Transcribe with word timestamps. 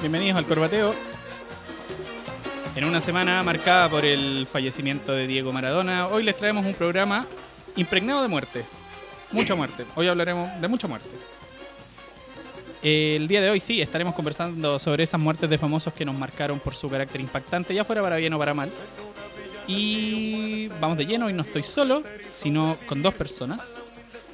bienvenidos 0.00 0.38
al 0.38 0.46
Corbateo. 0.46 0.94
En 2.76 2.84
una 2.84 3.00
semana 3.00 3.42
marcada 3.42 3.88
por 3.88 4.04
el 4.04 4.46
fallecimiento 4.46 5.12
de 5.12 5.26
Diego 5.26 5.52
Maradona, 5.52 6.06
hoy 6.06 6.22
les 6.22 6.36
traemos 6.36 6.64
un 6.64 6.74
programa 6.74 7.26
impregnado 7.74 8.22
de 8.22 8.28
muerte. 8.28 8.64
Mucha 9.32 9.54
muerte. 9.56 9.84
Hoy 9.96 10.06
hablaremos 10.06 10.48
de 10.60 10.68
mucha 10.68 10.86
muerte. 10.86 11.08
El 12.82 13.26
día 13.26 13.40
de 13.40 13.50
hoy 13.50 13.58
sí, 13.58 13.80
estaremos 13.80 14.14
conversando 14.14 14.78
sobre 14.78 15.02
esas 15.02 15.20
muertes 15.20 15.50
de 15.50 15.58
famosos 15.58 15.92
que 15.92 16.04
nos 16.04 16.14
marcaron 16.14 16.60
por 16.60 16.76
su 16.76 16.88
carácter 16.88 17.20
impactante, 17.20 17.74
ya 17.74 17.84
fuera 17.84 18.00
para 18.00 18.16
bien 18.16 18.32
o 18.32 18.38
para 18.38 18.54
mal. 18.54 18.70
Y 19.66 20.68
vamos 20.80 20.96
de 20.96 21.06
lleno, 21.06 21.28
y 21.28 21.32
no 21.32 21.42
estoy 21.42 21.64
solo, 21.64 22.04
sino 22.30 22.76
con 22.86 23.02
dos 23.02 23.14
personas. 23.14 23.60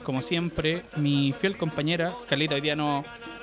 Como 0.04 0.20
siempre, 0.20 0.82
mi 0.96 1.32
fiel 1.32 1.56
compañera, 1.56 2.14
Carlita, 2.28 2.56
hoy 2.56 2.60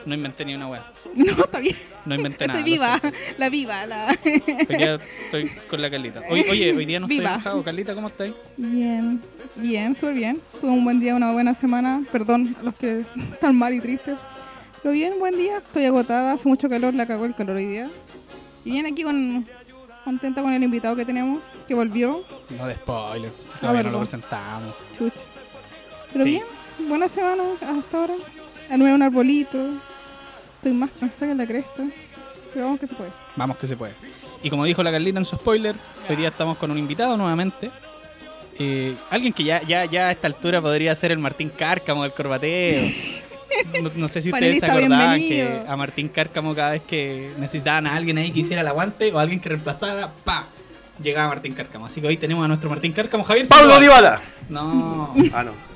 no 0.05 0.15
inventé 0.15 0.45
ni 0.45 0.55
una 0.55 0.67
weá. 0.67 0.85
No, 1.15 1.25
está 1.25 1.59
bien. 1.59 1.75
No 2.05 2.15
inventé 2.15 2.47
nada. 2.47 2.59
Estoy 2.59 2.71
viva, 2.71 2.99
la 3.37 3.49
viva, 3.49 3.85
la... 3.85 4.17
Hoy 4.25 4.75
día 4.77 4.99
estoy 5.25 5.49
con 5.69 5.81
la 5.81 5.89
Carlita. 5.89 6.21
Hoy, 6.29 6.41
oye, 6.49 6.73
hoy 6.75 6.85
día 6.85 6.99
no 6.99 7.07
Viva. 7.07 7.23
estoy 7.25 7.35
enojado. 7.35 7.63
Carlita, 7.63 7.93
¿cómo 7.95 8.07
estáis? 8.07 8.33
Bien, 8.57 9.21
bien, 9.55 9.95
súper 9.95 10.15
bien. 10.15 10.41
Tuve 10.59 10.71
un 10.71 10.83
buen 10.83 10.99
día, 10.99 11.13
una 11.15 11.31
buena 11.31 11.53
semana. 11.53 12.01
Perdón 12.11 12.55
a 12.59 12.63
los 12.63 12.75
que 12.75 13.03
están 13.31 13.55
mal 13.55 13.73
y 13.73 13.79
tristes. 13.81 14.17
Pero 14.81 14.93
bien, 14.93 15.13
buen 15.19 15.37
día. 15.37 15.57
Estoy 15.57 15.85
agotada, 15.85 16.33
hace 16.33 16.47
mucho 16.47 16.67
calor, 16.69 16.93
la 16.95 17.05
cagó 17.05 17.25
el 17.25 17.35
calor 17.35 17.57
hoy 17.57 17.67
día. 17.67 17.89
Y 18.65 18.71
bien 18.71 18.85
aquí 18.87 19.03
con 19.03 19.47
contenta 20.03 20.41
con 20.41 20.51
el 20.53 20.63
invitado 20.63 20.95
que 20.95 21.05
tenemos, 21.05 21.39
que 21.67 21.75
volvió. 21.75 22.23
No 22.57 22.65
de 22.65 22.73
spoiler. 22.75 23.31
Ah, 23.53 23.57
Todavía 23.59 23.83
no 23.83 23.91
lo 23.91 23.99
presentamos. 23.99 24.73
Chuch. 24.97 25.13
Pero 26.13 26.23
Sí. 26.25 26.31
bien, 26.31 26.43
buena 26.87 27.07
semana 27.07 27.43
hasta 27.61 27.97
ahora. 27.97 28.15
Armé 28.71 28.91
un 28.95 29.01
arbolito. 29.03 29.59
Estoy 30.61 30.73
más 30.73 30.91
cansada 30.99 31.31
que 31.31 31.37
la 31.37 31.47
cresta. 31.47 31.83
Pero 32.53 32.65
vamos 32.65 32.79
que 32.79 32.85
se 32.87 32.93
puede. 32.93 33.09
Vamos 33.35 33.57
que 33.57 33.65
se 33.65 33.75
puede. 33.75 33.93
Y 34.43 34.49
como 34.51 34.63
dijo 34.65 34.83
la 34.83 34.91
Carlita 34.91 35.17
en 35.17 35.25
su 35.25 35.35
spoiler, 35.35 35.75
hoy 36.07 36.15
día 36.15 36.27
estamos 36.29 36.55
con 36.59 36.69
un 36.69 36.77
invitado 36.77 37.17
nuevamente. 37.17 37.71
Eh, 38.59 38.95
alguien 39.09 39.33
que 39.33 39.43
ya, 39.43 39.63
ya, 39.63 39.85
ya 39.85 40.09
a 40.09 40.11
esta 40.11 40.27
altura 40.27 40.61
podría 40.61 40.93
ser 40.93 41.11
el 41.11 41.17
Martín 41.17 41.49
Cárcamo 41.49 42.03
del 42.03 42.11
Corbateo. 42.13 42.79
No, 43.81 43.89
no 43.95 44.07
sé 44.07 44.21
si 44.21 44.31
ustedes 44.31 44.59
se 44.59 44.65
acordaban 44.65 45.17
bienvenido. 45.17 45.63
que 45.65 45.69
a 45.69 45.75
Martín 45.75 46.09
Cárcamo 46.09 46.53
cada 46.53 46.71
vez 46.71 46.83
que 46.83 47.31
necesitaban 47.39 47.87
a 47.87 47.95
alguien 47.95 48.17
ahí 48.19 48.31
que 48.31 48.41
hiciera 48.41 48.61
el 48.61 48.67
aguante 48.67 49.11
o 49.11 49.17
alguien 49.19 49.39
que 49.39 49.49
reemplazara, 49.49 50.09
¡pa! 50.23 50.45
Llegaba 51.01 51.29
Martín 51.29 51.53
Cárcamo. 51.53 51.87
Así 51.87 51.99
que 52.01 52.07
hoy 52.07 52.17
tenemos 52.17 52.45
a 52.45 52.47
nuestro 52.47 52.69
Martín 52.69 52.91
Cárcamo, 52.91 53.23
Javier. 53.23 53.47
¡Pablo. 53.47 53.79
Dybala! 53.79 54.21
No, 54.49 55.13
Ah, 55.33 55.43
no. 55.43 55.70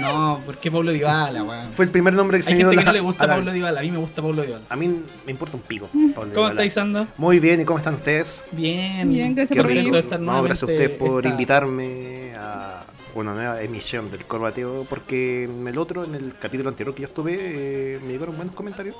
No, 0.00 0.40
¿por 0.44 0.56
qué 0.58 0.70
Pablo 0.70 0.92
Dybala, 0.92 1.42
weón? 1.42 1.72
Fue 1.72 1.84
el 1.84 1.90
primer 1.90 2.14
nombre 2.14 2.38
que 2.38 2.42
se 2.42 2.52
Hay 2.52 2.54
me 2.54 2.58
dio 2.64 2.68
gente 2.70 2.80
que 2.80 2.84
la- 2.84 2.90
no 2.90 2.92
le 2.94 3.00
gusta 3.00 3.24
a 3.24 3.26
la- 3.26 3.34
Pablo 3.36 3.52
Dybala, 3.52 3.80
a 3.80 3.82
mí 3.82 3.90
me 3.90 3.98
gusta 3.98 4.22
Pablo 4.22 4.42
Dybala. 4.42 4.64
A 4.68 4.76
mí 4.76 4.88
me 5.26 5.30
importa 5.32 5.56
un 5.56 5.62
pico. 5.62 5.86
Pablo 5.88 6.12
¿Cómo 6.14 6.26
Dybala. 6.26 6.50
estáis, 6.50 6.72
Sando? 6.72 7.06
Muy 7.16 7.38
bien, 7.40 7.60
¿y 7.60 7.64
cómo 7.64 7.78
están 7.78 7.94
ustedes? 7.94 8.44
Bien. 8.52 9.08
Bien, 9.12 9.34
gracias 9.34 9.56
Qué 9.56 9.62
por 9.62 9.70
rico. 9.70 9.84
venir. 9.90 10.04
estar 10.04 10.20
No, 10.20 10.42
gracias 10.42 10.62
a 10.62 10.66
nuevamente 10.66 10.84
ustedes 10.94 10.98
por 10.98 11.18
esta- 11.24 11.28
invitarme 11.30 12.32
a 12.36 12.84
una 13.14 13.34
nueva 13.34 13.60
emisión 13.62 14.10
del 14.10 14.24
Corbateo, 14.24 14.86
porque 14.88 15.44
en 15.44 15.66
el 15.66 15.76
otro, 15.78 16.04
en 16.04 16.14
el 16.14 16.34
capítulo 16.38 16.68
anterior 16.68 16.94
que 16.94 17.02
yo 17.02 17.08
estuve, 17.08 17.34
eh, 17.36 17.98
me 18.04 18.12
llegaron 18.12 18.36
buenos 18.36 18.54
comentarios 18.54 18.94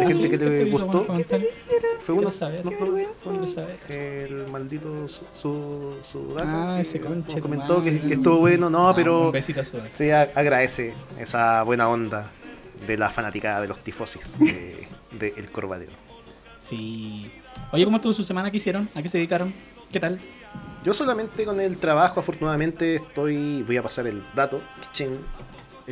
de 0.00 0.06
gente 0.06 0.28
que 0.30 0.38
¿qué 0.38 0.44
le 0.44 0.64
te 0.64 0.70
gustó. 0.70 1.06
saber. 2.32 3.76
el 3.88 4.46
maldito 4.50 5.08
su, 5.08 5.22
su, 5.32 5.96
su 6.02 6.34
dato, 6.34 6.44
Ah, 6.50 6.74
que 6.76 6.82
ese 6.82 7.00
conche 7.00 7.40
comentó 7.40 7.82
que, 7.82 8.00
estuvo 8.10 8.38
bueno, 8.38 8.70
no, 8.70 8.88
Ah, 8.88 8.94
pero 8.94 9.26
Un 9.26 9.32
besito 9.32 9.60
a 9.60 9.64
su 9.64 9.76
vez. 9.80 9.94
se 9.94 10.12
agradece 10.14 10.94
esa 11.18 11.62
buena 11.62 11.88
onda 11.88 12.30
de 12.86 12.96
la 12.96 13.08
fanaticada 13.08 13.60
de 13.60 13.68
los 13.68 13.78
tifosis 13.80 14.38
de, 14.38 14.86
de 15.18 15.34
El 15.36 15.50
Corbateo. 15.50 15.90
Sí. 16.60 17.30
Oye, 17.72 17.84
¿cómo 17.84 17.96
estuvo 17.98 18.12
su 18.12 18.22
semana? 18.24 18.50
¿Qué 18.50 18.56
hicieron? 18.58 18.88
¿A 18.94 19.02
qué 19.02 19.08
se 19.08 19.18
dedicaron? 19.18 19.52
¿Qué 19.92 20.00
tal? 20.00 20.20
Yo 20.84 20.94
solamente 20.94 21.44
con 21.44 21.60
el 21.60 21.76
trabajo, 21.76 22.20
afortunadamente, 22.20 22.94
estoy. 22.96 23.62
Voy 23.64 23.76
a 23.76 23.82
pasar 23.82 24.06
el 24.06 24.22
dato. 24.34 24.60
chin. 24.92 25.18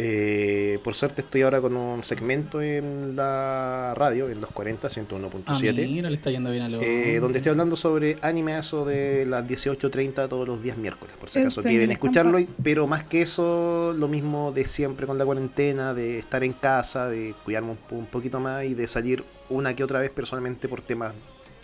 Eh, 0.01 0.79
por 0.85 0.95
suerte 0.95 1.23
estoy 1.23 1.43
ahora 1.43 1.61
con 1.61 1.77
un 1.77 2.05
segmento 2.05 2.63
en 2.63 3.17
la 3.17 3.95
radio, 3.97 4.29
en 4.31 4.41
los 4.41 4.51
40, 4.51 4.87
Ah, 4.87 4.91
101.7. 4.91 5.87
mira, 5.89 6.09
le 6.09 6.17
está 6.17 6.31
yendo 6.31 6.51
bien 6.53 6.63
a 6.63 6.69
los... 6.69 6.83
eh, 6.83 7.19
donde 7.21 7.39
estoy 7.39 7.51
hablando 7.51 7.75
sobre 7.75 8.17
anime 8.23 8.57
eso 8.57 8.85
de 8.85 9.27
las 9.27 9.45
18.30 9.45 10.29
todos 10.29 10.47
los 10.47 10.63
días 10.63 10.77
miércoles, 10.77 11.17
por 11.19 11.29
si 11.29 11.41
El 11.41 11.47
acaso 11.47 11.63
quieren 11.63 11.91
escucharlo, 11.91 12.39
pero 12.63 12.87
más 12.87 13.03
que 13.05 13.23
eso, 13.23 13.93
lo 13.97 14.07
mismo 14.07 14.53
de 14.53 14.67
siempre 14.67 15.07
con 15.07 15.19
la 15.19 15.25
cuarentena, 15.25 15.95
de 15.95 16.19
estar 16.19 16.45
en 16.45 16.53
casa, 16.53 17.09
de 17.09 17.35
cuidarme 17.45 17.73
un, 17.91 17.99
un 17.99 18.07
poquito 18.07 18.39
más 18.39 18.65
y 18.65 18.75
de 18.75 18.87
salir 18.87 19.25
una 19.51 19.75
que 19.75 19.83
otra 19.83 19.99
vez 19.99 20.11
personalmente 20.11 20.69
por 20.69 20.81
temas 20.81 21.13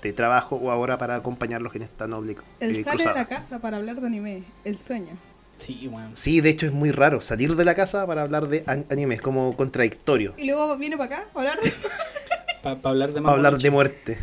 de 0.03 0.13
trabajo 0.13 0.57
o 0.57 0.71
ahora 0.71 0.99
para 0.99 1.15
acompañarlos 1.15 1.75
en 1.77 1.83
esta 1.83 2.07
noble 2.09 2.37
Él 2.61 2.77
eh, 2.77 2.83
sale 2.85 2.97
cruzada. 2.97 3.15
de 3.15 3.21
la 3.21 3.27
casa 3.29 3.59
para 3.61 3.77
hablar 3.79 4.01
de 4.01 4.07
anime. 4.07 4.43
El 4.65 4.79
sueño. 4.79 5.17
Sí, 5.65 5.89
bueno. 5.91 6.11
Sí, 6.13 6.41
de 6.41 6.51
hecho 6.51 6.67
es 6.67 6.73
muy 6.73 6.91
raro 6.91 7.21
salir 7.21 7.57
de 7.57 7.65
la 7.65 7.75
casa 7.75 8.07
para 8.07 8.23
hablar 8.23 8.49
de 8.49 8.65
an- 8.67 8.85
anime, 8.91 9.15
es 9.15 9.23
como 9.23 9.57
contradictorio. 9.57 10.35
Y 10.37 10.47
luego 10.47 10.77
viene 10.77 10.97
para 10.99 11.17
acá 11.17 11.25
a 11.35 11.39
hablar 11.39 11.61
de... 11.61 11.73
Para 12.63 12.79
hablar 12.83 13.13
de 13.13 13.21
Para 13.21 13.35
hablar 13.35 13.59
de 13.59 13.71
muerte. 13.71 14.19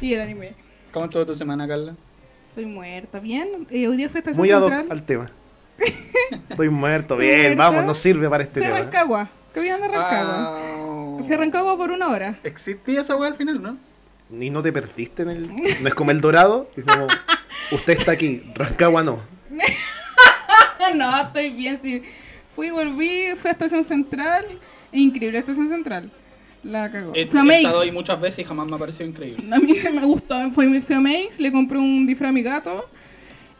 y 0.00 0.14
el 0.14 0.20
anime. 0.20 0.54
¿Cómo 0.92 1.06
estuvo 1.06 1.26
tu 1.26 1.34
semana, 1.34 1.66
Carla? 1.66 1.96
Estoy 2.48 2.66
muerta. 2.66 3.18
Bien. 3.18 3.66
Eh, 3.70 3.88
hoy 3.88 3.96
día 3.96 4.08
fue 4.08 4.20
estación 4.20 4.38
Muy 4.40 4.50
ad 4.52 4.62
hoc 4.62 4.72
al 4.90 5.02
tema. 5.04 5.30
Estoy 6.50 6.68
muerto, 6.68 7.16
bien, 7.16 7.40
muerta. 7.56 7.62
vamos, 7.70 7.84
nos 7.84 7.98
sirve 7.98 8.28
para 8.28 8.44
este 8.44 8.60
tema. 8.60 8.78
Rancagua. 8.78 9.28
Ah. 9.56 10.58
Fui 11.26 11.32
a 11.32 11.36
Rancagua 11.36 11.76
por 11.76 11.90
una 11.90 12.08
hora. 12.08 12.38
Existía 12.44 13.00
esa 13.00 13.16
weá 13.16 13.28
al 13.28 13.34
final, 13.36 13.60
¿no? 13.62 13.76
Y 14.38 14.50
no 14.50 14.62
te 14.62 14.72
perdiste 14.72 15.22
en 15.22 15.30
el. 15.30 15.48
No 15.82 15.88
es 15.88 15.94
como 15.94 16.10
el 16.12 16.20
dorado, 16.20 16.70
es 16.76 16.84
como. 16.84 17.06
Usted 17.72 17.98
está 17.98 18.12
aquí, 18.12 18.42
Rancagua 18.54 19.02
no. 19.02 19.20
no, 20.94 21.20
estoy 21.22 21.50
bien. 21.50 21.78
Sí. 21.82 22.02
Fui, 22.54 22.70
volví, 22.70 23.34
fui 23.36 23.48
a 23.48 23.52
estación 23.52 23.84
central. 23.84 24.44
Increíble 24.92 25.38
estación 25.38 25.68
central. 25.68 26.10
La 26.62 26.90
cagó. 26.90 27.12
He, 27.14 27.26
Fui 27.26 27.40
a 27.40 27.54
he 27.54 27.62
estado 27.62 27.80
ahí 27.80 27.92
muchas 27.92 28.20
veces 28.20 28.40
y 28.40 28.44
jamás 28.44 28.66
me 28.66 28.76
ha 28.76 28.78
parecido 28.78 29.08
increíble. 29.08 29.44
A 29.54 29.58
mí 29.58 29.74
me 29.92 30.04
gustó, 30.06 30.50
fui, 30.50 30.80
fui 30.80 30.94
a 30.94 31.00
Mace, 31.00 31.34
le 31.38 31.52
compré 31.52 31.78
un 31.78 32.06
disfraz 32.06 32.30
a 32.30 32.32
mi 32.32 32.42
gato 32.42 32.88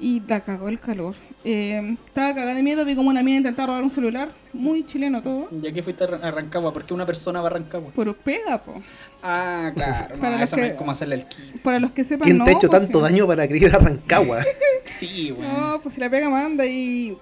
y 0.01 0.21
la 0.27 0.41
cagó 0.41 0.69
el 0.69 0.81
calor. 0.81 1.15
Eh, 1.45 1.97
estaba 2.07 2.35
cagada 2.35 2.55
de 2.55 2.63
miedo, 2.63 2.85
vi 2.85 2.97
como 2.97 3.11
una 3.11 3.23
mina 3.23 3.39
intentaba 3.39 3.67
robar 3.69 3.83
un 3.85 3.91
celular, 3.91 4.29
muy 4.53 4.85
chileno 4.85 5.23
todo. 5.23 5.49
Ya 5.63 5.73
que 5.73 5.83
fuiste 5.83 6.05
a 6.05 6.07
Ra- 6.09 6.21
a 6.23 6.31
Rancagua, 6.31 6.73
¿por 6.73 6.85
qué 6.85 6.95
una 6.95 7.07
persona 7.07 7.41
va 7.41 7.47
a 7.49 7.51
Rancagua? 7.51 7.93
Pero 7.95 8.15
pega, 8.17 8.61
po. 8.63 8.75
Ah, 9.23 9.71
claro. 9.75 10.15
Para 10.21 10.33
no, 10.33 10.39
los 10.39 10.49
eso 10.49 10.57
que- 10.57 10.63
no 10.63 10.69
es 10.69 10.75
como 10.75 10.91
hacerle 10.91 11.15
el 11.17 11.27
kit. 11.29 11.61
Para 11.63 11.79
los 11.81 11.93
que 11.93 12.03
sepan, 12.05 12.25
¿Quién 12.27 12.39
no, 12.39 12.45
te 12.45 12.51
ha 12.51 12.55
hecho 12.55 12.69
pues, 12.69 12.83
tanto 12.83 12.99
sí. 12.99 13.03
daño 13.05 13.27
para 13.27 13.47
querer 13.47 13.63
ir 13.63 13.75
a 13.75 13.79
Rancagua? 13.79 14.41
Sí, 14.87 15.33
weón. 15.33 15.53
No, 15.53 15.81
pues 15.83 15.95
si 15.95 16.01
la 16.01 16.11
pega 16.11 16.29
manda 16.29 16.65
y... 16.67 17.17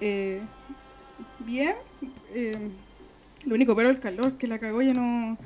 Eh, 0.00 0.40
bien. 1.40 1.74
eh, 2.34 2.56
lo 3.46 3.54
único 3.54 3.74
pero 3.76 3.88
el 3.90 3.98
calor, 4.00 4.32
que 4.32 4.46
la 4.48 4.58
cagó 4.58 4.82
ya 4.82 4.92
no... 4.92 5.38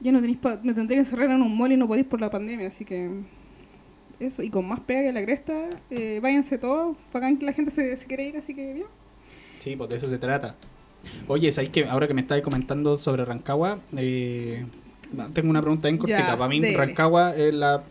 Ya 0.00 0.12
no 0.12 0.20
tenéis... 0.20 0.38
pa- 0.38 0.60
me 0.62 0.74
tendré 0.74 0.96
que 0.96 1.00
encerrar 1.00 1.30
en 1.30 1.40
un 1.42 1.56
mall 1.56 1.72
y 1.72 1.76
no 1.76 1.86
podéis 1.88 2.06
por 2.06 2.20
la 2.20 2.30
pandemia, 2.30 2.68
así 2.68 2.84
que... 2.84 3.10
Eso, 4.18 4.42
y 4.42 4.50
con 4.50 4.66
más 4.66 4.80
pega 4.80 5.02
que 5.02 5.12
la 5.12 5.22
cresta, 5.22 5.68
eh, 5.90 6.20
váyanse 6.22 6.58
todos, 6.58 6.96
bacán 7.12 7.36
que 7.36 7.44
la 7.44 7.52
gente 7.52 7.70
se, 7.70 7.96
se 7.96 8.06
quiere 8.06 8.24
ir, 8.24 8.36
así 8.36 8.54
que 8.54 8.72
bien. 8.72 8.86
Sí, 9.58 9.76
pues 9.76 9.90
de 9.90 9.96
eso 9.96 10.08
se 10.08 10.18
trata. 10.18 10.54
Oye, 11.28 11.52
¿sabes 11.52 11.70
que 11.70 11.84
ahora 11.84 12.08
que 12.08 12.14
me 12.14 12.22
estáis 12.22 12.42
comentando 12.42 12.96
sobre 12.96 13.24
Rancagua, 13.24 13.78
eh, 13.96 14.64
tengo 15.34 15.50
una 15.50 15.60
pregunta 15.60 15.88
bien 15.88 15.98
cortita. 15.98 16.26
Ya, 16.26 16.36
Para 16.36 16.48
mí, 16.48 16.60
dele. 16.60 16.76
Rancagua 16.76 17.36
es 17.36 17.54
la 17.54 17.82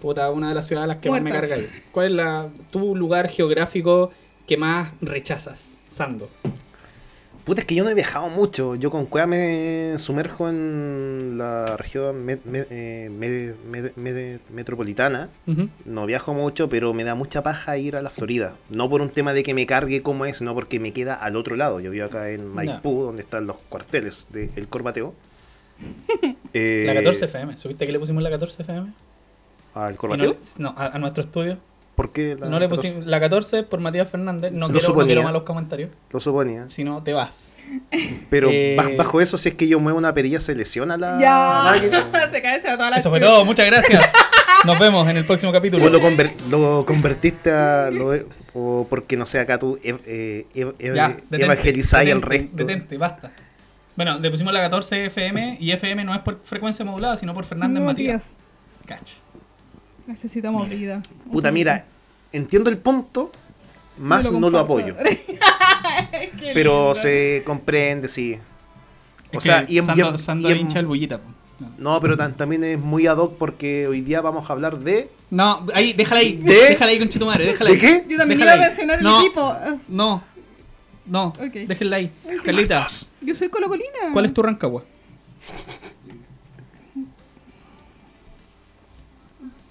puta, 0.00 0.30
una 0.30 0.48
de 0.48 0.54
las 0.54 0.66
ciudades 0.66 0.84
a 0.84 0.94
las 0.94 0.96
que 0.98 1.10
más 1.10 1.22
me 1.22 1.30
ir. 1.30 1.70
¿Cuál 1.92 2.06
es 2.06 2.12
la, 2.12 2.48
tu 2.70 2.96
lugar 2.96 3.28
geográfico 3.28 4.10
que 4.46 4.56
más 4.56 4.92
rechazas, 5.00 5.78
Sando? 5.88 6.28
Puta, 7.46 7.60
es 7.60 7.66
que 7.66 7.76
yo 7.76 7.84
no 7.84 7.90
he 7.90 7.94
viajado 7.94 8.28
mucho. 8.28 8.74
Yo 8.74 8.90
con 8.90 9.06
Cueva 9.06 9.28
me 9.28 9.94
sumerjo 9.98 10.48
en 10.48 11.38
la 11.38 11.76
región 11.76 12.24
me- 12.24 12.40
me- 12.44 12.66
eh, 12.70 13.08
me- 13.08 13.54
me- 13.70 13.92
me- 13.94 14.40
metropolitana. 14.52 15.28
No 15.84 16.06
viajo 16.06 16.34
mucho, 16.34 16.68
pero 16.68 16.92
me 16.92 17.04
da 17.04 17.14
mucha 17.14 17.44
paja 17.44 17.78
ir 17.78 17.94
a 17.94 18.02
la 18.02 18.10
Florida. 18.10 18.56
No 18.68 18.90
por 18.90 19.00
un 19.00 19.10
tema 19.10 19.32
de 19.32 19.44
que 19.44 19.54
me 19.54 19.64
cargue 19.64 20.02
como 20.02 20.26
es, 20.26 20.38
sino 20.38 20.54
porque 20.54 20.80
me 20.80 20.92
queda 20.92 21.14
al 21.14 21.36
otro 21.36 21.54
lado. 21.54 21.78
Yo 21.78 21.92
vivo 21.92 22.04
acá 22.06 22.30
en 22.30 22.48
Maipú, 22.52 23.04
donde 23.04 23.22
están 23.22 23.46
los 23.46 23.58
cuarteles 23.68 24.26
del 24.32 24.66
Corbateo. 24.68 25.14
Eh, 26.52 26.84
La 26.86 26.94
14 26.94 27.26
FM. 27.26 27.58
¿Supiste 27.58 27.84
que 27.86 27.92
le 27.92 27.98
pusimos 27.98 28.22
la 28.22 28.30
14 28.30 28.62
FM? 28.62 28.92
¿Al 29.74 29.92
no, 29.92 29.98
Corbateo? 29.98 30.36
no, 30.58 30.74
a, 30.76 30.86
a 30.86 30.98
nuestro 30.98 31.22
estudio. 31.22 31.58
¿Por 31.96 32.12
qué 32.12 32.36
la 32.38 32.46
no 32.46 32.58
le 32.60 32.66
14? 32.68 32.88
pusimos 32.88 33.06
la 33.08 33.18
14 33.20 33.62
por 33.64 33.80
Matías 33.80 34.08
Fernández. 34.08 34.52
No, 34.52 34.60
Lo 34.60 34.66
quiero, 34.66 34.74
no 34.74 34.80
suponía. 34.86 35.06
quiero 35.06 35.22
malos 35.24 35.42
comentarios. 35.42 35.90
Lo 36.12 36.20
suponía. 36.20 36.68
Si 36.68 36.84
no, 36.84 37.02
te 37.02 37.12
vas. 37.14 37.52
Pero 38.30 38.50
Eh, 38.52 38.76
baj- 38.78 38.96
bajo 38.96 39.20
eso, 39.20 39.36
si 39.38 39.48
es 39.48 39.54
que 39.56 39.66
yo 39.66 39.80
muevo 39.80 39.98
una 39.98 40.12
perilla, 40.14 40.38
¿se 40.38 40.54
lesiona 40.54 40.96
la 40.96 41.18
Ya, 41.18 41.62
máquina? 41.72 42.30
se 42.30 42.42
cae, 42.42 42.62
se 42.62 42.68
va 42.68 42.76
toda 42.76 42.90
la 42.90 42.96
Eso 42.98 43.10
fue 43.10 43.18
todo. 43.20 43.44
Muchas 43.44 43.66
gracias. 43.66 44.12
Nos 44.64 44.78
vemos 44.78 45.08
en 45.08 45.16
el 45.16 45.24
próximo 45.24 45.52
capítulo. 45.52 45.84
¿O 45.84 45.88
lo, 45.88 46.00
conver- 46.00 46.34
lo 46.50 46.84
convertiste 46.86 47.50
a... 47.50 47.90
lo- 47.90 48.12
o 48.58 48.86
porque, 48.88 49.16
no 49.16 49.26
sé, 49.26 49.38
acá 49.38 49.58
tú 49.58 49.78
ev- 49.84 50.00
ev- 50.54 50.74
Ya, 50.94 51.08
detente, 51.08 51.44
evangelizáis 51.44 52.10
al 52.12 52.20
detente, 52.20 52.28
resto? 52.46 52.56
Detente, 52.64 52.96
basta. 52.98 53.30
Bueno, 53.96 54.18
le 54.18 54.30
pusimos 54.30 54.52
la 54.52 54.60
14 54.60 55.06
FM 55.06 55.56
y 55.60 55.72
FM 55.72 56.04
no 56.04 56.14
es 56.14 56.20
por 56.20 56.40
frecuencia 56.42 56.84
modulada, 56.84 57.16
sino 57.16 57.32
por 57.34 57.44
Fernández 57.44 57.80
No, 57.80 57.86
Matías. 57.86 58.24
tías, 58.24 58.32
Cacha. 58.86 59.14
Necesitamos 60.06 60.68
vida. 60.68 61.02
Puta, 61.30 61.50
mira, 61.50 61.84
entiendo 62.32 62.70
el 62.70 62.78
punto, 62.78 63.32
más 63.98 64.30
no 64.32 64.50
lo, 64.50 64.58
apoyo. 64.58 64.94
Pero 66.54 66.72
lindo. 66.88 66.94
se 66.94 67.42
comprende, 67.44 68.08
sí. 68.08 68.36
O 69.34 69.38
Es 69.38 69.44
sea, 69.44 69.64
y 69.68 69.78
en, 69.78 69.84
Sando, 69.86 70.04
y 70.04 70.08
en- 70.08 70.18
Sando 70.18 70.48
y 70.48 70.52
en- 70.52 70.58
hincha 70.58 70.78
el 70.78 70.86
bullita. 70.86 71.20
No. 71.78 71.98
Pero 72.00 72.16
tan- 72.16 72.36
también 72.36 72.62
es 72.64 72.78
muy 72.78 73.06
ad 73.06 73.16
hoc 73.16 73.36
porque 73.38 73.88
hoy 73.88 74.02
día 74.02 74.20
vamos 74.20 74.48
a 74.50 74.52
hablar 74.52 74.78
de... 74.78 75.08
No, 75.30 75.66
ahí, 75.74 75.94
déjala 75.94 76.20
ahí. 76.20 76.36
¿De? 76.36 76.52
Déjala 76.54 76.90
ahí, 76.92 76.98
con 77.08 77.26
madre, 77.26 77.46
déjala 77.46 77.70
¿De 77.70 77.76
ahí. 77.76 77.80
qué? 77.80 78.04
Yo 78.08 78.18
también 78.18 78.38
Déjala 78.38 78.56
iba 78.56 78.64
a 78.64 78.68
mencionar 78.68 79.02
No. 79.02 79.18
el 79.20 79.24
equipo. 79.24 79.54
No, 79.88 80.22
no, 81.06 81.26
Ok. 81.28 81.52
déjenla 81.66 81.96
ahí. 81.96 82.12
Carlita, 82.44 82.86
Yo 83.22 83.34
soy 83.34 83.48
colocolina. 83.48 83.88
¿cuál 84.12 84.26
es 84.26 84.34
tu 84.34 84.42
Rancagua? 84.42 84.84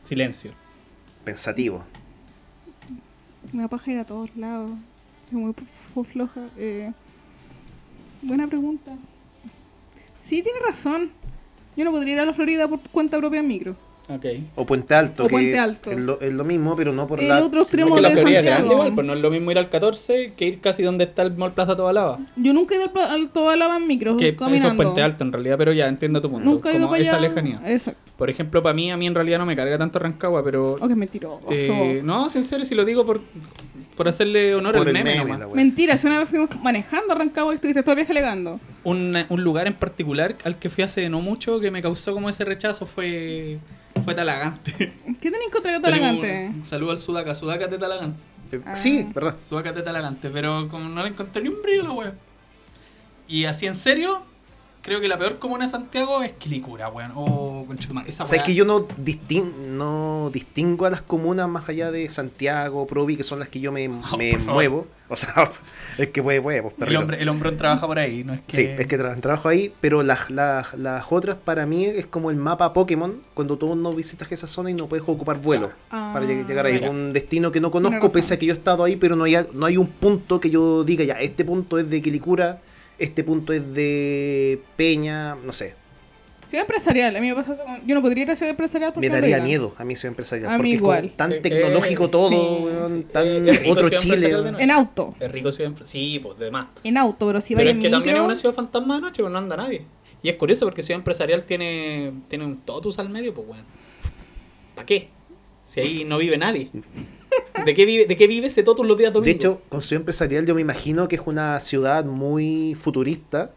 Silencio. 0.06 0.52
Pensativo. 1.24 1.84
Me 3.52 3.64
da 3.64 3.68
paja 3.68 3.92
ir 3.92 3.98
a 3.98 4.06
todos 4.06 4.36
lados. 4.36 4.70
Soy 5.32 5.40
muy 5.40 6.06
floja. 6.06 6.42
Eh, 6.58 6.92
buena 8.22 8.46
pregunta. 8.46 8.96
Sí, 10.24 10.44
tiene 10.44 10.60
razón. 10.60 11.10
Yo 11.76 11.84
no 11.84 11.92
podría 11.92 12.14
ir 12.14 12.20
a 12.20 12.26
la 12.26 12.34
Florida 12.34 12.68
por 12.68 12.80
cuenta 12.82 13.18
propia 13.18 13.40
en 13.40 13.48
micro. 13.48 13.76
Ok. 14.08 14.26
O 14.56 14.66
Puente 14.68 14.94
Alto, 14.94 15.24
O 15.24 15.28
que 15.28 15.32
Puente 15.32 15.58
Alto. 15.58 15.92
Es, 15.92 15.98
lo, 15.98 16.22
es 16.22 16.32
lo 16.32 16.44
mismo, 16.44 16.76
pero 16.76 16.92
no 16.94 17.08
por 17.08 17.20
El 17.20 17.28
la... 17.30 17.44
otro 17.44 17.62
extremo 17.64 18.00
la 18.00 18.10
de 18.10 18.16
grande 18.22 18.42
Santiago. 18.44 18.74
igual, 18.74 18.94
pues 18.94 19.08
no 19.08 19.14
es 19.14 19.20
lo 19.22 19.32
mismo 19.32 19.50
ir 19.50 19.58
al 19.58 19.70
14 19.70 20.34
que 20.38 20.46
ir 20.46 20.62
casi 20.62 20.84
donde 20.84 21.06
está 21.06 21.24
el 21.24 21.36
Mall 21.36 21.54
Plaza 21.54 21.76
Tobalaba. 21.76 22.20
Yo 22.36 22.54
nunca 22.54 22.76
he 22.76 22.78
ido 22.78 22.92
al, 22.96 23.30
Tobalaba 23.30 23.78
en 23.78 23.88
micro, 23.88 24.16
Que 24.18 24.26
eso 24.30 24.34
es 24.34 24.40
caminando. 24.40 24.76
Puente 24.84 25.02
Alto 25.02 25.24
en 25.24 25.32
realidad, 25.32 25.58
pero 25.58 25.74
ya 25.74 25.88
entiendo 25.88 26.22
tu 26.22 26.30
punto. 26.30 26.48
Nunca 26.48 26.70
he 26.70 26.74
ido 26.74 26.82
como 26.82 26.92
para 26.92 27.02
esa 27.02 27.18
allá. 27.18 27.28
lejanía. 27.30 27.60
Exacto. 27.66 28.12
Por 28.16 28.30
ejemplo, 28.30 28.62
para 28.62 28.74
mí, 28.76 28.92
a 28.92 28.98
mí 28.98 29.08
en 29.08 29.16
realidad 29.16 29.40
no 29.40 29.46
me 29.48 29.56
carga 29.56 29.78
tanto 29.78 29.98
Rancagua, 29.98 30.44
pero... 30.44 30.76
Oh, 30.80 30.88
que 30.88 30.96
mentiroso. 30.96 31.42
eh, 31.50 32.02
no, 32.04 32.30
serio, 32.30 32.66
si 32.66 32.76
lo 32.76 32.86
digo 32.86 33.06
por, 33.08 33.22
por 33.98 34.08
hacerle 34.08 34.54
honor 34.54 34.74
por 34.74 34.82
al 34.84 34.88
el 34.90 34.94
meme, 34.94 35.18
meme, 35.18 35.24
nomás. 35.32 35.40
la. 35.50 35.56
Mentira, 35.56 35.98
si 35.98 36.06
una 36.06 36.20
vez 36.20 36.30
fuimos 36.30 36.50
manejando 36.62 37.12
a 37.14 37.16
Rancagua 37.16 37.54
y 37.54 37.56
estuviste 37.56 37.82
todo 37.82 37.94
el 37.94 37.98
viaje 37.98 38.12
alegando. 38.12 38.60
un, 38.84 39.18
un 39.30 39.44
lugar 39.44 39.66
en 39.68 39.74
particular 39.74 40.36
al 40.44 40.60
que 40.60 40.70
fui 40.70 40.84
hace 40.84 41.10
no 41.10 41.22
mucho 41.22 41.60
que 41.60 41.72
me 41.72 41.82
causó 41.82 42.14
como 42.14 42.30
ese 42.30 42.46
rechazo 42.46 42.86
fue 42.86 43.58
fue 44.06 44.16
Talagante. 44.16 44.72
¿Qué 45.22 45.32
tenéis 45.32 45.52
contra 45.52 45.82
Tenemos 45.82 45.82
Catalagante? 45.82 46.52
Un 46.56 46.66
saludo 46.66 46.92
al 46.92 46.98
Sudaca, 47.00 47.36
Sudaca 47.36 47.68
de 47.68 47.78
Talagante. 47.78 48.18
Ah. 48.66 48.76
Sí, 48.76 49.06
¿verdad? 49.14 49.36
Sudaca 49.40 49.74
de 49.74 49.82
Talagante, 49.82 50.30
pero 50.30 50.70
como 50.70 50.88
no 50.88 51.04
le 51.04 51.10
encontré 51.10 51.42
ni 51.42 51.50
un 51.50 51.62
brillo 51.62 51.82
a 51.82 51.86
la 51.86 51.92
wea. 51.92 52.14
Y 53.28 53.46
así 53.46 53.66
en 53.66 53.76
serio, 53.76 54.22
creo 54.82 55.02
que 55.02 55.08
la 55.08 55.18
peor 55.18 55.40
comuna 55.40 55.66
de 55.66 55.72
Santiago 55.72 56.22
es 56.22 56.32
Quilicura, 56.34 56.88
weón. 56.90 57.12
Oh, 57.16 57.66
esa 58.08 58.24
Sabes 58.26 58.42
wea- 58.42 58.46
que 58.46 58.54
yo 58.56 58.66
no, 58.66 58.88
distin- 58.88 59.52
no 59.70 60.30
distingo 60.32 60.86
a 60.86 60.92
las 60.92 61.02
comunas 61.02 61.50
más 61.50 61.68
allá 61.70 61.92
de 61.92 62.08
Santiago, 62.10 62.86
Provi, 62.88 63.18
que 63.18 63.24
son 63.24 63.40
las 63.40 63.50
que 63.50 63.60
yo 63.60 63.72
me, 63.72 63.88
Oh, 63.90 64.02
favor. 64.04 64.40
muevo. 64.54 64.88
O 65.08 65.16
sea, 65.16 65.34
es 66.00 66.08
que 66.10 66.24
puede, 66.24 66.42
puede, 66.42 66.62
pues, 66.64 66.74
el 66.88 66.96
hombre, 66.98 67.22
el 67.22 67.30
hombrón 67.30 67.58
trabaja 67.58 67.86
por 67.86 68.00
ahí, 68.00 68.24
no 68.24 68.34
es 68.34 68.42
que... 68.48 68.56
Sí, 68.56 68.64
es 68.64 68.88
que 68.88 68.98
tra- 69.00 69.20
trabajo 69.22 69.48
ahí, 69.50 69.72
pero 69.80 70.02
las, 70.02 70.32
las, 70.32 70.74
las 70.74 71.06
otras 71.12 71.38
para 71.44 71.66
mí 71.68 71.86
es 71.86 72.08
como 72.08 72.32
el 72.32 72.38
mapa 72.38 72.74
Pokémon, 72.74 73.22
cuando 73.36 73.58
tú 73.58 73.76
no 73.76 73.94
visitas 73.94 74.32
esa 74.32 74.48
zona 74.48 74.72
y 74.72 74.74
no 74.74 74.88
puedes 74.88 75.08
ocupar 75.08 75.38
vuelo 75.40 75.72
Ah, 75.92 76.12
para 76.14 76.26
lleg- 76.26 76.48
llegar 76.48 76.66
ahí. 76.66 76.74
mira. 76.76 76.90
un 76.90 77.14
destino 77.14 77.52
que 77.52 77.62
no 77.62 77.70
conozco, 77.72 78.10
pese 78.12 78.34
a 78.34 78.40
que 78.40 78.48
yo 78.48 78.54
he 78.54 78.58
estado 78.58 78.84
ahí, 78.84 78.96
pero 78.96 79.16
no 79.16 79.26
hay, 79.26 79.38
no 79.54 79.66
hay 79.68 79.78
un 79.78 79.88
punto 79.88 80.40
que 80.40 80.50
yo 80.50 80.84
diga, 80.84 81.04
ya, 81.04 81.14
este 81.22 81.46
punto 81.46 81.78
es 81.78 81.90
de 81.90 82.02
Quilicura, 82.02 82.60
este 82.98 83.24
punto 83.24 83.54
es 83.54 83.74
de 83.74 84.60
Peña, 84.76 85.36
no 85.36 85.54
sé. 85.54 85.76
Ciudad 86.56 86.62
empresarial, 86.64 87.16
a 87.16 87.20
mí 87.20 87.28
me 87.28 87.36
pasa 87.36 87.56
Yo 87.86 87.96
no 87.96 88.02
podría 88.02 88.24
ir 88.24 88.32
a 88.32 88.36
ciudad 88.36 88.52
empresarial 88.52 88.94
porque 88.94 89.10
Me 89.10 89.14
daría 89.14 89.42
miedo 89.42 89.74
a 89.78 89.84
mí 89.84 89.96
ciudad 89.96 90.12
empresarial, 90.14 90.50
A 90.50 90.58
mí 90.58 90.58
porque 90.58 90.70
igual. 90.70 91.06
es 91.06 91.18
tan 91.18 91.32
Eh, 91.34 91.40
tecnológico 91.42 92.06
eh, 92.06 92.10
todo, 92.10 92.30
sí, 92.30 92.36
weón, 92.66 92.92
sí, 93.00 93.06
tan 93.12 93.28
eh, 93.28 93.50
es 93.52 93.60
rico 93.60 93.72
otro 93.74 93.84
ciudad 93.88 94.02
Chile. 94.02 94.14
empresarial 94.16 94.56
de. 94.58 94.64
En 94.64 94.72
auto. 94.72 95.16
Es 95.20 95.32
rico 95.32 95.52
siempre. 95.52 95.86
Sí, 95.86 96.20
pues 96.24 96.40
de 96.40 96.52
más. 96.52 96.68
En 96.84 96.98
auto, 96.98 97.28
pero 97.28 97.42
si 97.42 97.56
Pero 97.56 97.58
vaya 97.60 97.70
es 97.72 97.76
en 97.76 97.82
que 97.82 97.90
también 97.90 98.16
es 98.16 98.22
una 98.22 98.36
ciudad 98.36 98.56
fantasma 98.56 98.96
de 98.96 99.02
noche, 99.02 99.22
pues 99.22 99.32
no 99.32 99.38
anda 99.38 99.58
nadie. 99.58 99.84
Y 100.24 100.30
es 100.30 100.36
curioso 100.38 100.66
porque 100.66 100.82
Ciudad 100.82 101.00
Empresarial 101.00 101.44
tiene, 101.44 102.12
tiene 102.30 102.46
un 102.46 102.58
totus 102.58 102.98
al 103.00 103.10
medio, 103.10 103.34
pues 103.34 103.46
bueno. 103.48 103.64
¿Para 104.74 104.86
qué? 104.88 105.10
Si 105.66 105.80
ahí 105.82 106.04
no 106.04 106.18
vive 106.18 106.38
nadie. 106.38 106.70
¿De 107.66 107.74
qué 107.74 107.86
vive, 107.86 108.06
de 108.06 108.16
qué 108.16 108.28
vive 108.28 108.48
ese 108.48 108.64
totus 108.64 108.88
los 108.88 108.98
días 108.98 109.12
De 109.12 109.20
domingos? 109.20 109.36
hecho, 109.36 109.62
con 109.70 109.82
ciudad 109.82 110.02
empresarial 110.02 110.46
yo 110.46 110.56
me 110.56 110.62
imagino 110.62 111.08
que 111.08 111.18
es 111.18 111.22
una 111.26 111.60
ciudad 111.60 112.06
muy 112.06 112.76
futurista, 112.76 113.52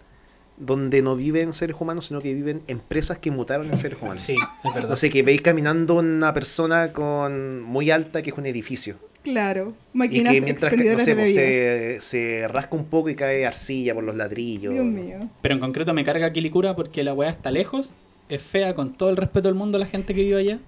donde 0.58 1.02
no 1.02 1.16
viven 1.16 1.52
seres 1.52 1.76
humanos, 1.78 2.06
sino 2.06 2.20
que 2.20 2.34
viven 2.34 2.62
empresas 2.66 3.18
que 3.18 3.30
mutaron 3.30 3.70
en 3.70 3.76
seres 3.76 3.98
humanos. 4.00 4.22
Sí, 4.22 4.34
es 4.64 4.74
verdad. 4.74 4.92
O 4.92 4.96
sea, 4.96 5.10
que 5.10 5.22
veis 5.22 5.40
caminando 5.40 5.94
una 5.94 6.34
persona 6.34 6.92
con 6.92 7.62
muy 7.62 7.90
alta 7.90 8.22
que 8.22 8.30
es 8.30 8.38
un 8.38 8.46
edificio. 8.46 8.96
Claro. 9.22 9.74
Y 9.94 9.98
Máquinas 9.98 10.34
que 10.34 10.40
mientras 10.40 10.74
que, 10.74 10.94
no 10.94 11.00
sé, 11.00 11.14
pues, 11.14 11.34
se, 11.34 11.98
se 12.00 12.48
rasca 12.48 12.76
un 12.76 12.86
poco 12.86 13.10
y 13.10 13.14
cae 13.14 13.46
arcilla 13.46 13.94
por 13.94 14.04
los 14.04 14.16
ladrillos. 14.16 14.72
Dios 14.72 14.86
mío. 14.86 15.18
Pero 15.42 15.54
en 15.54 15.60
concreto 15.60 15.92
me 15.92 16.04
carga 16.04 16.32
Quilicura 16.32 16.74
porque 16.74 17.02
la 17.04 17.14
weá 17.14 17.30
está 17.30 17.50
lejos, 17.50 17.92
es 18.28 18.42
fea 18.42 18.74
con 18.74 18.94
todo 18.94 19.10
el 19.10 19.16
respeto 19.16 19.48
del 19.48 19.54
mundo 19.54 19.78
la 19.78 19.86
gente 19.86 20.14
que 20.14 20.22
vive 20.22 20.40
allá. 20.40 20.58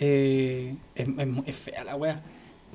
Eh, 0.00 0.74
es, 0.94 1.08
es 1.08 1.28
es 1.46 1.56
fea 1.56 1.84
la 1.84 1.96
weá. 1.96 2.22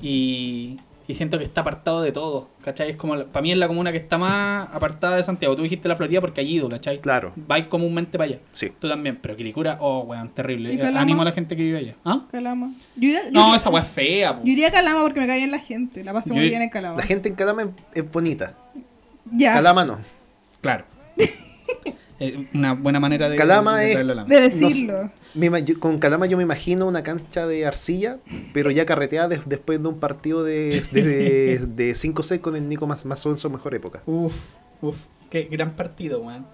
Y, 0.02 0.78
y 1.10 1.14
siento 1.14 1.38
que 1.38 1.46
está 1.46 1.62
apartado 1.62 2.02
de 2.02 2.12
todo, 2.12 2.50
¿cachai? 2.62 2.90
Es 2.90 2.98
como, 2.98 3.18
para 3.26 3.42
mí 3.42 3.52
es 3.54 3.58
la 3.58 3.68
comuna 3.70 3.92
que 3.94 3.98
está 3.98 4.18
más 4.18 4.68
apartada 4.74 5.16
de 5.16 5.24
Santiago. 5.24 5.56
Tú 5.56 5.64
dijiste 5.64 5.88
la 5.88 5.96
Florida 5.96 6.20
porque 6.20 6.42
allí 6.42 6.56
ido, 6.56 6.68
¿cachai? 6.68 7.00
Claro, 7.00 7.32
Vais 7.36 7.68
comúnmente 7.68 8.18
para 8.18 8.30
allá. 8.32 8.40
sí. 8.52 8.72
Tú 8.78 8.90
también, 8.90 9.18
pero 9.22 9.36
Quilicura, 9.38 9.78
oh, 9.80 10.02
weón, 10.02 10.30
terrible. 10.30 10.72
¿Y 10.74 10.76
Eh, 10.76 10.80
Calama? 10.80 11.00
Ánimo 11.02 11.22
a 11.22 11.26
la 11.26 11.32
gente 11.32 11.56
que 11.56 11.64
vive 11.64 11.78
allá. 11.78 11.96
¿Ah? 12.04 12.26
Calama. 12.32 12.72
Yo 12.98 13.08
iría- 13.08 13.26
yo 13.26 13.32
No, 13.32 13.46
iría- 13.48 13.56
esa 13.56 13.70
weá 13.70 13.84
es 13.84 13.88
fea, 13.90 14.36
po. 14.36 14.44
Yo 14.44 14.52
iría 14.52 14.68
a 14.68 14.72
Calama 14.72 15.02
porque 15.02 15.22
me 15.22 15.28
cae 15.28 15.38
bien 15.38 15.52
la 15.52 15.60
gente. 15.60 16.04
La 16.04 16.12
paso 16.14 16.30
Yo- 16.30 16.36
muy 16.36 16.50
bien 16.50 16.62
en 16.62 16.70
Calama. 16.70 16.98
La 16.98 17.04
gente 17.04 17.30
en 17.30 17.36
Calama 17.36 17.62
es, 17.64 17.70
es 18.04 18.12
bonita. 18.12 18.54
Ya. 19.32 19.54
Calama 19.54 19.86
no. 19.86 19.98
Claro. 20.62 20.84
Es 22.20 22.36
una 22.54 22.74
buena 22.74 23.00
manera 23.00 23.30
de, 23.30 23.36
Calama 23.36 23.78
decirlo. 23.78 25.12
Me 25.36 25.48
ima- 25.52 25.60
yo- 25.64 25.80
con 25.80 26.00
Calama 26.00 26.26
yo 26.26 26.36
me 26.38 26.44
imagino 26.44 26.88
una 26.88 27.04
cancha 27.04 27.46
de 27.46 27.66
arcilla, 27.66 28.18
pero 28.54 28.72
ya 28.72 28.86
carreteada 28.86 29.28
des- 29.28 29.42
después 29.46 29.82
de 29.82 29.88
un 29.88 30.00
partido 30.00 30.44
de, 30.44 30.82
de, 30.92 31.02
de, 31.04 31.58
de 31.60 31.92
5-6 31.94 32.40
con 32.42 32.56
el 32.56 32.68
Nico 32.68 32.88
más, 32.88 33.06
más 33.06 33.24
en 33.26 33.38
su 33.38 33.50
mejor 33.52 33.76
época. 33.76 34.02
Uf, 34.08 34.34
uf, 34.82 34.96
qué 35.30 35.44
gran 35.52 35.72
partido, 35.74 36.22
weón. 36.22 36.46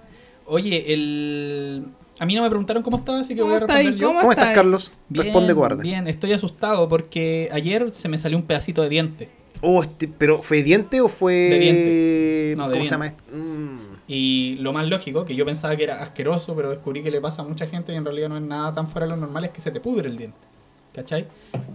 Oye, 0.46 0.94
el... 0.94 1.86
A 2.20 2.26
mí 2.26 2.36
no 2.36 2.44
me 2.44 2.50
preguntaron 2.50 2.84
cómo 2.84 2.98
estaba, 2.98 3.22
así 3.22 3.34
que 3.34 3.40
¿Cómo 3.42 3.54
voy 3.54 3.58
a 3.58 3.60
responder 3.66 3.96
yo. 3.96 4.08
¿Cómo 4.08 4.20
¿Cómo 4.20 4.32
estás? 4.34 4.54
Carlos? 4.54 4.92
Bien, 5.08 5.26
Responde 5.26 5.54
guarda. 5.54 5.82
Bien, 5.82 6.08
estoy 6.08 6.34
asustado 6.34 6.88
porque 6.90 7.48
ayer 7.54 7.88
se 7.94 8.10
me 8.10 8.18
salió 8.18 8.38
un 8.38 8.44
pedacito 8.44 8.82
de 8.84 8.90
diente. 8.90 9.30
Oh, 9.62 9.82
este- 9.82 10.10
¿Pero 10.10 10.42
fue 10.42 10.62
diente 10.62 11.00
o 11.00 11.08
fue. 11.08 11.34
De 11.34 11.60
diente. 11.60 12.54
No, 12.58 12.68
de 12.68 12.74
¿Cómo 12.74 12.86
se 12.86 12.90
diente. 12.90 12.90
llama? 12.92 13.08
esto? 13.08 13.24
Mm. 13.34 13.80
Y 14.08 14.56
lo 14.60 14.74
más 14.74 14.88
lógico, 14.88 15.26
que 15.26 15.36
yo 15.36 15.46
pensaba 15.46 15.76
que 15.76 15.84
era 15.84 16.02
asqueroso, 16.02 16.56
pero 16.56 16.70
descubrí 16.70 17.04
que 17.04 17.12
le 17.12 17.22
pasa 17.22 17.42
a 17.42 17.46
mucha 17.46 17.68
gente 17.68 17.94
y 17.94 17.96
en 17.96 18.04
realidad 18.04 18.30
no 18.30 18.38
es 18.38 18.44
nada 18.44 18.74
tan 18.74 18.90
fuera 18.90 19.08
de 19.08 19.14
lo 19.14 19.18
normal, 19.18 19.46
es 19.46 19.52
que 19.52 19.62
se 19.62 19.72
te 19.72 19.80
pudre 19.80 20.10
el 20.10 20.18
diente. 20.18 20.38
¿Cachai? 20.94 21.26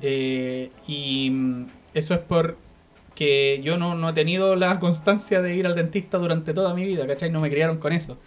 Eh, 0.00 0.70
y 0.86 1.30
mm, 1.30 1.66
eso 1.94 2.14
es 2.14 2.20
porque 2.20 3.60
yo 3.64 3.78
no, 3.78 3.94
no 3.94 4.10
he 4.10 4.12
tenido 4.12 4.54
la 4.56 4.78
constancia 4.78 5.42
de 5.42 5.56
ir 5.56 5.66
al 5.66 5.74
dentista 5.74 6.18
durante 6.18 6.54
toda 6.54 6.74
mi 6.74 6.84
vida, 6.84 7.06
¿cachai? 7.06 7.30
No 7.30 7.40
me 7.40 7.50
criaron 7.50 7.78
con 7.78 7.92
eso. 7.92 8.18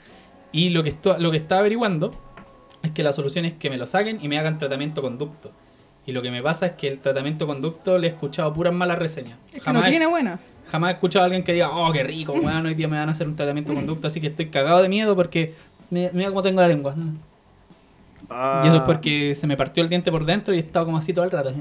Y 0.52 0.70
lo 0.70 0.84
que, 0.84 0.90
esto, 0.90 1.18
lo 1.18 1.32
que 1.32 1.38
estaba 1.38 1.60
averiguando 1.60 2.12
es 2.84 2.92
que 2.92 3.04
la 3.04 3.14
solución 3.14 3.46
es 3.46 3.54
que 3.54 3.70
me 3.70 3.78
lo 3.78 3.88
saquen 3.88 4.20
y 4.22 4.28
me 4.28 4.38
hagan 4.38 4.58
tratamiento 4.58 5.02
conducto. 5.02 5.52
Y 6.06 6.14
lo 6.14 6.22
que 6.22 6.32
me 6.32 6.42
pasa 6.42 6.66
es 6.66 6.72
que 6.74 6.88
el 6.88 7.00
tratamiento 7.00 7.46
conducto 7.46 7.98
le 7.98 8.08
he 8.08 8.10
escuchado 8.10 8.52
puras 8.54 8.74
malas 8.74 8.98
reseñas. 8.98 9.38
Es 9.54 9.64
que 9.64 9.72
no 9.72 9.84
tiene 9.84 10.08
buenas. 10.08 10.42
Jamás 10.72 10.92
he 10.92 10.94
escuchado 10.94 11.24
a 11.24 11.26
alguien 11.26 11.44
que 11.44 11.52
diga, 11.54 11.70
oh, 11.70 11.92
qué 11.92 12.04
rico, 12.04 12.34
weón, 12.42 12.66
hoy 12.66 12.76
día 12.76 12.88
me 12.88 12.98
van 12.98 13.10
a 13.10 13.12
hacer 13.12 13.28
un 13.28 13.36
tratamiento 13.36 13.72
de 13.72 13.78
conducta, 13.78 14.08
así 14.08 14.22
que 14.22 14.28
estoy 14.28 14.50
cagado 14.50 14.82
de 14.82 14.88
miedo 14.90 15.16
porque 15.16 15.54
mira 15.90 16.30
cómo 16.30 16.42
tengo 16.42 16.62
la 16.62 16.68
lengua. 16.68 16.96
Ah, 18.30 18.62
Y 18.64 18.70
eso 18.70 18.78
es 18.78 18.84
porque 18.84 19.36
se 19.36 19.46
me 19.48 19.58
partió 19.58 19.84
el 19.84 19.90
diente 19.90 20.10
por 20.12 20.26
dentro 20.26 20.54
y 20.54 20.58
he 20.58 20.62
estado 20.62 20.86
como 20.86 20.98
así 20.98 21.12
todo 21.14 21.26
el 21.26 21.32
rato. 21.32 21.52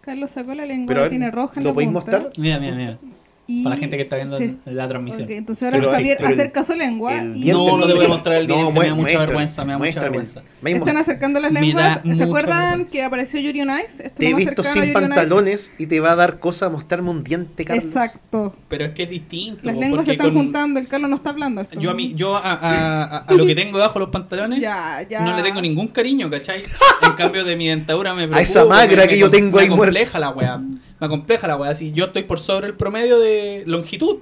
Carlos 0.00 0.30
sacó 0.30 0.54
la 0.54 0.66
lengua, 0.66 0.94
la 0.94 1.00
ver, 1.02 1.10
tiene 1.10 1.30
roja 1.30 1.60
en 1.60 1.64
¿lo 1.64 1.74
podéis 1.74 1.92
mostrar? 1.92 2.32
Mira, 2.36 2.58
mira, 2.58 2.74
mira. 2.74 2.98
Y 3.52 3.64
Para 3.64 3.74
la 3.74 3.80
gente 3.80 3.96
que 3.96 4.02
está 4.04 4.14
viendo 4.16 4.38
se- 4.38 4.54
la 4.66 4.86
transmisión. 4.86 5.24
Ok, 5.24 5.30
entonces 5.30 5.64
ahora 5.64 5.78
Pero- 5.78 5.90
Javier 5.90 6.18
sí, 6.18 6.24
acerca 6.24 6.62
su 6.62 6.74
lengua 6.74 7.20
el 7.20 7.36
y 7.36 7.50
No, 7.50 7.76
no 7.78 7.86
te 7.86 7.94
voy 7.94 8.04
a 8.04 8.08
no- 8.08 8.14
mostrar 8.14 8.36
el 8.36 8.46
diente, 8.46 8.72
me 8.72 8.86
da 8.86 8.94
mucha 8.94 9.18
vergüenza, 9.18 9.64
me 9.64 9.72
da 9.72 9.78
mucha 9.78 10.00
vergüenza. 10.00 10.42
Me 10.62 10.70
están 10.72 10.96
acercando 10.96 11.40
las 11.40 11.50
lenguas. 11.52 12.00
¿Se 12.16 12.22
acuerdan 12.22 12.60
vergüenza. 12.68 12.92
que 12.92 13.02
apareció 13.02 13.40
Yuri 13.40 13.62
on 13.62 13.70
Ice? 13.84 14.04
Esto 14.06 14.18
Te 14.20 14.28
he 14.30 14.34
visto 14.34 14.62
a 14.62 14.64
sin 14.64 14.92
pantalones 14.92 15.72
y 15.78 15.86
te 15.86 15.98
va 15.98 16.12
a 16.12 16.16
dar 16.16 16.38
cosa 16.38 16.68
mostrarme 16.68 17.10
un 17.10 17.24
diente, 17.24 17.64
Carlos. 17.64 17.84
Exacto. 17.86 18.54
Pero 18.68 18.84
es 18.84 18.92
que 18.92 19.02
es 19.02 19.10
distinto. 19.10 19.60
Las 19.64 19.76
lenguas 19.76 20.04
se 20.06 20.12
están 20.12 20.28
con- 20.28 20.36
juntando, 20.44 20.78
el 20.78 20.86
Carlos 20.86 21.10
no 21.10 21.16
está 21.16 21.30
hablando. 21.30 21.60
Esto. 21.62 21.80
Yo 21.80 21.90
a, 21.90 21.94
mí, 21.94 22.12
yo 22.14 22.36
a, 22.36 22.40
a- 22.52 23.04
a- 23.04 23.18
a 23.24 23.32
lo 23.34 23.46
que 23.46 23.54
tengo 23.56 23.78
debajo 23.78 23.94
de 23.94 24.00
los 24.04 24.10
pantalones 24.10 24.60
Ya, 24.60 25.02
ya. 25.08 25.22
no 25.22 25.36
le 25.36 25.42
tengo 25.42 25.60
ningún 25.60 25.88
cariño, 25.88 26.30
¿cachai? 26.30 26.62
En 27.02 27.12
cambio 27.14 27.44
de 27.44 27.56
mi 27.56 27.66
dentadura 27.68 28.12
me 28.14 28.28
preocupa. 28.28 28.40
esa 28.42 28.64
magra 28.64 29.08
que 29.08 29.18
yo 29.18 29.28
tengo 29.28 29.58
ahí 29.58 29.66
muerta. 29.68 29.84
compleja 29.86 30.18
la 30.20 30.30
weá. 30.30 30.60
Me 31.00 31.08
compleja 31.08 31.46
la 31.46 31.56
weá. 31.56 31.74
Si 31.74 31.92
yo 31.92 32.06
estoy 32.06 32.24
por 32.24 32.38
sobre 32.40 32.66
el 32.68 32.74
promedio 32.74 33.18
de 33.18 33.64
longitud. 33.66 34.18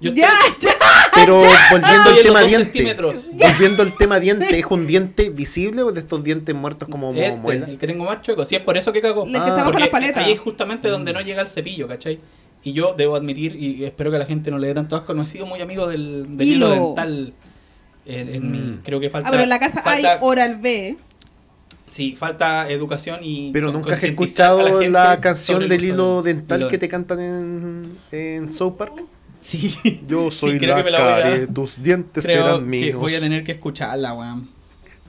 Yo 0.00 0.12
Ya, 0.12 0.28
estoy- 0.48 0.68
ya. 0.70 0.76
Pero 1.12 1.38
volviendo 1.70 2.10
al 2.10 2.22
tema 2.22 2.40
diente. 2.42 2.94
Volviendo 2.94 3.82
al 3.82 3.96
tema 3.96 4.20
diente, 4.20 4.58
¿es 4.58 4.66
un 4.66 4.86
diente 4.86 5.30
visible 5.30 5.82
o 5.82 5.90
de 5.90 5.98
estos 6.00 6.22
dientes 6.22 6.54
muertos 6.54 6.88
como 6.88 7.12
Este, 7.12 7.34
muela? 7.36 7.66
el 7.66 7.78
que 7.78 7.86
tengo 7.88 8.04
más 8.04 8.22
chueco. 8.22 8.44
Si 8.44 8.54
es 8.54 8.62
por 8.62 8.76
eso 8.76 8.92
que 8.92 9.00
cago. 9.00 9.24
El 9.26 9.32
que 9.32 9.38
está 9.38 9.64
bajo 9.64 9.78
las 9.78 9.88
paletas. 9.88 10.24
ahí 10.24 10.32
es 10.32 10.38
justamente 10.38 10.86
donde 10.88 11.12
no 11.12 11.20
llega 11.20 11.42
el 11.42 11.48
cepillo, 11.48 11.88
¿cachai? 11.88 12.20
Y 12.62 12.72
yo 12.72 12.94
debo 12.96 13.16
admitir, 13.16 13.56
y 13.56 13.84
espero 13.84 14.10
que 14.10 14.16
a 14.16 14.18
la 14.20 14.26
gente 14.26 14.50
no 14.50 14.58
le 14.58 14.68
dé 14.68 14.74
tanto 14.74 14.94
asco, 14.96 15.14
no 15.14 15.22
he 15.22 15.26
sido 15.26 15.46
muy 15.46 15.60
amigo 15.60 15.86
del, 15.88 16.36
del 16.36 16.46
hilo. 16.48 16.68
Dental. 16.70 17.32
En, 18.06 18.34
en 18.34 18.50
mi, 18.52 18.58
Mm. 18.58 18.80
creo 18.84 19.00
que 19.00 19.10
falta. 19.10 19.28
Ah, 19.28 19.30
pero 19.32 19.42
en 19.42 19.48
la 19.48 19.58
casa 19.58 19.82
falta- 19.82 20.12
hay 20.12 20.18
Oral 20.22 20.60
B. 20.60 20.96
Sí, 21.88 22.14
falta 22.16 22.68
educación 22.70 23.20
y. 23.22 23.50
Pero 23.52 23.72
nunca 23.72 23.94
has 23.94 24.04
escuchado 24.04 24.80
la 24.88 25.20
canción 25.20 25.68
del 25.68 25.84
hilo 25.84 26.22
dental 26.22 26.60
hilo 26.60 26.68
que 26.68 26.78
te 26.78 26.88
cantan 26.88 27.20
en, 27.20 27.98
en 28.12 28.48
South 28.48 28.74
Park. 28.76 29.02
Sí. 29.40 29.76
Yo 30.08 30.30
soy 30.30 30.58
la 30.58 30.82
que 30.84 30.90
la 30.90 31.00
voy 31.00 31.12
a- 31.20 31.22
Care, 31.22 31.46
tus 31.46 31.82
dientes 31.82 32.26
Creo 32.26 32.42
serán 32.44 32.60
que 32.60 32.66
míos. 32.66 32.98
voy 33.00 33.14
a 33.14 33.20
tener 33.20 33.44
que 33.44 33.52
escucharla, 33.52 34.12
weón. 34.14 34.48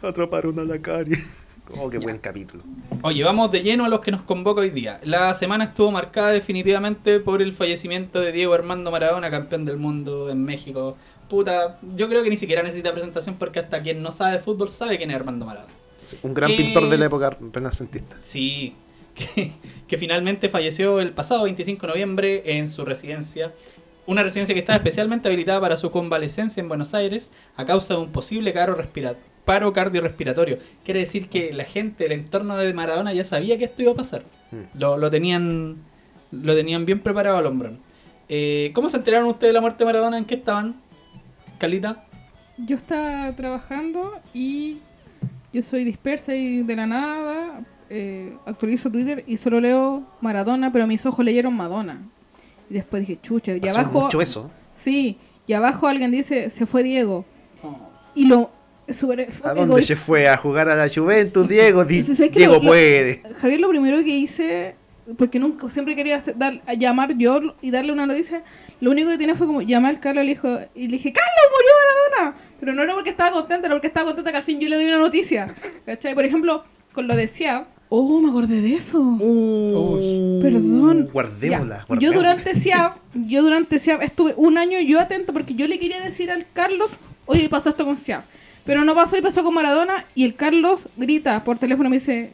Atraparon 0.02 0.58
a 0.60 0.64
la 0.64 0.80
Care. 0.80 1.18
Oh, 1.78 1.88
qué 1.90 2.00
buen 2.00 2.18
capítulo. 2.18 2.64
Oye, 3.04 3.24
vamos 3.24 3.52
de 3.52 3.62
lleno 3.62 3.86
a 3.86 3.90
los 3.90 4.00
que 4.00 4.10
nos 4.12 4.24
convoca 4.24 4.62
hoy 4.62 4.72
día. 4.72 5.00
La 5.04 5.34
semana 5.36 5.66
estuvo 5.66 5.92
marcada 5.92 6.32
definitivamente 6.32 7.20
por 7.20 7.42
el 7.44 7.54
fallecimiento 7.54 8.20
de 8.20 8.32
Diego 8.32 8.54
Armando 8.56 8.90
Maradona, 8.90 9.30
campeón 9.30 9.66
del 9.66 9.78
mundo 9.78 10.32
en 10.32 10.44
México. 10.44 10.98
Puta, 11.30 11.78
yo 11.96 12.10
creo 12.10 12.24
que 12.24 12.30
ni 12.32 12.38
siquiera 12.38 12.64
necesita 12.64 12.92
presentación 12.92 13.36
porque 13.38 13.60
hasta 13.60 13.82
quien 13.84 14.02
no 14.02 14.12
sabe 14.12 14.34
de 14.34 14.40
fútbol 14.40 14.70
sabe 14.70 14.98
quién 14.98 15.12
es 15.12 15.16
Armando 15.16 15.46
Maradona. 15.46 15.72
Sí, 16.12 16.18
Un 16.24 16.34
gran 16.34 16.52
pintor 16.56 16.90
de 16.90 16.98
la 16.98 17.06
época 17.06 17.38
renacentista. 17.54 18.18
Sí, 18.20 18.76
que, 19.16 19.52
que 19.88 19.98
finalmente 19.98 20.50
falleció 20.50 21.00
el 21.00 21.12
pasado 21.12 21.44
25 21.44 21.82
de 21.86 21.88
noviembre 21.88 22.58
en 22.58 22.68
su 22.68 22.86
residencia. 22.86 23.54
Una 24.06 24.24
residencia 24.24 24.54
que 24.56 24.62
estaba 24.62 24.78
especialmente 24.78 25.28
habilitada 25.28 25.62
para 25.62 25.78
su 25.78 25.92
convalecencia 25.92 26.62
en 26.62 26.68
Buenos 26.68 26.94
Aires 26.94 27.32
a 27.56 27.66
causa 27.66 27.94
de 27.94 28.00
un 28.00 28.12
posible 28.12 28.54
caro 28.54 28.78
paro 29.46 29.74
cardiorrespiratorio. 29.74 30.58
Quiere 30.84 31.02
decir 31.02 31.30
que 31.30 31.54
la 31.54 31.64
gente 31.64 32.04
del 32.04 32.14
entorno 32.14 32.58
de 32.58 32.74
Maradona 32.74 33.14
ya 33.14 33.26
sabía 33.26 33.58
que 33.58 33.66
esto 33.66 33.82
iba 33.82 33.92
a 33.92 33.96
pasar. 33.96 34.24
Mm. 34.52 34.80
Lo, 34.80 34.98
lo 34.98 35.10
tenían 35.10 35.78
lo 36.32 36.56
tenían 36.56 36.86
bien 36.86 37.00
preparado 37.00 37.38
al 37.38 37.46
hombrón. 37.46 37.80
Eh, 38.28 38.72
¿Cómo 38.74 38.90
se 38.90 38.98
enteraron 38.98 39.28
ustedes 39.28 39.50
de 39.50 39.54
la 39.54 39.62
muerte 39.62 39.80
de 39.80 39.86
Maradona? 39.86 40.18
¿En 40.18 40.26
qué 40.26 40.36
estaban? 40.36 40.76
Calita. 41.58 42.06
Yo 42.58 42.76
estaba 42.76 43.36
trabajando 43.36 44.20
y 44.34 44.80
yo 45.54 45.64
soy 45.64 45.84
dispersa 45.84 46.36
y 46.36 46.64
de 46.64 46.76
la 46.76 46.86
nada 46.86 47.62
eh, 47.90 48.34
actualizo 48.46 48.90
Twitter 48.90 49.24
y 49.28 49.38
solo 49.38 49.60
leo 49.60 50.04
Maradona, 50.22 50.72
pero 50.72 50.86
mis 50.88 51.06
ojos 51.06 51.24
leyeron 51.26 51.56
Madonna. 51.56 52.02
Y 52.70 52.76
después 52.76 53.02
dije, 53.08 53.20
chucha, 53.22 53.54
y 53.54 53.60
Pasó 53.60 53.80
abajo... 53.80 54.02
mucho 54.02 54.22
eso. 54.22 54.52
Sí, 54.78 55.18
y 55.48 55.54
abajo 55.54 55.88
alguien 55.88 56.12
dice, 56.12 56.50
se 56.52 56.66
fue 56.66 56.84
Diego. 56.84 57.26
Y 58.16 58.26
lo... 58.26 58.52
Super, 58.90 59.30
¿A 59.44 59.54
dónde 59.54 59.84
se 59.84 59.96
fue? 59.96 60.28
¿A 60.28 60.36
jugar 60.36 60.68
a 60.68 60.76
la 60.76 60.90
Juventus, 60.92 61.48
Diego? 61.48 61.86
Di- 61.86 62.02
Diego 62.02 62.54
lo- 62.56 62.60
lo- 62.64 62.68
puede. 62.70 63.22
Javier, 63.40 63.60
lo 63.60 63.70
primero 63.70 63.98
que 64.04 64.10
hice, 64.18 64.74
porque 65.16 65.38
nunca, 65.38 65.70
siempre 65.70 65.96
quería 65.96 66.18
hacer- 66.18 66.36
dar, 66.36 66.60
a 66.66 66.74
llamar 66.74 67.16
yo 67.16 67.40
y 67.62 67.70
darle 67.70 67.92
una 67.92 68.08
noticia, 68.08 68.44
lo 68.82 68.90
único 68.90 69.12
que 69.12 69.20
tenía 69.20 69.36
fue 69.36 69.46
como 69.46 69.62
llamar 69.62 69.92
al 69.92 70.00
Carlos 70.00 70.24
y 70.24 70.26
le, 70.28 70.34
dijo, 70.34 70.48
y 70.74 70.88
le 70.88 70.94
dije, 70.94 71.14
¡Carlos, 71.14 71.36
murió 71.52 71.72
Maradona! 72.18 72.38
Pero 72.60 72.74
no 72.74 72.84
era 72.84 72.94
porque 72.94 73.10
estaba 73.10 73.32
contenta, 73.32 73.68
era 73.68 73.76
porque 73.76 73.88
estaba 73.88 74.08
contenta 74.08 74.32
que 74.32 74.38
al 74.38 74.44
fin 74.44 74.60
yo 74.60 74.68
le 74.70 74.76
doy 74.76 74.86
una 74.86 74.98
noticia. 74.98 75.54
¿Cachai? 75.86 76.14
Por 76.16 76.26
ejemplo, 76.26 76.64
con 76.92 77.08
lo 77.08 77.16
de 77.16 77.28
Siab, 77.28 77.66
oh, 77.90 78.20
me 78.22 78.30
acordé 78.30 78.62
de 78.62 78.76
eso. 78.76 79.00
Uh, 79.00 80.42
Perdón. 80.42 81.10
Guardémosla. 81.12 81.86
Yo 82.00 82.12
durante 82.14 82.54
Siab, 82.56 82.94
yo 83.14 83.42
durante 83.42 83.80
Siab 83.80 84.02
estuve 84.02 84.34
un 84.38 84.58
año 84.58 84.80
yo 84.80 85.00
atento 85.00 85.34
porque 85.34 85.56
yo 85.56 85.68
le 85.68 85.80
quería 85.80 86.00
decir 86.02 86.30
al 86.32 86.46
Carlos, 86.54 86.92
oye, 87.26 87.50
pasó 87.50 87.70
esto 87.70 87.86
con 87.86 87.98
Siab. 87.98 88.22
Pero 88.66 88.84
no 88.84 88.94
pasó 88.94 89.18
y 89.18 89.22
pasó 89.22 89.44
con 89.44 89.54
Maradona 89.54 90.06
y 90.14 90.26
el 90.26 90.36
Carlos 90.36 90.88
grita 90.98 91.44
por 91.44 91.58
teléfono 91.58 91.88
y 91.88 91.92
me 91.92 91.98
dice, 91.98 92.32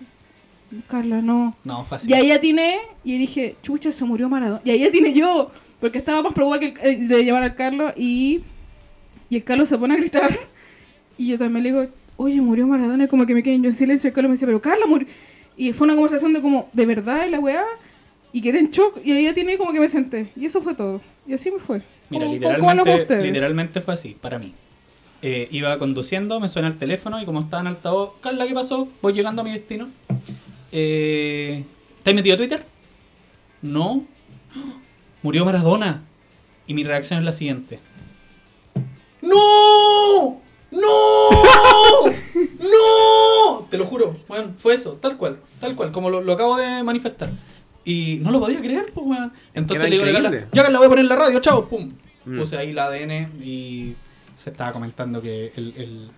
Carla, 0.88 1.22
no. 1.22 1.56
No, 1.64 1.86
fácil. 1.86 2.10
Y 2.10 2.14
ahí 2.14 2.32
atiné 2.32 2.80
y 3.04 3.18
dije, 3.18 3.56
chucha, 3.62 3.92
se 3.92 4.04
murió 4.04 4.28
Maradona. 4.28 4.62
Y 4.66 4.72
ahí 4.72 4.84
atiné 4.84 5.14
yo, 5.14 5.52
porque 5.80 6.00
estaba 6.00 6.22
más 6.22 6.34
preocupada 6.34 6.60
que 6.60 6.74
el- 6.82 7.04
eh, 7.04 7.08
de 7.08 7.24
llamar 7.26 7.44
al 7.44 7.56
Carlos 7.56 7.94
y, 7.96 8.42
y 9.30 9.36
el 9.38 9.44
Carlos 9.44 9.70
se 9.70 9.78
pone 9.78 9.94
a 9.96 9.98
gritar. 9.98 10.30
Y 11.18 11.28
yo 11.30 11.38
también 11.38 11.64
le 11.64 11.72
digo, 11.72 11.88
oye, 12.18 12.42
murió 12.42 12.68
Maradona. 12.68 13.06
Y 13.06 13.08
como 13.08 13.26
que 13.26 13.34
me 13.34 13.42
quedé 13.44 13.60
yo 13.60 13.70
en 13.70 13.76
silencio. 13.76 14.08
Y 14.08 14.10
el 14.10 14.14
Carlos 14.14 14.30
me 14.30 14.34
dice, 14.36 14.46
pero 14.46 14.62
Carla 14.62 14.86
murió. 14.86 15.08
Y 15.58 15.72
fue 15.74 15.86
una 15.88 15.96
conversación 15.96 16.34
de 16.34 16.42
como, 16.42 16.70
¿de 16.74 16.86
verdad? 16.86 17.26
Y 17.26 17.30
la 17.30 17.40
weá. 17.40 17.64
Y 18.34 18.42
quedé 18.42 18.60
en 18.60 18.70
shock. 18.70 19.00
Y 19.06 19.12
ahí 19.14 19.28
atiné 19.28 19.58
como 19.58 19.72
que 19.72 19.80
me 19.80 19.88
senté. 19.90 20.30
Y 20.36 20.46
eso 20.46 20.62
fue 20.62 20.76
todo. 20.76 21.00
Y 21.26 21.34
así 21.34 21.50
me 21.52 21.60
fue. 21.60 21.82
Mira, 22.10 22.26
¿Cómo- 22.26 22.40
cómo- 22.40 22.60
cómo 22.60 22.74
lo 22.74 22.82
fue 22.84 22.92
literalmente, 23.00 23.24
literalmente 23.32 23.82
fue 23.82 23.94
así, 23.94 24.18
para 24.20 24.38
mí. 24.38 24.54
Eh, 25.22 25.48
iba 25.52 25.80
conduciendo, 25.80 26.40
me 26.40 26.50
suena 26.50 26.68
el 26.68 26.78
teléfono 26.78 27.20
y 27.22 27.26
como 27.26 27.40
estaba 27.40 27.62
en 27.62 27.68
altavoz, 27.68 28.12
Carla, 28.22 28.46
¿qué 28.46 28.54
pasó? 28.54 28.88
Voy 29.02 29.14
llegando 29.14 29.42
a 29.42 29.46
mi 29.46 29.52
destino. 29.52 29.88
Eh, 30.72 31.64
¿Te 32.04 32.10
has 32.10 32.16
metido 32.16 32.36
a 32.36 32.38
Twitter? 32.38 32.64
No. 33.62 34.06
Murió 35.24 35.46
Maradona. 35.46 36.04
Y 36.68 36.74
mi 36.74 36.84
reacción 36.84 37.20
es 37.20 37.26
la 37.26 37.32
siguiente. 37.32 37.80
¡No! 39.26 40.42
¡No! 40.72 41.30
¡No! 42.60 43.68
Te 43.70 43.78
lo 43.78 43.86
juro, 43.86 44.18
bueno, 44.28 44.54
fue 44.58 44.74
eso, 44.74 44.94
tal 44.94 45.18
cual, 45.18 45.40
tal 45.60 45.76
cual, 45.76 45.92
como 45.92 46.10
lo, 46.10 46.22
lo 46.22 46.34
acabo 46.34 46.56
de 46.58 46.84
manifestar. 46.84 47.32
Y 47.84 48.20
no 48.22 48.32
lo 48.32 48.40
podía 48.40 48.60
creer, 48.62 48.92
pues, 48.94 49.06
weón. 49.06 49.32
Entonces 49.54 49.90
le 49.90 49.96
digo 49.98 50.06
la 50.06 50.14
Carla, 50.22 50.48
ya 50.52 50.64
Carla, 50.64 50.80
voy 50.80 50.88
a 50.88 50.90
poner 50.90 51.04
en 51.06 51.10
la 51.10 51.16
radio, 51.16 51.40
chao, 51.40 51.66
pum. 51.68 51.92
Mm. 52.26 52.38
Puse 52.40 52.58
ahí 52.58 52.72
la 52.72 52.86
ADN 52.86 53.44
y 53.44 53.96
se 54.36 54.50
estaba 54.50 54.74
comentando 54.74 55.22
que 55.22 55.52
el, 55.56 55.74
el- 55.78 56.10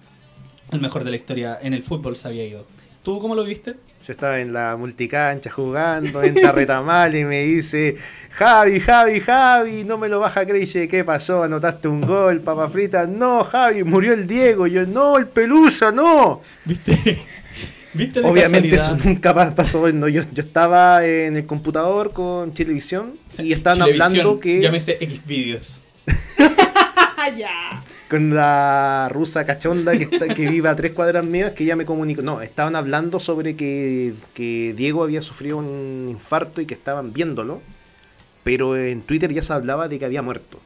el 0.71 0.81
mejor 0.81 1.03
de 1.05 1.11
la 1.11 1.15
historia 1.15 1.57
en 1.61 1.73
el 1.73 1.81
fútbol 1.83 2.15
se 2.17 2.27
había 2.27 2.45
ido. 2.45 2.65
¿Tú 3.03 3.21
cómo 3.21 3.35
lo 3.35 3.43
viste? 3.43 3.75
Yo 4.07 4.13
estaba 4.13 4.39
en 4.39 4.53
la 4.53 4.77
multicancha 4.77 5.51
jugando, 5.51 6.23
entra 6.23 6.53
Retamal 6.53 7.13
y 7.13 7.25
me 7.25 7.43
dice, 7.43 7.97
Javi, 8.31 8.79
Javi, 8.79 9.19
Javi, 9.19 9.83
no 9.83 9.97
me 9.97 10.07
lo 10.07 10.21
vas 10.21 10.37
a 10.37 10.45
creer, 10.45 10.87
¿qué 10.87 11.03
pasó? 11.03 11.43
Anotaste 11.43 11.89
un 11.89 11.99
gol, 11.99 12.39
papa 12.39 12.69
frita, 12.69 13.05
no, 13.05 13.43
Javi, 13.43 13.83
murió 13.83 14.13
el 14.13 14.25
Diego, 14.25 14.65
Y 14.65 14.71
yo, 14.71 14.87
no, 14.87 15.17
el 15.17 15.27
Pelusa, 15.27 15.91
no. 15.91 16.41
¿Viste? 16.63 17.19
¿Viste 17.93 18.21
Obviamente 18.21 18.75
eso 18.75 18.95
nunca 19.03 19.33
pa- 19.33 19.53
pasó, 19.53 19.91
no, 19.91 20.07
yo, 20.07 20.21
yo 20.31 20.41
estaba 20.41 21.05
en 21.05 21.35
el 21.35 21.45
computador 21.45 22.13
con 22.13 22.53
Televisión 22.53 23.17
y 23.39 23.51
estaban 23.51 23.79
Chilevisión, 23.79 24.03
hablando 24.03 24.39
que 24.39 24.61
Llámese 24.61 24.97
X 25.01 25.25
videos. 25.25 25.81
ya. 27.37 27.83
Con 28.09 28.33
la 28.33 29.09
rusa 29.11 29.45
cachonda 29.45 29.91
que, 29.97 30.03
está, 30.03 30.27
que 30.33 30.47
vive 30.49 30.69
a 30.69 30.75
tres 30.75 30.91
cuadras 30.93 31.25
mías, 31.25 31.51
que 31.53 31.63
ella 31.65 31.75
me 31.75 31.85
comunicó. 31.85 32.21
No, 32.21 32.41
estaban 32.41 32.75
hablando 32.75 33.19
sobre 33.19 33.55
que, 33.55 34.13
que 34.33 34.73
Diego 34.77 35.03
había 35.03 35.21
sufrido 35.21 35.57
un 35.57 36.05
infarto 36.09 36.61
y 36.61 36.65
que 36.65 36.73
estaban 36.73 37.11
viéndolo, 37.13 37.61
pero 38.43 38.77
en 38.77 39.01
Twitter 39.01 39.33
ya 39.33 39.41
se 39.41 39.51
hablaba 39.53 39.87
de 39.87 39.99
que 39.99 40.05
había 40.05 40.21
muerto. 40.21 40.59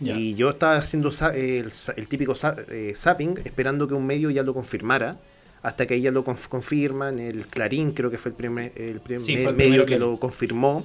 Y 0.00 0.34
yo 0.34 0.50
estaba 0.50 0.74
haciendo 0.74 1.10
el, 1.32 1.70
el 1.96 2.08
típico 2.08 2.34
eh, 2.70 2.92
zapping, 2.96 3.38
esperando 3.44 3.86
que 3.86 3.94
un 3.94 4.04
medio 4.04 4.30
ya 4.30 4.42
lo 4.42 4.52
confirmara, 4.52 5.16
hasta 5.62 5.86
que 5.86 5.94
ella 5.94 6.10
lo 6.10 6.24
conf- 6.24 6.48
confirman. 6.48 7.20
El 7.20 7.46
Clarín 7.46 7.92
creo 7.92 8.10
que 8.10 8.18
fue 8.18 8.30
el 8.30 8.36
primer, 8.36 8.72
el 8.74 9.00
primer 9.00 9.20
Sí, 9.24 9.36
fue 9.36 9.52
el 9.52 9.56
medio 9.56 9.86
que 9.86 9.92
que- 9.92 9.98
lo 10.00 10.18
confirmó. 10.18 10.84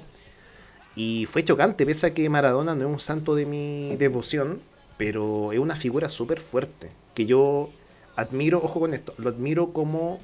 Y 0.95 1.25
fue 1.27 1.43
chocante, 1.43 1.83
pese 1.83 2.05
a 2.07 2.13
que 2.13 2.29
Maradona 2.29 2.75
no 2.75 2.81
es 2.81 2.91
un 2.93 2.99
santo 2.99 3.33
de 3.33 3.47
mi 3.47 3.95
devoción, 3.97 4.59
pero 4.97 5.51
es 5.53 5.59
una 5.59 5.75
figura 5.75 6.09
súper 6.09 6.39
fuerte, 6.39 6.89
que 7.13 7.25
yo 7.25 7.69
admiro, 8.15 8.59
ojo 8.63 8.79
con 8.79 8.93
esto, 8.93 9.13
lo 9.17 9.29
admiro 9.29 9.71
como 9.73 10.19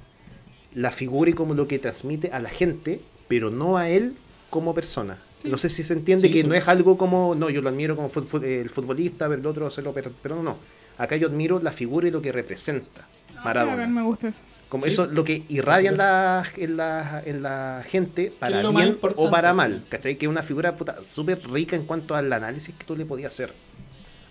la 0.73 0.91
figura 0.91 1.29
y 1.29 1.33
como 1.33 1.53
lo 1.53 1.67
que 1.67 1.77
transmite 1.79 2.31
a 2.31 2.39
la 2.39 2.49
gente, 2.49 2.99
pero 3.27 3.49
no 3.51 3.77
a 3.77 3.89
él 3.89 4.15
como 4.49 4.73
persona. 4.73 5.21
Sí. 5.41 5.49
No 5.49 5.57
sé 5.57 5.69
si 5.69 5.83
se 5.83 5.93
entiende 5.93 6.27
Sí, 6.27 6.33
que 6.33 6.41
sí. 6.41 6.47
no 6.47 6.55
es 6.55 6.67
algo 6.67 6.97
como, 6.97 7.35
no, 7.35 7.49
yo 7.49 7.61
lo 7.61 7.69
admiro 7.69 7.95
como 7.95 8.09
fut- 8.09 8.25
fut- 8.25 8.43
el 8.45 8.69
futbolista, 8.69 9.27
pero 9.27 9.41
el 9.41 9.45
otro 9.47 9.67
hacerlo, 9.67 9.91
pero, 9.93 10.11
pero 10.21 10.35
no, 10.35 10.43
no. 10.43 10.57
Acá 10.97 11.15
yo 11.17 11.27
admiro 11.27 11.59
la 11.59 11.71
figura 11.71 12.07
y 12.07 12.11
lo 12.11 12.21
que 12.21 12.31
representa 12.31 13.07
Maradona. 13.43 13.85
Me 13.87 14.01
gusta 14.03 14.29
eso. 14.29 14.39
Como 14.69 14.83
Sí. 14.83 14.89
eso, 14.89 15.05
lo 15.05 15.23
que 15.23 15.43
irradia 15.49 15.91
en 15.91 15.97
la, 15.97 16.43
en 16.57 16.77
la, 16.77 17.21
en 17.25 17.43
la 17.43 17.83
gente 17.85 18.31
para 18.39 18.63
lo 18.63 18.71
bien 18.71 18.97
o 19.15 19.29
para 19.29 19.53
mal. 19.53 19.83
¿Cachai? 19.89 20.17
Que 20.17 20.25
es 20.25 20.29
una 20.29 20.41
figura 20.41 20.75
puta, 20.75 21.03
súper 21.03 21.47
rica 21.51 21.75
en 21.75 21.83
cuanto 21.85 22.15
al 22.15 22.31
análisis 22.33 22.73
que 22.73 22.83
tú 22.85 22.95
le 22.95 23.05
podías 23.05 23.33
hacer 23.33 23.53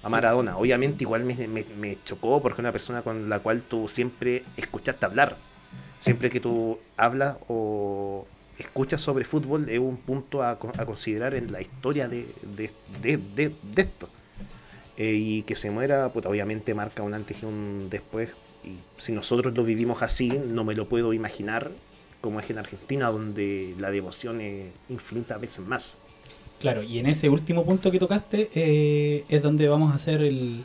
a 0.02 0.08
Maradona. 0.08 0.56
Obviamente 0.56 1.04
igual 1.04 1.24
me, 1.24 1.34
me, 1.48 1.98
chocó 2.04 2.42
porque 2.42 2.56
es 2.56 2.58
una 2.60 2.72
persona 2.72 3.02
con 3.02 3.28
la 3.28 3.38
cual 3.38 3.62
tú 3.62 3.88
siempre 3.88 4.44
escuchaste 4.56 5.06
hablar. 5.06 5.36
Siempre 5.98 6.30
que 6.30 6.40
tú 6.40 6.78
hablas 6.96 7.36
o 7.48 8.26
escuchas 8.58 9.00
sobre 9.00 9.24
fútbol 9.24 9.68
es 9.68 9.78
un 9.78 9.96
punto 9.96 10.42
a, 10.42 10.50
a 10.50 10.86
considerar 10.86 11.34
en 11.34 11.52
la 11.52 11.60
historia 11.60 12.08
de, 12.08 12.26
de, 12.56 12.70
de, 13.00 13.16
de- 13.16 13.54
esto. 13.76 14.08
Eh, 14.96 15.14
y 15.14 15.42
que 15.42 15.54
se 15.54 15.70
muera, 15.70 16.12
puta, 16.12 16.28
obviamente 16.28 16.74
marca 16.74 17.02
un 17.02 17.14
antes 17.14 17.42
y 17.42 17.46
un 17.46 17.88
después. 17.88 18.34
Y 18.64 18.76
si 18.96 19.12
nosotros 19.12 19.54
lo 19.54 19.64
vivimos 19.64 20.02
así, 20.02 20.28
no 20.28 20.64
me 20.64 20.74
lo 20.74 20.88
puedo 20.88 21.12
imaginar 21.12 21.70
como 22.20 22.38
es 22.40 22.50
en 22.50 22.58
Argentina, 22.58 23.10
donde 23.10 23.74
la 23.78 23.90
devoción 23.90 24.40
es 24.40 24.70
infinitas 24.88 25.40
veces 25.40 25.60
más. 25.66 25.98
Claro, 26.62 26.84
y 26.84 27.00
en 27.00 27.06
ese 27.06 27.28
último 27.28 27.64
punto 27.64 27.90
que 27.90 27.98
tocaste 27.98 28.48
eh, 28.54 29.24
es 29.28 29.42
donde 29.42 29.68
vamos 29.68 29.90
a 29.90 29.96
hacer 29.96 30.22
el, 30.22 30.62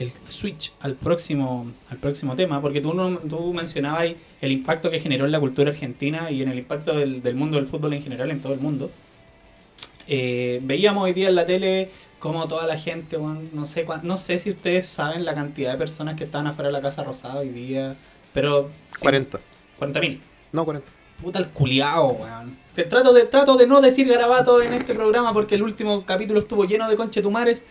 el 0.00 0.12
switch 0.24 0.72
al 0.80 0.96
próximo 0.96 1.64
al 1.90 1.98
próximo 1.98 2.34
tema, 2.34 2.60
porque 2.60 2.80
tú, 2.80 2.92
tú 3.30 3.54
mencionabas 3.54 4.14
el 4.40 4.50
impacto 4.50 4.90
que 4.90 4.98
generó 4.98 5.24
en 5.24 5.30
la 5.30 5.38
cultura 5.38 5.70
argentina 5.70 6.28
y 6.32 6.42
en 6.42 6.48
el 6.48 6.58
impacto 6.58 6.98
del, 6.98 7.22
del 7.22 7.36
mundo 7.36 7.56
del 7.56 7.68
fútbol 7.68 7.92
en 7.92 8.02
general 8.02 8.32
en 8.32 8.40
todo 8.40 8.52
el 8.52 8.58
mundo. 8.58 8.90
Eh, 10.08 10.58
veíamos 10.64 11.04
hoy 11.04 11.12
día 11.12 11.28
en 11.28 11.36
la 11.36 11.46
tele 11.46 11.90
como 12.18 12.48
toda 12.48 12.66
la 12.66 12.76
gente, 12.76 13.16
no 13.16 13.64
sé 13.64 13.86
no 14.02 14.16
sé 14.16 14.38
si 14.38 14.50
ustedes 14.50 14.88
saben 14.88 15.24
la 15.24 15.36
cantidad 15.36 15.70
de 15.70 15.78
personas 15.78 16.16
que 16.16 16.24
estaban 16.24 16.48
afuera 16.48 16.66
de 16.66 16.72
la 16.72 16.80
Casa 16.80 17.04
Rosada 17.04 17.38
hoy 17.38 17.50
día, 17.50 17.94
pero... 18.34 18.70
sí, 18.92 19.02
40. 19.02 19.38
40.000. 19.78 20.18
No, 20.50 20.64
40. 20.64 20.88
Puta 21.22 21.38
el 21.38 21.46
culiao, 21.50 22.08
weón. 22.08 22.61
Trato 22.74 23.12
de, 23.12 23.24
trato 23.24 23.56
de 23.56 23.66
no 23.66 23.80
decir 23.82 24.08
garabato 24.08 24.62
en 24.62 24.72
este 24.72 24.94
programa 24.94 25.32
porque 25.34 25.56
el 25.56 25.62
último 25.62 26.06
capítulo 26.06 26.40
estuvo 26.40 26.64
lleno 26.64 26.88
de 26.88 26.96
conchetumares 26.96 27.64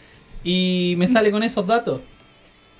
y 0.44 0.94
me 0.98 1.08
sale 1.08 1.32
con 1.32 1.42
esos 1.44 1.66
datos. 1.66 2.02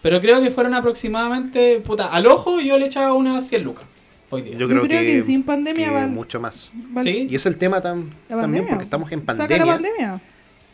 Pero 0.04 0.20
creo 0.22 0.42
que 0.42 0.52
fueron 0.52 0.74
aproximadamente, 0.74 1.80
puta, 1.82 2.08
al 2.08 2.26
ojo 2.28 2.60
yo 2.60 2.78
le 2.78 2.86
echaba 2.88 3.14
unas 3.14 3.48
100 3.48 3.64
lucas 3.64 3.86
hoy 4.30 4.44
día. 4.44 4.56
Yo 4.58 4.68
creo, 4.68 4.84
creo 4.84 5.00
que, 5.00 5.06
que 5.06 5.24
sin 5.24 5.44
pandemia 5.44 5.90
que 5.90 5.94
van- 5.94 6.14
mucho 6.14 6.40
más. 6.40 6.72
Van- 6.74 7.04
¿Sí? 7.04 7.28
Y 7.30 7.36
es 7.36 7.46
el 7.46 7.58
tema 7.58 7.78
tam- 7.78 7.82
también 8.28 8.28
pandemia. 8.30 8.70
porque 8.70 8.84
estamos 8.84 9.12
en 9.12 9.20
Saca 9.22 9.34
la 9.34 9.48
pandemia. 9.48 9.74
pandemia. 9.74 10.22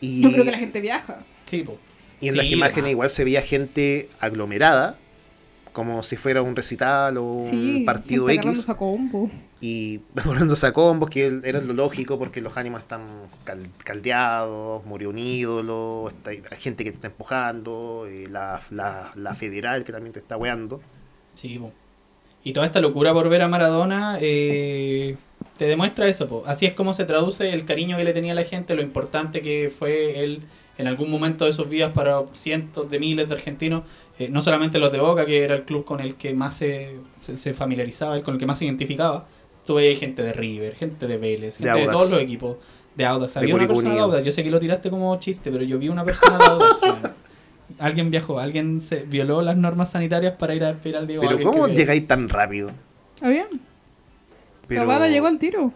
Y, 0.00 0.22
Yo 0.22 0.30
creo 0.32 0.44
que 0.44 0.50
la 0.50 0.58
gente 0.58 0.80
viaja. 0.80 1.18
Sí, 1.46 1.62
po. 1.62 1.78
y 2.20 2.28
en 2.28 2.34
Sí, 2.34 2.38
las 2.38 2.50
imágenes 2.52 2.84
ah. 2.88 2.90
igual 2.90 3.10
se 3.10 3.24
veía 3.24 3.42
gente 3.42 4.08
aglomerada, 4.20 4.96
como 5.78 6.02
si 6.02 6.16
fuera 6.16 6.42
un 6.42 6.56
recital 6.56 7.16
o 7.18 7.24
un 7.24 7.84
partido 7.84 8.28
X. 8.30 8.68
a 8.68 8.76
combo. 8.76 9.30
y 9.60 10.00
agarrándose 10.16 10.66
a 10.66 10.72
combos, 10.72 11.10
que 11.10 11.40
era 11.44 11.60
lo 11.60 11.72
lógico 11.72 12.18
porque 12.18 12.40
los 12.40 12.56
ánimos 12.56 12.82
están 12.82 13.02
cal- 13.44 13.70
caldeados, 13.84 14.84
murió 14.86 15.10
un 15.10 15.18
ídolo, 15.18 16.06
está, 16.08 16.30
hay 16.30 16.42
gente 16.58 16.84
que 16.84 16.90
te 16.90 16.96
está 16.96 17.08
empujando, 17.08 18.06
eh, 18.08 18.26
la, 18.30 18.60
la, 18.70 19.10
la 19.14 19.34
federal 19.34 19.84
que 19.84 19.92
también 19.92 20.12
te 20.12 20.20
está 20.20 20.36
weando. 20.36 20.80
Sí, 21.34 21.58
po. 21.58 21.72
Y 22.44 22.52
toda 22.52 22.66
esta 22.66 22.80
locura 22.80 23.12
por 23.12 23.28
ver 23.28 23.42
a 23.42 23.48
Maradona 23.48 24.18
eh, 24.20 25.16
te 25.56 25.66
demuestra 25.66 26.08
eso, 26.08 26.28
po. 26.28 26.44
Así 26.46 26.66
es 26.66 26.74
como 26.74 26.92
se 26.94 27.04
traduce 27.04 27.52
el 27.52 27.64
cariño 27.64 27.96
que 27.96 28.04
le 28.04 28.12
tenía 28.14 28.32
a 28.32 28.36
la 28.36 28.44
gente, 28.44 28.74
lo 28.74 28.82
importante 28.82 29.42
que 29.42 29.70
fue 29.76 30.22
él 30.24 30.42
en 30.78 30.86
algún 30.86 31.10
momento 31.10 31.44
de 31.44 31.52
sus 31.52 31.68
vidas 31.68 31.92
para 31.92 32.22
cientos 32.34 32.88
de 32.90 33.00
miles 33.00 33.28
de 33.28 33.34
argentinos, 33.34 33.82
eh, 34.18 34.28
no 34.28 34.42
solamente 34.42 34.78
los 34.78 34.90
de 34.90 34.98
Boca, 34.98 35.24
que 35.24 35.44
era 35.44 35.54
el 35.54 35.62
club 35.62 35.84
con 35.84 36.00
el 36.00 36.16
que 36.16 36.34
más 36.34 36.56
se, 36.56 36.96
se, 37.18 37.36
se 37.36 37.54
familiarizaba, 37.54 38.16
el 38.16 38.22
con 38.22 38.34
el 38.34 38.40
que 38.40 38.46
más 38.46 38.58
se 38.58 38.64
identificaba. 38.64 39.26
Tuve 39.64 39.94
gente 39.96 40.22
de 40.22 40.32
River, 40.32 40.74
gente 40.74 41.06
de 41.06 41.18
Vélez, 41.18 41.58
De 41.58 41.64
gente 41.64 41.80
de, 41.80 41.92
todos 41.92 42.10
los 42.10 42.20
equipos. 42.22 42.56
De 42.96 43.04
Audax. 43.04 43.34
De 43.34 43.40
Había 43.40 43.54
una 43.54 43.68
persona 43.68 43.94
de. 43.94 44.00
Audax. 44.00 44.24
Yo 44.24 44.32
sé 44.32 44.42
que 44.42 44.50
lo 44.50 44.58
tiraste 44.58 44.90
como 44.90 45.14
chiste, 45.20 45.52
pero 45.52 45.62
yo 45.62 45.78
vi 45.78 45.88
una 45.88 46.04
persona 46.04 46.36
de 46.36 46.44
Audax. 46.44 46.80
Alguien 47.78 48.10
viajó, 48.10 48.38
alguien 48.38 48.80
se 48.80 49.02
violó 49.02 49.42
las 49.42 49.56
normas 49.56 49.90
sanitarias 49.90 50.34
para 50.36 50.54
ir 50.54 50.64
a 50.64 50.72
ver 50.72 50.96
al 50.96 51.06
Diego. 51.06 51.22
Pero 51.22 51.38
¿cómo 51.42 51.68
llegáis 51.68 52.06
tan 52.06 52.28
rápido? 52.28 52.70
¿Está 53.14 53.28
bien? 53.28 53.46
Pero, 54.66 55.06
llegó 55.06 55.26
al 55.26 55.38
tiro. 55.38 55.72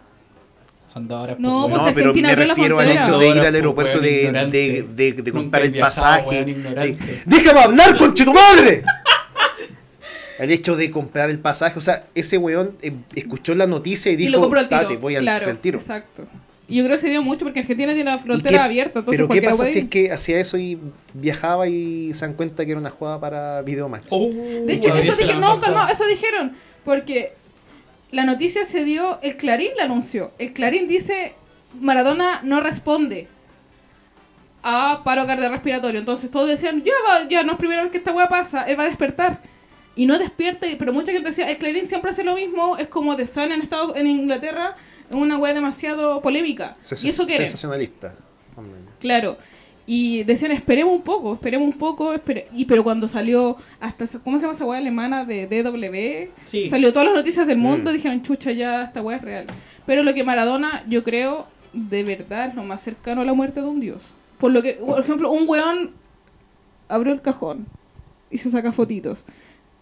Son 0.93 1.07
dos 1.07 1.23
horas. 1.23 1.39
No, 1.39 1.67
pues, 1.67 1.81
no, 1.81 1.93
pero 1.95 2.13
me 2.13 2.35
refiero 2.35 2.79
al 2.79 2.91
hecho 2.91 3.17
de 3.17 3.25
ir 3.27 3.31
al 3.33 3.39
pues, 3.39 3.53
aeropuerto 3.55 3.99
de, 3.99 4.31
de, 4.51 4.85
de- 4.93 5.11
de 5.13 5.21
Nunca 5.23 5.31
comprar 5.31 5.63
el 5.63 5.71
viajado, 5.71 6.23
pasaje. 6.25 6.45
de- 6.45 6.97
¡Déjame 7.25 7.59
hablar, 7.61 7.97
conche 7.97 8.23
tu 8.25 8.33
madre! 8.33 8.83
El 10.39 10.51
hecho 10.51 10.75
de 10.75 10.89
comprar 10.91 11.29
el 11.29 11.39
pasaje, 11.39 11.77
o 11.77 11.81
sea, 11.81 12.05
ese 12.15 12.37
weón 12.37 12.75
eh, 12.81 12.91
escuchó 13.15 13.53
la 13.55 13.67
noticia 13.67 14.11
y 14.11 14.15
y 14.15 14.17
lo 14.25 14.37
dijo, 14.37 14.41
compró 14.41 14.59
al 14.59 14.67
tiro. 14.67 14.81
"Tate, 14.81 14.97
voy 14.97 15.15
al, 15.15 15.21
claro, 15.23 15.49
al 15.49 15.59
tiro. 15.59 15.79
Exacto. 15.79 16.25
Y 16.67 16.77
yo 16.77 16.83
creo 16.85 16.95
que 16.95 17.01
se 17.01 17.09
dio 17.09 17.21
mucho 17.21 17.45
porque 17.45 17.59
Argentina 17.59 17.93
tiene 17.93 18.09
la 18.09 18.17
¿Y 18.17 18.19
frontera 18.19 18.57
qué- 18.57 18.63
abierta. 18.63 18.99
Entonces 18.99 19.17
Pero 19.27 19.29
¿qué 19.41 19.47
pasa 19.47 19.65
si 19.65 19.79
es 19.79 19.85
que 19.85 20.11
hacía 20.11 20.39
eso 20.39 20.57
y 20.57 20.79
viajaba 21.13 21.67
y 21.67 22.13
se 22.13 22.25
dan 22.25 22.33
cuenta 22.35 22.65
que 22.65 22.71
era 22.71 22.79
una 22.79 22.89
jugada 22.89 23.19
para 23.19 23.61
Videomatch? 23.61 24.05
Oh, 24.09 24.27
De 24.29 24.73
hecho, 24.73 24.95
eso 24.95 25.11
no, 25.39 25.59
calma, 25.59 25.81
jugada. 25.81 25.91
eso 25.91 26.05
dijeron. 26.07 26.53
Porque 26.83 27.33
la 28.13 28.23
noticia 28.23 28.63
se 28.63 28.85
dio, 28.85 29.19
el 29.21 29.35
Clarín 29.35 29.71
la 29.77 29.83
anunció. 29.83 30.31
El 30.39 30.53
Clarín 30.53 30.87
dice, 30.87 31.33
Maradona 31.79 32.39
no 32.43 32.61
responde 32.61 33.27
a 34.61 35.01
paro 35.03 35.25
cardiorrespiratorio. 35.27 35.99
Entonces 35.99 36.31
todos 36.31 36.47
decían, 36.47 36.83
ya, 36.83 36.93
va, 37.07 37.27
ya 37.27 37.43
no 37.43 37.53
es 37.53 37.57
primera 37.57 37.81
vez 37.83 37.91
que 37.91 37.97
esta 37.97 38.13
weá 38.13 38.29
pasa, 38.29 38.63
él 38.63 38.79
va 38.79 38.83
a 38.83 38.87
despertar. 38.87 39.41
Y 39.95 40.05
no 40.05 40.17
despierta, 40.17 40.65
y- 40.67 40.75
pero 40.75 40.93
mucha 40.93 41.11
gente 41.11 41.29
decía, 41.29 41.49
el 41.49 41.57
Clarín 41.57 41.85
siempre 41.87 42.11
hace 42.11 42.23
lo 42.23 42.33
mismo, 42.35 42.77
es 42.77 42.87
como 42.87 43.15
The 43.15 43.27
Sun 43.27 43.51
en, 43.51 43.61
Estados, 43.61 43.95
en 43.95 44.07
Inglaterra, 44.07 44.75
es 45.09 45.15
una 45.15 45.37
weá 45.37 45.53
demasiado 45.53 46.21
polémica. 46.21 46.73
Y 47.03 47.09
eso 47.09 47.25
quieren. 47.25 47.47
Sensacionalista. 47.47 48.15
Hombre. 48.55 48.79
Claro. 48.99 49.37
Y 49.85 50.23
decían, 50.23 50.51
esperemos 50.53 50.93
un 50.95 51.01
poco, 51.01 51.33
esperemos 51.33 51.67
un 51.67 51.77
poco. 51.77 52.13
espere-". 52.13 52.47
Y 52.53 52.65
pero 52.65 52.83
cuando 52.83 53.07
salió, 53.07 53.57
hasta 53.79 54.05
¿cómo 54.23 54.37
se 54.37 54.43
llama 54.43 54.53
esa 54.53 54.65
weá 54.65 54.79
alemana 54.79 55.25
de 55.25 55.45
DW? 55.47 56.31
Sí. 56.45 56.69
Salió 56.69 56.93
todas 56.93 57.07
las 57.09 57.15
noticias 57.17 57.45
del 57.47 57.57
mundo, 57.57 57.91
Mm. 57.91 57.93
dijeron, 57.93 58.21
chucha, 58.23 58.51
ya 58.51 58.83
esta 58.83 59.01
weá 59.01 59.17
es 59.17 59.21
real. 59.23 59.45
Pero 59.85 60.03
lo 60.03 60.13
que 60.13 60.23
Maradona, 60.23 60.83
yo 60.87 61.03
creo, 61.03 61.47
de 61.73 62.03
verdad 62.03 62.49
es 62.49 62.55
lo 62.55 62.63
más 62.63 62.81
cercano 62.81 63.21
a 63.21 63.25
la 63.25 63.33
muerte 63.33 63.59
de 63.61 63.67
un 63.67 63.79
dios. 63.81 64.01
Por 64.37 64.51
lo 64.51 64.61
que, 64.61 64.73
por 64.73 64.99
ejemplo, 65.01 65.31
un 65.31 65.47
weón 65.49 65.91
abrió 66.87 67.11
el 67.13 67.21
cajón 67.21 67.65
y 68.31 68.37
se 68.37 68.49
saca 68.51 68.71
fotitos. 68.71 69.23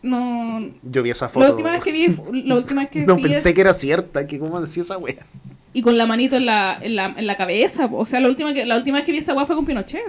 No. 0.01 0.61
Yo 0.81 1.03
vi 1.03 1.11
esa 1.11 1.29
foto. 1.29 1.45
La 1.45 1.51
última 1.51 1.71
vez 1.73 1.83
que 1.83 1.91
vi, 1.91 2.07
la 2.43 2.55
última 2.55 2.81
vez 2.81 2.89
que 2.89 3.01
no 3.05 3.15
vi 3.17 3.23
pensé 3.23 3.53
que 3.53 3.61
era 3.61 3.73
cierta, 3.73 4.25
que 4.25 4.39
cómo 4.39 4.59
decía 4.59 4.81
esa 4.81 4.97
wea. 4.97 5.23
Y 5.73 5.81
con 5.81 5.97
la 5.97 6.05
manito 6.05 6.35
en 6.35 6.45
la, 6.45 6.77
en 6.81 6.95
la, 6.95 7.13
en 7.17 7.25
la 7.27 7.37
cabeza. 7.37 7.87
O 7.91 8.05
sea, 8.05 8.19
la 8.19 8.27
última, 8.29 8.53
que, 8.53 8.65
la 8.65 8.77
última 8.77 8.97
vez 8.97 9.05
que 9.05 9.11
vi 9.11 9.19
esa 9.19 9.33
weá 9.33 9.45
fue 9.45 9.55
con 9.55 9.65
Pinochet. 9.65 10.01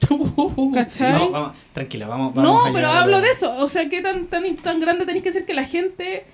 ¿Cachai? 0.74 1.12
No, 1.12 1.30
vamos, 1.30 1.52
tranquila, 1.72 2.06
vamos. 2.08 2.34
vamos 2.34 2.50
No, 2.52 2.66
a 2.66 2.72
pero 2.72 2.88
hablo 2.88 3.18
lo- 3.18 3.22
de 3.22 3.30
eso. 3.30 3.54
O 3.58 3.68
sea, 3.68 3.88
¿qué 3.88 4.00
tan, 4.02 4.26
tan, 4.26 4.56
tan 4.56 4.80
grande 4.80 5.04
tenéis 5.06 5.22
que 5.24 5.32
ser 5.32 5.44
que 5.44 5.54
la 5.54 5.64
gente 5.64 6.24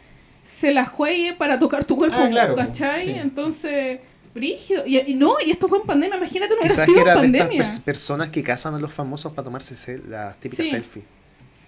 se 0.44 0.72
la 0.72 0.84
juegue 0.84 1.32
para 1.34 1.58
tocar 1.58 1.84
tu 1.84 1.96
cuerpo? 1.96 2.16
Ah, 2.18 2.28
claro, 2.28 2.54
¿Cachai? 2.54 3.00
sí. 3.02 3.10
Entonces, 3.10 4.00
brígido. 4.34 4.86
Y, 4.86 4.98
y 5.10 5.14
no, 5.14 5.34
y 5.44 5.50
esto 5.50 5.68
fue 5.68 5.78
en 5.78 5.86
pandemia. 5.86 6.16
Imagínate, 6.16 6.54
no 6.54 6.60
hubiera 6.60 6.84
sido 6.84 7.00
era 7.00 7.14
de 7.16 7.26
estas 7.26 7.40
pandemia. 7.40 7.64
pers- 7.64 7.80
personas 7.82 8.30
que 8.30 8.42
cazan 8.42 8.74
a 8.74 8.78
los 8.78 8.92
famosos 8.92 9.32
para 9.32 9.44
tomarse 9.44 9.98
las 10.08 10.36
típicas 10.38 10.66
Sí. 10.66 10.70
selfies. 10.70 11.04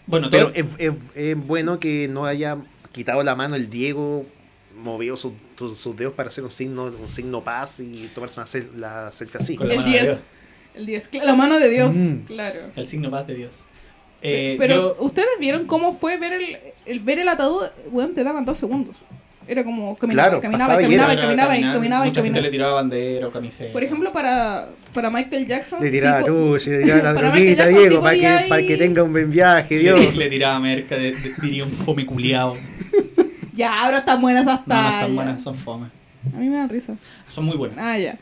Bueno, 0.06 0.28
Pero 0.30 0.50
es- 0.54 0.76
es 0.78 1.36
bueno 1.46 1.78
que 1.80 2.08
no 2.08 2.24
haya 2.24 2.56
quitado 2.92 3.22
la 3.22 3.34
mano 3.34 3.56
el 3.56 3.68
Diego, 3.68 4.24
su- 5.16 5.34
tus- 5.56 5.76
sus 5.78 5.96
dedos 5.96 6.14
para 6.14 6.28
hacer 6.28 6.44
un 6.44 6.50
signo, 6.50 6.84
un 6.84 7.10
signo 7.10 7.42
paz 7.42 7.80
y 7.80 8.10
tomarse 8.14 8.40
una 8.40 8.78
la 9.04 9.12
selfie 9.12 9.38
así. 9.40 9.56
Con 9.56 9.68
la 9.68 9.74
El 9.74 9.80
mano 9.80 9.90
de 9.92 9.98
10. 9.98 10.04
Dios. 10.08 10.20
El 10.74 10.86
10. 10.86 11.10
La 11.24 11.34
mano 11.34 11.58
de 11.58 11.68
Dios. 11.68 11.94
Mm. 11.94 12.14
Claro. 12.26 12.60
el 12.76 12.86
signo 12.86 13.10
paz 13.10 13.26
de 13.26 13.34
Dios. 13.34 13.60
Eh, 14.22 14.56
pero, 14.58 14.74
yo- 14.74 14.96
¿ustedes 15.04 15.28
vieron 15.38 15.66
cómo 15.66 15.92
fue 15.92 16.16
ver 16.18 16.32
el, 16.32 16.56
el 16.86 17.00
ver 17.00 17.18
el 17.20 17.28
ataúd? 17.28 17.66
Weón, 17.92 18.14
te 18.14 18.24
daban 18.24 18.44
dos 18.44 18.58
segundos. 18.58 18.96
Era 19.46 19.64
como 19.64 19.96
caminaba, 19.96 20.28
Claro, 20.28 20.42
caminaba, 20.42 20.66
pasaba 20.66 20.82
y 20.82 20.84
caminaba, 20.84 21.08
y 21.08 21.16
era 21.16 21.22
caminaba, 21.26 21.56
y 21.56 21.62
caminaba, 21.62 22.06
y 22.08 22.12
caminaba. 22.12 22.40
le 22.42 22.50
tiraba 22.50 22.72
bandera 22.74 23.28
o 23.28 23.30
camiseta. 23.30 23.72
Por 23.72 23.82
ejemplo, 23.82 24.12
para, 24.12 24.68
para 24.92 25.08
Michael 25.08 25.46
Jackson. 25.46 25.82
Le 25.82 25.90
tiraba 25.90 26.22
tú, 26.22 26.58
si 26.58 26.68
le 26.68 26.82
tiraba 26.82 27.02
la 27.02 27.14
Para 27.14 27.28
droguita, 27.30 27.66
Diego, 27.66 27.88
sí 27.88 27.96
para 28.02 28.14
que, 28.42 28.48
para 28.48 28.62
que 28.62 28.76
tenga 28.76 29.02
un 29.04 29.12
buen 29.12 29.30
viaje, 29.30 29.78
Dios. 29.78 29.98
le, 30.00 30.12
le 30.24 30.28
tiraba 30.28 30.60
merca, 30.60 30.96
de, 30.96 31.12
de- 31.12 31.32
diría 31.40 31.64
un 31.64 31.70
fome 31.70 32.04
culiao. 32.04 32.56
Ya, 33.58 33.80
ahora 33.82 33.98
están 33.98 34.20
buenas 34.20 34.42
esas 34.42 34.64
No, 34.68 34.74
no 34.82 34.88
están 34.88 35.16
buenas, 35.16 35.42
son 35.42 35.54
fome. 35.56 35.86
A 36.32 36.36
mí 36.36 36.48
me 36.48 36.56
dan 36.56 36.68
risa. 36.68 36.94
Son 37.28 37.44
muy 37.44 37.56
buenas. 37.56 37.76
Ah, 37.80 37.98
ya. 37.98 38.16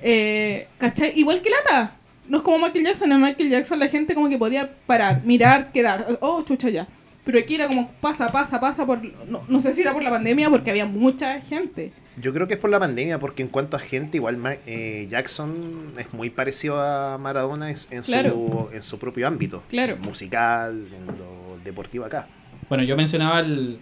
Eh, 0.00 0.68
¿Cachai? 0.78 1.12
Igual 1.16 1.42
que 1.42 1.50
Lata. 1.50 1.90
No 2.28 2.38
es 2.38 2.42
como 2.44 2.64
Michael 2.64 2.84
Jackson. 2.84 3.10
En 3.10 3.20
Michael 3.20 3.50
Jackson 3.50 3.80
la 3.80 3.88
gente 3.88 4.14
como 4.14 4.28
que 4.28 4.38
podía 4.38 4.70
parar, 4.86 5.22
mirar, 5.24 5.72
quedar. 5.72 6.18
Oh, 6.20 6.44
chucha, 6.44 6.68
ya. 6.68 6.86
Pero 7.24 7.36
aquí 7.40 7.56
era 7.56 7.66
como 7.66 7.90
pasa, 8.00 8.30
pasa, 8.30 8.60
pasa 8.60 8.86
por... 8.86 9.02
No, 9.28 9.42
no 9.48 9.60
sé 9.60 9.72
si 9.72 9.80
era 9.80 9.92
por 9.92 10.04
la 10.04 10.10
pandemia 10.10 10.48
porque 10.50 10.70
había 10.70 10.86
mucha 10.86 11.40
gente. 11.40 11.92
Yo 12.18 12.32
creo 12.32 12.46
que 12.46 12.54
es 12.54 12.60
por 12.60 12.70
la 12.70 12.78
pandemia, 12.78 13.18
porque 13.18 13.42
en 13.42 13.48
cuanto 13.48 13.76
a 13.76 13.80
gente, 13.80 14.18
igual 14.18 14.38
eh, 14.66 15.08
Jackson 15.10 15.94
es 15.98 16.14
muy 16.14 16.30
parecido 16.30 16.80
a 16.80 17.18
Maradona 17.18 17.70
en, 17.70 17.76
en 17.90 18.02
Claro. 18.02 18.30
su, 18.30 18.68
en 18.76 18.82
su 18.84 18.98
propio 19.00 19.26
ámbito. 19.26 19.64
Claro. 19.68 19.96
Musical, 19.96 20.86
en 20.94 21.06
lo 21.06 21.58
deportivo 21.64 22.04
acá. 22.04 22.28
Bueno, 22.68 22.84
yo 22.84 22.96
mencionaba 22.96 23.40
el, 23.40 23.78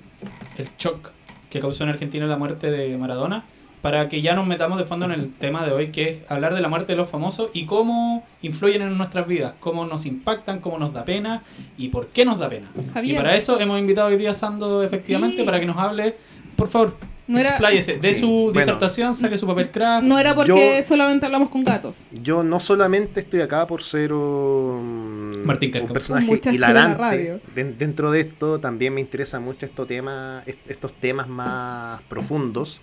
el 0.58 0.68
shock 0.78 1.10
que 1.50 1.60
causó 1.60 1.84
en 1.84 1.90
Argentina 1.90 2.26
la 2.26 2.37
muerte 2.37 2.70
de 2.70 2.96
Maradona, 2.96 3.44
para 3.82 4.08
que 4.08 4.22
ya 4.22 4.34
nos 4.34 4.46
metamos 4.46 4.78
de 4.78 4.84
fondo 4.87 5.04
en 5.04 5.12
el 5.12 5.30
tema 5.34 5.64
de 5.66 5.72
hoy, 5.72 5.88
que 5.88 6.08
es 6.08 6.30
hablar 6.30 6.54
de 6.54 6.60
la 6.62 6.68
muerte 6.68 6.92
de 6.92 6.96
los 6.96 7.08
famosos 7.08 7.50
y 7.52 7.66
cómo 7.66 8.24
influyen 8.40 8.80
en 8.82 8.96
nuestras 8.96 9.26
vidas, 9.26 9.52
cómo 9.60 9.84
nos 9.84 10.06
impactan, 10.06 10.60
cómo 10.60 10.78
nos 10.78 10.92
da 10.94 11.04
pena 11.04 11.42
y 11.76 11.88
por 11.88 12.06
qué 12.08 12.24
nos 12.24 12.38
da 12.38 12.48
pena. 12.48 12.70
Javier. 12.94 13.14
Y 13.14 13.16
para 13.18 13.37
eso 13.37 13.60
hemos 13.60 13.78
invitado 13.78 14.08
hoy 14.08 14.16
día 14.16 14.30
a 14.30 14.34
Sando, 14.34 14.82
efectivamente, 14.82 15.38
Sí. 15.40 15.44
para 15.44 15.60
que 15.60 15.66
nos 15.66 15.76
hable, 15.76 16.16
por 16.56 16.68
favor, 16.68 16.96
No 17.26 17.38
era- 17.38 17.50
expláyese 17.50 17.96
de 17.98 18.14
Sí, 18.14 18.20
su 18.20 18.28
bueno. 18.28 18.52
disertación, 18.52 19.14
saque 19.14 19.37
su 19.37 19.46
papel 19.46 19.70
craft. 19.70 20.06
No 20.06 20.18
era 20.18 20.34
porque 20.34 20.76
Yo- 20.78 20.82
solamente 20.82 21.24
hablamos 21.26 21.48
con 21.50 21.62
gatos. 21.64 21.96
Yo 22.12 22.42
no 22.42 22.60
solamente 22.60 23.20
estoy 23.20 23.40
acá 23.42 23.66
por 23.66 23.82
ser 23.82 24.12
un, 24.14 25.23
Martín 25.44 25.72
un 25.83 25.88
personaje 25.92 26.30
Un 26.30 26.40
de 26.40 26.52
hilarante. 26.54 27.40
dentro 27.54 28.11
de 28.11 28.20
esto 28.20 28.61
también 28.61 28.94
me 28.94 29.00
interesa 29.00 29.40
mucho 29.40 29.66
estos 29.66 29.87
temas, 29.87 30.46
est- 30.46 30.70
estos 30.70 30.92
temas 30.98 31.28
más 31.28 32.02
profundos. 32.02 32.80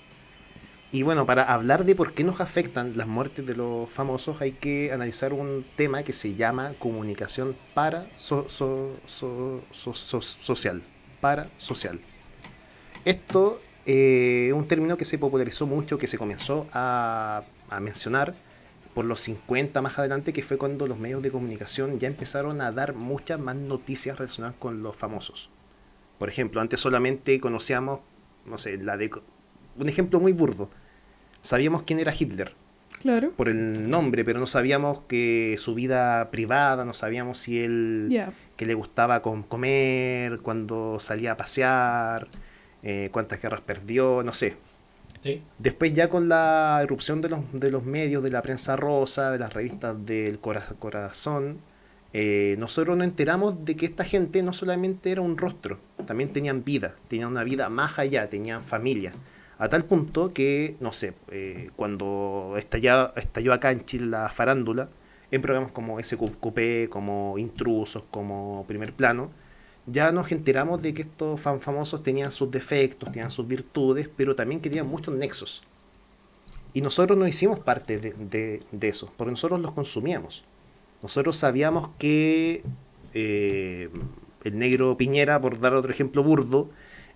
Y 0.93 1.03
bueno, 1.03 1.25
para 1.25 1.43
hablar 1.43 1.85
de 1.85 1.95
por 1.95 2.13
qué 2.13 2.23
nos 2.25 2.41
afectan 2.41 2.97
las 2.97 3.07
muertes 3.07 3.45
de 3.45 3.55
los 3.55 3.89
famosos, 3.89 4.41
hay 4.41 4.51
que 4.51 4.91
analizar 4.91 5.31
un 5.31 5.65
tema 5.77 6.03
que 6.03 6.11
se 6.11 6.35
llama 6.35 6.73
comunicación 6.79 7.55
para 7.73 8.07
so- 8.17 8.47
so- 8.49 8.97
so- 9.05 9.61
so- 9.71 9.93
so- 9.93 10.21
social. 10.21 10.81
Para 11.21 11.47
social. 11.57 11.99
Esto 13.05 13.61
eh, 13.85 14.47
es 14.49 14.53
un 14.53 14.67
término 14.67 14.95
que 14.97 15.05
se 15.05 15.17
popularizó 15.17 15.65
mucho, 15.65 15.97
que 15.97 16.07
se 16.07 16.17
comenzó 16.17 16.67
a, 16.71 17.43
a 17.69 17.79
mencionar 17.79 18.35
por 18.93 19.05
los 19.05 19.19
50 19.21 19.81
más 19.81 19.97
adelante, 19.99 20.33
que 20.33 20.43
fue 20.43 20.57
cuando 20.57 20.87
los 20.87 20.97
medios 20.99 21.21
de 21.21 21.31
comunicación 21.31 21.97
ya 21.99 22.07
empezaron 22.07 22.61
a 22.61 22.71
dar 22.71 22.93
muchas 22.93 23.39
más 23.39 23.55
noticias 23.55 24.17
relacionadas 24.19 24.55
con 24.59 24.83
los 24.83 24.95
famosos. 24.97 25.49
Por 26.19 26.29
ejemplo, 26.29 26.61
antes 26.61 26.79
solamente 26.79 27.39
conocíamos, 27.39 28.01
no 28.45 28.57
sé, 28.57 28.77
la 28.77 28.97
de... 28.97 29.09
Un 29.77 29.89
ejemplo 29.89 30.19
muy 30.19 30.33
burdo. 30.33 30.69
Sabíamos 31.41 31.83
quién 31.83 31.99
era 31.99 32.13
Hitler 32.17 32.53
Claro. 33.01 33.31
por 33.31 33.49
el 33.49 33.89
nombre, 33.89 34.23
pero 34.23 34.39
no 34.39 34.45
sabíamos 34.45 34.99
que 35.07 35.55
su 35.57 35.73
vida 35.73 36.29
privada, 36.29 36.85
no 36.85 36.93
sabíamos 36.93 37.39
si 37.39 37.59
él 37.59 38.07
que 38.57 38.65
le 38.67 38.75
gustaba 38.75 39.21
com- 39.23 39.41
comer, 39.43 40.39
cuando 40.41 40.99
salía 40.99 41.31
a 41.31 41.37
pasear, 41.37 42.27
eh, 42.83 43.09
cuántas 43.11 43.41
guerras 43.41 43.61
perdió, 43.61 44.21
no 44.23 44.33
sé. 44.33 44.57
Después 45.59 45.93
ya 45.93 46.09
con 46.09 46.29
la 46.29 46.79
erupción 46.83 47.21
de 47.21 47.29
los, 47.29 47.39
de 47.53 47.69
los 47.71 47.83
medios, 47.83 48.23
de 48.23 48.31
la 48.31 48.41
prensa 48.41 48.75
rosa, 48.75 49.31
de 49.31 49.39
las 49.39 49.53
revistas 49.53 49.95
del 50.05 50.39
cora- 50.39 50.65
corazón, 50.79 51.59
eh, 52.13 52.55
nosotros 52.59 52.97
nos 52.97 53.05
enteramos 53.07 53.63
de 53.63 53.75
que 53.75 53.85
esta 53.85 54.03
gente 54.03 54.43
no 54.43 54.51
solamente 54.51 55.11
era 55.11 55.21
un 55.21 55.37
rostro, 55.37 55.79
también 56.05 56.29
tenían 56.31 56.63
vida, 56.63 56.95
tenían 57.07 57.29
una 57.29 57.43
vida 57.43 57.69
más 57.69 57.99
allá, 57.99 58.29
tenían 58.29 58.63
familia. 58.63 59.13
A 59.59 59.69
tal 59.69 59.85
punto 59.85 60.33
que, 60.33 60.75
no 60.79 60.91
sé, 60.91 61.13
eh, 61.29 61.69
cuando 61.75 62.55
estalló 62.57 63.53
acá 63.53 63.71
en 63.71 63.85
Chile 63.85 64.07
la 64.07 64.27
farándula, 64.29 64.89
en 65.29 65.41
programas 65.41 65.71
como 65.71 65.99
SQP, 65.99 66.89
como 66.89 67.37
Intrusos, 67.37 68.03
como 68.11 68.65
Primer 68.67 68.91
Plano, 68.91 69.31
ya 69.85 70.11
nos 70.11 70.31
enteramos 70.31 70.81
de 70.81 70.93
que 70.93 71.03
estos 71.03 71.39
fan 71.41 71.61
famosos 71.61 72.01
tenían 72.01 72.31
sus 72.31 72.51
defectos, 72.51 73.11
tenían 73.11 73.31
sus 73.31 73.47
virtudes, 73.47 74.09
pero 74.15 74.35
también 74.35 74.61
que 74.61 74.69
tenían 74.69 74.87
muchos 74.87 75.15
nexos. 75.15 75.63
Y 76.73 76.81
nosotros 76.81 77.17
no 77.17 77.27
hicimos 77.27 77.59
parte 77.59 77.99
de, 77.99 78.13
de- 78.13 78.63
de 78.71 78.87
eso, 78.87 79.11
porque 79.17 79.31
nosotros 79.31 79.59
los 79.59 79.71
consumíamos. 79.73 80.45
Nosotros 81.01 81.37
sabíamos 81.37 81.89
que 81.99 82.63
eh, 83.13 83.89
el 84.43 84.57
negro 84.59 84.97
Piñera, 84.97 85.41
por 85.41 85.59
dar 85.59 85.73
otro 85.73 85.91
ejemplo 85.91 86.23
burdo, 86.23 86.69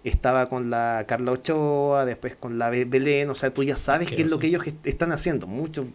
estaba 0.03 0.49
con 0.49 0.69
la 0.69 1.05
Carla 1.07 1.31
Ochoa, 1.33 2.05
después 2.05 2.35
con 2.35 2.57
la 2.59 2.69
Be- 2.69 2.85
Belén, 2.85 3.29
o 3.29 3.35
sea, 3.35 3.53
tú 3.53 3.63
ya 3.63 3.75
sabes 3.75 4.09
Qué 4.09 4.15
qué 4.17 4.23
es 4.23 4.29
lo 4.29 4.39
que 4.39 4.47
ellos 4.47 4.67
est- 4.67 4.85
están 4.87 5.11
haciendo, 5.11 5.47
mucho, 5.47 5.85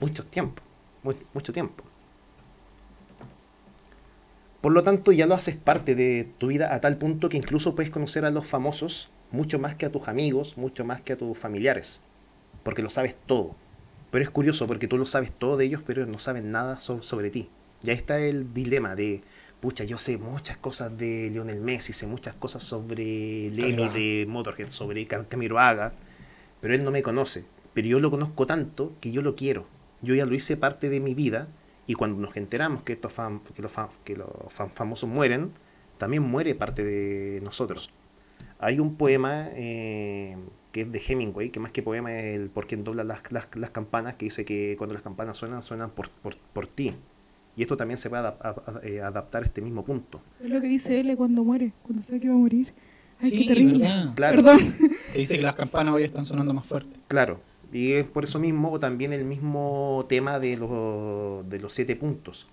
mucho 0.00 0.24
tiempo, 0.26 0.62
mu- 1.02 1.14
mucho 1.34 1.52
tiempo. 1.52 1.84
Por 4.60 4.72
lo 4.72 4.82
tanto, 4.82 5.12
ya 5.12 5.26
lo 5.26 5.34
haces 5.34 5.56
parte 5.56 5.94
de 5.94 6.28
tu 6.38 6.48
vida 6.48 6.74
a 6.74 6.80
tal 6.80 6.98
punto 6.98 7.28
que 7.28 7.36
incluso 7.38 7.74
puedes 7.74 7.90
conocer 7.90 8.24
a 8.24 8.30
los 8.30 8.46
famosos 8.46 9.10
mucho 9.32 9.58
más 9.58 9.74
que 9.74 9.86
a 9.86 9.92
tus 9.92 10.08
amigos, 10.08 10.58
mucho 10.58 10.84
más 10.84 11.00
que 11.00 11.14
a 11.14 11.16
tus 11.16 11.38
familiares, 11.38 12.00
porque 12.62 12.82
lo 12.82 12.90
sabes 12.90 13.16
todo. 13.26 13.54
Pero 14.10 14.24
es 14.24 14.30
curioso 14.30 14.66
porque 14.66 14.88
tú 14.88 14.98
lo 14.98 15.06
sabes 15.06 15.32
todo 15.32 15.56
de 15.56 15.64
ellos, 15.66 15.82
pero 15.86 16.04
no 16.04 16.18
saben 16.18 16.50
nada 16.50 16.78
so- 16.78 17.02
sobre 17.02 17.30
ti. 17.30 17.48
Ya 17.82 17.92
está 17.94 18.18
el 18.20 18.52
dilema 18.52 18.96
de, 18.96 19.22
pucha, 19.60 19.84
yo 19.84 19.96
sé 19.98 20.18
muchas 20.18 20.58
cosas 20.58 20.98
de 20.98 21.30
Lionel 21.32 21.60
Messi, 21.60 21.92
sé 21.94 22.06
muchas 22.06 22.34
cosas 22.34 22.62
sobre 22.62 23.50
Lemmy 23.50 23.88
de 23.88 24.26
Motorhead, 24.28 24.68
sobre 24.68 25.06
Cam- 25.08 25.26
Camiroaga, 25.28 25.94
pero 26.60 26.74
él 26.74 26.84
no 26.84 26.90
me 26.90 27.02
conoce. 27.02 27.44
Pero 27.72 27.86
yo 27.88 28.00
lo 28.00 28.10
conozco 28.10 28.46
tanto 28.46 28.92
que 29.00 29.12
yo 29.12 29.22
lo 29.22 29.36
quiero. 29.36 29.66
Yo 30.02 30.14
ya 30.14 30.26
lo 30.26 30.34
hice 30.34 30.56
parte 30.56 30.90
de 30.90 31.00
mi 31.00 31.14
vida 31.14 31.48
y 31.90 31.94
cuando 31.94 32.20
nos 32.20 32.36
enteramos 32.36 32.82
que 32.82 32.92
estos 32.92 33.12
fam- 33.16 33.40
que 33.54 33.62
los, 33.62 33.72
que 34.04 34.16
los 34.16 34.28
fam- 34.56 34.70
famosos 34.72 35.08
mueren, 35.08 35.50
también 35.98 36.22
muere 36.22 36.54
parte 36.54 36.84
de 36.84 37.40
nosotros. 37.42 37.90
Hay 38.58 38.78
un 38.78 38.94
poema 38.94 39.48
eh, 39.54 40.36
que 40.72 40.82
es 40.82 40.92
de 40.92 41.00
Hemingway, 41.06 41.50
que 41.50 41.58
más 41.60 41.72
que 41.72 41.82
poema 41.82 42.12
es 42.16 42.34
el 42.34 42.48
por 42.50 42.66
quien 42.66 42.84
dobla 42.84 43.02
las, 43.04 43.20
las, 43.32 43.48
las 43.56 43.70
campanas, 43.70 44.14
que 44.14 44.26
dice 44.26 44.44
que 44.44 44.76
cuando 44.78 44.94
las 44.94 45.02
campanas 45.02 45.36
suenan, 45.36 45.62
suenan 45.62 45.90
por, 45.90 46.10
por, 46.10 46.36
por 46.52 46.66
ti. 46.66 46.94
Y 47.56 47.62
esto 47.62 47.76
también 47.76 47.98
se 47.98 48.08
puede 48.08 48.22
adap- 48.22 48.40
a- 48.40 48.50
a- 48.50 48.80
eh, 48.86 49.00
adaptar 49.00 49.42
a 49.42 49.46
este 49.46 49.60
mismo 49.60 49.84
punto. 49.84 50.20
Es 50.42 50.48
lo 50.48 50.60
que 50.60 50.68
dice 50.68 51.00
él 51.00 51.14
cuando 51.16 51.42
muere, 51.42 51.72
cuando 51.82 52.02
sabe 52.04 52.20
que 52.20 52.28
va 52.28 52.34
a 52.34 52.38
morir. 52.38 52.72
Ay, 53.20 53.30
Sí, 53.30 53.36
qué 53.38 53.44
terrible. 53.48 53.78
¿verdad? 53.84 54.14
Claro. 54.14 54.36
Perdón. 54.36 54.76
Que 55.12 55.18
dice 55.18 55.36
que 55.38 55.42
las 55.42 55.56
campanas 55.56 55.92
hoy 55.94 56.04
están 56.04 56.24
sonando 56.24 56.54
más 56.54 56.66
fuerte. 56.66 57.00
Claro, 57.08 57.40
y 57.72 57.92
es 57.92 58.04
por 58.04 58.24
eso 58.24 58.38
mismo 58.38 58.78
también 58.80 59.12
el 59.12 59.24
mismo 59.24 60.04
tema 60.08 60.38
de 60.38 60.56
los, 60.56 61.48
de 61.48 61.58
los 61.60 61.72
siete 61.72 61.96
puntos. 61.96 62.48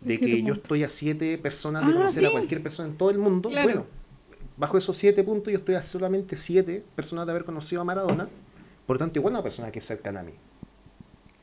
De 0.00 0.18
que 0.18 0.42
yo 0.42 0.54
estoy 0.54 0.84
a 0.84 0.88
siete 0.88 1.38
personas 1.38 1.84
de 1.84 1.92
Ah, 1.92 1.94
conocer 1.96 2.26
a 2.26 2.30
cualquier 2.30 2.62
persona 2.62 2.88
en 2.88 2.96
todo 2.96 3.10
el 3.10 3.18
mundo. 3.18 3.48
Claro. 3.48 3.66
Bueno, 3.66 3.86
bajo 4.56 4.78
esos 4.78 4.96
siete 4.96 5.24
puntos 5.24 5.52
yo 5.52 5.58
estoy 5.58 5.74
a 5.74 5.82
solamente 5.82 6.36
siete 6.36 6.84
personas 6.94 7.26
de 7.26 7.32
haber 7.32 7.44
conocido 7.44 7.82
a 7.82 7.84
Maradona. 7.84 8.28
Por 8.86 8.94
lo 8.94 8.98
tanto, 8.98 9.18
igual 9.18 9.34
una 9.34 9.42
persona 9.42 9.70
que 9.70 9.80
es 9.80 9.84
cercana 9.84 10.20
a 10.20 10.22
mí. 10.22 10.32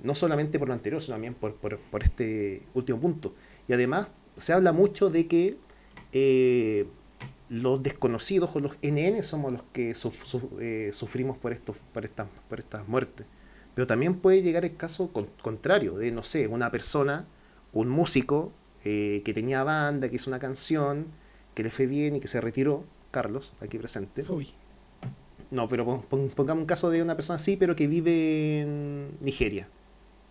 No 0.02 0.16
solamente 0.16 0.58
por 0.58 0.70
lo 0.70 0.74
anterior, 0.74 1.02
sino 1.02 1.16
también 1.16 1.34
por, 1.34 1.56
por, 1.56 1.78
por 1.78 2.04
este 2.04 2.64
último 2.74 3.00
punto. 3.00 3.34
Y 3.68 3.74
además 3.74 4.08
se 4.38 4.54
habla 4.54 4.72
mucho 4.72 5.10
de 5.10 5.28
que 5.28 5.58
eh, 6.14 6.88
los 7.50 7.82
desconocidos 7.84 8.56
o 8.56 8.60
los 8.60 8.78
NN 8.82 9.22
somos 9.24 9.52
los 9.54 9.64
que 9.74 9.94
suf- 9.96 10.24
suf- 10.26 10.60
eh, 10.60 10.90
sufrimos 10.94 11.38
por, 11.38 11.52
estos, 11.54 11.76
por, 11.94 12.06
estas, 12.06 12.28
por 12.50 12.60
estas 12.60 12.88
muertes. 12.88 13.26
Pero 13.76 13.88
también 13.88 14.16
puede 14.16 14.42
llegar 14.42 14.66
el 14.66 14.76
caso 14.78 15.10
con- 15.12 15.28
contrario, 15.42 15.98
de, 15.98 16.12
no 16.12 16.24
sé, 16.24 16.48
una 16.48 16.72
persona, 16.72 17.26
un 17.74 17.90
músico 17.90 18.52
eh, 18.84 19.22
que 19.26 19.34
tenía 19.34 19.64
banda, 19.64 20.10
que 20.10 20.16
hizo 20.16 20.30
una 20.30 20.40
canción, 20.40 21.08
que 21.54 21.64
le 21.64 21.70
fue 21.72 21.86
bien 21.86 22.16
y 22.16 22.20
que 22.20 22.28
se 22.28 22.42
retiró, 22.42 22.84
Carlos, 23.12 23.54
aquí 23.62 23.78
presente. 23.78 24.26
Uy. 24.30 24.50
No, 25.52 25.70
pero 25.70 25.86
pon- 25.86 26.02
pon- 26.04 26.30
pongamos 26.36 26.62
un 26.64 26.68
caso 26.68 26.90
de 26.90 27.02
una 27.04 27.16
persona 27.16 27.36
así, 27.38 27.58
pero 27.58 27.76
que 27.76 27.88
vive 27.88 28.62
en 28.62 29.10
Nigeria. 29.22 29.68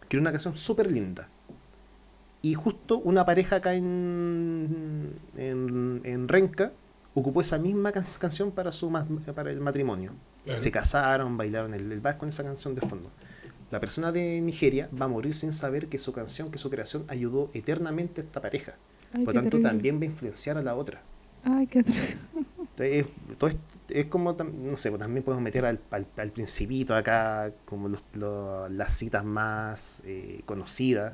Que 0.08 0.18
una 0.18 0.32
canción 0.32 0.56
súper 0.56 0.90
linda. 0.90 1.28
Y 2.42 2.54
justo 2.54 2.98
una 2.98 3.24
pareja 3.24 3.56
acá 3.56 3.74
en, 3.74 5.12
en, 5.36 6.00
en 6.04 6.28
Renca 6.28 6.72
ocupó 7.14 7.40
esa 7.40 7.58
misma 7.58 7.92
can- 7.92 8.04
canción 8.18 8.50
para, 8.50 8.72
su 8.72 8.90
ma- 8.90 9.06
para 9.34 9.50
el 9.50 9.60
matrimonio. 9.60 10.12
Claro. 10.44 10.58
Se 10.58 10.70
casaron, 10.70 11.36
bailaron 11.36 11.72
el, 11.74 11.90
el 11.90 12.00
vals 12.00 12.16
con 12.18 12.28
esa 12.28 12.42
canción 12.44 12.74
de 12.74 12.80
fondo. 12.82 13.10
La 13.70 13.80
persona 13.80 14.12
de 14.12 14.40
Nigeria 14.40 14.88
va 15.00 15.06
a 15.06 15.08
morir 15.08 15.34
sin 15.34 15.52
saber 15.52 15.88
que 15.88 15.98
su 15.98 16.12
canción, 16.12 16.50
que 16.50 16.58
su 16.58 16.70
creación 16.70 17.04
ayudó 17.08 17.50
eternamente 17.54 18.20
a 18.20 18.24
esta 18.24 18.40
pareja. 18.40 18.74
Ay, 19.12 19.24
Por 19.24 19.32
qué 19.32 19.38
tanto, 19.40 19.50
terrible. 19.50 19.68
también 19.70 19.98
va 19.98 20.02
a 20.02 20.06
influenciar 20.06 20.58
a 20.58 20.62
la 20.62 20.74
otra. 20.74 21.02
Ay, 21.44 21.66
qué. 21.66 21.80
Entonces, 22.76 23.06
todo 23.38 23.50
es, 23.50 23.56
es 23.88 24.06
como, 24.06 24.32
no 24.32 24.76
sé, 24.76 24.90
pues 24.90 24.98
también 25.00 25.22
podemos 25.24 25.42
meter 25.42 25.64
al, 25.64 25.78
al, 25.90 26.06
al 26.16 26.30
principito 26.32 26.94
acá, 26.96 27.52
como 27.64 27.88
los- 27.88 28.02
lo- 28.14 28.68
las 28.68 28.92
citas 28.96 29.24
más 29.24 30.02
eh, 30.04 30.42
conocidas, 30.44 31.12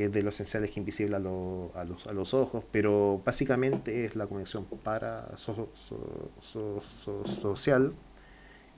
que 0.00 0.06
es 0.06 0.12
de 0.12 0.22
lo 0.22 0.30
esencial 0.30 0.64
es 0.64 0.70
que 0.72 0.80
invisible 0.80 1.16
a, 1.16 1.18
lo- 1.18 1.70
a 1.74 1.84
los, 1.84 2.06
a 2.06 2.12
los 2.12 2.34
ojos, 2.34 2.64
pero 2.72 3.20
básicamente 3.24 4.04
es 4.06 4.16
la 4.16 4.26
conexión 4.26 4.64
para 4.82 5.36
so- 5.36 5.68
so- 5.74 6.30
so- 6.40 6.80
so- 6.80 7.26
social 7.26 7.94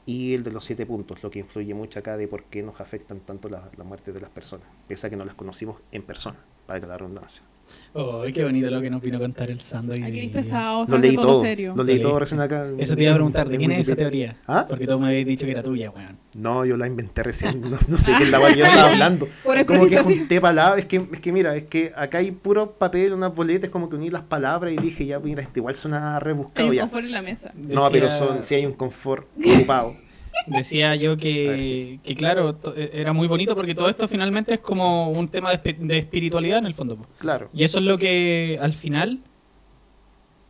y 0.06 0.34
el 0.34 0.42
de 0.42 0.50
los 0.52 0.64
siete 0.64 0.86
puntos, 0.86 1.22
lo 1.22 1.30
que 1.30 1.38
influye 1.40 1.74
mucho 1.74 1.98
acá 2.00 2.16
de 2.16 2.26
por 2.28 2.44
qué 2.44 2.62
nos 2.62 2.80
afectan 2.80 3.20
tanto 3.20 3.48
la, 3.48 3.70
la 3.76 3.84
muerte 3.84 4.12
de 4.12 4.20
las 4.20 4.30
personas, 4.30 4.66
pese 4.88 5.06
a 5.06 5.10
que 5.10 5.16
no 5.16 5.24
las 5.24 5.34
conocimos 5.36 5.80
en 5.92 6.02
persona, 6.02 6.38
para 6.66 6.80
que 6.80 6.86
la 6.86 6.96
redundancia. 6.98 7.42
Oh, 7.94 8.22
qué 8.32 8.42
bonito 8.42 8.70
lo 8.70 8.80
que 8.80 8.88
nos 8.88 9.02
vino 9.02 9.18
a 9.18 9.20
contar 9.20 9.50
el 9.50 9.60
Sando. 9.60 9.92
día. 9.92 10.32
pesado, 10.32 10.86
Lo 10.88 10.96
leí 10.98 11.14
todo, 11.14 11.26
todo, 11.26 11.42
serio. 11.42 11.74
lo 11.76 11.84
leí 11.84 12.00
todo 12.00 12.18
recién 12.18 12.40
acá. 12.40 12.66
Eso 12.78 12.96
te 12.96 13.02
iba 13.02 13.12
a 13.12 13.14
preguntar, 13.14 13.48
¿de 13.50 13.58
quién 13.58 13.70
es 13.72 13.80
esa 13.80 13.96
teoría? 13.96 14.36
¿Ah? 14.46 14.64
Porque 14.68 14.86
tú 14.86 14.98
me 14.98 15.08
habías 15.08 15.26
dicho 15.26 15.44
que 15.44 15.52
era 15.52 15.62
tuya, 15.62 15.90
weón. 15.90 16.16
No, 16.34 16.64
yo 16.64 16.78
la 16.78 16.86
inventé 16.86 17.22
recién, 17.22 17.60
no, 17.70 17.76
no 17.88 17.98
sé 17.98 18.12
es 18.12 18.30
la 18.30 18.38
guay 18.38 18.54
que 18.54 18.60
yo 18.60 18.64
estaba 18.64 18.88
hablando. 18.90 19.28
Por 19.44 19.66
Como 19.66 19.86
que 19.86 19.98
junté 19.98 20.40
palabras, 20.40 20.78
es 20.80 20.86
que, 20.86 21.06
es 21.12 21.20
que 21.20 21.32
mira, 21.32 21.54
es 21.54 21.64
que 21.64 21.92
acá 21.94 22.18
hay 22.18 22.30
puro 22.30 22.72
papel, 22.72 23.12
unas 23.12 23.34
boletas, 23.36 23.68
como 23.68 23.90
que 23.90 23.96
uní 23.96 24.08
las 24.08 24.22
palabras 24.22 24.72
y 24.72 24.76
dije, 24.78 25.04
ya, 25.04 25.18
mira, 25.18 25.42
este 25.42 25.60
igual 25.60 25.74
suena 25.74 26.14
Hay 26.16 26.20
rebuscado 26.20 26.68
un 26.68 26.74
ya. 26.74 26.82
confort 26.82 27.04
en 27.04 27.12
la 27.12 27.22
mesa. 27.22 27.52
No, 27.54 27.90
pero 27.90 28.10
son, 28.10 28.42
sí 28.42 28.54
hay 28.54 28.64
un 28.64 28.72
confort 28.72 29.28
ocupado. 29.36 29.92
Decía 30.46 30.96
yo 30.96 31.16
que, 31.16 32.00
que 32.02 32.14
claro, 32.16 32.58
eh, 32.76 32.90
era 32.94 33.12
muy 33.12 33.28
bonito 33.28 33.54
porque 33.54 33.74
todo 33.74 33.88
esto 33.88 34.08
finalmente 34.08 34.54
es 34.54 34.60
como 34.60 35.10
un 35.10 35.28
tema 35.28 35.50
de, 35.50 35.62
espi- 35.62 35.78
de 35.78 35.98
espiritualidad 35.98 36.58
en 36.58 36.66
el 36.66 36.74
fondo. 36.74 36.98
Claro, 37.18 37.48
Y 37.54 37.64
eso 37.64 37.78
es 37.78 37.84
lo 37.84 37.96
que 37.98 38.58
al 38.60 38.72
final 38.72 39.20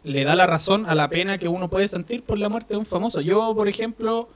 le 0.05 0.25
da 0.25 0.35
la 0.35 0.47
razón 0.47 0.85
a 0.89 0.95
la 0.95 1.09
pena 1.09 1.39
que 1.39 1.49
uno 1.49 1.69
puede 1.71 1.89
sentir 1.89 2.23
por 2.23 2.39
la 2.39 2.49
muerte 2.49 2.75
de 2.75 2.79
un 2.79 2.87
famoso. 2.87 3.21
Yo, 3.21 3.55
por 3.55 3.69
ejemplo, 3.69 4.29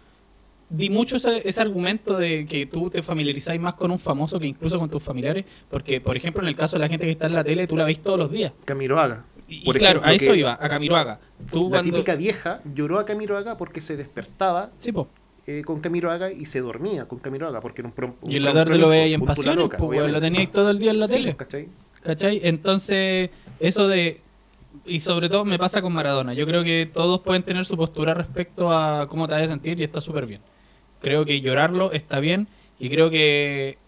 di 0.69 0.91
mucho 0.91 1.17
ese, 1.17 1.49
ese 1.49 1.61
argumento 1.61 2.17
de 2.19 2.47
que 2.47 2.67
tú 2.67 2.91
te 2.91 3.03
familiarizáis 3.03 3.61
más 3.61 3.75
con 3.75 3.91
un 3.91 3.99
famoso 3.99 4.39
que 4.39 4.47
incluso 4.47 4.79
con 4.79 4.89
tus 4.91 5.03
familiares, 5.03 5.45
porque, 5.71 6.01
por 6.01 6.17
ejemplo, 6.17 6.43
en 6.43 6.49
el 6.49 6.57
caso 6.57 6.77
de 6.77 6.81
la 6.81 6.89
gente 6.89 7.07
que 7.07 7.13
está 7.13 7.27
en 7.27 7.35
la 7.35 7.43
tele, 7.45 7.67
tú 7.67 7.77
la 7.77 7.85
veis 7.85 8.01
todos 8.01 8.19
los 8.19 8.31
días. 8.31 8.53
Camiroaga. 8.65 9.25
Y, 9.49 9.65
Por 9.65 9.77
y 9.77 9.79
claro, 9.79 10.01
a 10.05 10.13
eso 10.13 10.35
iba, 10.35 10.59
a 10.61 10.69
Camiroaga. 10.69 11.21
Tú 11.51 11.65
La 11.65 11.71
cuando... 11.79 11.93
típica 11.93 12.17
vieja 12.17 12.61
lloró 12.75 12.99
a 12.99 13.05
Camiroaga 13.05 13.57
porque 13.57 13.81
se 13.81 13.97
despertaba 13.97 14.71
Sí, 14.77 14.91
po. 14.93 15.09
Eh, 15.47 15.63
con 15.65 15.81
Camiroaga 15.81 16.33
y 16.33 16.47
se 16.47 16.61
dormía 16.61 17.07
con 17.07 17.19
Camiroaga 17.21 17.61
porque 17.61 17.83
era 17.83 17.89
un 17.89 18.15
Y 18.31 18.37
en 18.37 18.45
la 18.45 18.53
tarde 18.53 18.79
lo 18.79 18.89
veía 18.89 19.15
en 19.15 19.21
pasiones, 19.23 19.57
loca, 19.57 19.79
pues, 19.79 20.11
lo 20.11 20.21
teníais 20.21 20.51
todo 20.51 20.71
el 20.71 20.79
día 20.79 20.91
en 20.91 20.99
la 20.99 21.07
Sí, 21.07 21.19
tele. 21.19 21.37
¿cachai? 21.37 21.69
¿Cachai? 22.03 22.41
Entonces, 22.43 23.31
eso 23.61 23.89
de... 23.89 24.21
Y 24.85 25.01
sobre 25.01 25.29
todo 25.29 25.45
me 25.45 25.59
pasa 25.59 25.83
con 25.83 25.93
Maradona. 25.93 26.35
Yo 26.35 26.47
creo 26.47 26.63
que 26.63 26.91
todos 26.93 27.21
pueden 27.21 27.43
tener 27.43 27.65
su 27.65 27.77
postura 27.77 28.13
respecto 28.13 28.71
a 28.71 29.09
cómo 29.09 29.27
te 29.27 29.35
vas 29.35 29.45
a 29.45 29.49
sentir 29.49 29.81
y 29.81 29.85
está 29.85 30.01
súper 30.01 30.27
bien. 30.27 30.41
Creo 31.01 31.25
que 31.25 31.41
llorarlo 31.41 31.93
está 31.93 32.21
bien 32.21 32.49
y 32.79 32.91
creo 32.91 33.09
que 33.11 33.79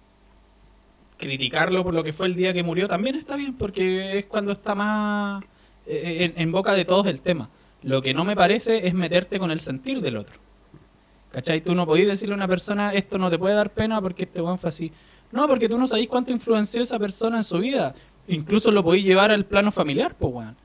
criticarlo 1.19 1.83
por 1.83 1.95
lo 1.95 2.05
que 2.05 2.13
fue 2.13 2.27
el 2.29 2.37
día 2.37 2.53
que 2.53 2.63
murió 2.63 2.87
también 2.87 3.17
está 3.17 3.37
bien 3.37 3.55
porque 3.57 4.19
es 4.19 4.27
cuando 4.27 4.53
está 4.53 4.75
más 4.77 5.43
eh, 5.87 6.33
en, 6.37 6.41
en 6.41 6.53
boca 6.53 6.73
de 6.75 6.85
todos 6.85 7.07
el 7.07 7.21
tema. 7.21 7.51
Lo 7.83 8.03
que 8.03 8.15
no 8.15 8.25
me 8.25 8.37
parece 8.37 8.87
es 8.87 8.95
meterte 8.95 9.39
con 9.39 9.51
el 9.51 9.61
sentir 9.61 10.01
del 10.01 10.17
otro. 10.17 10.37
¿Cachai? 11.33 11.61
Tú 11.61 11.75
no 11.75 11.87
podís 11.87 12.07
decirle 12.07 12.35
a 12.35 12.37
una 12.37 12.49
persona 12.49 12.93
esto 12.95 13.19
no 13.19 13.29
te 13.31 13.39
puede 13.39 13.55
dar 13.55 13.71
pena 13.71 14.01
porque 14.01 14.25
este 14.25 14.41
weón 14.41 14.59
fue 14.59 14.69
así. 14.71 14.93
No, 15.31 15.47
porque 15.47 15.69
tú 15.69 15.77
no 15.79 15.87
sabéis 15.87 16.09
cuánto 16.09 16.33
influenció 16.33 16.83
esa 16.83 16.99
persona 16.99 17.37
en 17.39 17.45
su 17.45 17.59
vida. 17.59 17.95
Incluso 18.29 18.71
lo 18.71 18.83
podéis 18.83 19.05
llevar 19.05 19.31
al 19.31 19.45
plano 19.45 19.71
familiar, 19.71 20.15
pues 20.19 20.33
weón. 20.33 20.57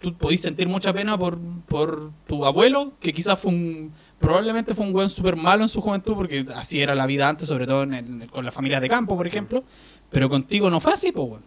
Tú 0.00 0.14
podéis 0.14 0.40
sentir 0.42 0.68
mucha 0.68 0.92
pena 0.92 1.18
por, 1.18 1.38
por 1.66 2.10
tu 2.26 2.44
abuelo, 2.44 2.92
que 3.00 3.12
quizás 3.12 3.38
fue 3.38 3.50
un. 3.52 3.92
Probablemente 4.20 4.74
fue 4.74 4.86
un 4.86 4.94
weón 4.94 5.10
súper 5.10 5.34
malo 5.36 5.62
en 5.64 5.68
su 5.68 5.80
juventud, 5.80 6.14
porque 6.14 6.44
así 6.54 6.80
era 6.80 6.94
la 6.94 7.06
vida 7.06 7.28
antes, 7.28 7.48
sobre 7.48 7.66
todo 7.66 7.82
en 7.84 7.94
el- 7.94 8.30
con 8.30 8.44
las 8.44 8.54
familias 8.54 8.80
de 8.80 8.88
campo, 8.88 9.16
por 9.16 9.26
ejemplo. 9.26 9.64
Pero 10.10 10.28
contigo 10.28 10.70
no 10.70 10.78
fue 10.80 10.92
así, 10.92 11.10
pues 11.12 11.28
weón. 11.28 11.42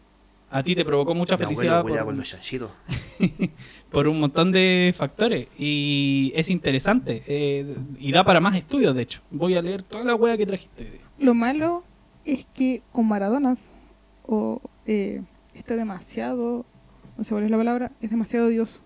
A 0.50 0.64
ti 0.64 0.76
te 0.76 0.84
provocó 0.84 1.16
mucha 1.16 1.36
Mi 1.38 1.44
felicidad. 1.46 1.80
abuelo 1.80 1.98
por- 2.00 2.06
con 2.08 2.18
los 2.18 2.28
chanchitos. 2.30 2.72
por 3.92 4.08
un 4.08 4.20
montón 4.20 4.52
de 4.52 4.94
factores 4.98 5.48
y 5.60 6.32
es 6.36 6.50
interesante 6.50 7.24
eh, 7.28 7.76
y 8.00 8.12
da 8.12 8.24
para 8.24 8.40
más 8.40 8.56
estudios 8.56 8.96
de 8.96 9.02
hecho 9.04 9.22
voy 9.32 9.56
a 9.56 9.62
leer 9.62 9.84
toda 9.84 10.04
la 10.04 10.16
wea 10.16 10.38
que 10.38 10.46
trajiste. 10.46 11.02
Lo 11.20 11.34
malo 11.34 11.84
es 12.26 12.48
que 12.54 12.82
con 12.92 13.08
Maradonas 13.08 13.74
o 14.26 14.62
eh, 14.86 15.22
está 15.54 15.76
demasiado, 15.76 16.66
no 17.18 17.24
sé 17.24 17.32
cuál 17.32 17.44
es 17.46 17.52
la 17.52 17.58
palabra, 17.58 17.92
es 18.02 18.10
demasiado 18.10 18.48
Dios. 18.48 18.80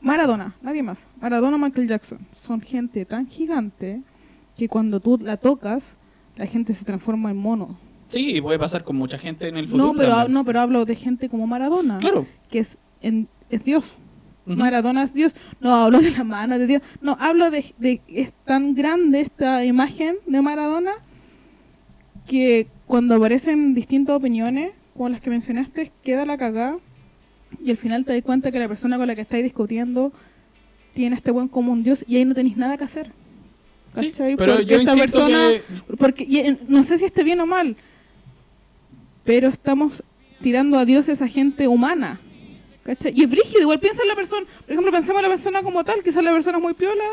Maradona, 0.00 0.54
nadie 0.62 0.82
más. 0.82 1.08
Maradona, 1.20 1.58
Michael 1.58 1.88
Jackson, 1.88 2.18
son 2.40 2.60
gente 2.60 3.04
tan 3.04 3.26
gigante 3.28 4.02
que 4.56 4.68
cuando 4.68 5.00
tú 5.00 5.18
la 5.20 5.36
tocas, 5.36 5.96
la 6.36 6.46
gente 6.46 6.72
se 6.74 6.84
transforma 6.84 7.30
en 7.30 7.36
mono. 7.36 7.78
sí 8.06 8.36
y 8.36 8.40
puede 8.40 8.58
pasar 8.58 8.84
con 8.84 8.96
mucha 8.96 9.18
gente 9.18 9.48
en 9.48 9.56
el 9.56 9.66
futuro 9.68 9.92
No, 9.92 9.94
pero 9.94 10.28
no, 10.28 10.44
pero 10.44 10.60
hablo 10.60 10.84
de 10.84 10.94
gente 10.96 11.28
como 11.28 11.46
Maradona, 11.46 11.98
claro 11.98 12.26
que 12.50 12.60
es 12.60 12.78
en- 13.02 13.28
es 13.50 13.64
Dios. 13.64 13.96
Maradona 14.46 15.02
es 15.02 15.12
Dios. 15.12 15.34
No 15.60 15.74
hablo 15.74 16.00
de 16.00 16.10
la 16.12 16.24
mano 16.24 16.58
de 16.58 16.66
Dios. 16.66 16.82
No, 17.02 17.16
hablo 17.20 17.50
de, 17.50 17.66
de- 17.78 18.00
es 18.08 18.32
tan 18.46 18.74
grande 18.74 19.20
esta 19.20 19.62
imagen 19.64 20.16
de 20.26 20.40
Maradona 20.40 20.92
que 22.26 22.66
cuando 22.86 23.14
aparecen 23.16 23.74
distintas 23.74 24.16
opiniones, 24.16 24.72
como 24.94 25.10
las 25.10 25.20
que 25.20 25.28
mencionaste, 25.30 25.92
queda 26.02 26.24
la 26.24 26.38
cagada 26.38 26.78
y 27.62 27.70
al 27.70 27.76
final 27.76 28.04
te 28.06 28.14
das 28.14 28.22
cuenta 28.22 28.50
que 28.50 28.58
la 28.58 28.68
persona 28.68 28.96
con 28.96 29.06
la 29.06 29.14
que 29.14 29.20
estáis 29.22 29.44
discutiendo 29.44 30.12
tiene 30.94 31.16
este 31.16 31.30
buen 31.30 31.48
como 31.48 31.72
un 31.72 31.82
Dios 31.82 32.04
y 32.08 32.16
ahí 32.16 32.24
no 32.24 32.34
tenéis 32.34 32.56
nada 32.56 32.76
que 32.78 32.84
hacer. 32.84 33.10
Sí, 33.98 34.10
¿Cachai? 34.10 34.36
pero 34.36 34.54
Porque 34.54 34.66
yo 34.66 34.78
esta 34.78 34.94
persona, 34.96 35.48
que 35.48 35.62
porque 35.96 36.24
y, 36.24 36.56
no 36.68 36.82
sé 36.84 36.96
si 36.98 37.04
esté 37.04 37.22
bien 37.24 37.40
o 37.40 37.46
mal, 37.46 37.76
pero 39.24 39.48
estamos 39.48 40.02
tirando 40.40 40.78
a 40.78 40.84
Dios 40.84 41.08
esa 41.08 41.26
gente 41.28 41.68
humana. 41.68 42.20
¿Cachai? 42.88 43.12
Y 43.14 43.24
es 43.24 43.30
brígido, 43.30 43.60
igual 43.60 43.80
piensa 43.80 44.02
en 44.02 44.08
la 44.08 44.16
persona, 44.16 44.46
por 44.62 44.70
ejemplo, 44.72 44.90
pensemos 44.90 45.18
en 45.18 45.22
la 45.22 45.28
persona 45.28 45.62
como 45.62 45.84
tal, 45.84 46.02
quizás 46.02 46.22
la 46.24 46.32
persona 46.32 46.56
es 46.56 46.62
muy 46.62 46.72
piola 46.72 47.04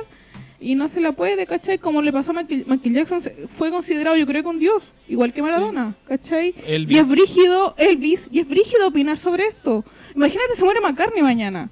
y 0.58 0.74
no 0.74 0.88
se 0.88 1.02
la 1.02 1.12
puede, 1.12 1.46
¿cachai? 1.46 1.78
Como 1.80 2.02
le 2.02 2.14
pasó 2.14 2.32
a 2.32 2.36
Michael, 2.36 2.66
Michael 2.66 2.96
Jackson, 2.96 3.20
fue 3.50 3.72
considerado 3.72 4.16
yo 4.16 4.26
creo 4.26 4.42
que 4.42 4.48
un 4.48 4.60
dios, 4.60 4.84
igual 5.10 5.34
que 5.34 5.42
Maradona, 5.42 5.94
¿cachai? 6.08 6.56
Elvis. 6.66 6.96
Y 6.96 7.00
es 7.00 7.10
brígido, 7.10 7.76
Elvis, 7.78 8.30
y 8.32 8.40
es 8.40 8.48
brígido 8.48 8.88
opinar 8.88 9.18
sobre 9.18 9.48
esto. 9.48 9.84
Imagínate, 10.16 10.56
se 10.56 10.64
muere 10.64 10.80
McCartney 10.80 11.22
mañana. 11.22 11.70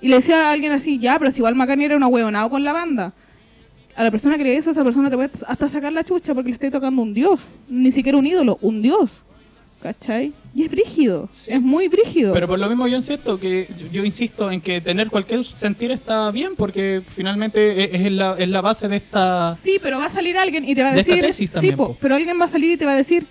Y 0.00 0.08
le 0.08 0.16
decía 0.16 0.48
a 0.48 0.52
alguien 0.52 0.72
así, 0.72 0.98
ya, 0.98 1.18
pero 1.18 1.30
si 1.30 1.40
igual 1.40 1.54
McCartney 1.54 1.84
era 1.84 1.96
un 1.96 2.04
huevonado 2.04 2.48
con 2.48 2.64
la 2.64 2.72
banda. 2.72 3.12
A 3.94 4.04
la 4.04 4.10
persona 4.10 4.38
que 4.38 4.44
le 4.44 4.50
dice 4.50 4.60
eso, 4.60 4.70
esa 4.70 4.84
persona 4.84 5.10
te 5.10 5.16
puede 5.16 5.30
hasta 5.46 5.68
sacar 5.68 5.92
la 5.92 6.02
chucha 6.02 6.32
porque 6.32 6.48
le 6.48 6.54
estáis 6.54 6.72
tocando 6.72 7.02
un 7.02 7.12
dios. 7.12 7.48
Ni 7.68 7.92
siquiera 7.92 8.16
un 8.16 8.26
ídolo, 8.26 8.58
un 8.62 8.80
dios. 8.80 9.22
¿Cachai? 9.82 10.32
Y 10.58 10.64
es 10.64 10.70
brígido, 10.72 11.28
Sí. 11.30 11.52
es 11.52 11.60
muy 11.60 11.86
brígido. 11.88 12.32
pero 12.32 12.48
por 12.48 12.58
lo 12.58 12.68
mismo 12.68 12.88
yo 12.88 12.96
insisto 12.96 13.38
que 13.38 13.68
yo, 13.92 14.04
insisto 14.04 14.50
en 14.50 14.60
que 14.60 14.80
tener 14.80 15.08
cualquier 15.08 15.44
sentir 15.44 15.92
está 15.92 16.30
bien 16.32 16.56
porque 16.56 17.02
finalmente 17.06 17.84
es, 17.94 18.06
es 18.06 18.12
la, 18.12 18.34
es 18.36 18.48
la 18.48 18.60
base 18.60 18.88
de 18.88 18.96
esta 18.96 19.56
Sí, 19.62 19.78
pero 19.80 19.98
va 19.98 20.06
a 20.06 20.10
salir 20.10 20.36
alguien 20.36 20.68
y 20.68 20.74
te 20.74 20.82
va 20.82 20.88
a 20.90 20.94
De 20.94 21.00
esta 21.02 21.12
decir. 21.12 21.24
tesis 21.26 21.50
también, 21.50 21.74
sí, 21.74 21.76
po, 21.76 21.88
po. 21.88 21.96
pero 22.00 22.16
alguien 22.16 22.40
va 22.40 22.46
a 22.46 22.48
salir 22.48 22.72
y 22.72 22.76
te 22.76 22.84
va 22.86 22.92
a 22.92 22.96
decir, 22.96 23.26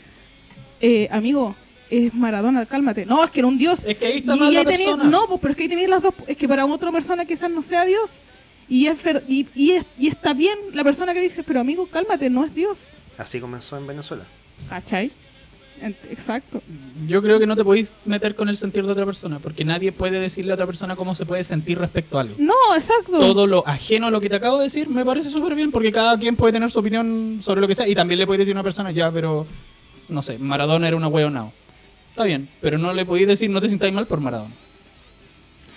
eh, 0.80 1.10
amigo, 1.12 1.56
es 1.90 2.14
Maradona, 2.14 2.66
cálmate. 2.66 3.06
No, 3.06 3.24
es 3.24 3.32
que 3.32 3.40
era 3.42 3.48
un 3.48 3.58
dios. 3.58 3.84
Es 3.86 3.98
que 3.98 4.06
ahí 4.06 4.18
está 4.20 4.36
Y 4.36 4.40
mal 4.40 4.54
la 4.54 4.60
ahí 4.62 4.66
tenéis- 4.66 4.86
persona. 4.86 5.04
no, 5.10 5.28
pues, 5.28 5.40
pero 5.42 5.52
es 5.52 5.58
que 5.58 5.64
ahí 5.64 5.70
tenéis 5.70 5.90
las 5.90 6.02
dos. 6.04 6.14
Es 6.28 6.38
que 6.38 6.48
para 6.48 6.66
otra 6.66 6.92
persona 6.92 7.26
quizás 7.26 7.50
no 7.52 7.62
sea 7.62 7.84
Dios. 7.86 8.22
Y, 8.70 8.88
es, 8.88 9.02
ver- 9.04 9.24
y, 9.28 9.48
y, 9.56 9.72
es- 9.72 9.86
y 9.98 10.08
está 10.08 10.34
bien 10.34 10.58
la 10.74 10.84
persona 10.84 11.14
que 11.14 11.22
dice, 11.22 11.44
pero 11.44 11.60
amigo, 11.60 11.88
cálmate, 11.88 12.30
no 12.30 12.46
es 12.46 12.54
Dios. 12.54 12.88
Así 13.18 13.40
comenzó 13.40 13.78
en 13.78 13.88
Venezuela. 13.88 14.26
¿Cachai? 14.70 15.12
Exacto. 16.10 16.62
Yo 17.08 17.22
creo 17.22 17.40
que 17.40 17.46
no 17.46 17.56
te 17.56 17.64
podéis 17.64 17.92
meter 18.06 18.36
con 18.36 18.50
el 18.50 18.58
sentir 18.58 18.86
de 18.86 18.92
otra 18.92 19.06
persona, 19.06 19.40
porque 19.40 19.64
nadie 19.64 19.92
puede 19.92 20.20
decirle 20.20 20.52
a 20.52 20.56
otra 20.56 20.66
persona 20.66 20.96
cómo 20.96 21.14
se 21.16 21.26
puede 21.26 21.44
sentir 21.44 21.78
respecto 21.78 22.18
a 22.18 22.22
algo. 22.22 22.36
No, 22.40 22.54
exacto. 22.76 23.20
Todo 23.20 23.46
lo 23.48 23.68
ajeno 23.68 24.08
a 24.08 24.12
lo 24.12 24.20
que 24.20 24.30
te 24.30 24.36
acabo 24.36 24.58
de 24.58 24.66
decir 24.66 24.90
me 24.90 25.06
parece 25.06 25.30
súper 25.30 25.56
bien, 25.56 25.72
porque 25.72 25.92
cada 25.92 26.18
quien 26.18 26.36
puede 26.36 26.54
tener 26.54 26.72
su 26.72 26.80
opinión 26.80 27.38
sobre 27.42 27.62
lo 27.62 27.68
que 27.68 27.76
sea, 27.76 27.88
y 27.88 27.96
también 27.96 28.18
le 28.20 28.26
puede 28.28 28.40
decir 28.40 28.54
a 28.54 28.58
una 28.58 28.64
persona, 28.64 28.92
ya, 28.92 29.12
pero, 29.12 29.46
no 30.10 30.22
sé, 30.22 30.38
Maradona 30.40 30.88
era 30.88 30.98
una 30.98 31.08
hueonao. 31.08 31.54
Está 32.12 32.24
bien, 32.24 32.50
pero 32.62 32.78
no 32.80 32.94
le 32.94 33.06
podéis 33.06 33.28
decir, 33.28 33.50
no 33.50 33.62
te 33.62 33.70
sintáis 33.70 33.94
mal 33.94 34.08
por 34.08 34.20
Maradona. 34.20 34.54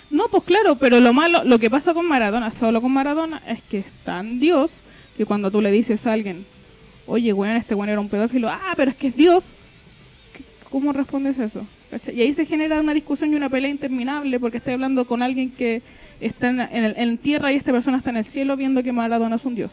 No, 0.09 0.27
pues 0.29 0.43
claro, 0.43 0.75
pero 0.75 0.99
lo 0.99 1.13
malo, 1.13 1.43
lo 1.45 1.57
que 1.59 1.69
pasa 1.69 1.93
con 1.93 2.07
Maradona, 2.07 2.51
solo 2.51 2.81
con 2.81 2.91
Maradona, 2.91 3.41
es 3.47 3.61
que 3.61 3.77
es 3.77 3.91
tan 4.03 4.39
Dios 4.39 4.71
que 5.15 5.25
cuando 5.25 5.51
tú 5.51 5.61
le 5.61 5.71
dices 5.71 6.05
a 6.07 6.13
alguien, 6.13 6.45
oye, 7.05 7.31
weón, 7.31 7.55
este 7.55 7.75
weón 7.75 7.89
era 7.89 7.99
un 8.01 8.09
pedófilo, 8.09 8.49
ah, 8.49 8.73
pero 8.75 8.89
es 8.91 8.97
que 8.97 9.07
es 9.07 9.15
Dios, 9.15 9.51
¿Qué- 9.51 9.60
¿cómo 10.71 10.93
respondes 10.93 11.37
eso? 11.37 11.65
¿Cachai? 11.91 12.15
Y 12.17 12.21
ahí 12.21 12.33
se 12.33 12.45
genera 12.45 12.79
una 12.79 12.93
discusión 12.93 13.31
y 13.31 13.35
una 13.35 13.49
pelea 13.49 13.69
interminable 13.69 14.39
porque 14.39 14.57
estoy 14.57 14.73
hablando 14.73 15.05
con 15.05 15.21
alguien 15.21 15.51
que 15.51 15.81
está 16.19 16.49
en, 16.49 16.61
en 16.61 16.83
el- 16.85 16.95
en 16.97 17.17
tierra 17.17 17.51
y 17.51 17.57
esta 17.57 17.71
persona 17.71 17.97
está 17.97 18.09
en 18.09 18.17
el 18.17 18.25
cielo 18.25 18.55
viendo 18.57 18.81
que 18.81 18.91
Maradona 18.91 19.35
es 19.35 19.45
un 19.45 19.55
Dios. 19.55 19.71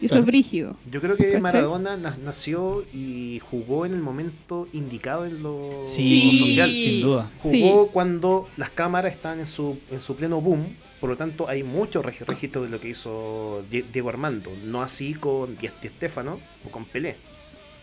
Y 0.00 0.06
eso 0.06 0.14
Claro. 0.14 0.22
es 0.24 0.26
brígido. 0.26 0.76
Yo 0.90 1.00
creo 1.00 1.16
que 1.16 1.24
¿Cachai? 1.26 1.40
Maradona 1.40 1.96
na- 1.96 2.16
nació 2.22 2.84
y 2.92 3.40
jugó 3.48 3.86
en 3.86 3.92
el 3.92 4.02
momento 4.02 4.68
indicado 4.72 5.24
en 5.24 5.42
lo, 5.42 5.82
Sí. 5.86 6.36
social. 6.38 6.72
sin 6.72 7.00
duda. 7.00 7.30
Jugó 7.40 7.86
cuando 7.88 8.48
las 8.56 8.70
cámaras 8.70 9.12
están 9.12 9.38
en 9.40 9.46
su, 9.46 9.78
en 9.90 10.00
su 10.00 10.14
pleno 10.16 10.40
boom. 10.40 10.66
Por 11.00 11.10
lo 11.10 11.16
tanto, 11.16 11.48
hay 11.48 11.62
mucho 11.62 12.02
reg- 12.02 12.24
registro 12.26 12.62
de 12.62 12.70
lo 12.70 12.80
que 12.80 12.88
hizo 12.88 13.62
Die- 13.70 13.84
Diego 13.92 14.08
Armando. 14.08 14.50
No 14.64 14.82
así 14.82 15.14
con 15.14 15.56
Di 15.56 15.68
Di 15.80 15.88
Stéfano 15.88 16.40
o 16.66 16.70
con 16.70 16.84
Pelé. 16.86 17.16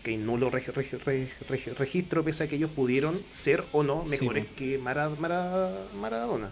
Que 0.02 0.10
hay 0.10 0.16
nulo 0.16 0.50
reg- 0.50 0.72
reg- 0.72 0.98
reg- 1.04 1.28
reg- 1.48 1.74
registro, 1.76 2.24
pese 2.24 2.44
a 2.44 2.48
que 2.48 2.56
ellos 2.56 2.70
pudieron 2.70 3.22
ser 3.30 3.64
o 3.72 3.82
no 3.82 4.02
Sí, 4.04 4.10
mejores 4.10 4.46
que 4.56 4.78
Mara- 4.78 5.10
Mara- 5.10 5.72
Maradona. 6.00 6.50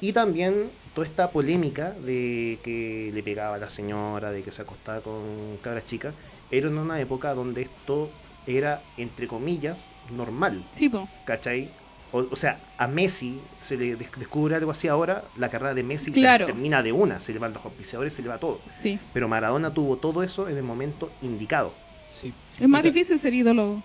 Y 0.00 0.12
también 0.12 0.70
toda 0.94 1.06
esta 1.06 1.30
polémica 1.30 1.92
de 1.92 2.58
que 2.62 3.10
le 3.14 3.22
pegaba 3.22 3.56
a 3.56 3.58
la 3.58 3.70
señora, 3.70 4.30
de 4.30 4.42
que 4.42 4.50
se 4.52 4.62
acostaba 4.62 5.00
con 5.00 5.56
cabras 5.62 5.86
chicas, 5.86 6.14
era 6.50 6.68
en 6.68 6.78
una 6.78 7.00
época 7.00 7.34
donde 7.34 7.62
esto 7.62 8.10
era, 8.46 8.82
entre 8.96 9.26
comillas, 9.26 9.92
normal. 10.10 10.64
Sí, 10.70 10.88
po. 10.88 11.08
¿Cachai? 11.24 11.70
O, 12.12 12.26
o 12.30 12.36
sea, 12.36 12.58
a 12.78 12.86
Messi 12.88 13.38
se 13.60 13.76
le 13.76 13.96
des- 13.96 14.10
descubre 14.16 14.54
algo 14.54 14.70
así 14.70 14.88
ahora, 14.88 15.24
la 15.36 15.50
carrera 15.50 15.74
de 15.74 15.82
Messi 15.82 16.10
Claro. 16.12 16.46
termina 16.46 16.82
de 16.82 16.92
una, 16.92 17.20
se 17.20 17.32
le 17.34 17.38
van 17.38 17.52
los 17.52 17.64
auspiciadores, 17.64 18.12
se 18.14 18.22
le 18.22 18.28
va 18.28 18.38
todo. 18.38 18.60
Sí. 18.66 18.98
Pero 19.12 19.28
Maradona 19.28 19.74
tuvo 19.74 19.96
todo 19.98 20.22
eso 20.22 20.48
en 20.48 20.56
el 20.56 20.62
momento 20.62 21.10
indicado. 21.22 21.74
Sí. 22.08 22.32
Es 22.58 22.68
más 22.68 22.82
difícil 22.82 23.18
ser 23.18 23.34
ídolo. 23.34 23.82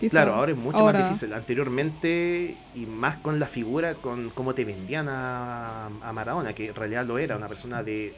quizá. 0.00 0.10
Claro, 0.10 0.34
ahora 0.34 0.50
es 0.52 0.58
mucho 0.58 0.78
Ahora- 0.78 0.98
más 1.00 1.08
difícil. 1.10 1.32
Anteriormente, 1.32 2.56
y 2.74 2.86
más 2.86 3.16
con 3.18 3.38
la 3.38 3.46
figura, 3.46 3.94
con 3.94 4.30
cómo 4.30 4.54
te 4.54 4.64
vendían 4.64 5.06
a, 5.08 5.86
a 5.86 6.12
Maradona, 6.12 6.52
que 6.54 6.68
en 6.68 6.74
realidad 6.74 7.06
lo 7.06 7.18
era, 7.18 7.36
una 7.36 7.46
persona 7.48 7.82
de 7.82 8.14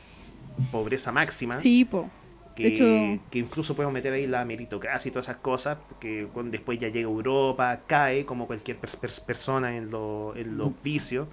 pobreza 0.73 1.13
máxima. 1.13 1.59
Sí, 1.59 1.85
po. 1.85 2.09
que, 2.57 2.63
de 2.63 2.69
hecho- 2.69 3.23
que 3.31 3.39
incluso 3.41 3.75
podemos 3.75 3.93
meter 3.93 4.13
ahí 4.13 4.27
la 4.29 4.45
meritocracia 4.45 5.09
y 5.09 5.13
todas 5.13 5.27
esas 5.29 5.39
cosas, 5.39 5.77
que 6.01 6.29
después 6.45 6.79
ya 6.79 6.87
llega 6.89 7.09
a 7.09 7.11
Europa, 7.11 7.81
cae 7.87 8.25
como 8.25 8.47
cualquier 8.47 8.81
pers- 8.81 9.21
persona 9.25 9.77
en, 9.77 9.91
lo- 9.91 10.35
en 10.37 10.57
los 10.57 10.71
vicios, 10.83 11.27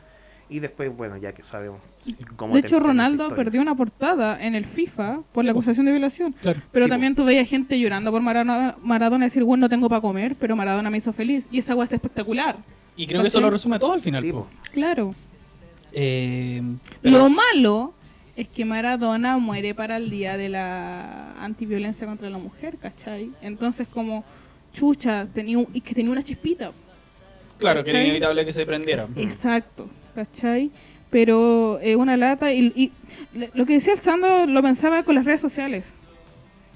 y 0.51 0.59
después, 0.59 0.95
bueno, 0.95 1.17
ya 1.17 1.31
que 1.33 1.41
sabemos 1.43 1.79
cómo 2.35 2.53
De 2.53 2.59
hecho, 2.59 2.79
Ronaldo 2.79 3.29
perdió 3.29 3.61
una 3.61 3.73
portada 3.73 4.37
en 4.45 4.53
el 4.53 4.65
FIFA 4.65 5.21
por 5.31 5.43
Sí, 5.43 5.45
la 5.47 5.51
acusación 5.51 5.85
de 5.85 5.91
violación. 5.93 6.33
Claro. 6.33 6.59
Pero 6.71 6.85
Sí, 6.85 6.89
también 6.91 7.15
tú 7.15 7.23
veías 7.25 7.47
gente 7.49 7.79
llorando 7.79 8.11
por 8.11 8.21
Maradona, 8.21 8.75
Maradona 8.83 9.25
y 9.25 9.27
decir, 9.27 9.43
bueno, 9.43 9.61
no 9.61 9.69
tengo 9.69 9.87
para 9.89 10.01
comer, 10.01 10.35
pero 10.39 10.55
Maradona 10.55 10.89
me 10.89 10.97
hizo 10.97 11.13
feliz. 11.13 11.47
Y 11.51 11.59
esa 11.59 11.71
agua 11.71 11.85
es 11.85 11.93
espectacular. 11.93 12.57
Y 12.97 13.07
creo 13.07 13.21
que 13.21 13.29
eso 13.29 13.39
lo 13.41 13.49
resume 13.49 13.79
todo 13.79 13.93
al 13.93 14.01
final. 14.01 14.21
Sí, 14.21 14.31
po. 14.31 14.41
po. 14.43 14.47
Claro. 14.73 15.15
Eh, 15.93 16.61
pero- 17.01 17.17
Lo 17.17 17.29
malo 17.29 17.93
Es 18.37 18.47
que 18.47 18.63
Maradona 18.63 19.37
muere 19.39 19.75
para 19.75 19.97
el 19.97 20.09
día 20.09 20.37
de 20.37 20.47
la 20.47 21.33
antiviolencia 21.43 22.07
contra 22.07 22.29
la 22.29 22.37
mujer, 22.37 22.77
¿cachai? 22.81 23.29
Entonces 23.41 23.89
como 23.89 24.23
chucha, 24.73 25.27
tenía 25.33 25.57
un- 25.57 25.67
y 25.73 25.81
que 25.81 25.93
tenía 25.93 26.11
una 26.13 26.23
chispita. 26.23 26.71
Claro, 27.57 27.83
que 27.83 27.89
era 27.89 28.01
inevitable 28.01 28.45
que 28.45 28.53
se 28.53 28.65
prendiera. 28.65 29.05
Exacto, 29.17 29.89
¿cachai? 30.13 30.71
Pero 31.09 31.79
es 31.79 31.95
una 31.95 32.15
lata 32.17 32.53
y, 32.53 32.71
y 32.75 32.91
le- 33.37 33.51
lo 33.53 33.65
que 33.65 33.73
decía 33.73 33.93
el 33.93 33.99
Sando 33.99 34.45
lo 34.47 34.61
pensaba 34.61 35.03
con 35.03 35.15
las 35.15 35.25
redes 35.25 35.41
sociales. 35.41 35.93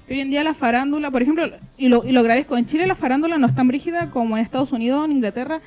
Hoy 0.08 0.20
en 0.20 0.30
día 0.30 0.44
la 0.44 0.54
farándula, 0.54 1.10
por 1.10 1.22
ejemplo, 1.22 1.50
y 1.78 1.88
lo, 1.88 2.04
y 2.06 2.12
lo 2.12 2.20
agradezco, 2.20 2.56
en 2.56 2.66
Chile 2.66 2.86
la 2.86 2.94
farándula 2.94 3.38
no 3.38 3.46
es 3.46 3.54
tan 3.54 3.66
brígida 3.66 4.10
como 4.10 4.36
en 4.36 4.44
Estados 4.44 4.72
Unidos, 4.72 5.04
en 5.06 5.12
Inglaterra. 5.12 5.60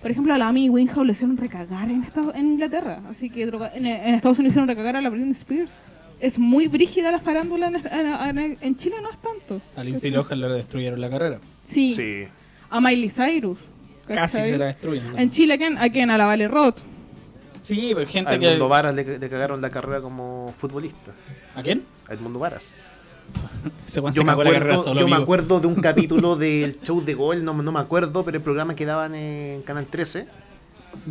Por 0.00 0.10
ejemplo, 0.10 0.32
a 0.34 0.38
la 0.38 0.48
Amy 0.48 0.68
Winehouse 0.68 1.06
le 1.06 1.12
hicieron 1.12 1.36
recagar 1.36 1.90
en, 1.90 2.02
Estados- 2.04 2.34
en 2.34 2.46
Inglaterra. 2.52 3.00
Así 3.08 3.30
que 3.30 3.46
droga- 3.46 3.72
en, 3.74 3.86
en 3.86 4.14
Estados 4.14 4.38
Unidos 4.38 4.52
hicieron 4.52 4.68
recagar 4.68 4.96
a 4.96 5.00
la 5.00 5.08
Britney 5.10 5.32
Spears. 5.32 5.74
Es 6.20 6.38
muy 6.38 6.66
brígida 6.68 7.10
la 7.10 7.20
farándula, 7.20 7.68
en, 7.68 7.76
en- 7.76 8.38
en- 8.38 8.58
en 8.60 8.76
Chile 8.76 8.96
no 9.02 9.10
es 9.10 9.18
tanto. 9.18 9.60
A 9.76 9.82
Lindsay 9.84 10.10
Lohan 10.10 10.40
le 10.40 10.48
destruyeron 10.48 11.00
la 11.00 11.10
carrera. 11.10 11.38
Sí, 11.64 11.92
Sí. 11.94 12.24
a 12.70 12.80
Miley 12.80 13.10
Cyrus. 13.10 13.58
Casi 14.06 14.36
se 14.38 14.56
la 14.58 14.66
destruyen. 14.66 15.04
En 15.18 15.30
Chile, 15.30 15.54
¿a 15.54 15.58
quién? 15.58 15.78
¿A 15.78 15.88
quién? 15.90 16.10
A 16.10 16.16
la 16.18 16.26
Vale 16.26 16.48
Roth. 16.48 16.80
Sí, 17.64 17.92
gente 18.06 18.30
A 18.30 18.38
que... 18.38 18.46
Edmundo 18.46 18.68
Varas 18.68 18.94
le, 18.94 19.18
le 19.18 19.28
cagaron 19.28 19.60
la 19.60 19.70
carrera 19.70 20.00
como 20.00 20.54
futbolista. 20.56 21.12
¿A 21.56 21.62
quién? 21.62 21.84
A 22.08 22.14
Edmundo 22.14 22.38
Varas. 22.38 22.70
Yo 23.94 24.02
me, 24.22 24.26
cagó 24.26 24.44
la 24.44 24.50
carrera 24.52 24.74
acuerdo, 24.74 24.82
solo, 24.84 25.00
yo 25.00 25.06
me 25.08 25.14
amigo. 25.14 25.22
acuerdo 25.24 25.60
de 25.60 25.66
un 25.66 25.74
capítulo 25.82 26.36
del 26.36 26.78
show 26.82 27.00
de 27.02 27.14
gol, 27.14 27.42
no, 27.44 27.54
no 27.54 27.72
me 27.72 27.80
acuerdo, 27.80 28.22
pero 28.24 28.36
el 28.36 28.42
programa 28.42 28.74
que 28.76 28.84
daban 28.84 29.14
en 29.14 29.62
Canal 29.62 29.86
13, 29.86 30.26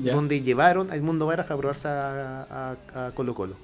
Ya. 0.04 0.14
donde 0.14 0.42
llevaron 0.42 0.92
a 0.92 0.96
Edmundo 0.96 1.26
Varas 1.26 1.50
a 1.50 1.58
probarse 1.58 1.88
a, 1.88 2.76
a- 2.96 3.08
a 3.08 3.12
Colo 3.12 3.34
Colo. 3.34 3.56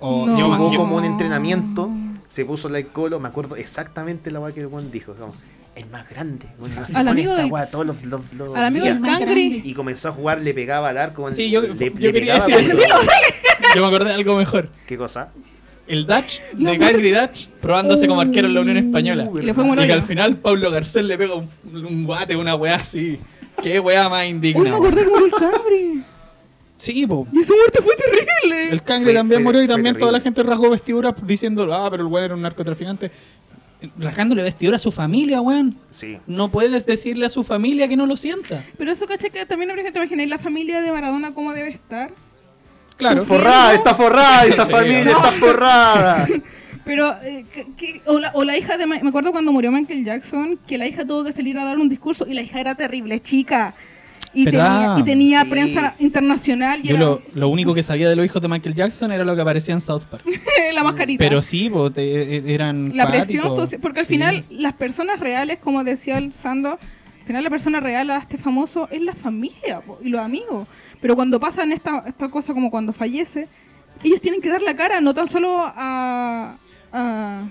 O 0.00 0.26
No. 0.26 0.36
Llegó 0.36 0.76
como 0.76 0.96
un 0.96 1.04
entrenamiento, 1.04 1.88
se 2.26 2.44
puso 2.44 2.68
la 2.68 2.82
Colo, 2.82 3.20
me 3.20 3.28
acuerdo 3.28 3.54
exactamente 3.54 4.30
la 4.32 4.40
weá 4.40 4.52
que 4.52 4.60
el 4.60 4.66
weón 4.66 4.90
dijo, 4.90 5.14
como, 5.14 5.32
el 5.80 5.90
más 5.90 6.08
grande, 6.08 6.46
bueno, 6.58 6.74
no 6.76 6.86
se 6.86 6.92
Al 6.92 6.98
pone 6.98 7.10
amigo 7.10 7.30
esta 7.32 7.42
del- 7.42 7.52
weá 7.52 7.66
todos 7.70 7.86
los, 7.86 8.04
los, 8.04 8.32
los 8.34 8.56
Al 8.56 8.64
amigo 8.64 8.84
del 8.86 9.00
Cangri. 9.00 9.62
Y 9.64 9.74
comenzó 9.74 10.08
a 10.08 10.12
jugar, 10.12 10.40
le 10.40 10.54
pegaba 10.54 10.88
al 10.90 10.98
arco, 10.98 11.32
Sí, 11.32 11.50
yo- 11.50 11.62
le, 11.62 11.68
yo 11.76 11.90
le 11.98 12.12
quería 12.12 12.34
decir 12.34 12.54
eso. 12.54 12.76
Yo 13.76 13.82
me 13.82 13.86
acordé 13.88 14.08
de 14.08 14.14
algo 14.16 14.36
mejor. 14.36 14.68
¿Qué 14.86 14.96
cosa? 14.96 15.30
El 15.86 16.06
Dutch 16.06 16.40
de 16.54 16.76
Gary 16.76 17.10
Dutch 17.12 17.46
probándose 17.60 18.08
como 18.08 18.20
arquero 18.20 18.48
en 18.48 18.54
la 18.54 18.60
Unión 18.62 18.76
Española. 18.78 19.24
Uh, 19.30 19.38
le 19.38 19.54
fue 19.54 19.64
Y 19.64 19.86
que 19.86 19.92
al 19.92 20.02
final 20.02 20.36
Pablo 20.36 20.70
Garcés 20.70 21.04
le 21.04 21.16
pega 21.18 21.34
un, 21.34 21.48
un 21.72 22.04
guate, 22.04 22.34
una 22.36 22.54
weá 22.56 22.76
así. 22.76 23.18
Qué 23.62 23.78
weá 23.78 24.08
más 24.08 24.24
Uy, 24.24 24.30
indigna. 24.30 24.62
me 24.62 24.70
acordé 24.70 25.04
murió 25.04 25.26
el 25.26 25.30
Cangri. 25.32 26.02
Sí, 26.76 27.06
po. 27.06 27.26
Y 27.32 27.40
esa 27.40 27.54
muerte 27.54 27.80
fue 27.82 27.94
terrible. 27.94 28.70
El 28.72 28.82
Cangre 28.82 29.04
Fue- 29.12 29.14
también 29.14 29.40
fue- 29.40 29.44
murió 29.44 29.62
y 29.62 29.68
también 29.68 29.98
toda 29.98 30.12
la 30.12 30.20
gente 30.20 30.42
rasgó 30.42 30.70
vestiduras 30.70 31.14
diciendo, 31.22 31.68
ah, 31.74 31.88
pero 31.90 32.02
el 32.04 32.08
weón 32.08 32.24
era 32.24 32.34
un 32.34 32.42
narcotraficante. 32.42 33.10
Rajándole 33.98 34.42
vestidura 34.42 34.76
a 34.76 34.80
su 34.80 34.92
familia, 34.92 35.40
weón. 35.40 35.76
Sí. 35.90 36.18
No 36.26 36.48
puedes 36.50 36.84
decirle 36.86 37.26
a 37.26 37.30
su 37.30 37.44
familia 37.44 37.88
que 37.88 37.96
no 37.96 38.06
lo 38.06 38.16
sienta. 38.16 38.64
Pero 38.76 38.92
eso, 38.92 39.06
caché, 39.06 39.30
que 39.30 39.46
también 39.46 39.70
habría 39.70 39.84
que 39.86 39.92
te 39.92 39.98
imagináis 39.98 40.28
la 40.28 40.38
familia 40.38 40.80
de 40.82 40.92
Maradona 40.92 41.32
cómo 41.32 41.52
debe 41.52 41.70
estar. 41.70 42.10
Claro. 42.96 43.22
Sufriendo. 43.22 43.44
Forrada, 43.44 43.74
está 43.74 43.94
forrada, 43.94 44.44
esa 44.46 44.66
familia 44.66 45.04
no. 45.04 45.10
está 45.12 45.32
forrada. 45.32 46.28
Pero, 46.84 47.14
eh, 47.22 47.44
que- 47.54 47.66
que- 47.76 48.00
o, 48.06 48.18
la, 48.18 48.30
o 48.34 48.42
la 48.44 48.56
hija 48.58 48.76
de. 48.76 48.86
Ma- 48.86 48.98
Me 49.02 49.08
acuerdo 49.10 49.32
cuando 49.32 49.52
murió 49.52 49.70
Michael 49.70 50.04
Jackson, 50.04 50.58
que 50.66 50.76
la 50.76 50.86
hija 50.86 51.04
tuvo 51.04 51.24
que 51.24 51.32
salir 51.32 51.56
a 51.58 51.64
dar 51.64 51.78
un 51.78 51.88
discurso 51.88 52.26
y 52.26 52.34
la 52.34 52.42
hija 52.42 52.60
era 52.60 52.74
terrible, 52.74 53.20
chica. 53.20 53.74
Y 54.32 54.44
¿Verdad? 54.44 54.96
tenía, 54.96 55.00
y 55.00 55.02
tenía 55.04 55.42
Sí. 55.42 55.48
prensa 55.50 55.94
internacional 55.98 56.80
y 56.84 56.88
Yo 56.88 56.94
era 56.96 57.04
lo, 57.04 57.22
lo 57.34 57.48
único 57.48 57.74
que 57.74 57.82
sabía 57.82 58.08
de 58.08 58.14
los 58.14 58.24
hijos 58.24 58.40
de 58.40 58.46
Michael 58.48 58.74
Jackson 58.76 59.10
era 59.10 59.24
lo 59.24 59.34
que 59.34 59.42
aparecía 59.42 59.74
en 59.74 59.80
South 59.80 60.02
Park. 60.10 60.22
la 60.72 60.84
mascarita. 60.84 61.18
Pero 61.24 61.42
sí, 61.42 61.68
po, 61.68 61.90
te- 61.90 62.36
e- 62.36 62.54
eran 62.54 62.96
la 62.96 63.08
presión 63.10 63.44
social, 63.56 63.80
porque 63.80 64.00
al 64.00 64.06
Sí. 64.06 64.12
final 64.14 64.44
las 64.50 64.74
personas 64.74 65.18
reales, 65.18 65.58
como 65.58 65.82
decía 65.82 66.18
el 66.18 66.32
Sando, 66.32 66.78
al 67.20 67.26
final 67.26 67.42
la 67.44 67.50
persona 67.50 67.80
real 67.80 68.10
a 68.10 68.18
este 68.18 68.38
famoso 68.38 68.88
es 68.92 69.00
la 69.02 69.14
familia 69.14 69.80
po, 69.80 69.98
y 70.02 70.08
los 70.10 70.20
amigos. 70.20 70.68
Pero 71.00 71.16
cuando 71.16 71.40
pasan 71.40 71.72
esta, 71.72 72.02
esta 72.06 72.28
cosa 72.28 72.54
como 72.54 72.70
cuando 72.70 72.92
fallece, 72.92 73.48
ellos 74.04 74.20
tienen 74.20 74.40
que 74.40 74.48
dar 74.48 74.62
la 74.62 74.76
cara, 74.76 75.00
no 75.00 75.12
tan 75.12 75.28
solo 75.28 75.56
a, 75.60 76.54
a, 76.92 77.42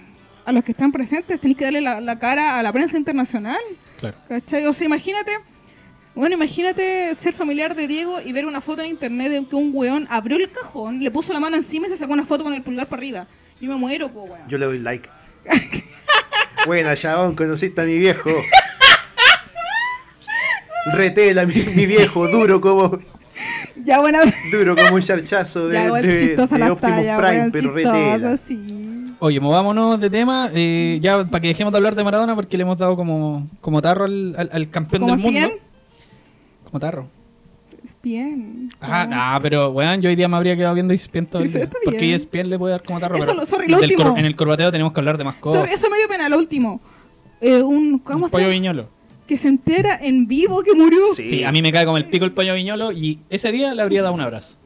a 0.46 0.52
los 0.52 0.64
que 0.64 0.72
están 0.72 0.92
presentes, 0.94 1.40
tienen 1.42 1.58
que 1.58 1.66
darle 1.66 1.82
la, 1.82 2.00
la 2.02 2.18
cara 2.20 2.58
a 2.58 2.64
la 2.64 2.72
prensa 2.72 2.98
internacional. 2.98 3.60
Claro. 4.00 4.16
¿Cachai? 4.30 4.66
O 4.66 4.74
sea, 4.74 4.86
imagínate, 4.88 5.32
bueno, 6.20 6.36
imagínate 6.36 7.14
ser 7.16 7.34
familiar 7.34 7.76
de 7.76 7.88
Diego 7.88 8.20
y 8.24 8.32
ver 8.34 8.46
una 8.46 8.62
foto 8.62 8.82
en 8.82 8.90
internet 8.90 9.32
de 9.32 9.46
que 9.46 9.56
un 9.56 9.72
weón 9.74 10.06
abrió 10.10 10.38
el 10.38 10.52
cajón, 10.52 11.00
le 11.04 11.10
puso 11.12 11.34
la 11.34 11.40
mano 11.40 11.56
encima 11.56 11.88
y 11.88 11.90
se 11.90 11.98
sacó 11.98 12.14
una 12.14 12.26
foto 12.26 12.44
con 12.44 12.54
el 12.54 12.62
pulgar 12.62 12.88
para 12.88 13.00
arriba. 13.00 13.28
Yo 13.62 13.70
me 13.70 13.76
muero, 13.76 14.10
po, 14.12 14.22
weón. 14.22 14.48
Yo 14.48 14.58
le 14.58 14.66
doy 14.66 14.80
like. 14.80 15.10
Buena, 16.66 16.96
chabón, 16.96 17.36
conociste 17.36 17.82
a 17.82 17.86
mi 17.86 17.98
viejo. 17.98 18.30
Retela, 20.94 21.46
mi, 21.46 21.54
mi 21.76 21.86
viejo, 21.86 22.28
duro 22.28 22.60
como 22.62 23.00
Ya, 23.86 24.00
bueno, 24.00 24.20
duro 24.52 24.76
como 24.76 24.96
un 24.96 25.02
charchazo 25.02 25.68
de, 25.68 25.74
ya 25.74 25.92
de- 25.94 26.36
de 26.36 26.42
Optimus 26.42 26.80
talla, 26.82 27.18
Prime, 27.18 27.50
pero 27.52 27.72
retela. 27.74 28.38
sí. 28.38 28.76
Oye, 29.20 29.40
movámonos 29.42 30.00
de 30.00 30.10
tema, 30.10 30.50
eh, 30.54 30.98
ya 31.02 31.26
para 31.26 31.42
que 31.42 31.50
dejemos 31.50 31.74
de 31.74 31.78
hablar 31.78 31.94
de 31.96 32.04
Maradona 32.06 32.36
porque 32.36 32.58
le 32.58 32.64
hemos 32.64 32.78
dado 32.78 32.96
como, 32.96 33.48
como 33.60 33.82
tarro 33.82 34.06
al, 34.06 34.34
al- 34.38 34.50
al 34.54 34.70
campeón 34.70 35.02
¿Cómo 35.02 35.14
del 35.16 35.22
mundo. 35.22 35.40
bien? 35.40 35.52
Como 36.70 36.80
tarro. 36.80 37.08
Es 37.84 37.96
bien. 38.04 38.70
Ah, 38.82 39.06
no, 39.08 39.42
pero 39.42 39.70
weón, 39.72 40.02
yo 40.02 40.10
hoy 40.10 40.16
día 40.16 40.28
me 40.28 40.36
habría 40.38 40.56
quedado 40.56 40.74
viendo 40.76 40.94
ESPN 40.94 41.26
todo 41.28 41.42
Sí, 41.42 41.48
el 41.48 41.54
día. 41.54 41.64
está 41.64 41.78
Porque 41.84 42.00
bien. 42.00 42.14
ESPN 42.16 42.50
le 42.50 42.58
puede 42.60 42.72
dar 42.72 42.84
como 42.84 43.00
tarro. 43.00 43.16
Eso 43.16 43.26
pero 43.28 43.40
lo- 43.40 43.46
sorry, 43.46 43.68
lo 43.68 43.78
último. 43.80 44.18
en 44.18 44.26
el 44.26 44.36
corbateo 44.36 44.72
tenemos 44.72 44.92
que 44.94 45.00
hablar 45.00 45.18
de 45.18 45.24
más 45.24 45.36
cosas. 45.36 45.62
Sobre- 45.62 45.74
eso 45.74 45.90
me 45.90 45.98
dio 45.98 46.08
pena, 46.08 46.28
lo 46.30 46.38
último. 46.38 46.82
Eh, 47.42 47.62
un, 47.64 48.00
¿Cómo 48.00 48.26
Un 48.26 48.30
se 48.30 48.32
pollo 48.34 48.44
llama? 48.44 48.54
viñolo. 48.54 48.90
Que 49.26 49.38
se 49.38 49.48
entera 49.48 49.98
en 50.02 50.28
vivo 50.28 50.62
que 50.62 50.74
murió. 50.74 51.00
Sí. 51.16 51.24
Sí. 51.24 51.44
a 51.44 51.52
mí 51.52 51.62
me 51.62 51.72
cae 51.72 51.86
como 51.86 51.98
el 51.98 52.06
pico 52.06 52.26
el 52.26 52.32
pollo 52.34 52.54
viñolo 52.54 52.92
y 52.92 53.20
ese 53.30 53.52
día 53.52 53.74
le 53.74 53.82
habría 53.82 54.02
dado 54.02 54.14
un 54.14 54.22
abrazo. 54.22 54.58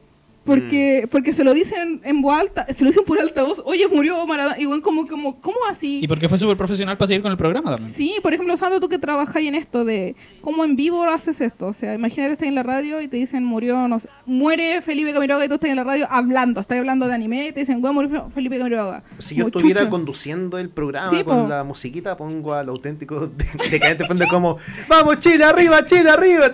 Porque, 0.44 1.08
porque 1.10 1.32
se 1.32 1.42
lo 1.42 1.54
dicen 1.54 2.00
en 2.04 2.20
voz 2.20 2.38
alta, 2.38 2.66
se 2.68 2.84
lo 2.84 2.90
dicen 2.90 3.04
por 3.06 3.18
altavoz. 3.18 3.62
Oye, 3.64 3.88
murió 3.88 4.26
Maradona. 4.26 4.58
Igual 4.58 4.82
como, 4.82 5.06
como, 5.08 5.40
¿cómo 5.40 5.56
así? 5.70 6.00
Y 6.02 6.08
porque 6.08 6.28
fue 6.28 6.36
súper 6.38 6.56
profesional 6.56 6.96
para 6.98 7.08
seguir 7.08 7.22
con 7.22 7.30
el 7.32 7.38
programa 7.38 7.70
también. 7.76 7.90
Sí, 7.94 8.14
por 8.22 8.34
ejemplo, 8.34 8.54
Sandro, 8.56 8.78
tú 8.80 8.88
que 8.88 8.98
trabajas 8.98 9.36
en 9.42 9.54
esto 9.54 9.84
de 9.84 10.14
cómo 10.42 10.64
en 10.64 10.76
vivo 10.76 11.02
haces 11.04 11.40
esto. 11.40 11.66
O 11.68 11.72
sea, 11.72 11.94
imagínate 11.94 12.32
estás 12.34 12.48
en 12.48 12.54
la 12.54 12.62
radio 12.62 13.00
y 13.00 13.08
te 13.08 13.16
dicen 13.16 13.42
murió, 13.44 13.88
no 13.88 13.98
sé, 14.00 14.08
muere 14.26 14.82
Felipe 14.82 15.12
Camiroaga 15.14 15.44
y 15.44 15.48
tú 15.48 15.54
estás 15.54 15.70
en 15.70 15.76
la 15.76 15.84
radio 15.84 16.06
hablando, 16.10 16.60
estás 16.60 16.78
hablando 16.78 17.08
de 17.08 17.14
anime 17.14 17.48
y 17.48 17.52
te 17.52 17.60
dicen, 17.60 17.80
bueno, 17.80 17.94
murió 18.02 18.30
Felipe 18.30 18.58
Camiroaga. 18.58 19.02
Si 19.18 19.34
yo 19.36 19.46
estuviera 19.46 19.80
chucha. 19.80 19.90
conduciendo 19.90 20.58
el 20.58 20.68
programa 20.68 21.08
Sí, 21.10 21.24
con 21.24 21.44
po. 21.44 21.48
la 21.48 21.64
musiquita, 21.64 22.16
pongo 22.16 22.52
al 22.52 22.68
auténtico 22.68 23.26
de- 23.28 23.44
decadente 23.70 24.04
fondo 24.08 24.26
como 24.28 24.58
¡Vamos 24.88 25.18
Chile 25.20 25.44
arriba, 25.44 25.84
Chile 25.86 26.10
arriba! 26.10 26.50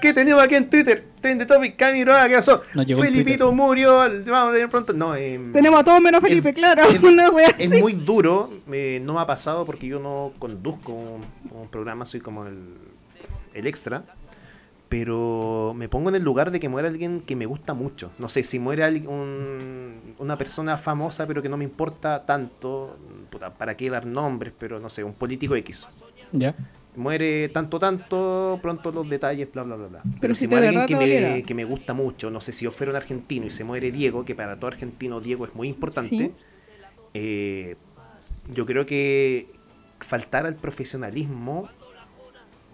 ¿Qué 0.00 0.12
tenemos 0.12 0.42
aquí 0.42 0.54
en 0.54 0.68
Twitter? 0.68 1.04
Trend 1.20 1.46
Topic, 1.46 1.76
Camiroaga, 1.76 2.28
¿qué 2.28 2.34
pasó? 2.34 2.60
Felipito 3.06 3.50
murió, 3.52 3.96
vamos 3.96 4.28
a 4.28 4.50
ver 4.50 4.68
pronto. 4.68 4.92
No, 4.92 5.14
em, 5.16 5.52
Tenemos 5.52 5.80
a 5.80 5.84
todos 5.84 6.00
menos 6.02 6.20
Felipe, 6.20 6.50
es- 6.50 6.54
claro. 6.54 6.82
es- 6.84 7.02
una 7.02 7.30
wea 7.30 7.48
así. 7.48 7.62
es 7.62 7.80
muy 7.80 7.92
duro, 7.94 8.52
eh, 8.70 9.00
no 9.02 9.14
me 9.14 9.20
ha 9.20 9.26
pasado 9.26 9.64
porque 9.64 9.86
yo 9.86 9.98
no 10.00 10.32
conduzco 10.38 10.92
un, 10.92 11.24
un 11.58 11.68
programa, 11.68 12.04
soy 12.04 12.20
como 12.20 12.44
el, 12.46 12.58
el 13.54 13.66
extra. 13.66 14.04
Pero 14.90 15.72
me 15.74 15.88
pongo 15.88 16.10
en 16.10 16.14
el 16.16 16.22
lugar 16.22 16.50
de 16.50 16.60
que 16.60 16.68
muera 16.68 16.86
alguien 16.88 17.20
que 17.20 17.34
me 17.34 17.46
gusta 17.46 17.72
mucho. 17.74 18.12
No 18.18 18.28
sé, 18.28 18.44
si 18.44 18.58
muere 18.58 18.84
alguien, 18.84 19.08
un- 19.08 20.14
una 20.18 20.36
persona 20.38 20.76
famosa 20.76 21.26
pero 21.26 21.42
que 21.42 21.48
no 21.48 21.56
me 21.56 21.64
importa 21.64 22.24
tanto, 22.26 22.96
puta, 23.30 23.52
¿para 23.54 23.76
qué 23.76 23.88
dar 23.90 24.04
nombres? 24.06 24.52
Pero 24.58 24.78
no 24.78 24.88
sé, 24.90 25.02
un 25.02 25.14
político 25.14 25.56
X. 25.56 25.88
Ya. 26.32 26.54
Muere 26.96 27.48
tanto, 27.48 27.78
tanto, 27.80 28.58
pronto 28.62 28.92
los 28.92 29.08
detalles, 29.08 29.50
bla, 29.52 29.64
bla, 29.64 29.74
bla, 29.76 29.86
bla. 29.88 30.02
Pero, 30.20 30.34
si 30.34 30.46
muere 30.46 30.68
alguien 30.68 30.86
que 30.86 30.94
me, 30.96 31.42
que 31.42 31.54
me 31.54 31.64
gusta 31.64 31.92
mucho, 31.92 32.30
no 32.30 32.40
sé 32.40 32.52
si 32.52 32.64
yo 32.64 32.70
fuera 32.70 32.90
un 32.90 32.96
argentino 32.96 33.46
y 33.46 33.50
se 33.50 33.64
muere 33.64 33.90
Diego, 33.90 34.24
que 34.24 34.34
para 34.36 34.56
todo 34.56 34.68
argentino 34.68 35.20
Diego 35.20 35.44
es 35.44 35.54
muy 35.56 35.66
importante, 35.68 36.16
Sí. 36.16 36.32
eh, 37.14 37.76
yo 38.52 38.64
creo 38.64 38.86
que 38.86 39.48
faltar 39.98 40.46
al 40.46 40.54
profesionalismo 40.56 41.68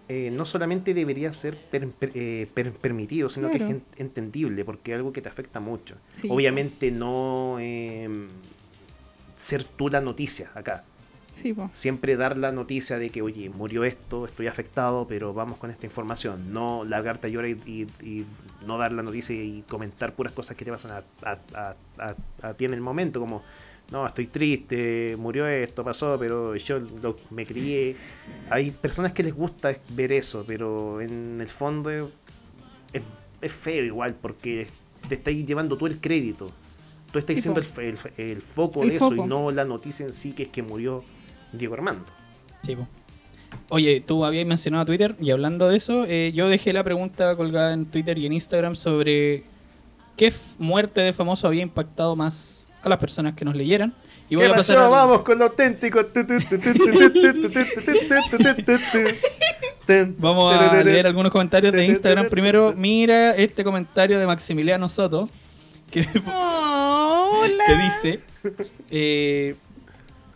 eh, 0.08 0.30
no 0.32 0.44
solamente 0.44 0.92
debería 0.92 1.32
ser 1.32 1.56
per- 1.56 1.88
per- 1.88 2.10
eh, 2.14 2.48
per- 2.52 2.72
permitido, 2.72 3.28
sino 3.30 3.48
que 3.48 3.58
es 3.58 3.62
en- 3.62 3.84
entendible, 3.96 4.64
porque 4.64 4.90
es 4.90 4.96
algo 4.96 5.12
que 5.12 5.22
te 5.22 5.28
afecta 5.28 5.60
mucho. 5.60 5.94
Sí. 6.12 6.26
Obviamente 6.28 6.90
no 6.90 7.58
eh, 7.60 8.08
ser 9.38 9.62
tú 9.62 9.88
la 9.88 10.00
noticia 10.00 10.50
acá. 10.54 10.84
Sí. 11.42 11.54
Siempre 11.72 12.16
dar 12.16 12.36
la 12.36 12.52
noticia 12.52 12.98
de 12.98 13.10
que, 13.10 13.22
oye, 13.22 13.48
murió 13.50 13.84
esto, 13.84 14.26
estoy 14.26 14.46
afectado, 14.46 15.06
pero 15.08 15.32
vamos 15.34 15.58
con 15.58 15.70
esta 15.70 15.86
información. 15.86 16.52
No 16.52 16.84
largarte 16.84 17.26
a 17.26 17.30
llorar 17.30 17.50
y, 17.50 17.60
y- 17.66 17.86
y 18.06 18.26
no 18.66 18.78
dar 18.78 18.92
la 18.92 19.02
noticia 19.02 19.34
y 19.34 19.62
comentar 19.68 20.14
puras 20.14 20.32
cosas 20.32 20.56
que 20.56 20.64
te 20.64 20.70
pasan 20.70 20.92
a, 20.92 21.04
a- 21.28 21.38
a- 21.54 21.76
a- 21.98 22.48
a 22.48 22.54
ti 22.54 22.64
en 22.66 22.74
el 22.74 22.80
momento, 22.80 23.20
como, 23.20 23.42
no, 23.90 24.06
estoy 24.06 24.26
triste, 24.28 25.16
murió 25.18 25.46
esto, 25.48 25.82
pasó, 25.82 26.16
pero 26.18 26.54
yo 26.56 26.78
lo- 26.78 27.16
me 27.30 27.44
crié. 27.46 27.96
Hay 28.50 28.70
personas 28.70 29.12
que 29.12 29.22
les 29.22 29.34
gusta 29.34 29.74
ver 29.90 30.12
eso, 30.12 30.44
pero 30.46 31.00
en 31.00 31.38
el 31.40 31.48
fondo 31.48 31.90
es, 31.90 33.52
feo 33.52 33.84
igual, 33.84 34.14
porque 34.20 34.66
te 35.08 35.14
estáis 35.14 35.44
llevando 35.46 35.76
tú 35.78 35.86
el 35.86 36.00
crédito. 36.00 36.50
Tú 37.12 37.18
estás 37.18 37.40
siendo 37.40 37.60
el, 37.60 37.66
el 37.78 37.98
el 38.18 38.40
foco 38.40 38.82
El 38.84 38.90
de 38.90 38.96
eso 38.96 39.10
foco. 39.10 39.24
y 39.24 39.28
no 39.28 39.50
la 39.50 39.64
noticia 39.64 40.06
en 40.06 40.12
sí 40.12 40.32
que 40.32 40.44
es 40.44 40.48
que 40.50 40.62
murió 40.62 41.02
Diego 41.52 41.74
Armando. 41.74 42.04
Sí, 42.62 42.76
po. 42.76 42.86
Oye, 43.68 44.00
tú 44.00 44.24
habías 44.24 44.46
mencionado 44.46 44.82
a 44.82 44.86
Twitter 44.86 45.16
y 45.20 45.30
hablando 45.30 45.68
de 45.68 45.76
eso, 45.76 46.06
yo 46.06 46.48
dejé 46.48 46.72
la 46.72 46.84
pregunta 46.84 47.36
colgada 47.36 47.72
en 47.72 47.86
Twitter 47.86 48.16
y 48.18 48.26
en 48.26 48.32
Instagram 48.32 48.76
sobre 48.76 49.44
qué 50.16 50.32
muerte 50.58 51.00
de 51.00 51.12
famoso 51.12 51.46
había 51.46 51.62
impactado 51.62 52.14
más 52.16 52.68
a 52.82 52.88
las 52.88 52.98
personas 52.98 53.34
que 53.34 53.44
nos 53.44 53.56
leyeran. 53.56 53.94
Y 54.28 54.36
voy 54.36 54.46
¿Qué 54.46 54.52
a 54.52 54.56
pasar 54.56 54.76
pasó? 54.76 54.86
A... 54.86 54.88
Vamos 54.88 55.22
con 55.22 55.38
lo 55.38 55.46
auténtico. 55.46 56.00
Vamos 60.18 60.54
a 60.54 60.82
leer 60.84 61.06
algunos 61.06 61.32
comentarios 61.32 61.72
de 61.72 61.84
Instagram. 61.86 62.28
Primero, 62.28 62.72
mira 62.76 63.34
este 63.34 63.64
comentario 63.64 64.18
de 64.20 64.26
Maximiliano 64.26 64.88
Soto 64.88 65.28
que, 65.90 66.06
oh, 66.26 67.42
que 67.66 67.76
dice... 67.76 68.20
Eh, 68.90 69.54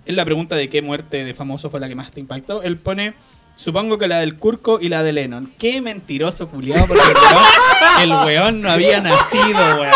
es 0.07 0.15
la 0.15 0.25
pregunta 0.25 0.55
de 0.57 0.69
qué 0.69 0.83
muerte 0.83 1.25
de 1.25 1.35
famoso 1.35 1.71
fue 1.71 1.81
la 1.81 1.89
que 1.89 1.95
más 1.95 2.11
te 2.13 2.21
impactó. 2.21 2.63
Él 2.63 2.77
pone: 2.77 3.15
Supongo 3.57 3.99
que 3.99 4.09
la 4.09 4.19
del 4.21 4.37
Curco 4.37 4.79
y 4.81 4.89
la 4.89 5.03
de 5.03 5.13
Lennon. 5.13 5.53
Qué 5.59 5.81
mentiroso 5.81 6.49
culiado, 6.49 6.87
porque 6.87 7.03
el 7.03 7.17
weón, 7.17 8.03
el 8.03 8.27
weón 8.27 8.61
no 8.63 8.71
había 8.71 9.01
nacido, 9.01 9.59
weón. 9.81 9.93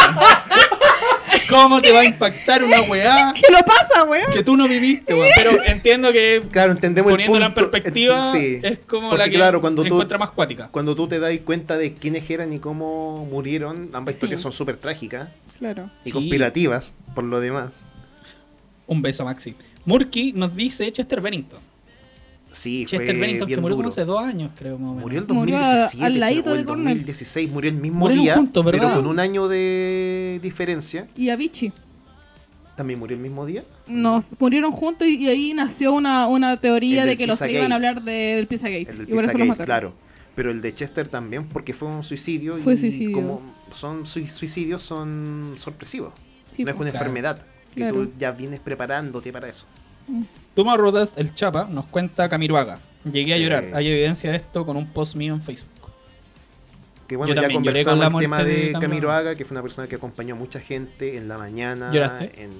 ¿Cómo 1.50 1.80
te 1.80 1.92
va 1.92 2.00
a 2.00 2.04
impactar 2.04 2.62
una 2.62 2.82
weá 2.82 3.32
¿Qué 3.34 3.50
lo 3.50 3.58
pasa, 3.64 4.04
weón? 4.04 4.30
que 4.32 4.42
tú 4.42 4.54
no 4.56 4.68
viviste, 4.68 5.14
weón? 5.14 5.28
Pero 5.34 5.62
entiendo 5.64 6.12
que 6.12 6.42
Claro, 6.50 6.72
entendemos 6.72 7.10
el 7.10 7.14
poniéndola 7.16 7.46
en 7.46 7.54
punto. 7.54 7.70
perspectiva 7.70 8.26
Sí. 8.30 8.60
es 8.62 8.80
como 8.86 9.08
Porque 9.10 9.24
la 9.24 9.30
que 9.30 9.36
claro, 9.36 9.60
cuando 9.62 9.82
tú, 9.82 9.88
encuentra 9.94 10.18
más 10.18 10.30
cuática. 10.32 10.68
cuando 10.70 10.94
tú 10.94 11.08
te 11.08 11.18
das 11.18 11.32
cuenta 11.44 11.78
de 11.78 11.94
quiénes 11.94 12.28
eran 12.28 12.52
y 12.52 12.58
cómo 12.58 13.26
murieron, 13.30 13.88
ambas 13.94 14.14
Sí. 14.14 14.18
historias 14.18 14.42
son 14.42 14.52
súper 14.52 14.76
trágicas 14.76 15.30
Claro. 15.58 15.88
y 16.04 16.08
Sí. 16.08 16.12
conspirativas, 16.12 16.94
por 17.14 17.24
lo 17.24 17.40
demás. 17.40 17.86
Un 18.86 19.00
beso, 19.00 19.24
Maxi. 19.24 19.54
Murky 19.88 20.32
nos 20.34 20.54
dice 20.54 20.90
Chester 20.92 21.20
Bennington. 21.20 21.58
Sí, 22.52 22.84
Chester 22.86 23.06
fue 23.06 23.18
Bennington, 23.20 23.46
que 23.48 23.54
bien 23.54 23.60
murió 23.60 23.76
como 23.76 23.84
duro. 23.84 23.92
hace 23.92 24.04
dos 24.04 24.22
años, 24.22 24.50
creo, 24.56 24.78
más 24.78 24.88
o 24.90 24.94
menos. 24.94 25.02
Murió 25.02 25.20
el 25.20 25.26
Murió 25.28 25.56
2017 25.58 26.04
al 26.04 26.12
sí, 26.14 26.18
ladito 26.18 26.50
o 26.50 26.52
de 26.54 26.60
el 26.60 26.66
Cornell. 26.66 26.86
2016, 26.94 27.50
murió 27.50 27.70
el 27.70 27.76
mismo 27.76 27.98
Murieron 28.00 28.24
día, 28.24 28.34
juntos, 28.36 28.64
pero 28.70 28.94
con 28.94 29.06
un 29.06 29.18
año 29.20 29.48
de 29.48 30.40
diferencia. 30.42 31.06
Y 31.16 31.30
Avicii. 31.30 31.72
También 32.76 32.98
murió 32.98 33.16
el 33.16 33.22
mismo 33.22 33.44
día. 33.44 33.64
Nos 33.86 34.26
murieron 34.38 34.70
juntos 34.72 35.06
y, 35.08 35.16
y 35.16 35.28
ahí 35.28 35.52
nació 35.52 35.92
una, 35.92 36.26
una 36.26 36.56
teoría 36.60 37.04
de 37.06 37.16
que 37.16 37.26
los 37.26 37.38
tres 37.38 37.52
iban 37.54 37.72
a 37.72 37.74
hablar 37.76 38.02
de, 38.02 38.12
del 38.36 38.46
Pizzagate. 38.46 38.88
El 38.90 38.98
del 38.98 39.08
y 39.08 39.12
por 39.12 39.18
eso 39.24 39.26
los 39.26 39.32
Pizzagate, 39.32 39.48
mataron. 39.48 39.66
claro. 39.66 39.92
Pero 40.36 40.50
el 40.52 40.62
de 40.62 40.74
Chester 40.74 41.08
también, 41.08 41.46
porque 41.48 41.74
fue 41.74 41.88
un 41.88 42.04
suicidio. 42.04 42.56
Fue 42.58 42.74
y 42.74 42.76
suicidio. 42.76 43.12
como 43.12 43.42
son 43.74 44.06
sui- 44.06 44.28
suicidios 44.28 44.82
son 44.82 45.54
sorpresivos. 45.58 46.12
Sí, 46.54 46.62
no 46.64 46.70
es 46.70 46.76
pues. 46.76 46.82
una 46.82 46.90
Claro. 46.92 47.06
enfermedad. 47.06 47.42
Que 47.74 47.80
Claro. 47.82 47.94
tú 48.06 48.12
ya 48.18 48.30
vienes 48.30 48.60
preparándote 48.60 49.32
para 49.32 49.48
eso. 49.48 49.64
Toma 50.54 50.76
Rodas, 50.76 51.12
el 51.16 51.34
Chapa, 51.34 51.68
nos 51.70 51.86
cuenta 51.86 52.28
Camiruaga. 52.28 52.78
Llegué 53.10 53.34
a 53.34 53.36
Sí. 53.36 53.42
llorar. 53.42 53.68
Hay 53.74 53.86
evidencia 53.88 54.30
de 54.30 54.36
esto 54.38 54.66
con 54.66 54.76
un 54.76 54.86
post 54.88 55.14
mío 55.14 55.34
en 55.34 55.42
Facebook. 55.42 55.68
Que 57.06 57.16
bueno, 57.16 57.32
Yo 57.34 57.40
ya 57.40 57.48
con 57.48 57.54
conversamos 57.64 57.98
la 58.00 58.06
el 58.06 58.18
tema 58.18 58.44
de 58.44 58.74
Haga, 59.10 59.34
que 59.34 59.44
fue 59.44 59.54
una 59.54 59.62
persona 59.62 59.86
que 59.88 59.94
acompañó 59.96 60.34
a 60.34 60.38
mucha 60.38 60.60
gente 60.60 61.16
en 61.16 61.26
la 61.28 61.38
mañana. 61.38 61.90
¿Lloraste? 61.92 62.42
En... 62.42 62.50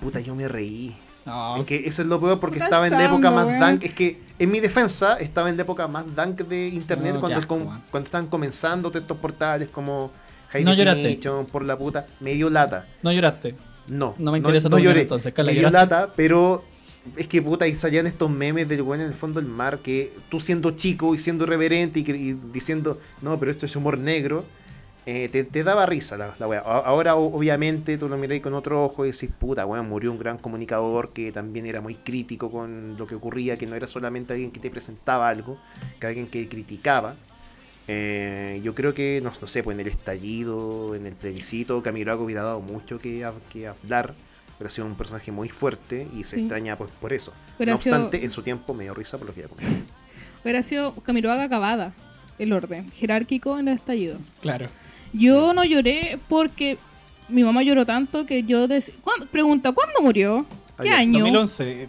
Puta, 0.00 0.20
yo 0.20 0.34
me 0.34 0.48
reí. 0.48 0.96
No, 1.26 1.56
Es 1.58 1.64
que 1.64 1.76
eso 1.86 2.00
es 2.00 2.08
lo 2.08 2.18
peor 2.18 2.40
porque 2.40 2.54
Puta 2.54 2.64
estaba 2.64 2.86
en 2.86 2.94
la 2.94 3.04
época 3.04 3.30
más 3.30 3.46
weón. 3.46 3.60
dank. 3.60 3.84
Es 3.84 3.92
que 3.92 4.18
en 4.38 4.50
mi 4.50 4.60
defensa 4.60 5.18
estaba 5.18 5.50
en 5.50 5.56
la 5.58 5.62
época 5.64 5.86
más 5.88 6.14
dank 6.14 6.40
de 6.42 6.68
internet 6.68 7.14
No, 7.14 7.20
cuando, 7.20 7.38
asco, 7.38 7.58
estaban 8.02 8.28
comenzando 8.28 8.88
todos 8.90 9.02
estos 9.02 9.18
portales 9.18 9.68
como 9.68 10.10
High 10.50 10.64
No 10.64 10.72
lloraste. 10.72 11.20
Por 11.52 11.64
la 11.64 11.76
puta. 11.76 12.06
Me 12.20 12.32
dio 12.32 12.48
lata. 12.48 12.86
no 13.02 13.12
lloraste. 13.12 13.54
No, 13.90 14.14
No 14.18 14.32
me 14.32 14.38
interesa 14.38 14.68
no, 14.68 14.76
opinión, 14.76 14.92
lloré. 14.92 15.02
entonces, 15.02 15.34
me 15.44 15.52
dio 15.54 15.62
¿lloraste? 15.62 15.72
lata, 15.72 16.12
pero 16.16 16.62
es 17.16 17.28
que 17.28 17.42
puta, 17.42 17.66
y 17.66 17.74
salían 17.76 18.06
estos 18.06 18.30
memes 18.30 18.68
del 18.68 18.82
weón 18.82 19.00
en 19.02 19.08
el 19.08 19.14
fondo 19.14 19.40
del 19.40 19.50
mar 19.50 19.78
que 19.80 20.12
tú 20.28 20.40
siendo 20.40 20.72
chico 20.72 21.14
y 21.14 21.18
siendo 21.18 21.44
irreverente 21.44 22.00
y, 22.00 22.02
diciendo, 22.52 22.98
no, 23.22 23.38
pero 23.38 23.50
esto 23.50 23.66
es 23.66 23.74
humor 23.76 23.98
negro, 23.98 24.44
eh, 25.06 25.28
te, 25.32 25.44
te 25.44 25.64
daba 25.64 25.86
risa 25.86 26.16
la, 26.18 26.34
la 26.38 26.46
wea. 26.46 26.60
A- 26.60 26.78
Ahora, 26.80 27.16
obviamente, 27.16 27.96
tú 27.98 28.08
lo 28.08 28.18
miráis 28.18 28.42
con 28.42 28.54
otro 28.54 28.84
ojo 28.84 29.04
y 29.06 29.12
decís, 29.12 29.30
puta, 29.38 29.64
weón, 29.66 29.88
murió 29.88 30.12
un 30.12 30.18
gran 30.18 30.38
comunicador 30.38 31.12
que 31.12 31.32
también 31.32 31.66
era 31.66 31.80
muy 31.80 31.94
crítico 31.94 32.50
con 32.50 32.96
lo 32.98 33.06
que 33.06 33.14
ocurría, 33.14 33.56
que 33.56 33.66
no 33.66 33.74
era 33.76 33.86
solamente 33.86 34.34
alguien 34.34 34.50
que 34.52 34.60
te 34.60 34.70
presentaba 34.70 35.28
algo, 35.28 35.58
que 35.98 36.06
alguien 36.06 36.26
que 36.28 36.48
criticaba. 36.48 37.14
Eh, 37.92 38.60
yo 38.62 38.72
creo 38.74 38.94
que, 38.94 39.20
no, 39.20 39.32
no 39.40 39.48
sé, 39.48 39.64
pues 39.64 39.74
en 39.74 39.80
el 39.80 39.88
estallido, 39.88 40.94
en 40.94 41.06
el 41.06 41.14
plebiscito, 41.14 41.82
Camiroaga 41.82 42.22
hubiera 42.22 42.42
dado 42.42 42.60
mucho 42.60 43.00
que, 43.00 43.22
hab- 43.26 43.40
que 43.52 43.66
hablar. 43.66 44.14
Pero 44.58 44.68
ha 44.68 44.70
sido 44.70 44.86
un 44.86 44.94
personaje 44.94 45.32
muy 45.32 45.48
fuerte 45.48 46.06
y 46.14 46.22
se 46.22 46.36
Sí. 46.36 46.42
extraña 46.42 46.76
pues 46.76 46.90
por 47.00 47.12
eso. 47.12 47.32
Hubiera 47.56 47.72
no 47.72 47.78
sido- 47.78 47.96
obstante, 47.96 48.24
en 48.24 48.30
su 48.30 48.42
tiempo 48.42 48.74
me 48.74 48.84
dio 48.84 48.94
risa 48.94 49.18
por 49.18 49.26
lo 49.26 49.34
que 49.34 49.40
ya 49.42 49.48
comenté. 49.48 49.82
Hubiera 50.44 50.62
sido 50.62 50.94
Camiroaga 50.96 51.44
acabada 51.44 51.92
el 52.38 52.52
orden 52.52 52.90
jerárquico 52.92 53.58
en 53.58 53.68
el 53.68 53.74
estallido. 53.74 54.18
Claro. 54.40 54.68
Yo 55.12 55.52
no 55.54 55.64
lloré 55.64 56.18
porque 56.28 56.78
mi 57.28 57.42
mamá 57.42 57.62
lloró 57.64 57.84
tanto 57.86 58.24
que 58.26 58.44
yo... 58.44 58.68
dec- 58.68 58.92
¿Cuándo- 59.02 59.26
Pregunta, 59.26 59.72
¿cuándo 59.72 60.00
murió? 60.02 60.46
¿Qué 60.80 60.88
Ayer. 60.90 60.92
año? 60.94 61.18
2011, 61.24 61.88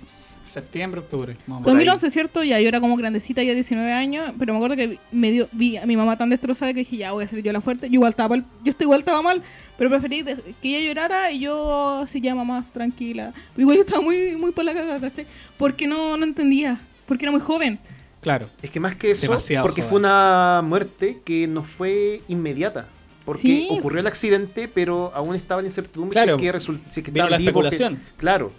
septiembre, 0.51 0.99
octubre. 1.01 1.33
más 1.47 1.57
o 1.57 1.61
menos. 1.61 1.63
Por 1.63 1.69
ahí. 1.79 1.85
2011, 1.85 2.11
¿cierto? 2.11 2.43
Ya 2.43 2.59
yo 2.59 2.67
era 2.67 2.79
como 2.79 2.95
grandecita, 2.97 3.41
ya 3.43 3.53
19 3.53 3.91
años, 3.91 4.31
pero 4.37 4.53
me 4.53 4.57
acuerdo 4.57 4.75
que 4.75 4.99
me 5.11 5.31
dio, 5.31 5.47
vi 5.51 5.77
a 5.77 5.85
mi 5.85 5.97
mamá 5.97 6.17
tan 6.17 6.29
destrozada 6.29 6.73
que 6.73 6.79
dije, 6.79 6.97
ya 6.97 7.11
voy 7.11 7.23
a 7.23 7.27
ser 7.27 7.41
yo 7.41 7.51
la 7.53 7.61
fuerte. 7.61 7.87
Yo 7.89 7.95
igual 7.95 8.11
estaba, 8.11 8.29
mal- 8.35 8.45
yo 8.63 8.71
estoy 8.71 8.85
igual 8.85 8.99
estaba 8.99 9.21
mal, 9.21 9.41
pero 9.77 9.89
preferí 9.89 10.23
que 10.23 10.77
ella 10.77 10.87
llorara 10.87 11.31
y 11.31 11.39
yo 11.39 11.99
así 11.99 12.21
ya 12.21 12.35
mamá, 12.35 12.63
tranquila. 12.73 13.33
Igual 13.57 13.77
yo 13.77 13.81
estaba 13.83 14.01
muy, 14.01 14.35
muy 14.35 14.51
por 14.51 14.65
la 14.65 14.73
cagada, 14.73 14.99
¿cachai? 14.99 15.25
Porque 15.57 15.87
no, 15.87 16.17
no 16.17 16.23
entendía, 16.25 16.79
porque 17.07 17.25
era 17.25 17.31
muy 17.31 17.41
joven. 17.41 17.79
Claro. 18.21 18.47
Es 18.61 18.69
que 18.69 18.79
más 18.79 18.93
que 18.95 19.11
eso, 19.11 19.27
Demasiado 19.27 19.63
porque 19.65 19.81
joven. 19.81 19.89
fue 19.89 19.99
una 19.99 20.61
muerte 20.63 21.19
que 21.25 21.47
no 21.47 21.63
fue 21.63 22.21
inmediata. 22.27 22.87
Porque 23.25 23.41
Sí. 23.41 23.67
ocurrió 23.69 23.99
el 23.99 24.07
accidente, 24.07 24.67
pero 24.67 25.11
aún 25.13 25.35
estaba 25.35 25.61
en 25.61 25.67
incertidumbre 25.67 26.13
Claro. 26.13 26.39
si 26.39 26.45
es 26.47 26.53
que, 26.53 26.59
si 26.59 26.99
es 26.99 27.05
que 27.05 27.11
Vino 27.11 27.25
estaban 27.25 27.31
la 27.31 27.37
que- 27.37 27.43
especulación. 27.43 27.99
claro. 28.17 28.51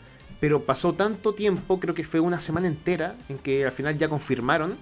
Pero 0.43 0.65
pasó 0.65 0.93
tanto 0.95 1.35
tiempo, 1.35 1.79
creo 1.79 1.95
que 1.95 2.03
fue 2.05 2.19
una 2.21 2.41
semana 2.41 2.67
entera, 2.67 3.17
en 3.29 3.39
que 3.39 3.65
al 3.65 3.71
final 3.73 3.97
ya 3.97 4.09
confirmaron 4.09 4.77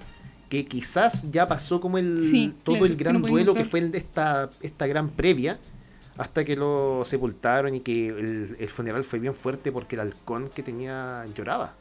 que 0.49 0.65
quizás 0.65 1.31
ya 1.31 1.47
pasó 1.47 1.81
como 1.81 1.99
el 1.99 2.29
Sí, 2.31 2.55
todo 2.65 2.79
claro, 2.79 2.87
el 2.87 2.97
gran 2.97 3.21
no 3.21 3.29
duelo 3.29 3.55
que 3.55 3.65
fue 3.65 3.81
el 3.81 3.93
de 3.93 3.99
esta, 3.99 4.51
esta 4.63 4.87
gran 4.87 5.11
previa, 5.11 5.61
hasta 6.17 6.45
que 6.45 6.57
lo 6.57 7.03
sepultaron 7.05 7.75
y 7.75 7.81
que 7.81 8.09
el, 8.09 8.57
el 8.59 8.69
funeral 8.69 9.05
fue 9.05 9.19
bien 9.21 9.35
fuerte 9.35 9.71
porque 9.71 9.97
el 9.97 10.01
halcón 10.01 10.49
que 10.49 10.63
tenía 10.63 11.27
lloraba. 11.35 11.75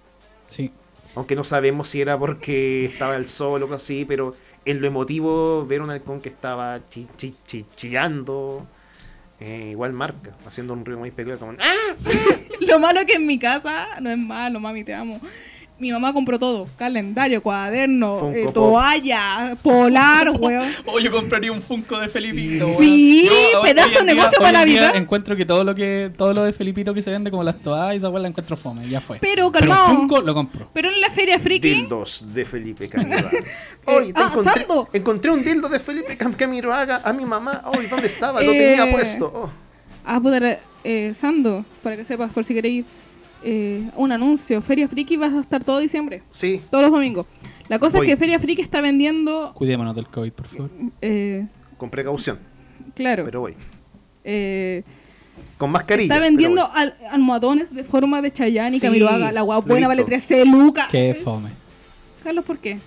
Sí. 0.47 0.71
Aunque 1.15 1.35
no 1.35 1.43
sabemos 1.43 1.87
si 1.89 2.01
era 2.01 2.17
porque 2.19 2.85
estaba 2.85 3.15
el 3.15 3.27
sol 3.27 3.53
o 3.61 3.65
algo 3.65 3.75
así, 3.75 4.05
pero 4.05 4.35
en 4.65 4.81
lo 4.81 4.87
emotivo 4.87 5.65
ver 5.65 5.81
un 5.81 5.89
halcón 5.89 6.21
que 6.21 6.29
estaba 6.29 6.87
chi- 6.89 7.07
chi- 7.17 7.35
chi- 7.45 7.65
chillando, 7.75 8.67
eh, 9.39 9.69
igual 9.71 9.93
marca, 9.93 10.31
haciendo 10.45 10.73
un 10.73 10.85
ruido 10.85 10.99
muy 10.99 11.11
peculiar 11.11 11.39
como 11.39 11.53
¡Ah! 11.59 11.95
Lo 12.67 12.79
malo 12.79 13.05
que 13.05 13.13
en 13.13 13.25
mi 13.25 13.39
casa, 13.39 13.87
no 14.01 14.09
es 14.09 14.17
malo, 14.17 14.59
mami, 14.59 14.83
te 14.83 14.93
amo. 14.93 15.19
Mi 15.79 15.91
mamá 15.91 16.11
compró 16.11 16.37
todo, 16.37 16.67
calendario, 16.77 17.41
cuaderno, 17.41 18.31
eh, 18.33 18.43
Pop. 18.45 18.53
toalla, 18.53 19.55
polar, 19.63 20.29
weón. 20.39 20.67
Oh, 20.85 20.99
yo 20.99 21.09
compraría 21.09 21.53
un 21.53 21.61
Funko 21.61 21.97
de 21.99 22.09
Felipito. 22.09 22.67
Sí. 22.79 23.21
Sí, 23.21 23.29
Yo, 23.53 23.61
hoy- 23.61 23.69
pedazo 23.69 23.87
hoy 23.87 24.05
de 24.05 24.13
negocio 24.13 24.37
hoy 24.39 24.43
para 24.43 24.65
día 24.65 24.81
Navidad. 24.81 24.95
Encuentro 25.01 25.37
que 25.37 25.45
todo 25.45 25.63
lo 25.63 25.73
que 25.73 26.11
todo 26.17 26.33
lo 26.33 26.43
de 26.43 26.51
Felipito 26.51 26.93
que 26.93 27.01
se 27.01 27.11
vende 27.11 27.31
como 27.31 27.43
las 27.45 27.61
toallas, 27.61 28.03
esa 28.03 28.09
la 28.19 28.27
encuentro 28.27 28.57
fome, 28.57 28.89
ya 28.89 28.99
fue. 28.99 29.19
Pero, 29.21 29.45
un 29.47 29.51
calmado. 29.53 29.95
Funko 29.95 30.19
lo 30.21 30.33
compro. 30.33 30.69
Pero 30.73 30.89
en 30.89 30.99
la 30.99 31.09
feria 31.11 31.39
friki, 31.39 31.69
Dildos 31.69 32.25
de 32.33 32.43
Felipe 32.45 32.89
Camiroaga. 32.89 33.29
Hoy 33.85 34.11
te 34.11 34.19
ah, 34.21 34.27
encontré, 34.31 34.53
Sando. 34.65 34.89
encontré 34.91 35.31
un 35.31 35.43
dildo 35.45 35.69
de 35.69 35.79
Felipe 35.79 36.17
Cam- 36.17 36.35
Camiroaga 36.35 37.01
a 37.05 37.13
mi 37.13 37.25
mamá. 37.25 37.63
Hoy, 37.73 37.87
¿dónde 37.87 38.07
estaba? 38.07 38.41
Lo 38.41 38.51
Eh, 38.51 38.75
tenía 38.75 38.91
puesto. 38.91 39.31
Oh. 39.33 39.49
ah, 40.05 40.19
puta, 40.19 40.59
eh, 40.83 41.13
Sando, 41.17 41.63
para 41.81 41.95
que 41.95 42.03
sepas, 42.03 42.33
por 42.33 42.43
si 42.43 42.53
queréis, 42.53 42.85
eh, 43.43 43.89
un 43.95 44.11
anuncio. 44.11 44.61
Feria 44.61 44.87
Friki 44.87 45.17
va 45.17 45.27
a 45.27 45.41
estar 45.41 45.63
todo 45.63 45.79
diciembre, 45.79 46.23
Sí, 46.31 46.61
todos 46.69 46.83
los 46.83 46.91
domingos. 46.91 47.25
La 47.67 47.77
cosa 47.79 47.97
Voy. 47.97 48.07
es 48.07 48.13
que 48.13 48.17
Feria 48.17 48.39
Friki 48.39 48.61
está 48.61 48.81
vendiendo, 48.81 49.51
Cuidémonos 49.53 49.95
del 49.95 50.07
COVID, 50.07 50.31
por 50.31 50.47
favor. 50.47 50.69
eh, 51.01 51.45
con 51.77 51.89
precaución, 51.89 52.39
claro, 52.95 53.23
pero 53.25 53.41
voy. 53.41 53.55
eh, 54.23 54.83
Con 55.57 55.71
mascarilla. 55.71 56.13
está 56.13 56.23
vendiendo 56.23 56.69
al- 56.73 56.95
almohadones 57.11 57.73
de 57.73 57.83
forma 57.83 58.21
de 58.21 58.31
Chayanne 58.31 58.75
y 58.75 58.79
Sí, 58.79 58.87
Camiroaga. 58.87 59.31
La 59.31 59.31
lo 59.31 59.39
he 59.39 59.41
guapuena 59.43 59.87
vale 59.87 60.03
visto. 60.03 60.27
13 60.27 60.45
lucas. 60.45 60.87
Qué 60.89 61.13
fome. 61.13 61.49
Carlos, 62.23 62.43
¿por 62.45 62.57
qué? 62.57 62.79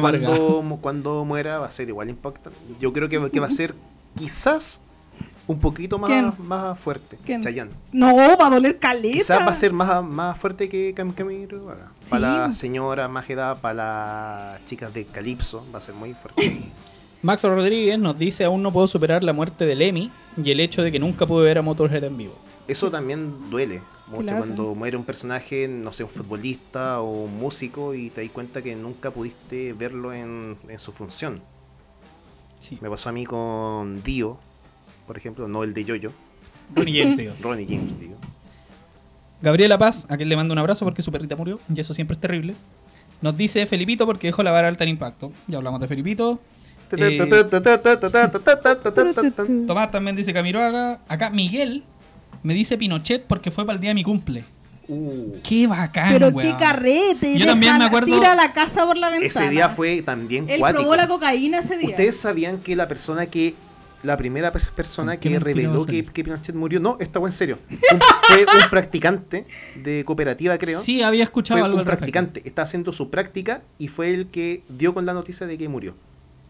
Cuando, 0.00 0.62
mu- 0.62 0.80
cuando 0.80 1.24
muera 1.24 1.58
va 1.58 1.66
a 1.66 1.70
ser 1.70 1.88
igual 1.88 2.10
impactante. 2.10 2.58
Yo 2.80 2.92
creo 2.92 3.08
que, 3.08 3.30
que 3.30 3.40
va 3.40 3.46
a 3.46 3.50
ser 3.50 3.74
quizás 4.16 4.80
un 5.46 5.58
poquito 5.58 5.98
más, 5.98 6.10
¿Quién? 6.10 6.32
más 6.46 6.78
fuerte. 6.78 7.18
¿Quién? 7.24 7.42
Chayanne. 7.42 7.72
No, 7.92 8.14
va 8.16 8.46
a 8.46 8.50
doler 8.50 8.78
caleta. 8.78 9.14
Quizás 9.18 9.40
va 9.40 9.50
a 9.50 9.54
ser 9.54 9.72
más, 9.72 10.02
más 10.04 10.38
fuerte 10.38 10.68
que 10.68 10.94
Cam. 10.94 11.14
Sí. 11.16 12.10
Para 12.10 12.20
la 12.46 12.52
señora 12.52 13.08
más 13.08 13.28
edad, 13.28 13.60
para 13.60 13.74
las 14.54 14.64
chicas 14.66 14.92
de 14.94 15.04
Calipso, 15.06 15.64
va 15.74 15.78
a 15.78 15.82
ser 15.82 15.94
muy 15.94 16.14
fuerte. 16.14 16.62
Max 17.22 17.44
Rodríguez 17.44 17.98
nos 17.98 18.18
dice, 18.18 18.44
aún 18.44 18.62
no 18.62 18.72
puedo 18.72 18.86
superar 18.88 19.22
la 19.22 19.32
muerte 19.32 19.64
de 19.64 19.76
Lemmy 19.76 20.10
y 20.36 20.50
el 20.50 20.58
hecho 20.58 20.82
de 20.82 20.90
que 20.90 20.98
nunca 20.98 21.24
pude 21.26 21.44
ver 21.44 21.58
a 21.58 21.62
Motorhead 21.62 22.02
en 22.02 22.16
vivo. 22.16 22.34
Eso 22.66 22.90
también 22.90 23.50
duele 23.50 23.80
mucho 24.08 24.22
Claro. 24.24 24.38
cuando 24.38 24.74
muere 24.74 24.96
un 24.96 25.04
personaje, 25.04 25.68
no 25.68 25.92
sé, 25.92 26.02
un 26.04 26.10
futbolista 26.10 27.00
o 27.00 27.24
un 27.24 27.38
músico 27.38 27.94
y 27.94 28.10
te 28.10 28.22
das 28.22 28.30
cuenta 28.32 28.60
que 28.60 28.74
nunca 28.74 29.10
pudiste 29.12 29.72
verlo 29.72 30.12
en, 30.12 30.56
en 30.68 30.78
su 30.80 30.92
función. 30.92 31.40
Sí. 32.60 32.78
Me 32.80 32.90
pasó 32.90 33.08
a 33.08 33.12
mí 33.12 33.24
con 33.24 34.02
Dio, 34.02 34.38
por 35.06 35.16
ejemplo, 35.16 35.48
no 35.48 35.62
el 35.64 35.74
de 35.74 35.84
Yoyo, 35.84 36.12
Ronnie 36.74 37.00
James, 37.00 37.16
digo. 37.16 37.32
Ronnie 37.42 37.66
James, 37.68 37.98
digo. 38.00 38.14
Gabriela 39.40 39.76
Paz, 39.78 40.06
a 40.08 40.16
quien 40.16 40.28
le 40.28 40.36
mando 40.36 40.52
un 40.52 40.58
abrazo 40.58 40.84
porque 40.84 41.02
su 41.02 41.10
perrita 41.10 41.34
murió, 41.36 41.58
y 41.74 41.80
eso 41.80 41.92
siempre 41.94 42.14
es 42.14 42.20
terrible. 42.20 42.54
Nos 43.20 43.36
dice 43.36 43.66
Felipito 43.66 44.06
porque 44.06 44.28
dejó 44.28 44.42
la 44.42 44.50
vara 44.52 44.68
alta 44.68 44.84
en 44.84 44.90
impacto. 44.90 45.32
Ya 45.46 45.58
hablamos 45.58 45.80
de 45.80 45.88
Felipito. 45.88 46.40
Eh, 46.94 47.18
Tomás 49.66 49.90
también 49.90 50.14
dice 50.16 50.32
Camiroaga. 50.32 51.00
Acá 51.08 51.30
Miguel 51.30 51.84
me 52.42 52.52
dice 52.54 52.76
Pinochet 52.76 53.24
porque 53.24 53.50
fue 53.50 53.64
para 53.64 53.76
el 53.76 53.80
día 53.80 53.90
de 53.90 53.94
mi 53.94 54.04
cumple. 54.04 54.44
Uh, 54.88 55.36
Qué 55.42 55.66
bacán, 55.68 56.12
Pero 56.12 56.28
weón. 56.28 56.40
qué 56.52 56.56
carrete. 56.58 57.38
Yo 57.38 57.46
también 57.46 57.78
me 57.78 57.84
acuerdo- 57.84 58.12
Tira 58.14 58.34
la 58.34 58.52
casa 58.52 58.84
por 58.84 58.96
la 58.98 59.08
ventana. 59.10 59.26
ese 59.46 59.48
día 59.50 59.68
fue 59.68 60.02
también 60.02 60.50
Él 60.50 60.58
cuático. 60.58 60.82
probó 60.82 60.96
la 60.96 61.06
cocaína 61.08 61.60
ese 61.60 61.78
día. 61.78 61.90
¿Ustedes 61.90 62.16
sabían 62.18 62.58
que 62.58 62.74
la 62.76 62.88
persona 62.88 63.26
que 63.26 63.54
la 64.02 64.16
primera 64.16 64.52
pers- 64.52 64.70
persona 64.70 65.16
¿Qué 65.18 65.30
que 65.30 65.38
reveló 65.38 65.82
a 65.82 65.86
que, 65.86 66.04
que 66.04 66.24
Pinochet 66.24 66.54
murió, 66.54 66.80
no, 66.80 66.96
esta 67.00 67.20
fue 67.20 67.28
en 67.28 67.32
serio. 67.32 67.58
Un- 67.70 67.78
fue 68.22 68.42
un 68.42 68.70
practicante 68.70 69.46
de 69.76 70.04
cooperativa, 70.04 70.58
creo. 70.58 70.80
Sí, 70.80 71.02
había 71.02 71.24
escuchado 71.24 71.58
fue 71.60 71.64
algo 71.66 71.76
un 71.76 71.80
al 71.80 71.86
respecto. 71.86 72.12
practicante, 72.12 72.48
está 72.48 72.62
haciendo 72.62 72.92
su 72.92 73.10
práctica 73.10 73.62
y 73.78 73.88
fue 73.88 74.12
el 74.12 74.26
que 74.28 74.62
dio 74.68 74.92
con 74.94 75.06
la 75.06 75.12
noticia 75.14 75.46
de 75.46 75.56
que 75.58 75.68
murió. 75.68 75.94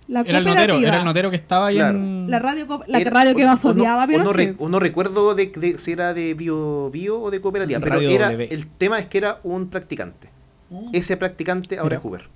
La 0.08 0.22
Era 0.22 0.38
el 0.38 0.44
notero, 0.44 0.78
era 0.78 0.98
el 0.98 1.04
notero 1.04 1.30
que 1.30 1.36
estaba 1.36 1.68
ahí 1.68 1.76
Claro. 1.76 1.96
en... 1.96 2.28
La 2.30 2.40
radio, 2.40 2.66
la 2.88 2.98
Era- 2.98 3.10
radio 3.10 3.34
que 3.36 3.44
más 3.46 3.64
no- 3.64 3.70
odiaba 3.70 4.06
no, 4.06 4.32
re- 4.32 4.46
Pinochet. 4.48 4.56
o 4.58 4.68
no 4.68 4.80
recuerdo 4.80 5.34
de, 5.34 5.46
de 5.54 5.78
si 5.78 5.92
era 5.92 6.12
de 6.12 6.34
bio, 6.34 6.90
bio 6.90 7.20
o 7.20 7.30
de 7.30 7.40
cooperativa, 7.40 7.78
pero 7.80 8.00
era 8.00 8.26
W. 8.30 8.48
el 8.52 8.66
tema 8.66 8.98
es 8.98 9.06
que 9.06 9.18
era 9.18 9.38
un 9.44 9.68
practicante. 9.68 10.28
Ese 10.92 11.16
practicante 11.16 11.78
ahora 11.78 11.90
Mira. 11.90 11.98
es 11.98 12.04
Hoover. 12.04 12.28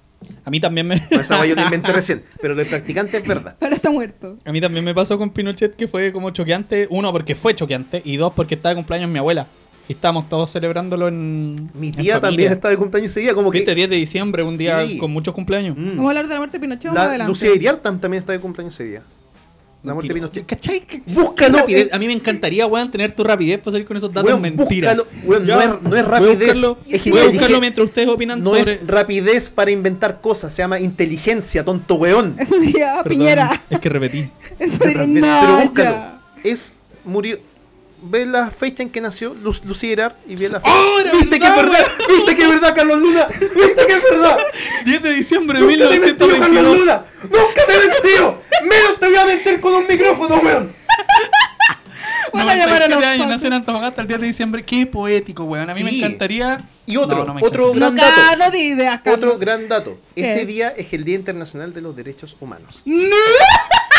A 0.44 0.50
mí 0.50 0.60
también 0.60 0.86
me... 0.86 1.02
Esa 1.10 1.44
yo 1.44 1.54
la 1.54 1.64
inventé 1.64 1.92
recién, 1.92 2.22
pero 2.40 2.54
lo 2.54 2.60
de 2.60 2.66
practicante 2.66 3.18
es 3.18 3.26
verdad. 3.26 3.56
Pero 3.58 3.74
está 3.74 3.90
muerto. 3.90 4.38
A 4.44 4.52
mí 4.52 4.60
también 4.60 4.84
me 4.84 4.94
pasó 4.94 5.18
con 5.18 5.30
Pinochet 5.30 5.76
que 5.76 5.88
fue 5.88 6.12
como 6.12 6.30
choqueante. 6.30 6.86
Uno, 6.90 7.12
porque 7.12 7.34
fue 7.34 7.54
choqueante. 7.54 8.02
Y 8.04 8.16
dos, 8.16 8.32
porque 8.34 8.54
estaba 8.54 8.70
de 8.70 8.76
cumpleaños 8.76 9.10
mi 9.10 9.18
abuela. 9.18 9.46
Y 9.88 9.92
estábamos 9.92 10.28
todos 10.28 10.50
celebrándolo 10.50 11.06
en. 11.06 11.70
Mi 11.74 11.92
tía 11.92 12.18
también 12.18 12.52
está 12.52 12.68
de 12.68 12.76
cumpleaños 12.76 13.12
ese 13.12 13.20
día, 13.20 13.34
como 13.34 13.52
que 13.52 13.58
Viste, 13.58 13.74
10 13.74 13.88
de 13.88 13.96
diciembre, 13.96 14.42
un 14.42 14.56
día 14.56 14.84
Sí. 14.84 14.98
con 14.98 15.12
muchos 15.12 15.32
cumpleaños. 15.32 15.76
Mm. 15.76 15.90
Vamos 15.90 16.06
a 16.06 16.08
hablar 16.08 16.26
de 16.26 16.34
la 16.34 16.40
muerte 16.40 16.58
de 16.58 16.60
Pinochet 16.60 16.92
La, 16.92 17.04
adelante. 17.04 17.28
Lucía 17.28 17.54
Iriartan 17.54 18.00
también 18.00 18.22
está 18.22 18.32
de 18.32 18.40
cumpleaños 18.40 18.74
ese 18.74 18.84
día. 18.84 19.02
La 19.86 19.94
muerte 19.94 20.08
de. 20.08 20.14
Pinochet. 20.14 20.44
¿Cachai? 20.46 20.80
¿Qué- 20.80 21.02
Búscalo. 21.06 21.58
rapidez? 21.58 21.86
eh, 21.86 21.90
A 21.92 21.98
mí 21.98 22.06
me 22.06 22.12
encantaría, 22.12 22.66
weón, 22.66 22.90
tener 22.90 23.12
tu 23.12 23.22
rapidez 23.24 23.58
para 23.60 23.72
salir 23.72 23.86
con 23.86 23.96
esos 23.96 24.12
datos 24.12 24.28
Weón, 24.28 24.42
mentiras. 24.42 24.96
búscalo. 24.96 25.22
Weón, 25.24 25.46
no 25.46 25.60
es- 25.60 25.68
no 25.68 25.74
es 25.74 25.82
Voy 25.82 25.98
a 25.98 26.02
rapidez, 26.02 26.38
buscarlo- 26.56 26.78
es 26.88 27.10
Voy 27.10 27.18
a 27.20 27.28
buscarlo 27.28 27.60
mientras 27.60 27.84
ustedes 27.86 28.08
opinan 28.08 28.40
No 28.42 28.46
sobre. 28.54 28.60
es 28.60 28.86
rapidez 28.86 29.48
para 29.48 29.70
inventar 29.70 30.20
cosas, 30.20 30.52
se 30.52 30.62
llama 30.62 30.80
inteligencia, 30.80 31.64
tonto 31.64 31.94
weón. 31.94 32.34
Eso 32.38 32.58
sería 32.58 32.94
Perdón, 33.02 33.08
Piñera. 33.18 33.62
Es 33.70 33.78
que 33.78 33.88
repetí. 33.88 34.28
Eso 34.58 34.78
Pero 34.80 35.06
búscalo. 35.06 35.96
Es 36.44 36.74
murió. 37.04 37.38
Ve 38.08 38.24
la 38.24 38.50
fecha 38.50 38.82
en 38.84 38.90
que 38.90 39.00
nació 39.00 39.34
Lu 39.34 39.54
Lucía 39.64 40.14
y 40.28 40.36
ve 40.36 40.48
la 40.48 40.60
fecha. 40.60 40.72
¡Oh, 40.72 41.00
era 41.00 41.12
¿Viste 41.12 41.40
que 41.40 41.46
es 41.46 41.56
verdad, 41.56 41.72
verdad? 41.72 41.92
¿Viste 42.08 42.36
que 42.36 42.42
es 42.42 42.48
verdad, 42.48 42.74
Carlos 42.74 42.98
Luna? 43.00 43.26
¿Viste 43.28 43.86
que 43.86 43.92
es 43.94 44.02
verdad? 44.10 44.38
10 44.84 45.02
de 45.02 45.10
diciembre 45.10 45.58
de 45.60 45.64
Nunca 45.66 45.88
te 45.88 45.94
he 45.96 46.00
mentido, 46.00 46.28
Carlos 46.38 46.62
1922. 46.62 46.78
Luna. 46.78 47.04
Nunca 47.22 47.66
te 47.66 47.74
he 47.74 47.88
mentido. 47.88 48.42
Menos 48.62 49.00
te 49.00 49.06
voy 49.06 49.16
a 49.16 49.24
mentir 49.24 49.60
con 49.60 49.74
un 49.74 49.86
micrófono, 49.86 50.36
weón. 50.36 50.72
Van 52.32 52.48
a 52.48 52.54
llamar 52.54 52.82
a 52.82 52.88
los 52.88 53.00
97 53.00 53.06
años, 53.06 53.28
nació 53.28 53.46
en 53.48 53.52
Antofagasta 53.54 54.02
el 54.02 54.08
10 54.08 54.20
de 54.20 54.26
diciembre. 54.26 54.64
Qué 54.64 54.86
poético, 54.86 55.44
weón. 55.44 55.68
A 55.70 55.74
mí 55.74 55.82
me 55.82 55.90
encantaría. 55.96 56.60
Y 56.86 56.96
otro, 56.96 57.24
No, 57.24 57.34
no 57.34 57.40
otro 57.44 57.72
gran 57.72 57.94
No, 57.94 58.02
dato. 58.02 58.36
no 58.38 58.50
de 58.50 58.58
ideas. 58.58 59.00
Otro 59.06 59.38
gran 59.38 59.68
dato. 59.68 59.98
¿Qué? 60.14 60.22
Ese 60.22 60.46
día 60.46 60.68
es 60.68 60.92
el 60.92 61.04
Día 61.04 61.16
Internacional 61.16 61.72
de 61.74 61.80
los 61.80 61.96
Derechos 61.96 62.36
Humanos. 62.38 62.82
¡No! 62.84 63.16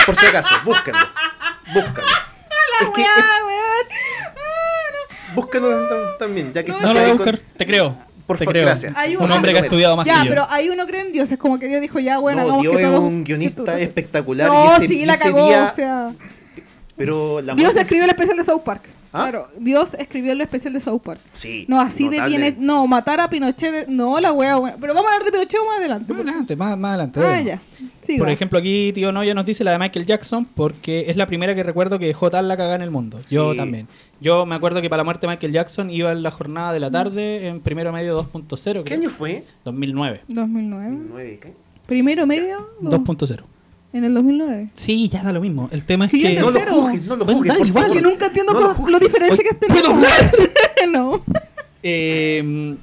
Por 0.05 0.15
si 0.15 0.25
acaso, 0.27 0.53
búscalo. 0.63 0.99
Búscalo. 1.73 2.36
Que 2.93 3.01
Weá, 3.01 3.07
weón. 3.45 3.87
Ah, 4.35 5.33
búscalo 5.35 5.69
tam- 5.89 6.17
también, 6.19 6.53
ya 6.53 6.63
que 6.63 6.71
No 6.71 6.77
estás 6.77 6.93
lo 6.93 6.99
voy 7.01 7.09
a 7.09 7.13
buscar. 7.13 7.39
Te 7.57 7.65
creo. 7.65 7.95
Por 8.25 8.37
favor, 8.37 8.57
gracias. 8.57 8.93
Hay 8.97 9.15
Un 9.15 9.23
un- 9.23 9.31
hombre 9.31 9.53
que 9.53 9.59
ha 9.59 9.61
estudiado 9.61 9.95
más 9.95 10.05
Ya, 10.05 10.19
que 10.21 10.25
yo. 10.25 10.29
pero 10.31 10.47
ahí 10.49 10.67
uno 10.69 10.85
cree 10.85 11.01
en 11.01 11.11
Dios. 11.13 11.31
Es 11.31 11.37
como 11.37 11.57
que 11.59 11.67
Dios 11.69 11.79
dijo, 11.79 11.97
ya, 11.99 12.17
bueno, 12.17 12.45
no, 12.45 12.59
Dios 12.61 12.75
que 12.75 12.83
es 12.83 12.89
todo. 12.89 13.01
un 13.01 13.23
guionista 13.23 13.63
todo- 13.63 13.77
espectacular. 13.77 14.47
No, 14.49 14.65
y 14.65 14.67
ese, 14.83 14.87
sí, 14.89 15.05
la 15.05 15.17
cagó. 15.17 15.47
día- 15.47 15.69
O 15.71 15.75
sea, 15.75 16.11
pero 16.97 17.39
la 17.41 17.53
Dios 17.55 17.75
escribió 17.75 18.03
el 18.03 18.09
especial 18.09 18.35
de 18.37 18.43
South 18.43 18.63
Park. 18.63 18.83
¿Ah? 19.13 19.23
Claro, 19.29 19.47
Dios 19.57 19.93
escribió 19.97 20.33
el 20.33 20.41
especial 20.41 20.73
de 20.73 20.79
South 20.79 21.01
Park. 21.01 21.19
Sí. 21.33 21.65
No, 21.67 21.79
así 21.79 22.03
de 22.09 22.17
notable. 22.17 22.37
bien. 22.37 22.53
es- 22.53 22.57
No, 22.59 22.85
matar 22.87 23.19
a 23.19 23.29
Pinochet. 23.29 23.71
de- 23.87 23.91
No, 23.91 24.19
la 24.19 24.33
wea, 24.33 24.57
wea. 24.59 24.75
Pero 24.79 24.93
vamos 24.93 25.09
a 25.09 25.13
hablar 25.15 25.25
de 25.25 25.31
Pinochet 25.31 25.59
más 25.67 25.79
adelante. 25.79 26.13
Más 26.13 26.21
adelante, 26.23 26.55
más, 26.55 26.77
más 26.77 26.89
adelante. 26.89 27.19
Ah, 27.23 27.41
ya. 27.41 27.61
Por 28.17 28.29
ejemplo, 28.29 28.57
aquí 28.59 28.91
Tío 28.93 29.11
Noya 29.11 29.33
nos 29.33 29.45
dice 29.45 29.63
la 29.63 29.71
de 29.71 29.79
Michael 29.79 30.05
Jackson 30.05 30.45
porque 30.45 31.05
es 31.09 31.17
la 31.17 31.25
primera 31.25 31.53
que 31.55 31.63
recuerdo 31.63 31.99
que 31.99 32.05
dejó 32.07 32.29
tal 32.29 32.47
la 32.47 32.55
cagada 32.55 32.75
en 32.75 32.81
el 32.81 32.91
mundo. 32.91 33.19
Yo 33.29 33.55
también. 33.55 33.87
Yo 34.21 34.45
me 34.45 34.55
acuerdo 34.55 34.81
que 34.81 34.89
para 34.89 35.01
la 35.01 35.03
muerte 35.03 35.27
de 35.27 35.33
Michael 35.33 35.51
Jackson 35.53 35.89
iba 35.91 36.11
en 36.11 36.23
la 36.23 36.31
jornada 36.31 36.73
de 36.73 36.79
la 36.79 36.89
tarde 36.89 37.47
en 37.47 37.59
primero 37.61 37.91
medio 37.91 38.15
2.0. 38.15 38.83
¿Qué 38.83 38.95
creo. 38.95 38.99
año 38.99 39.09
fue? 39.09 39.43
2009. 39.65 40.21
2009. 40.27 40.97
Nueve, 41.09 41.39
¿qué? 41.41 41.53
Primero 41.85 42.25
medio. 42.25 42.69
no, 42.81 42.89
2.0. 42.89 43.43
En 43.93 44.03
el 44.03 44.13
2009. 44.13 44.69
Sí, 44.75 45.09
ya 45.09 45.23
da 45.23 45.31
lo 45.31 45.39
mismo. 45.41 45.69
El 45.71 45.83
tema 45.83 46.05
es 46.05 46.11
Que 46.11 46.33
No 46.35 46.47
lo 46.47 46.51
tercero. 46.53 46.73
juzgues, 46.73 47.01
no 47.03 47.15
lo 47.15 47.25
Bueno, 47.25 47.37
juzgues, 47.39 47.53
da 47.53 47.57
por 47.57 47.67
igual. 47.67 47.83
favor. 47.85 47.97
Que 47.97 48.03
nunca 48.03 48.25
entiendo 48.27 48.53
No 48.53 48.89
lo 48.89 48.99
diferencia 48.99 49.43
que 49.43 49.55
tenemos. 49.55 49.81
¿puedo 49.81 49.95
hablar? 49.95 50.31
no. 50.91 51.21
Eh, 51.83 52.75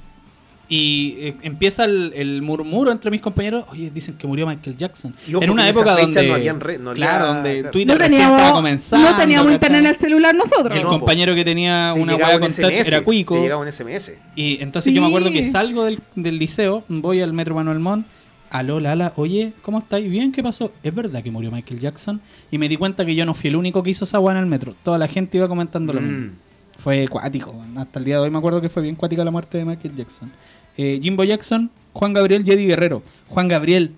y 0.66 1.16
eh, 1.18 1.36
empieza 1.42 1.84
el, 1.84 2.12
el 2.16 2.40
murmuro 2.40 2.90
entre 2.90 3.10
mis 3.10 3.20
compañeros. 3.20 3.66
Oye, 3.70 3.90
dicen 3.94 4.16
que 4.16 4.26
murió 4.26 4.46
Michael 4.46 4.76
Jackson. 4.78 5.14
Y 5.28 5.34
ojo 5.34 5.44
en 5.44 5.50
una 5.50 5.68
época 5.68 5.94
donde. 5.94 6.26
no 6.26 6.34
habían 6.34 6.58
re- 6.58 6.78
no 6.78 6.90
había- 6.90 7.04
claro, 7.06 7.26
donde 7.26 7.52
claro. 7.58 7.70
Twitter 7.70 7.94
No 7.94 7.98
recién 7.98 8.20
estaba 8.20 8.36
teníamos, 8.38 8.56
comenzando. 8.58 9.10
no 9.10 9.16
teníamos 9.16 9.52
internet 9.52 9.80
en 9.82 9.86
el 9.86 9.96
celular 9.96 10.34
nosotros. 10.34 10.76
El 10.76 10.82
No, 10.84 10.90
po. 10.92 10.98
compañero 11.00 11.34
que 11.34 11.44
tenía 11.44 11.92
Te 11.94 12.00
una 12.00 12.16
hueá 12.16 12.40
con 12.40 12.48
touch 12.48 12.60
era 12.86 13.02
Cuico. 13.02 13.34
Te 13.34 13.42
llegaba 13.42 13.60
un 13.62 13.70
SMS. 13.70 14.14
Y 14.34 14.56
entonces 14.62 14.92
yo 14.94 15.02
me 15.02 15.08
acuerdo 15.08 15.30
que 15.30 15.44
salgo 15.44 15.84
del, 15.84 16.00
del 16.16 16.38
liceo, 16.38 16.82
voy 16.88 17.20
al 17.20 17.34
metro 17.34 17.54
Manuel 17.54 17.78
Montt. 17.78 18.06
Aló, 18.54 18.78
Lala, 18.78 19.12
oye, 19.16 19.52
¿cómo 19.62 19.78
estáis? 19.80 20.08
¿Bien? 20.08 20.30
¿Qué 20.30 20.40
pasó? 20.40 20.70
¿Es 20.84 20.94
verdad 20.94 21.24
que 21.24 21.30
murió 21.32 21.50
Michael 21.50 21.80
Jackson? 21.80 22.20
Y 22.52 22.58
me 22.58 22.68
di 22.68 22.76
cuenta 22.76 23.04
que 23.04 23.12
yo 23.16 23.26
no 23.26 23.34
fui 23.34 23.50
el 23.50 23.56
único 23.56 23.82
que 23.82 23.90
hizo 23.90 24.04
esa 24.04 24.18
en 24.18 24.36
el 24.36 24.46
metro. 24.46 24.76
Toda 24.84 24.96
la 24.96 25.08
gente 25.08 25.38
iba 25.38 25.48
comentando 25.48 25.92
lo 25.92 26.00
Mm. 26.00 26.04
mismo. 26.04 26.32
Fue 26.78 27.08
cuático. 27.08 27.52
Hasta 27.76 27.98
el 27.98 28.04
día 28.04 28.14
de 28.14 28.20
hoy 28.22 28.30
me 28.30 28.38
acuerdo 28.38 28.60
que 28.60 28.68
fue 28.68 28.84
bien 28.84 28.94
cuática 28.94 29.24
la 29.24 29.32
muerte 29.32 29.58
de 29.58 29.64
Michael 29.64 29.96
Jackson. 29.96 30.30
Eh, 30.78 31.00
Jimbo 31.02 31.24
Jackson, 31.24 31.68
Juan 31.92 32.12
Gabriel, 32.12 32.44
Jedi 32.44 32.64
Guerrero. 32.64 33.02
Juan 33.28 33.48
Gabriel. 33.48 33.90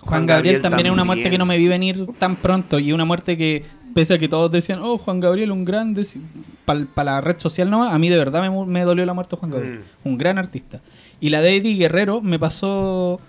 Juan 0.00 0.26
Gabriel, 0.26 0.54
Gabriel 0.56 0.62
también 0.62 0.86
es 0.88 0.92
una 0.92 1.04
muerte 1.04 1.30
que 1.30 1.38
no 1.38 1.46
me 1.46 1.56
vi 1.56 1.68
venir 1.68 2.04
tan 2.18 2.34
pronto. 2.34 2.80
Y 2.80 2.90
una 2.92 3.04
muerte 3.04 3.36
que, 3.36 3.64
pese 3.94 4.14
a 4.14 4.18
que 4.18 4.28
todos 4.28 4.50
decían, 4.50 4.80
oh, 4.82 4.98
Juan 4.98 5.20
Gabriel, 5.20 5.52
un 5.52 5.64
grande. 5.64 6.04
Para 6.64 6.84
la 7.04 7.20
red 7.20 7.36
social 7.38 7.70
no, 7.70 7.84
a 7.84 7.96
mí 7.96 8.08
de 8.08 8.18
verdad 8.18 8.50
me 8.66 8.80
dolió 8.80 9.06
la 9.06 9.14
muerte 9.14 9.36
de 9.36 9.38
Juan 9.38 9.52
Gabriel. 9.52 9.78
Mm. 10.02 10.08
Un 10.08 10.18
gran 10.18 10.36
artista. 10.36 10.80
Y 11.20 11.28
la 11.28 11.40
de 11.42 11.54
Eddie 11.54 11.76
Guerrero 11.76 12.20
me 12.22 12.40
pasó 12.40 13.20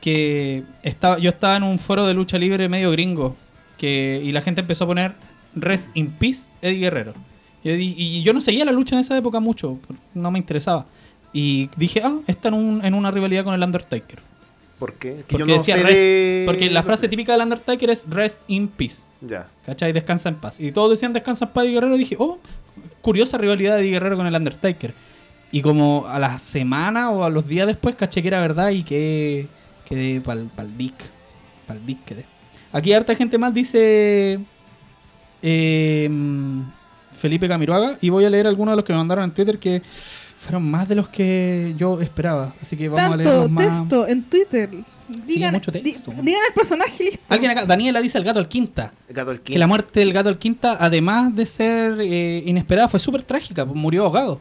que 0.00 0.62
estaba, 0.82 1.18
yo 1.18 1.30
estaba 1.30 1.56
en 1.56 1.62
un 1.62 1.78
foro 1.78 2.06
de 2.06 2.14
lucha 2.14 2.38
libre 2.38 2.68
medio 2.68 2.90
gringo. 2.90 3.36
Que, 3.78 4.20
y 4.22 4.32
la 4.32 4.42
gente 4.42 4.60
empezó 4.60 4.84
a 4.84 4.86
poner 4.88 5.14
Rest 5.54 5.88
in 5.94 6.10
Peace, 6.10 6.48
Eddie 6.62 6.80
Guerrero. 6.80 7.14
Y 7.62 8.22
yo 8.22 8.32
no 8.32 8.40
seguía 8.40 8.64
la 8.64 8.72
lucha 8.72 8.94
en 8.94 9.00
esa 9.00 9.16
época 9.16 9.40
mucho, 9.40 9.78
no 10.14 10.30
me 10.30 10.38
interesaba. 10.38 10.86
Y 11.32 11.68
dije, 11.76 12.00
ah, 12.04 12.18
está 12.26 12.48
en, 12.48 12.54
un- 12.54 12.84
en 12.84 12.94
una 12.94 13.10
rivalidad 13.10 13.44
con 13.44 13.54
el 13.54 13.62
Undertaker. 13.62 14.18
¿Por 14.78 14.94
qué? 14.94 15.16
Que 15.16 15.22
Porque, 15.28 15.38
yo 15.38 15.46
no 15.46 15.52
decía 15.54 15.76
sé 15.76 15.82
rest- 15.84 15.94
de- 15.94 16.42
porque 16.46 16.70
la 16.70 16.82
frase 16.82 17.06
típica 17.08 17.32
del 17.32 17.42
Undertaker 17.42 17.90
es 17.90 18.04
Rest 18.08 18.38
in 18.48 18.68
Peace. 18.68 19.02
Ya. 19.20 19.48
¿Cachai? 19.66 19.92
Descansa 19.92 20.28
en 20.30 20.36
paz. 20.36 20.58
Y 20.58 20.72
todos 20.72 20.90
decían 20.90 21.12
descansa 21.12 21.44
en 21.44 21.50
paz 21.52 21.64
Eddie 21.64 21.74
Guerrero. 21.74 21.96
Y 21.96 21.98
dije, 21.98 22.16
oh, 22.18 22.38
curiosa 23.02 23.36
rivalidad 23.38 23.76
de 23.76 23.82
Eddie 23.82 23.90
Guerrero 23.92 24.16
con 24.16 24.26
el 24.26 24.34
Undertaker. 24.34 24.94
Y 25.52 25.60
como 25.62 26.06
a 26.06 26.18
la 26.18 26.38
semana 26.38 27.10
o 27.10 27.24
a 27.24 27.30
los 27.30 27.46
días 27.46 27.66
después 27.66 27.94
caché 27.94 28.22
que 28.22 28.28
era 28.28 28.40
verdad 28.40 28.70
y 28.70 28.82
que 28.82 29.46
quedé 29.90 30.20
pa'l, 30.20 30.48
pa'l 30.54 30.70
dick. 30.78 30.94
Pa'l 31.66 31.84
dick 31.84 32.04
quedé. 32.04 32.24
Aquí 32.72 32.92
harta 32.92 33.14
gente 33.16 33.36
más 33.36 33.52
dice 33.52 34.38
eh, 35.42 36.08
Felipe 37.12 37.48
Camiroaga. 37.48 37.98
Y 38.00 38.08
voy 38.08 38.24
a 38.24 38.30
leer 38.30 38.46
algunos 38.46 38.72
de 38.72 38.76
los 38.76 38.84
que 38.84 38.92
me 38.92 38.98
mandaron 38.98 39.24
en 39.24 39.32
Twitter 39.34 39.58
que 39.58 39.82
fueron 40.38 40.70
más 40.70 40.88
de 40.88 40.94
los 40.94 41.08
que 41.08 41.74
yo 41.76 42.00
esperaba. 42.00 42.54
Así 42.62 42.76
que 42.76 42.88
vamos 42.88 43.14
a 43.14 43.16
leerlos 43.16 43.50
más. 43.50 43.66
texto 43.80 44.06
en 44.06 44.22
Twitter. 44.22 44.70
Digan, 45.26 45.54
mucho 45.54 45.72
di- 45.72 45.80
texto. 45.80 46.12
digan 46.22 46.40
el 46.46 46.54
personaje 46.54 47.02
listo. 47.02 47.24
Alguien 47.28 47.50
acá, 47.50 47.64
Daniela 47.64 48.00
dice 48.00 48.16
el 48.16 48.22
gato 48.22 48.38
al 48.38 48.46
quinta. 48.46 48.92
El 49.08 49.14
gato 49.16 49.32
al 49.32 49.40
Que 49.40 49.58
la 49.58 49.66
muerte 49.66 49.98
del 49.98 50.12
gato 50.12 50.28
al 50.28 50.38
quinta, 50.38 50.76
además 50.78 51.34
de 51.34 51.46
ser 51.46 52.00
eh, 52.00 52.44
inesperada, 52.46 52.86
fue 52.86 53.00
súper 53.00 53.24
trágica. 53.24 53.66
pues, 53.66 53.76
Murió 53.76 54.04
ahogado. 54.04 54.40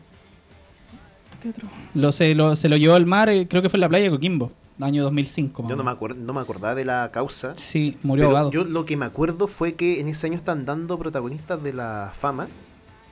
¿Qué 1.41 1.49
otro? 1.49 1.67
Lo, 1.95 2.11
se, 2.11 2.35
lo, 2.35 2.55
se 2.55 2.69
lo 2.69 2.77
llevó 2.77 2.93
al 2.93 3.07
mar, 3.07 3.29
eh, 3.29 3.47
creo 3.49 3.63
que 3.63 3.69
fue 3.69 3.77
en 3.77 3.81
la 3.81 3.89
playa 3.89 4.03
de 4.05 4.11
Coquimbo. 4.11 4.51
Año 4.82 5.03
2005. 5.03 5.63
más 5.63 5.69
Yo 5.69 5.75
no 5.75 5.84
me, 5.84 5.89
menos. 5.91 6.01
acuer- 6.01 6.17
no 6.17 6.34
me 6.34 6.39
acordaba 6.41 6.75
de 6.75 6.86
la 6.86 7.09
causa. 7.11 7.53
Sí, 7.57 7.97
murió 8.03 8.23
Pero 8.25 8.30
ahogado. 8.38 8.51
yo 8.51 8.63
lo 8.63 8.86
que 8.86 8.97
me 8.97 9.05
acuerdo 9.05 9.47
fue 9.47 9.73
que 9.73 9.99
en 9.99 10.07
ese 10.07 10.27
año 10.27 10.36
están 10.36 10.65
dando 10.65 10.97
protagonistas 10.97 11.61
de 11.61 11.73
la 11.73 12.11
fama 12.17 12.47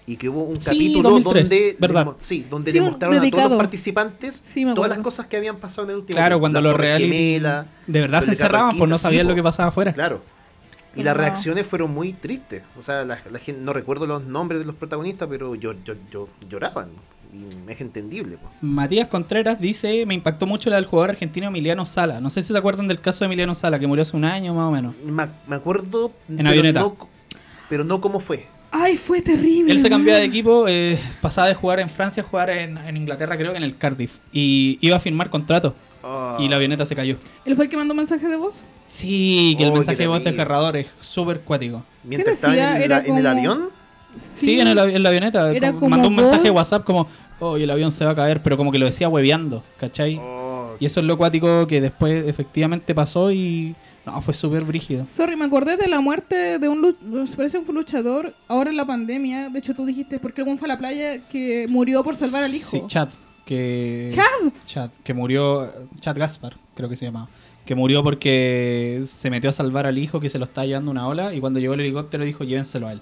y 0.06 0.16
que 0.16 0.30
hubo 0.30 0.44
un 0.44 0.62
Sí, 0.62 0.66
capítulo 0.70 1.10
2003, 1.10 1.50
donde, 1.50 1.76
¿verdad? 1.80 2.16
sí, 2.20 2.46
donde 2.50 2.72
Sí, 2.72 2.80
le 2.80 2.86
mostraron 2.90 3.18
a 3.18 3.30
todos 3.30 3.50
los 3.50 3.58
participantes 3.58 4.36
Sí, 4.46 4.62
todas 4.62 4.74
acuerdo. 4.78 4.96
las 4.96 5.04
cosas 5.04 5.26
que 5.26 5.36
habían 5.38 5.58
pasado 5.58 5.84
en 5.88 5.92
el 5.92 5.98
último 5.98 6.16
Claro, 6.16 6.36
tiempo. 6.36 6.40
cuando 6.42 6.62
los 6.62 6.78
reality 6.78 7.12
Gemelas, 7.12 7.66
de 7.88 8.00
verdad 8.00 8.22
se 8.22 8.32
encerraban, 8.32 8.78
pues 8.78 8.90
no 8.90 8.98
sabían 8.98 9.24
sí, 9.24 9.28
lo 9.30 9.36
que 9.36 9.42
po. 9.42 9.48
pasaba 9.50 9.70
afuera. 9.70 9.94
Claro. 9.94 10.22
Y 10.96 11.04
las 11.04 11.16
reacciones 11.16 11.68
fueron 11.68 11.92
muy 11.94 12.14
tristes. 12.14 12.64
O 12.80 12.82
sea, 12.82 13.04
la, 13.06 13.20
la 13.30 13.38
gente, 13.40 13.62
no 13.62 13.72
recuerdo 13.72 14.08
los 14.08 14.24
nombres 14.24 14.62
de 14.62 14.66
los 14.66 14.74
protagonistas, 14.74 15.28
pero 15.30 15.54
yo, 15.54 15.74
yo, 15.84 15.94
yo 16.12 16.28
lloraban. 16.50 16.88
Y 17.34 17.72
es 17.72 17.82
entendible. 17.82 18.38
po. 18.38 18.50
Matías 18.62 19.08
Contreras 19.08 19.60
dice, 19.60 20.06
me 20.06 20.14
impactó 20.14 20.46
mucho 20.46 20.70
la 20.70 20.78
del 20.78 20.86
jugador 20.86 21.12
argentino 21.12 21.48
Emiliano 21.48 21.86
Sala. 21.86 22.20
No 22.22 22.30
sé 22.30 22.42
si 22.42 22.52
se 22.54 22.58
acuerdan 22.58 22.88
del 22.88 23.00
caso 23.02 23.20
de 23.20 23.26
Emiliano 23.28 23.54
Sala, 23.56 23.78
que 23.80 23.88
murió 23.88 24.02
hace 24.04 24.16
un 24.16 24.26
año 24.26 24.54
más 24.54 24.66
o 24.66 24.72
menos. 24.72 24.96
Me, 25.06 25.28
me 25.48 25.56
acuerdo, 25.56 26.12
pero 26.28 26.50
avioneta. 26.50 26.80
no, 26.80 26.96
pero 27.70 27.84
no 27.84 28.00
cómo 28.02 28.20
fue. 28.20 28.48
Ay, 28.72 28.98
fue 28.98 29.22
terrible. 29.22 29.72
Él 29.72 29.80
se 29.80 29.90
cambiaba 29.90 30.20
de 30.20 30.26
equipo, 30.26 30.66
eh, 30.68 31.00
pasaba 31.22 31.48
de 31.48 31.54
jugar 31.56 31.80
en 31.80 31.90
Francia 31.90 32.22
a 32.22 32.26
jugar 32.26 32.50
en, 32.50 32.78
en 32.78 32.98
Inglaterra, 32.98 33.38
creo 33.38 33.52
que 33.52 33.58
en 33.58 33.64
el 33.64 33.78
Cardiff. 33.78 34.18
Y 34.32 34.78
iba 34.82 34.96
a 34.98 35.00
firmar 35.00 35.30
contrato. 35.30 35.74
Ah. 36.04 36.38
Y 36.40 36.48
la 36.48 36.58
avioneta 36.58 36.86
se 36.86 36.96
cayó. 36.96 37.18
¿Él 37.46 37.56
fue 37.56 37.66
el 37.66 37.72
que 37.72 37.78
mandó 37.78 37.94
mensaje 37.94 38.28
de 38.28 38.36
voz? 38.36 38.64
Sí, 38.86 39.56
que 39.58 39.64
el 39.64 39.70
Oh, 39.72 39.74
mensaje 39.74 39.98
de 39.98 40.08
voz 40.08 40.24
desgarrador 40.24 40.78
es 40.78 40.88
súper 41.02 41.42
cuático. 41.42 41.84
Mientras 42.04 42.40
¿Qué 42.40 42.48
decía? 42.48 42.64
estaba 42.64 42.76
en, 42.78 42.78
el- 42.78 42.84
Era 42.84 42.98
en 43.00 43.06
el 43.18 43.24
como- 43.24 43.28
avión, 43.30 43.70
Sí, 44.16 44.60
en, 44.60 44.68
el 44.68 44.78
en 44.80 45.04
la 45.04 45.10
avioneta. 45.10 45.52
Era 45.52 45.70
como- 45.70 45.80
como 45.82 45.90
mandó 45.90 46.08
un 46.08 46.16
mensaje 46.16 46.44
de 46.44 46.50
WhatsApp 46.52 46.84
como, 46.84 47.08
oh, 47.40 47.58
el 47.58 47.70
avión 47.70 47.92
se 47.92 48.06
va 48.06 48.12
a 48.12 48.16
caer, 48.16 48.42
pero 48.42 48.58
como 48.58 48.72
que 48.72 48.80
lo 48.80 48.86
decía 48.86 49.10
hueveando, 49.10 49.64
¿cachai? 49.80 50.18
Oh, 50.22 50.76
Y 50.80 50.86
eso 50.86 51.00
es 51.02 51.06
lo 51.06 51.18
cuático 51.18 51.68
que 51.68 51.82
después 51.82 52.26
efectivamente 52.28 52.94
pasó 52.96 53.32
y... 53.32 53.76
No, 54.06 54.22
fue 54.22 54.34
súper 54.34 54.64
brígido. 54.64 55.06
Sorry, 55.10 55.36
me 55.36 55.44
acordé 55.44 55.76
de 55.76 55.88
la 55.88 56.00
muerte 56.00 56.60
de 56.60 56.70
un, 56.70 56.96
parece 57.36 57.58
a 57.58 57.60
un 57.60 57.76
luchador 57.76 58.34
ahora 58.48 58.70
en 58.70 58.78
la 58.78 58.86
pandemia. 58.86 59.50
De 59.50 59.60
hecho, 59.60 59.74
tú 59.76 59.86
dijiste, 59.86 60.18
¿por 60.18 60.34
qué 60.34 60.42
algún 60.42 60.58
fue 60.58 60.66
a 60.68 60.70
la 60.70 60.78
playa 60.78 61.28
que 61.28 61.66
murió 61.68 62.06
por 62.06 62.16
salvar 62.16 62.42
al 62.46 62.56
hijo? 62.56 62.70
Sí, 62.72 62.82
Chad, 62.88 63.10
que... 63.46 64.08
¿Chad? 64.10 64.52
Chad, 64.66 64.92
que 65.04 65.14
murió... 65.14 65.70
Chad 66.00 66.18
Gaspar, 66.18 66.56
creo 66.74 66.88
que 66.88 66.96
se 66.96 67.04
llamaba. 67.04 67.28
Que 67.66 67.76
murió 67.76 68.02
porque 68.02 69.02
se 69.06 69.30
metió 69.30 69.50
a 69.50 69.54
salvar 69.54 69.86
al 69.86 69.98
hijo 69.98 70.22
que 70.22 70.30
se 70.30 70.40
lo 70.40 70.46
estaba 70.46 70.66
llevando 70.66 70.90
una 70.90 71.06
ola 71.06 71.34
y 71.34 71.42
cuando 71.42 71.60
llegó 71.60 71.74
el 71.74 71.82
helicóptero 71.82 72.24
dijo 72.24 72.46
llévenselo 72.46 72.88
a 72.88 72.94
él. 72.94 73.02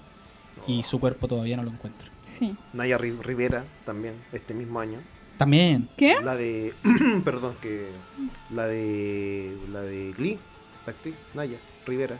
Y 0.66 0.82
su 0.82 0.98
cuerpo 1.00 1.28
todavía 1.28 1.56
no 1.56 1.62
lo 1.62 1.70
encuentra. 1.70 2.08
Sí. 2.22 2.56
Naya 2.72 2.98
Ri- 2.98 3.20
Rivera 3.22 3.64
también, 3.84 4.14
este 4.32 4.52
mismo 4.54 4.80
año. 4.80 4.98
También. 5.36 5.88
¿Qué? 5.96 6.16
La 6.22 6.34
de. 6.36 6.74
perdón, 7.24 7.54
que. 7.60 7.86
La 8.50 8.66
de. 8.66 9.56
La 9.72 9.80
de 9.82 10.12
Glee, 10.16 10.38
la 10.86 10.92
actriz 10.92 11.14
Naya 11.34 11.58
Rivera. 11.86 12.18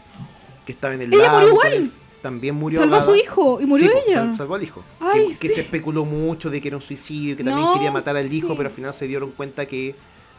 Que 0.64 0.72
estaba 0.72 0.94
en 0.94 1.02
el 1.02 1.12
Ella 1.12 1.24
lago 1.24 1.38
murió 1.38 1.48
igual. 1.54 1.90
También 2.22 2.54
murió. 2.56 2.80
Salvó 2.80 2.96
a 2.96 3.02
su 3.02 3.14
hijo 3.14 3.60
y 3.60 3.66
murió 3.66 3.88
Sí, 3.88 3.98
ella. 4.08 4.14
sal- 4.26 4.34
salvó 4.34 4.54
al 4.56 4.62
hijo. 4.64 4.82
Ay, 5.00 5.34
que, 5.40 5.48
se 5.48 5.60
especuló 5.60 6.04
mucho 6.04 6.50
de 6.50 6.60
que 6.60 6.68
era 6.68 6.76
un 6.76 6.82
suicidio, 6.82 7.36
que 7.36 7.44
también 7.44 7.66
No, 7.66 7.72
quería 7.74 7.90
matar 7.92 8.16
al 8.16 8.32
hijo, 8.32 8.48
sí. 8.48 8.54
pero 8.56 8.68
al 8.68 8.74
final 8.74 8.92
se 8.94 9.06
dieron 9.06 9.30
cuenta 9.30 9.66
que 9.66 9.94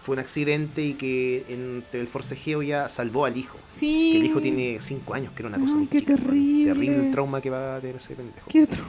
fue 0.07 0.13
un 0.13 0.19
accidente 0.19 0.81
y 0.85 0.93
que 0.93 1.43
entre 1.49 1.99
el 1.99 2.07
forcejeo 2.07 2.63
ya 2.63 2.87
salvó 2.87 3.25
al 3.25 3.35
hijo. 3.35 3.57
Sí. 3.75 4.11
Que 4.13 4.19
el 4.19 4.25
hijo 4.25 4.39
tiene 4.39 4.77
5 4.79 5.13
años, 5.13 5.33
que 5.35 5.41
era 5.41 5.49
una 5.49 5.57
cosa 5.59 5.73
Ay, 5.73 5.79
muy 5.79 5.87
qué 5.87 5.99
chica, 5.99 6.15
terrible. 6.15 6.71
Terrible 6.73 7.05
el 7.07 7.11
trauma 7.11 7.41
que 7.41 7.49
va 7.49 7.75
a 7.75 7.81
tener 7.81 7.97
ese 7.97 8.15
pendejo. 8.15 8.47
Qué 8.47 8.63
otro. 8.63 8.81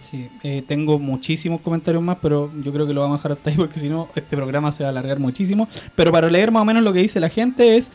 Sí, 0.00 0.28
eh, 0.42 0.64
tengo 0.66 0.98
muchísimos 0.98 1.60
comentarios 1.60 2.02
más, 2.02 2.18
pero 2.20 2.50
yo 2.60 2.72
creo 2.72 2.88
que 2.88 2.92
lo 2.92 3.02
vamos 3.02 3.14
a 3.14 3.18
dejar 3.18 3.32
hasta 3.32 3.50
ahí 3.50 3.56
porque 3.56 3.78
si 3.78 3.88
no, 3.88 4.08
este 4.16 4.34
programa 4.36 4.72
se 4.72 4.82
va 4.82 4.88
a 4.88 4.90
alargar 4.90 5.20
muchísimo. 5.20 5.68
Pero 5.94 6.10
para 6.10 6.28
leer 6.28 6.50
más 6.50 6.62
o 6.62 6.64
menos 6.64 6.82
lo 6.82 6.92
que 6.92 6.98
dice 6.98 7.20
la 7.20 7.28
gente 7.28 7.76
es: 7.76 7.92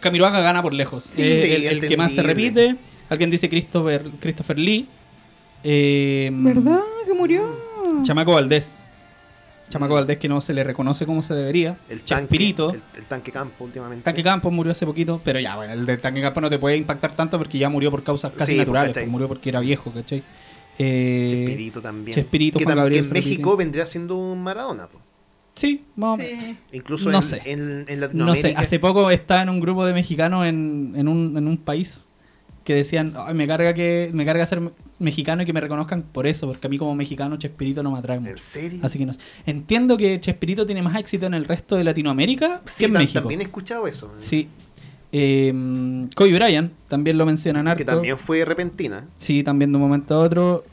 Camiroaga 0.00 0.40
gana 0.40 0.62
por 0.64 0.74
lejos. 0.74 1.04
Sí, 1.04 1.22
Eh, 1.22 1.36
sí, 1.36 1.50
el, 1.52 1.64
el 1.64 1.88
que 1.88 1.96
más 1.96 2.12
se 2.12 2.22
repite. 2.22 2.74
Alguien 3.08 3.30
dice 3.30 3.48
Christopher, 3.48 4.02
Christopher 4.18 4.58
Lee. 4.58 4.88
Eh, 5.62 6.28
¿Verdad 6.32 6.80
que 7.06 7.14
murió? 7.14 7.56
Chamaco 8.02 8.32
Valdés. 8.32 8.85
Chamaco 9.68 9.94
Valdés 9.94 10.18
que 10.18 10.28
no 10.28 10.40
se 10.40 10.52
le 10.54 10.62
reconoce 10.64 11.06
como 11.06 11.22
se 11.22 11.34
debería. 11.34 11.76
El 11.88 12.02
tanque, 12.02 12.04
Chespirito. 12.30 12.70
el, 12.72 12.82
el 12.96 13.04
tanque 13.04 13.32
campo 13.32 13.64
últimamente. 13.64 14.04
Tanque 14.04 14.22
Campos 14.22 14.52
murió 14.52 14.72
hace 14.72 14.86
poquito, 14.86 15.20
pero 15.24 15.40
ya, 15.40 15.56
bueno, 15.56 15.72
el 15.72 15.84
del 15.86 15.98
Tanque 16.00 16.20
Campos 16.20 16.40
no 16.42 16.48
te 16.50 16.58
puede 16.58 16.76
impactar 16.76 17.14
tanto 17.16 17.36
porque 17.38 17.58
ya 17.58 17.68
murió 17.68 17.90
por 17.90 18.02
causas 18.02 18.32
casi 18.32 18.52
Sí, 18.52 18.56
pues, 18.58 18.66
naturales, 18.68 18.92
pues, 18.96 19.08
murió 19.08 19.28
porque 19.28 19.48
era 19.48 19.60
viejo, 19.60 19.90
¿cachai? 19.92 20.22
Eh, 20.78 21.28
Chespirito 21.30 21.80
también. 21.80 22.14
Chespirito, 22.14 22.58
que, 22.58 22.64
Juan 22.64 22.76
tam- 22.76 22.80
Gabriel 22.80 23.02
que 23.02 23.08
en 23.08 23.14
repite. 23.14 23.28
México 23.30 23.56
vendría 23.56 23.86
siendo 23.86 24.16
un 24.16 24.42
Maradona. 24.42 24.86
po. 24.86 25.00
Sí, 25.52 25.84
menos. 25.96 26.18
Sí. 26.20 26.56
Incluso 26.72 27.10
No 27.10 27.16
en, 27.18 27.22
sé. 27.22 27.40
en, 27.46 27.84
en 27.88 28.00
No 28.12 28.36
sé, 28.36 28.52
hace 28.56 28.78
poco 28.78 29.10
estaba 29.10 29.42
en 29.42 29.48
un 29.48 29.60
grupo 29.60 29.86
de 29.86 29.94
mexicanos 29.94 30.44
en, 30.46 30.92
en, 30.96 31.08
un, 31.08 31.36
en 31.38 31.48
un 31.48 31.56
país 31.56 32.08
que 32.62 32.74
decían, 32.74 33.14
"Ay, 33.16 33.32
me 33.34 33.46
carga 33.46 33.72
que 33.72 34.10
me 34.12 34.26
carga 34.26 34.44
ser 34.44 34.60
mexicano 34.98 35.42
y 35.42 35.46
que 35.46 35.52
me 35.52 35.60
reconozcan 35.60 36.02
por 36.02 36.26
eso, 36.26 36.46
porque 36.46 36.66
a 36.66 36.70
mí 36.70 36.78
como 36.78 36.94
mexicano 36.94 37.36
Chespirito 37.36 37.82
no 37.82 37.90
me 37.92 37.98
atrae 37.98 38.16
¿En 38.16 38.38
serio? 38.38 38.80
Así 38.82 38.98
que 38.98 39.06
no 39.06 39.12
sé. 39.12 39.20
Entiendo 39.44 39.96
que 39.96 40.18
Chespirito 40.20 40.64
tiene 40.66 40.82
más 40.82 40.96
éxito 40.96 41.26
en 41.26 41.34
el 41.34 41.44
resto 41.44 41.76
de 41.76 41.84
Latinoamérica 41.84 42.62
Sí, 42.64 42.78
que 42.78 42.84
en 42.86 42.94
tam- 42.94 42.98
México. 42.98 43.20
también 43.20 43.40
he 43.40 43.44
escuchado 43.44 43.86
eso. 43.86 44.12
Sí. 44.18 44.48
Eh, 45.12 46.06
Kobe 46.14 46.32
Bryant 46.34 46.72
también 46.88 47.16
lo 47.18 47.24
mencionan 47.26 47.68
harto. 47.68 47.78
Que 47.78 47.84
también 47.84 48.18
fue 48.18 48.44
repentina. 48.44 49.06
Sí, 49.16 49.42
también 49.42 49.70
de 49.72 49.76
un 49.76 49.82
momento 49.82 50.14
a 50.14 50.18
otro. 50.20 50.64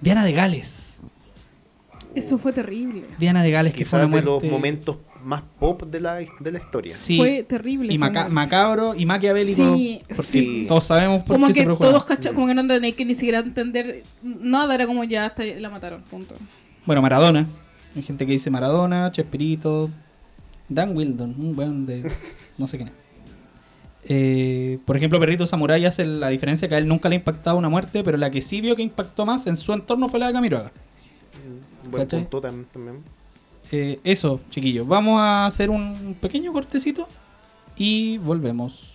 Diana 0.00 0.24
de 0.24 0.32
Gales. 0.32 0.96
Eso 2.14 2.38
fue 2.38 2.52
terrible. 2.52 3.04
Diana 3.18 3.42
de 3.42 3.50
Gales, 3.50 3.74
que 3.74 3.84
fue 3.84 3.98
una 4.04 4.16
de 4.16 4.22
los 4.22 4.32
muerte... 4.40 4.50
momentos 4.50 4.96
más 5.26 5.42
pop 5.58 5.82
de 5.82 5.98
la, 6.00 6.14
de 6.16 6.52
la 6.52 6.58
historia. 6.58 6.94
Sí. 6.94 7.18
Fue 7.18 7.42
terrible. 7.42 7.92
y 7.92 7.98
maca- 7.98 8.28
macabro 8.28 8.94
y 8.94 9.04
maquiavélico. 9.06 9.74
Sí, 9.74 10.00
porque 10.08 10.22
sí. 10.22 10.64
todos 10.68 10.84
sabemos 10.84 11.22
por 11.24 11.34
Como 11.36 11.48
qué 11.48 11.52
se 11.52 11.60
que 11.66 11.74
todos 11.74 12.04
cachaban, 12.04 12.34
como 12.36 12.46
que 12.46 12.54
no 12.54 12.66
tenéis 12.66 12.94
que 12.94 13.04
ni 13.04 13.14
siquiera 13.14 13.40
entender 13.40 14.04
nada, 14.22 14.74
era 14.74 14.86
como 14.86 15.02
ya 15.04 15.26
hasta 15.26 15.44
la 15.44 15.68
mataron, 15.68 16.02
punto. 16.02 16.36
Bueno, 16.84 17.02
Maradona. 17.02 17.46
Hay 17.96 18.02
gente 18.02 18.24
que 18.24 18.32
dice 18.32 18.50
Maradona, 18.50 19.10
Chespirito, 19.10 19.90
Dan 20.68 20.96
Wildon, 20.96 21.34
un 21.38 21.58
weón 21.58 21.86
de. 21.86 22.08
no 22.58 22.68
sé 22.68 22.76
quién 22.76 22.88
es. 22.90 22.94
Eh, 24.08 24.78
por 24.84 24.96
ejemplo, 24.96 25.18
Perrito 25.18 25.46
Samurai 25.46 25.84
hace 25.84 26.04
la 26.06 26.28
diferencia 26.28 26.68
que 26.68 26.76
a 26.76 26.78
él 26.78 26.86
nunca 26.86 27.08
le 27.08 27.16
ha 27.16 27.18
impactado 27.18 27.56
una 27.58 27.68
muerte, 27.68 28.04
pero 28.04 28.16
la 28.16 28.30
que 28.30 28.40
sí 28.40 28.60
vio 28.60 28.76
que 28.76 28.82
impactó 28.82 29.26
más 29.26 29.46
en 29.48 29.56
su 29.56 29.72
entorno 29.72 30.08
fue 30.08 30.20
la 30.20 30.28
de 30.28 30.32
Camiroaga. 30.34 30.70
Un 31.84 31.90
buen 31.90 32.04
¿Cachai? 32.04 32.20
punto 32.20 32.40
tam- 32.40 32.64
también. 32.72 33.15
Eh, 33.72 33.98
eso, 34.04 34.40
chiquillos. 34.50 34.86
Vamos 34.86 35.20
a 35.20 35.46
hacer 35.46 35.70
un 35.70 36.16
pequeño 36.20 36.52
cortecito 36.52 37.08
y 37.76 38.18
volvemos. 38.18 38.94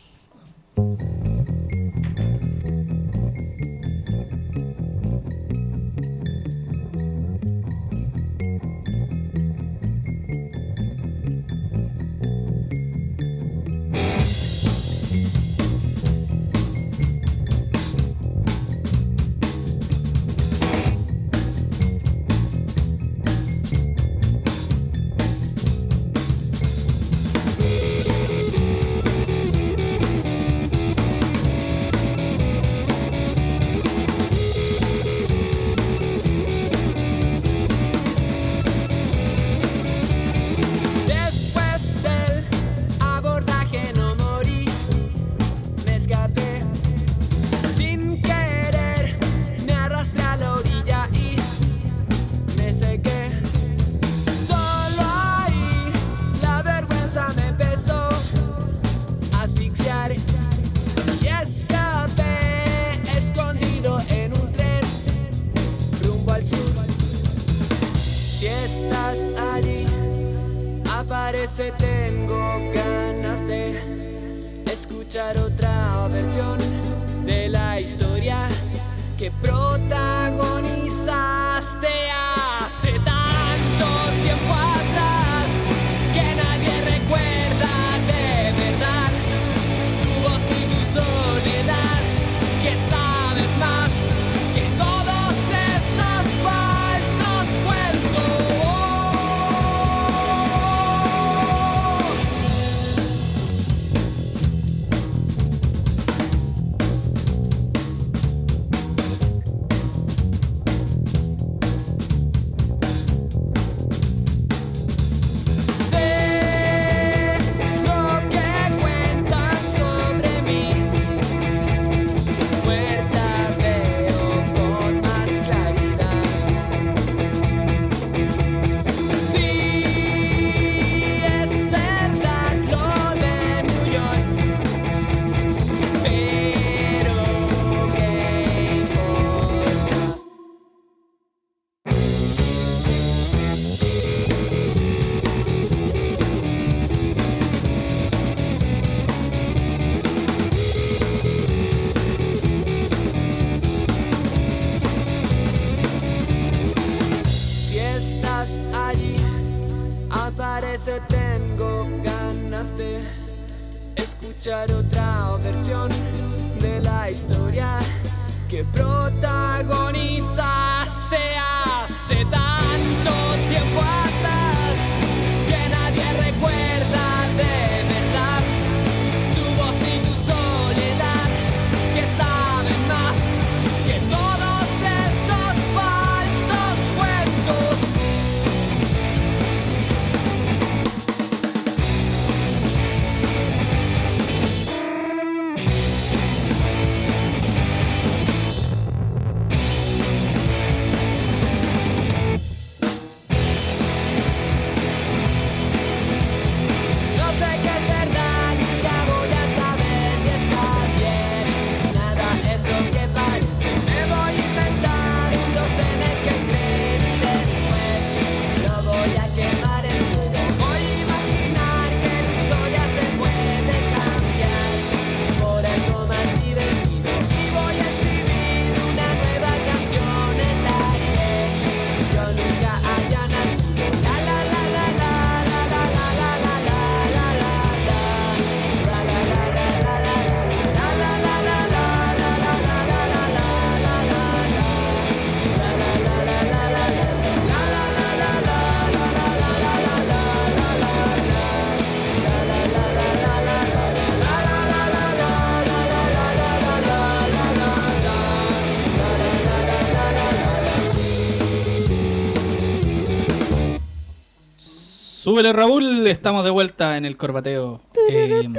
Súbele 265.31 265.53
Raúl, 265.53 266.05
estamos 266.07 266.43
de 266.43 266.49
vuelta 266.49 266.97
en 266.97 267.05
el 267.05 267.15
corbateo. 267.15 267.79
Eh, 268.09 268.49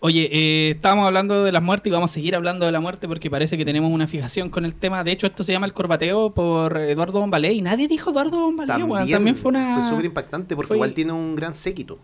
oye, 0.00 0.28
eh, 0.32 0.70
estábamos 0.72 1.06
hablando 1.06 1.44
de 1.44 1.52
las 1.52 1.62
muertes 1.62 1.86
y 1.86 1.92
vamos 1.92 2.10
a 2.10 2.14
seguir 2.14 2.34
hablando 2.34 2.66
de 2.66 2.72
la 2.72 2.80
muerte 2.80 3.06
porque 3.06 3.30
parece 3.30 3.56
que 3.56 3.64
tenemos 3.64 3.92
una 3.92 4.08
fijación 4.08 4.50
con 4.50 4.64
el 4.64 4.74
tema. 4.74 5.04
De 5.04 5.12
hecho, 5.12 5.28
esto 5.28 5.44
se 5.44 5.52
llama 5.52 5.66
el 5.66 5.72
corbateo 5.74 6.30
por 6.34 6.76
Eduardo 6.76 7.20
Bombalé 7.20 7.52
y 7.52 7.62
nadie 7.62 7.86
dijo 7.86 8.10
Eduardo 8.10 8.40
Bombalé, 8.40 8.66
También, 8.66 8.90
weón. 8.90 9.08
También 9.08 9.36
fue 9.36 9.50
una... 9.50 9.78
Fue 9.78 9.88
súper 9.90 10.06
impactante 10.06 10.56
porque 10.56 10.66
fue- 10.66 10.76
igual 10.76 10.92
tiene 10.92 11.12
un 11.12 11.36
gran 11.36 11.54
séquito. 11.54 12.00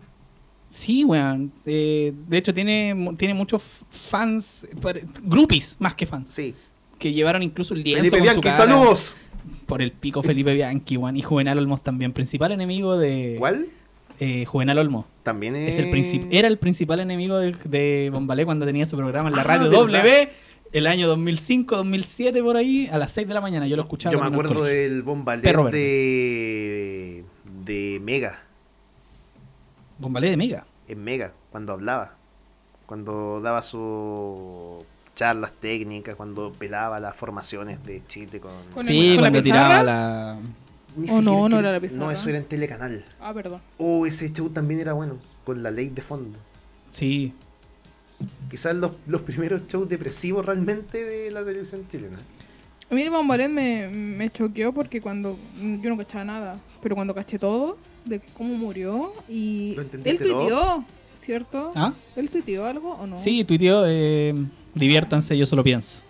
Sí, 0.69 1.03
weón. 1.03 1.51
Eh, 1.65 2.13
de 2.25 2.37
hecho, 2.37 2.53
tiene, 2.53 2.95
tiene 3.17 3.33
muchos 3.33 3.63
fans, 3.89 4.65
groupies 5.23 5.75
más 5.77 5.93
que 5.95 6.05
fans, 6.05 6.29
Sí. 6.29 6.55
que 6.97 7.11
llevaron 7.11 7.43
incluso 7.43 7.73
el 7.73 7.83
lienzo 7.83 8.11
Felipe 8.11 8.17
con 8.19 8.35
su 8.35 8.39
Bianchi, 8.41 8.57
cara 8.61 8.71
saludos. 8.77 9.17
Por 9.65 9.81
el 9.81 9.91
pico 9.91 10.23
Felipe 10.23 10.53
Bianchi, 10.53 10.97
weón. 10.97 11.17
Y 11.17 11.21
Juvenal 11.21 11.57
Olmos 11.57 11.81
también, 11.81 12.13
principal 12.13 12.51
enemigo 12.51 12.97
de... 12.97 13.35
¿Cuál? 13.39 13.67
Eh, 14.19 14.45
Juvenal 14.45 14.77
Olmos. 14.77 15.05
También 15.23 15.55
es... 15.55 15.77
Es 15.77 15.85
el 15.85 16.27
era 16.31 16.47
el 16.47 16.57
principal 16.57 16.99
enemigo 16.99 17.37
de, 17.37 17.55
de 17.65 18.09
Bombalé 18.11 18.45
cuando 18.45 18.65
tenía 18.65 18.85
su 18.85 18.95
programa 18.97 19.29
en 19.29 19.35
la 19.35 19.41
Ah, 19.41 19.45
radio 19.45 19.69
¿verdad? 19.69 20.03
W 20.03 20.29
el 20.73 20.87
año 20.87 21.07
2005, 21.07 21.77
2007 21.77 22.41
por 22.41 22.57
ahí, 22.57 22.87
a 22.91 22.97
las 22.97 23.11
6 23.11 23.27
de 23.27 23.33
la 23.33 23.41
mañana. 23.41 23.67
Yo 23.67 23.75
lo 23.75 23.83
escuchaba. 23.83 24.11
Yo 24.13 24.19
me 24.19 24.25
acuerdo 24.25 24.63
del 24.63 25.03
bombalé 25.03 25.53
de... 25.71 27.23
de 27.63 27.99
Mega. 28.01 28.41
Bombalé 29.99 30.31
de 30.31 30.37
Mega. 30.37 30.65
En 30.87 31.03
Mega, 31.03 31.33
cuando 31.51 31.73
hablaba. 31.73 32.15
Cuando 32.87 33.39
daba 33.41 33.61
sus 33.61 34.83
charlas 35.15 35.51
técnicas, 35.59 36.15
cuando 36.15 36.51
pelaba 36.51 36.99
las 36.99 37.15
formaciones 37.15 37.83
de 37.85 38.05
Chile 38.07 38.39
con... 38.39 38.51
Con 38.73 38.85
sí, 38.85 39.11
el- 39.11 39.15
con 39.15 39.23
la 39.23 39.29
cuando 39.29 39.43
tiraba 39.43 39.83
la... 39.83 40.39
Ni 40.95 41.09
¿O 41.09 41.21
no? 41.21 41.49
No 41.49 41.59
era 41.59 41.71
la 41.71 41.79
pizarra. 41.79 42.05
No, 42.05 42.11
eso 42.11 42.29
era 42.29 42.37
en 42.37 42.45
Telecanal. 42.45 43.03
Ah, 43.19 43.33
perdón. 43.33 43.61
Oh, 43.79 44.05
ese 44.05 44.31
show 44.31 44.49
también 44.49 44.79
era 44.79 44.93
bueno, 44.93 45.17
con 45.43 45.63
la 45.63 45.71
ley 45.71 45.89
de 45.89 46.01
fondo. 46.03 46.37
Sí. 46.91 47.33
Quizás 48.49 48.75
los, 48.75 48.91
los 49.07 49.21
primeros 49.23 49.67
shows 49.67 49.89
depresivos 49.89 50.45
realmente 50.45 51.03
de 51.03 51.31
la 51.31 51.43
televisión 51.43 51.87
chilena. 51.89 52.19
A 52.91 52.93
mí 52.93 53.01
el 53.01 53.09
Bombalet 53.09 53.49
me, 53.49 53.87
me 53.89 54.29
choqueó 54.29 54.71
porque 54.71 55.01
cuando 55.01 55.35
yo 55.59 55.89
no 55.89 55.97
cachaba 55.97 56.25
nada, 56.25 56.59
pero 56.81 56.93
cuando 56.93 57.15
caché 57.15 57.39
todo 57.39 57.77
de 58.05 58.19
cómo 58.37 58.53
murió 58.55 59.13
y 59.27 59.73
¿Lo 59.75 59.81
él 59.81 60.19
tuiteó, 60.19 60.85
¿cierto? 61.19 61.71
¿Ah? 61.73 61.93
¿Él 62.15 62.29
tuiteó 62.29 62.65
algo 62.67 62.91
o 62.91 63.07
no? 63.07 63.17
Sí, 63.17 63.43
tuiteó, 63.45 63.83
eh, 63.87 64.35
diviértanse, 64.75 65.37
yo 65.37 65.45
solo 65.45 65.63
pienso. 65.63 66.01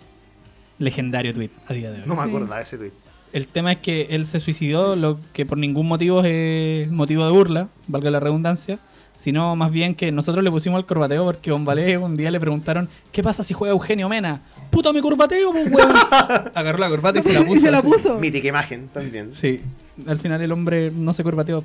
Legendario 0.78 1.32
tweet 1.32 1.50
a 1.68 1.72
día 1.72 1.90
de 1.90 1.98
hoy. 2.00 2.06
No 2.06 2.16
me 2.16 2.22
acordaba 2.22 2.56
de 2.56 2.62
ese 2.62 2.78
tweet. 2.78 2.92
El 3.32 3.46
tema 3.46 3.72
es 3.72 3.78
que 3.78 4.08
él 4.10 4.26
se 4.26 4.38
suicidó, 4.38 4.94
lo 4.96 5.18
que 5.32 5.44
por 5.46 5.58
ningún 5.58 5.88
motivo 5.88 6.22
es 6.24 6.88
motivo 6.90 7.24
de 7.24 7.32
burla, 7.32 7.68
valga 7.88 8.10
la 8.10 8.20
redundancia, 8.20 8.78
sino 9.16 9.54
más 9.56 9.72
bien 9.72 9.94
que 9.94 10.10
nosotros 10.12 10.44
le 10.44 10.50
pusimos 10.50 10.78
el 10.78 10.86
corbateo 10.86 11.24
porque 11.24 11.50
Bombalé 11.50 11.96
un 11.98 12.16
día 12.16 12.30
le 12.30 12.38
preguntaron, 12.40 12.88
¿qué 13.12 13.22
pasa 13.22 13.42
si 13.42 13.52
juega 13.54 13.72
Eugenio 13.72 14.08
Mena? 14.08 14.40
¡Puta 14.70 14.92
mi 14.92 15.00
corbateo, 15.00 15.50
pues, 15.52 15.70
weón! 15.70 15.92
Agarró 16.54 16.78
la 16.78 16.88
corbata 16.88 17.18
y 17.20 17.22
se 17.22 17.32
la 17.32 17.40
puso. 17.44 17.56
y 17.56 17.60
se 17.60 17.70
la 17.70 17.82
puso. 17.82 18.18
Mítica 18.20 18.48
imagen 18.48 18.88
también. 18.92 19.30
Sí, 19.30 19.60
al 20.06 20.18
final 20.18 20.40
el 20.42 20.50
hombre 20.52 20.90
no 20.92 21.12
se 21.12 21.22
corbateó, 21.24 21.64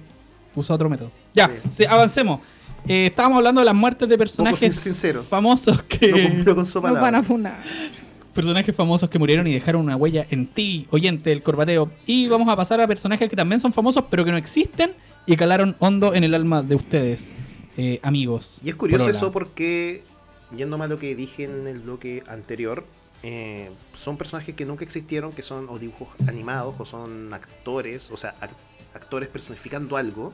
usó 0.56 0.74
otro 0.74 0.90
método. 0.90 1.12
Ya, 1.36 1.48
Sí. 1.48 1.70
sí, 1.78 1.86
avancemos. 1.86 2.40
Eh, 2.88 3.08
estábamos 3.08 3.38
hablando 3.38 3.62
de 3.62 3.66
las 3.66 3.76
muertes 3.76 4.08
de 4.08 4.14
sin- 4.16 4.20
personajes 4.20 4.76
sincero. 4.76 5.24
famosos 5.24 5.84
que... 5.84 6.08
No 6.12 6.30
cumplió 6.30 6.56
con 6.56 6.66
su 6.66 6.80
Nos 6.82 6.84
van 6.84 6.96
a 6.96 7.00
palabra. 7.00 7.24
funar. 7.24 7.64
personajes 8.34 8.76
famosos 8.76 9.10
que 9.10 9.20
murieron 9.20 9.46
y 9.48 9.54
dejaron 9.54 9.82
una 9.82 9.96
huella 9.98 10.26
en 10.30 10.48
ti, 10.48 10.88
oyente 10.92 11.30
del 11.30 11.44
corbateo. 11.44 11.92
Y 12.06 12.28
vamos 12.28 12.48
a 12.48 12.56
pasar 12.56 12.80
a 12.80 12.88
personajes 12.88 13.30
que 13.30 13.36
también 13.36 13.60
son 13.60 13.74
famosos, 13.74 14.06
pero 14.10 14.24
que 14.24 14.32
no 14.32 14.38
existen 14.38 14.92
y 15.26 15.36
calaron 15.36 15.76
hondo 15.80 16.14
en 16.14 16.24
el 16.24 16.34
alma 16.34 16.62
de 16.64 16.76
ustedes, 16.76 17.28
eh, 17.78 18.00
amigos. 18.02 18.62
Y 18.64 18.70
es 18.70 18.76
curioso 18.76 19.04
Polola. 19.04 19.18
eso 19.18 19.32
porque, 19.32 20.04
yéndome 20.56 20.86
a 20.86 20.88
lo 20.88 20.98
que 21.00 21.16
dije 21.16 21.44
en 21.44 21.68
el 21.68 21.80
bloque 21.80 22.24
anterior, 22.28 22.86
eh, 23.24 23.70
son 23.94 24.16
personajes 24.18 24.56
que 24.56 24.66
nunca 24.66 24.86
existieron, 24.86 25.34
que 25.34 25.42
son 25.42 25.68
o 25.68 25.78
dibujos 25.78 26.08
animados 26.28 26.76
o 26.80 26.86
son 26.86 27.34
actores, 27.34 28.10
o 28.12 28.16
sea, 28.18 28.36
ac- 28.40 28.50
actores 28.96 29.28
personificando 29.28 29.98
algo, 29.98 30.34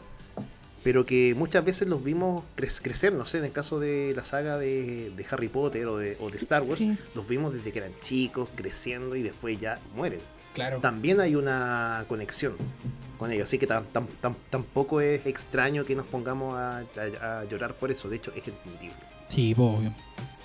pero 0.86 1.04
que 1.04 1.34
muchas 1.36 1.66
veces 1.66 1.88
los 1.88 2.04
vimos 2.04 2.44
cre- 2.56 2.80
crecer, 2.80 3.12
no 3.12 3.26
sé, 3.26 3.40
en 3.40 3.46
el 3.46 3.52
caso 3.52 3.80
de 3.80 4.14
la 4.16 4.24
saga 4.24 4.60
de, 4.60 5.10
de 5.10 5.26
Harry 5.32 5.48
Potter 5.48 5.88
o 5.88 5.98
de, 5.98 6.16
o 6.22 6.30
de 6.30 6.38
Star 6.38 6.62
Wars, 6.62 6.80
Sí. 6.80 6.96
los 7.16 7.28
vimos 7.28 7.52
desde 7.56 7.72
que 7.72 7.80
eran 7.80 7.92
chicos, 8.02 8.48
creciendo 8.56 9.16
y 9.16 9.24
después 9.24 9.60
ya 9.60 9.80
mueren. 9.96 10.20
Claro. 10.54 10.80
También 10.82 11.20
hay 11.22 11.36
una 11.36 12.06
conexión 12.08 12.54
con 13.18 13.32
ellos, 13.32 13.46
así 13.46 13.58
que 13.58 13.68
tam- 13.68 13.86
tam- 13.92 14.06
tam- 14.22 14.36
tampoco 14.52 15.02
es 15.02 15.26
extraño 15.26 15.86
que 15.86 15.96
nos 15.96 16.06
pongamos 16.06 16.54
a, 16.56 16.84
a- 17.22 17.40
a 17.40 17.46
llorar 17.46 17.74
por 17.74 17.90
eso, 17.90 18.08
de 18.08 18.18
hecho 18.18 18.32
es 18.36 18.48
entendible. 18.48 18.96
Sí, 19.28 19.56
pues, 19.56 19.68
obvio. 19.80 19.94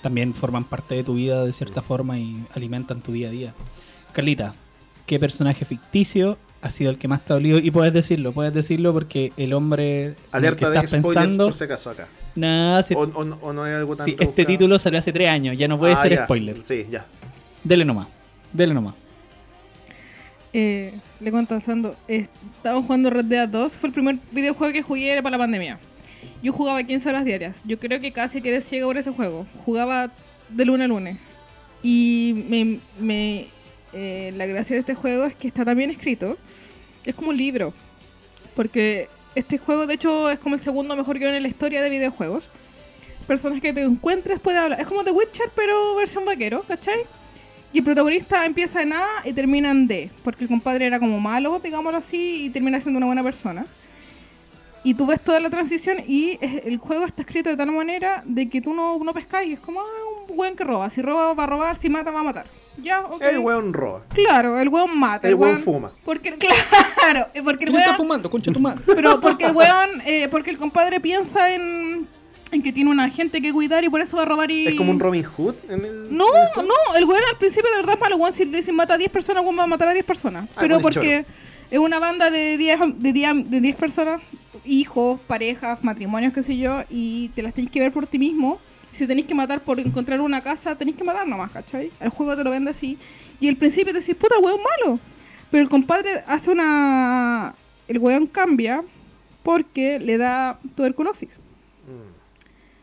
También 0.02 0.32
forman 0.32 0.64
parte 0.64 0.94
de 0.94 1.04
tu 1.04 1.12
vida 1.14 1.44
de 1.44 1.52
cierta 1.52 1.82
forma 1.82 2.18
y 2.18 2.42
alimentan 2.54 3.02
tu 3.02 3.12
día 3.12 3.28
a 3.28 3.30
día. 3.30 3.54
Carlita, 4.14 4.54
¿qué 5.04 5.20
personaje 5.20 5.66
ficticio 5.66 6.38
ha 6.62 6.70
sido 6.70 6.90
el 6.90 6.98
que 6.98 7.08
más 7.08 7.24
te 7.24 7.32
ha 7.32 7.36
dolido? 7.36 7.58
Y 7.58 7.70
puedes 7.70 7.92
decirlo, 7.92 8.32
puedes 8.32 8.52
decirlo 8.52 8.92
porque 8.92 9.32
el 9.36 9.52
hombre 9.54 10.04
el 10.06 10.14
que 10.14 10.20
Alerta 10.32 10.70
de 10.70 10.76
estás 10.80 10.90
spoilers 11.00 11.14
pensando... 11.24 11.44
por 11.46 11.54
si 11.54 11.64
acaso 11.64 11.90
acá. 11.90 12.08
No, 12.34 12.82
si- 12.82 12.94
O, 12.94 13.00
o 13.00 13.24
no- 13.24 13.38
o 13.40 13.52
no 13.52 13.62
hay 13.64 13.72
algo 13.74 13.96
tan 13.96 14.04
si 14.06 14.16
este 14.18 14.44
título 14.44 14.78
salió 14.78 14.98
hace 14.98 15.12
tres 15.12 15.28
años, 15.28 15.56
ya 15.58 15.66
no 15.68 15.78
puede 15.78 15.94
Ah, 15.94 16.02
ser 16.02 16.12
ya. 16.14 16.24
spoiler. 16.24 16.62
Sí, 16.62 16.86
ya. 16.90 17.06
Dele 17.64 17.84
nomás, 17.84 18.06
dele 18.52 18.74
nomás. 18.74 18.94
Eh, 20.52 20.92
le 21.20 21.30
contestando, 21.30 21.94
eh, 22.08 22.26
estaba 22.56 22.82
jugando 22.82 23.08
Red 23.10 23.26
Dead 23.26 23.48
2, 23.48 23.72
fue 23.74 23.88
el 23.88 23.92
primer 23.94 24.16
videojuego 24.32 24.72
que 24.72 24.82
jugué 24.82 25.16
para 25.22 25.30
la 25.36 25.38
pandemia. 25.38 25.78
Yo 26.42 26.52
jugaba 26.52 26.82
15 26.82 27.08
horas 27.08 27.24
diarias. 27.24 27.62
Yo 27.64 27.78
creo 27.78 28.00
que 28.00 28.12
casi 28.12 28.40
quedé 28.42 28.60
ciego 28.60 28.88
por 28.88 28.96
ese 28.98 29.10
juego. 29.10 29.46
Jugaba 29.64 30.10
de 30.48 30.64
lunes 30.64 30.86
a 30.86 30.88
lunes. 30.88 31.18
Y 31.82 32.44
me, 32.48 32.78
me- 32.98 33.46
eh, 33.92 34.32
la 34.36 34.46
gracia 34.46 34.74
de 34.74 34.80
este 34.80 34.94
juego 34.94 35.24
es 35.24 35.34
que 35.34 35.48
está 35.48 35.64
también 35.64 35.90
escrito. 35.90 36.36
Es 37.04 37.14
como 37.14 37.30
un 37.30 37.36
libro. 37.36 37.72
Porque 38.54 39.08
este 39.34 39.58
juego, 39.58 39.86
de 39.86 39.94
hecho, 39.94 40.30
es 40.30 40.38
como 40.38 40.54
el 40.54 40.60
segundo 40.60 40.96
mejor 40.96 41.18
guion 41.18 41.34
en 41.34 41.42
la 41.42 41.48
historia 41.48 41.82
de 41.82 41.90
videojuegos. 41.90 42.44
Personas 43.26 43.60
que 43.60 43.72
te 43.72 43.82
encuentres 43.82 44.40
puede 44.40 44.58
hablar. 44.58 44.80
Es 44.80 44.86
como 44.86 45.04
The 45.04 45.12
Witcher, 45.12 45.50
pero 45.54 45.94
versión 45.94 46.24
vaquero, 46.24 46.62
¿cachai? 46.66 47.06
Y 47.72 47.78
el 47.78 47.84
protagonista 47.84 48.44
empieza 48.44 48.82
en 48.82 48.92
A 48.92 49.06
y 49.24 49.32
termina 49.32 49.70
en 49.70 49.86
D, 49.86 50.10
porque 50.24 50.42
el 50.42 50.48
compadre 50.48 50.86
era 50.86 50.98
como 50.98 51.20
malo, 51.20 51.60
digámoslo 51.62 51.98
así, 51.98 52.46
y 52.46 52.50
termina 52.50 52.80
siendo 52.80 52.98
una 52.98 53.06
buena 53.06 53.22
persona. 53.22 53.64
Y 54.82 54.94
tú 54.94 55.06
ves 55.06 55.20
toda 55.20 55.38
la 55.38 55.50
transición 55.50 55.98
y 56.06 56.38
el 56.40 56.78
juego 56.78 57.04
está 57.04 57.22
escrito 57.22 57.50
de 57.50 57.56
tal 57.56 57.70
manera 57.70 58.22
de 58.24 58.48
que 58.48 58.60
tú 58.60 58.72
no, 58.72 58.98
no 58.98 59.12
pescas 59.12 59.44
y 59.44 59.52
es 59.52 59.60
como 59.60 59.80
ah, 59.80 59.84
un 60.28 60.38
weón 60.38 60.56
que 60.56 60.64
roba. 60.64 60.88
Si 60.90 61.02
roba 61.02 61.34
va 61.34 61.44
a 61.44 61.46
robar, 61.46 61.76
si 61.76 61.88
mata 61.88 62.10
va 62.10 62.20
a 62.20 62.24
matar. 62.24 62.46
Ya, 62.82 63.02
ok. 63.02 63.22
El 63.22 63.38
weón 63.38 63.72
roba. 63.72 64.02
Claro, 64.14 64.58
el 64.58 64.68
weón 64.68 64.98
mata. 64.98 65.28
El 65.28 65.34
weón 65.34 65.58
fuma. 65.58 65.90
Porque, 66.04 66.36
claro, 66.98 67.26
porque 67.44 67.64
el 67.64 67.70
¿Quién 67.70 67.76
está 67.76 67.90
weón... 67.90 67.96
fumando? 67.96 68.30
Concha 68.30 68.52
tu 68.52 68.60
madre. 68.60 68.82
Pero 68.86 69.20
porque 69.20 69.46
el 69.46 69.52
weón, 69.52 70.02
eh, 70.06 70.28
porque 70.30 70.50
el 70.50 70.58
compadre 70.58 71.00
piensa 71.00 71.54
en, 71.54 72.06
en 72.52 72.62
que 72.62 72.72
tiene 72.72 72.90
una 72.90 73.08
gente 73.10 73.40
que 73.40 73.52
cuidar 73.52 73.84
y 73.84 73.88
por 73.88 74.00
eso 74.00 74.16
va 74.16 74.22
a 74.22 74.26
robar 74.26 74.50
y... 74.50 74.66
Es 74.68 74.74
como 74.74 74.90
un 74.90 75.00
Robin 75.00 75.24
Hood 75.24 75.54
en 75.68 75.84
el. 75.84 76.16
No, 76.16 76.26
en 76.34 76.60
el 76.62 76.68
no, 76.68 76.94
el 76.96 77.04
weón 77.04 77.22
al 77.30 77.38
principio 77.38 77.70
de 77.70 77.78
verdad 77.78 77.94
es 77.94 78.00
malo, 78.00 78.16
weón, 78.16 78.32
si 78.32 78.44
le 78.44 78.56
dicen 78.58 78.74
mata 78.76 78.94
a 78.94 78.98
10 78.98 79.10
personas, 79.10 79.42
weón 79.42 79.58
va 79.58 79.64
a 79.64 79.66
matar 79.66 79.88
a 79.88 79.92
10 79.92 80.04
personas. 80.04 80.48
Ah, 80.54 80.58
Pero 80.60 80.76
el 80.76 80.82
porque 80.82 81.24
es 81.70 81.78
una 81.78 81.98
banda 81.98 82.30
de 82.30 82.56
10, 82.56 82.80
de 82.96 83.12
10, 83.12 83.50
de 83.50 83.60
10 83.60 83.76
personas, 83.76 84.20
hijos, 84.64 85.20
parejas, 85.26 85.82
matrimonios, 85.82 86.32
qué 86.32 86.42
sé 86.42 86.56
yo, 86.56 86.82
y 86.90 87.28
te 87.30 87.42
las 87.42 87.54
tenés 87.54 87.70
que 87.70 87.80
ver 87.80 87.92
por 87.92 88.06
ti 88.06 88.18
mismo. 88.18 88.58
Si 88.92 89.06
tenéis 89.06 89.26
que 89.26 89.34
matar 89.34 89.60
por 89.60 89.78
encontrar 89.80 90.20
una 90.20 90.40
casa, 90.40 90.76
tenéis 90.76 90.96
que 90.96 91.04
matar 91.04 91.26
nomás, 91.26 91.50
¿cachai? 91.52 91.90
El 92.00 92.10
juego 92.10 92.36
te 92.36 92.44
lo 92.44 92.50
vende 92.50 92.70
así. 92.70 92.98
Y 93.38 93.48
al 93.48 93.56
principio 93.56 93.92
te 93.92 94.00
decís, 94.00 94.14
puta, 94.14 94.38
weón 94.38 94.60
malo. 94.62 94.98
Pero 95.50 95.62
el 95.62 95.68
compadre 95.68 96.22
hace 96.26 96.50
una... 96.50 97.54
El 97.88 97.98
weón 97.98 98.26
cambia 98.26 98.82
porque 99.42 99.98
le 99.98 100.18
da 100.18 100.58
tuberculosis. 100.74 101.38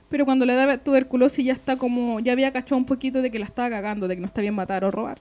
Pero 0.09 0.25
cuando 0.25 0.45
le 0.45 0.53
da 0.53 0.77
tuberculosis 0.77 1.45
ya 1.45 1.53
está 1.53 1.77
como, 1.77 2.19
ya 2.19 2.31
había 2.31 2.51
cachado 2.53 2.77
un 2.77 2.85
poquito 2.85 3.21
de 3.21 3.29
que 3.29 3.39
la 3.39 3.45
estaba 3.45 3.69
cagando, 3.69 4.07
de 4.07 4.15
que 4.15 4.21
no 4.21 4.27
está 4.27 4.41
bien 4.41 4.55
matar 4.55 4.83
o 4.85 4.91
robar. 4.91 5.19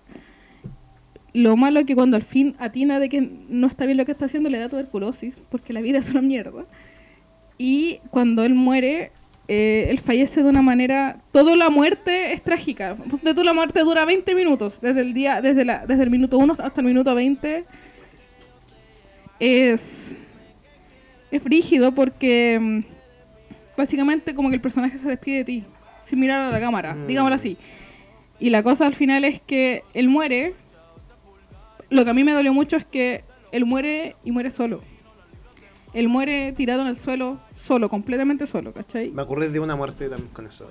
Lo 1.33 1.57
malo 1.57 1.81
es 1.81 1.87
que 1.87 1.95
cuando 1.95 2.17
al 2.17 2.23
fin 2.23 2.55
atina 2.59 2.99
de 2.99 3.09
que 3.09 3.21
no 3.21 3.67
está 3.67 3.85
bien 3.85 3.99
lo 3.99 4.07
que 4.07 4.13
está 4.13 4.25
haciendo, 4.25 4.49
le 4.49 4.59
da 4.59 4.69
tuberculosis, 4.69 5.41
porque 5.51 5.73
la 5.73 5.81
vida 5.81 5.99
es 5.99 6.11
una 6.11 6.23
mierda. 6.23 6.65
Y 7.59 7.99
cuando 8.11 8.45
él 8.45 8.55
muere, 8.55 9.13
eh, 9.49 9.87
él 9.91 9.99
fallece 10.01 10.43
de 10.43 10.49
una 10.49 10.63
manera... 10.63 11.19
Toda 11.33 11.55
la 11.57 11.71
muerte 11.71 12.33
es 12.33 12.43
trágica. 12.43 12.97
De 13.23 13.33
toda 13.33 13.45
la 13.45 13.53
muerte 13.53 13.81
dura 13.81 14.05
20 14.05 14.35
minutos, 14.35 14.81
desde 14.81 15.01
el 15.03 15.15
día, 15.15 15.41
desde, 15.41 15.65
la, 15.65 15.87
desde 15.87 16.03
el 16.03 16.11
minuto 16.11 16.39
1 16.39 16.57
hasta 16.59 16.81
el 16.81 16.87
minuto 16.87 17.15
20. 17.15 17.65
Es... 19.41 20.15
Es 21.31 21.43
frígido 21.43 21.93
porque... 21.93 22.59
mm, 22.61 22.81
básicamente 23.77 24.35
como 24.35 24.49
que 24.49 24.55
el 24.57 24.61
personaje 24.61 24.97
se 24.99 25.09
despide 25.09 25.39
de 25.39 25.45
ti, 25.45 25.65
sin 26.07 26.19
mirar 26.21 26.41
a 26.41 26.51
la 26.51 26.61
cámara, 26.61 26.95
Mm. 26.95 27.07
digámoslo 27.07 27.35
así. 27.37 27.57
Y 28.41 28.51
la 28.51 28.63
cosa 28.63 28.87
al 28.87 28.95
final 28.95 29.25
es 29.25 29.41
que 29.41 29.83
él 29.95 30.09
muere. 30.09 30.55
Lo 31.91 32.05
que 32.05 32.11
a 32.11 32.15
mí 32.15 32.25
me 32.25 32.33
dolió 32.33 32.53
mucho 32.55 32.77
es 32.77 32.85
que 32.85 33.23
él 33.53 33.65
muere 33.67 34.17
y 34.25 34.31
muere 34.31 34.51
solo. 34.51 34.83
Él 35.97 36.11
muere 36.11 36.53
tirado 36.53 36.83
en 36.83 36.89
el 36.89 36.99
suelo, 36.99 37.39
solo, 37.55 37.89
completamente 37.89 38.47
solo, 38.47 38.75
¿cachai? 38.75 39.11
Me 39.13 39.23
acordé 39.23 39.49
de 39.49 39.59
una 39.61 39.77
muerte 39.77 40.11
también 40.11 40.29
con 40.31 40.47
eso. 40.47 40.69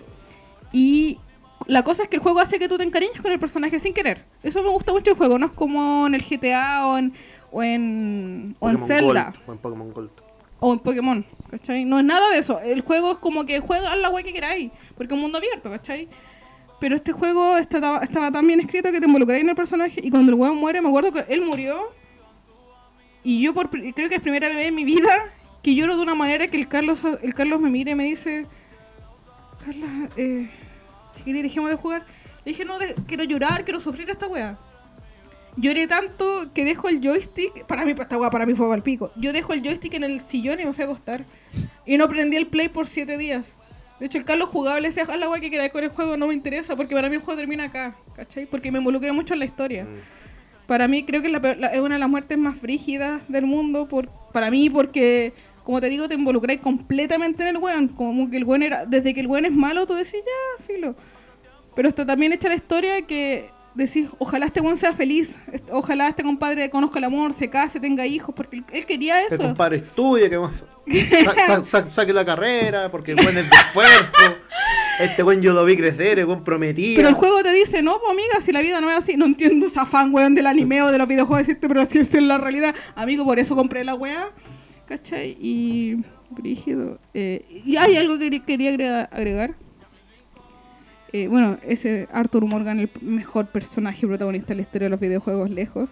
Y 0.71 1.17
la 1.65 1.84
cosa 1.84 2.03
es 2.03 2.09
que 2.09 2.17
el 2.17 2.21
juego 2.21 2.39
hace 2.41 2.59
que 2.59 2.69
tú 2.69 2.78
te 2.78 2.84
encariñes 2.84 3.19
con 3.19 3.32
el 3.32 3.39
personaje 3.39 3.80
sin 3.80 3.91
querer. 3.91 4.23
Eso 4.43 4.61
me 4.61 4.69
gusta 4.69 4.91
mucho 4.91 5.09
el 5.09 5.17
juego, 5.17 5.39
no 5.39 5.47
es 5.47 5.51
como 5.53 6.05
en 6.05 6.13
el 6.13 6.21
GTA 6.21 6.86
o 6.86 6.99
en, 6.99 7.11
o 7.51 7.63
en, 7.63 8.55
o 8.59 8.69
en 8.69 8.78
Zelda. 8.78 9.34
Gold, 9.34 9.49
o 9.49 9.51
en 9.53 9.57
Pokémon 9.57 9.93
Gold. 9.93 10.11
O 10.59 10.73
en 10.73 10.80
Pokémon, 10.80 11.26
¿cachai? 11.49 11.86
No 11.86 11.97
es 11.97 12.05
nada 12.05 12.30
de 12.30 12.38
eso. 12.38 12.59
El 12.59 12.82
juego 12.82 13.13
es 13.13 13.17
como 13.17 13.47
que 13.47 13.59
juega 13.61 13.95
la 13.95 14.11
wea 14.11 14.23
que 14.23 14.32
queráis, 14.32 14.71
porque 14.95 15.15
es 15.15 15.17
un 15.17 15.21
mundo 15.21 15.39
abierto, 15.39 15.71
¿cachai? 15.71 16.07
Pero 16.80 16.95
este 16.95 17.13
juego 17.13 17.57
estaba, 17.57 17.97
estaba 18.03 18.32
tan 18.32 18.45
bien 18.45 18.59
escrito 18.59 18.91
que 18.91 18.99
te 18.99 19.07
involucráis 19.07 19.41
en 19.41 19.49
el 19.49 19.55
personaje 19.55 20.01
y 20.03 20.11
cuando 20.11 20.32
el 20.32 20.38
weón 20.38 20.57
muere, 20.57 20.84
me 20.84 20.89
acuerdo 20.89 21.11
que 21.11 21.26
él 21.34 21.41
murió 21.41 21.80
y 23.26 23.41
yo 23.41 23.53
por, 23.53 23.69
creo 23.69 24.07
que 24.09 24.15
es 24.15 24.21
primera 24.21 24.47
vez 24.47 24.67
en 24.67 24.76
mi 24.76 24.86
vida 24.86 25.09
que 25.61 25.76
lloro 25.76 25.97
de 25.97 26.03
una 26.03 26.15
manera 26.15 26.47
que 26.47 26.57
el 26.57 26.67
Carlos, 26.67 27.01
el 27.21 27.34
Carlos 27.34 27.59
me 27.59 27.69
mira 27.69 27.91
y 27.91 27.95
me 27.95 28.03
dice, 28.05 28.45
Carla, 29.65 30.09
eh, 30.15 30.49
si 31.13 31.23
querés 31.23 31.43
dejemos 31.43 31.69
de 31.69 31.76
jugar. 31.76 32.05
Le 32.45 32.51
dije, 32.51 32.65
no, 32.65 32.78
de- 32.78 32.93
quiero 33.07 33.23
llorar, 33.23 33.63
quiero 33.65 33.80
sufrir 33.80 34.09
esta 34.09 34.28
wea. 34.28 34.57
Lloré 35.57 35.88
tanto 35.88 36.47
que 36.53 36.65
dejo 36.65 36.89
el 36.89 37.01
joystick. 37.01 37.65
Para 37.65 37.86
mí, 37.86 37.95
esta 37.97 38.17
weá 38.17 38.30
para 38.30 38.45
mí 38.45 38.53
fue 38.53 38.67
mal 38.67 38.84
pico. 38.84 39.11
Yo 39.15 39.34
dejo 39.34 39.53
el 39.53 39.63
joystick 39.63 39.93
en 39.95 40.03
el 40.03 40.19
sillón 40.19 40.59
y 40.59 40.65
me 40.65 40.73
fui 40.73 40.84
a 40.84 40.86
acostar. 40.88 41.26
Y 41.86 41.97
no 41.97 42.07
prendí 42.09 42.36
el 42.38 42.47
play 42.47 42.67
por 42.69 42.88
siete 42.88 43.17
días. 43.17 43.55
De 43.99 44.07
hecho, 44.07 44.17
el 44.17 44.26
Carlos 44.26 44.49
jugaba 44.49 44.80
le 44.82 44.89
decía, 44.89 45.03
haz 45.03 45.17
la 45.17 45.30
weá 45.30 45.39
que 45.39 45.49
queráis 45.49 45.71
con 45.71 45.82
el 45.84 45.89
juego, 45.89 46.17
no 46.17 46.28
me 46.28 46.34
interesa, 46.34 46.76
porque 46.76 46.93
para 46.93 47.07
mí 47.09 47.15
el 47.15 47.21
juego 47.21 47.39
termina 47.39 47.63
acá, 47.63 47.95
¿cachai? 48.15 48.45
Porque 48.45 48.69
me 48.71 48.80
involucré 48.80 49.11
mucho 49.13 49.34
en 49.34 49.39
la 49.39 49.45
historia. 49.45 49.88
Para 50.68 50.88
mí, 50.88 51.03
creo 51.05 51.22
que 51.22 51.28
es, 51.28 51.34
la 51.34 51.41
peor- 51.41 51.57
la- 51.57 51.68
es 51.68 51.80
una 51.80 51.95
de 51.95 51.99
las 51.99 52.09
muertes 52.09 52.38
más 52.38 52.57
frígidas 52.57 53.22
del 53.28 53.45
mundo, 53.45 53.88
por, 53.88 54.09
para 54.34 54.49
mí, 54.49 54.70
porque, 54.70 55.34
como 55.63 55.80
te 55.82 55.89
digo, 55.89 56.07
te 56.07 56.16
involucráis 56.16 56.59
completamente 56.59 57.43
en 57.43 57.49
el 57.49 57.57
weón. 57.57 57.88
Como 57.89 58.30
que 58.30 58.38
el 58.38 58.43
weón 58.45 58.63
era, 58.63 58.86
desde 58.86 59.13
que 59.13 59.20
el 59.22 59.28
weón 59.28 59.45
es 59.45 59.51
malo, 59.51 59.86
tú 59.86 59.93
decís, 59.93 60.13
ya, 60.26 60.66
filo. 60.66 60.95
Pero 61.76 61.89
está 61.89 62.05
también 62.05 62.34
hecha 62.34 62.47
la 62.49 62.55
historia 62.55 63.01
que 63.03 63.49
decís, 63.76 64.07
ojalá 64.20 64.45
este 64.45 64.61
weón 64.61 64.78
sea 64.78 64.93
feliz, 64.93 65.38
ojalá 65.70 66.07
este 66.07 66.24
compadre 66.24 66.70
conozca 66.70 66.97
el 66.97 67.03
amor, 67.03 67.34
se 67.34 67.49
case, 67.49 67.80
tenga 67.80 68.05
hijos, 68.07 68.34
porque 68.34 68.63
él, 68.72 68.86
quería 68.86 69.18
Que 69.28 69.36
eso. 69.36 69.43
compadre 69.43 69.78
estudie, 69.78 70.30
que 70.30 70.39
sa- 71.26 71.36
sa- 71.45 71.63
sa- 71.63 71.88
saque 71.88 72.13
la 72.13 72.24
carrera, 72.24 72.89
porque 72.89 73.11
el 73.11 73.18
buen 73.18 73.38
es 73.38 73.49
de 73.49 73.55
esfuerzo. 73.57 74.36
Este 75.00 75.24
buen 75.24 75.41
yo 75.41 75.54
lo 75.54 75.66
vi 75.66 75.76
crecer, 75.76 76.20
el 76.20 76.26
buen 76.26 76.43
prometía. 76.43 76.96
Pero 76.96 77.10
el 77.10 77.16
juego 77.16 77.43
te 77.43 77.52
dice, 77.52 77.82
no, 77.82 77.98
pues 78.00 78.12
amiga, 78.12 78.41
si 78.41 78.52
la 78.52 78.62
vida 78.62 78.80
no 78.82 78.89
es 78.89 78.98
así, 78.98 79.18
no 79.18 79.26
entiendo 79.26 79.68
esa 79.68 79.86
fan, 79.86 80.14
weón, 80.14 80.36
del 80.36 80.48
anime 80.48 80.82
o 80.82 80.91
de 80.91 80.98
los 80.98 81.08
videojuegos, 81.08 81.48
decirte, 81.48 81.68
pero 81.68 81.82
así 81.82 82.00
es 82.00 82.14
en 82.14 82.28
la 82.28 82.38
realidad. 82.38 82.74
Amigo, 82.96 83.26
por 83.26 83.38
eso 83.39 83.56
compré 83.56 83.84
la 83.84 83.96
weá, 83.96 84.30
¿cachai? 84.88 85.38
Y... 85.39 85.98
Brígido. 86.28 87.00
Eh, 87.14 87.46
y 87.66 87.78
hay 87.78 87.96
algo 87.98 88.18
que 88.18 88.26
quería- 88.26 88.46
quería 88.46 88.72
agrega- 88.72 89.10
agregar. 89.12 89.56
Eh, 91.14 91.28
bueno, 91.28 91.58
ese 91.62 92.08
Arthur 92.12 92.46
Morgan, 92.46 92.80
el 92.80 92.89
mejor 93.02 93.46
personaje 93.46 94.06
protagonista 94.08 94.50
de 94.50 94.56
la 94.56 94.62
historia 94.64 94.86
de 94.88 94.89
los 94.89 95.00
videojuegos 95.00 95.50
lejos. 95.52 95.91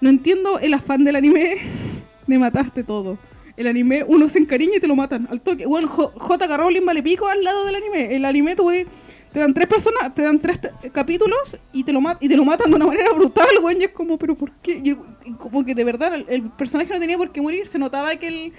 No 0.00 0.08
entiendo 0.08 0.58
el 0.58 0.72
afán 0.74 1.04
del 1.04 1.16
anime 1.16 1.58
de 2.26 2.38
matarte 2.38 2.82
todo. 2.82 3.18
El 3.58 3.66
anime, 3.66 4.04
uno 4.06 4.28
se 4.28 4.38
encariña 4.38 4.76
y 4.76 4.80
te 4.80 4.86
lo 4.86 4.94
matan 4.94 5.26
al 5.28 5.40
toque. 5.40 5.66
Bueno, 5.66 5.88
J.K. 5.88 6.56
Rowling 6.56 6.86
vale 6.86 7.02
pico 7.02 7.26
al 7.26 7.42
lado 7.42 7.66
del 7.66 7.74
anime. 7.74 8.14
El 8.14 8.24
anime 8.24 8.54
tú 8.54 8.70
te 9.32 9.40
dan 9.40 9.52
tres 9.52 9.66
personas, 9.66 10.14
te 10.14 10.22
dan 10.22 10.38
tres 10.38 10.60
capítulos 10.92 11.56
y 11.72 11.82
te 11.82 11.92
lo 11.92 12.00
y 12.20 12.28
te 12.28 12.36
lo 12.36 12.44
matan 12.44 12.70
de 12.70 12.76
una 12.76 12.86
manera 12.86 13.12
brutal, 13.12 13.48
güey. 13.60 13.80
Y 13.80 13.84
es 13.84 13.90
como, 13.90 14.16
pero 14.16 14.36
¿por 14.36 14.52
qué? 14.62 14.80
Y 14.84 15.32
como 15.32 15.64
que 15.64 15.74
de 15.74 15.82
verdad 15.82 16.14
el, 16.28 16.42
personaje 16.50 16.92
no 16.92 17.00
tenía 17.00 17.18
por 17.18 17.32
qué 17.32 17.42
morir. 17.42 17.66
Se 17.66 17.80
notaba 17.80 18.14
que 18.14 18.28
el, 18.28 18.52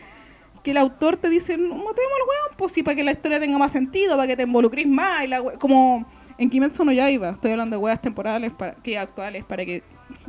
que 0.63 0.71
el 0.71 0.77
autor 0.77 1.15
te 1.15 1.29
dice, 1.29 1.55
no, 1.55 1.69
matemos 1.69 1.95
al 1.95 2.27
weón, 2.27 2.57
pues 2.57 2.73
sí, 2.73 2.83
para 2.83 2.97
que 2.97 3.03
la 3.05 3.13
historia 3.13 3.39
tenga 3.39 3.57
más 3.57 3.71
sentido, 3.71 4.17
para 4.17 4.27
que 4.27 4.35
te 4.35 4.43
involucres 4.43 4.85
más. 4.85 5.23
Y 5.23 5.27
la 5.27 5.41
como 5.41 6.05
en 6.37 6.49
Kimetsu 6.49 6.83
no 6.83 6.91
Yaiba, 6.91 7.29
estoy 7.29 7.51
hablando 7.51 7.77
de 7.77 7.81
weas 7.81 8.01
temporales, 8.01 8.51
para, 8.51 8.73
que 8.75 8.97
actuales, 8.97 9.45
para 9.45 9.63
que 9.63 9.81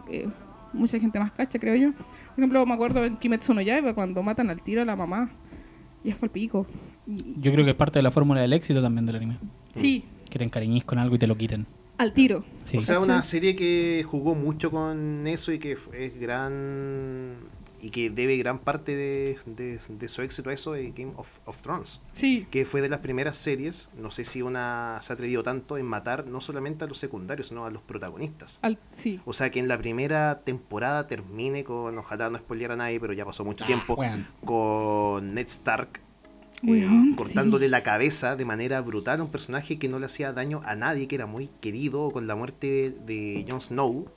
eh, 0.08 0.28
mucha 0.72 1.00
gente 1.00 1.18
más 1.18 1.32
cacha, 1.32 1.58
creo 1.58 1.74
yo. 1.74 1.90
Por 2.34 2.38
ejemplo, 2.38 2.64
me 2.66 2.74
acuerdo 2.74 3.04
en 3.04 3.16
Kimetsu 3.16 3.54
no 3.54 3.60
Yaiba 3.60 3.94
cuando 3.94 4.22
matan 4.22 4.50
al 4.50 4.62
tiro 4.62 4.82
a 4.82 4.84
la 4.84 4.96
mamá. 4.96 5.30
Y 6.04 6.10
es 6.10 6.16
fue 6.16 6.26
el 6.26 6.32
pico. 6.32 6.66
Y- 7.06 7.34
Yo 7.40 7.52
creo 7.52 7.64
que 7.64 7.70
es 7.72 7.76
parte 7.76 7.98
de 7.98 8.02
la 8.02 8.10
fórmula 8.10 8.40
del 8.40 8.52
éxito 8.52 8.80
también 8.82 9.06
del 9.06 9.16
anime. 9.16 9.38
sí, 9.74 10.04
Que 10.30 10.38
te 10.38 10.44
encariñís 10.44 10.84
con 10.84 10.98
algo 10.98 11.16
y 11.16 11.18
te 11.18 11.26
lo 11.26 11.36
quiten. 11.36 11.66
al 11.98 12.14
tiro. 12.14 12.44
Sí. 12.64 12.78
O 12.78 12.82
sea, 12.82 12.98
una 12.98 13.22
serie 13.22 13.54
que 13.54 14.02
jugó 14.08 14.34
mucho 14.34 14.70
con 14.70 15.26
eso 15.26 15.52
y 15.52 15.58
que 15.58 15.76
es 15.92 16.18
gran. 16.20 17.34
Y 17.82 17.90
que 17.90 18.10
debe 18.10 18.36
gran 18.36 18.58
parte 18.58 18.94
de, 18.96 19.38
de- 19.46 19.78
de 19.88 20.08
su 20.08 20.22
éxito 20.22 20.50
a 20.50 20.52
eso 20.52 20.74
es 20.74 20.94
Game 20.94 21.12
of, 21.16 21.28
of 21.46 21.60
Thrones. 21.62 22.00
Sí, 22.10 22.46
Que 22.50 22.64
fue 22.66 22.80
de 22.80 22.88
las 22.88 23.00
primeras 23.00 23.36
series, 23.36 23.90
no 23.96 24.10
sé 24.10 24.24
si 24.24 24.42
una 24.42 24.98
se 25.00 25.12
ha 25.12 25.14
atrevido 25.14 25.42
tanto 25.42 25.78
en 25.78 25.86
matar 25.86 26.26
no 26.26 26.40
solamente 26.40 26.84
a 26.84 26.86
los 26.88 26.98
secundarios, 26.98 27.48
sino 27.48 27.64
a 27.66 27.70
los 27.70 27.82
protagonistas. 27.82 28.58
al, 28.62 28.78
sí. 28.90 29.20
O 29.24 29.32
sea, 29.32 29.50
que 29.50 29.58
en 29.60 29.68
la 29.68 29.78
primera 29.78 30.40
temporada 30.44 31.06
termine 31.06 31.64
con, 31.64 31.96
ojalá 31.98 32.30
no 32.30 32.38
spoilear 32.38 32.72
a 32.72 32.76
nadie, 32.76 33.00
pero 33.00 33.12
ya 33.12 33.24
pasó 33.24 33.44
mucho 33.44 33.64
tiempo, 33.64 33.94
weón. 33.94 34.26
con 34.44 35.34
Ned 35.34 35.46
Stark 35.46 36.00
eh, 36.66 36.86
cortándole 37.16 37.66
sí. 37.66 37.70
la 37.70 37.82
cabeza 37.82 38.36
de 38.36 38.44
manera 38.44 38.82
brutal 38.82 39.20
a 39.20 39.22
un 39.22 39.30
personaje 39.30 39.78
que 39.78 39.88
no 39.88 39.98
le 39.98 40.04
hacía 40.06 40.32
daño 40.34 40.60
a 40.66 40.76
nadie, 40.76 41.08
que 41.08 41.14
era 41.14 41.24
muy 41.26 41.48
querido, 41.60 42.10
con 42.10 42.26
la 42.26 42.36
muerte 42.36 42.94
de 43.06 43.46
Jon 43.48 43.62
Snow, 43.62 44.10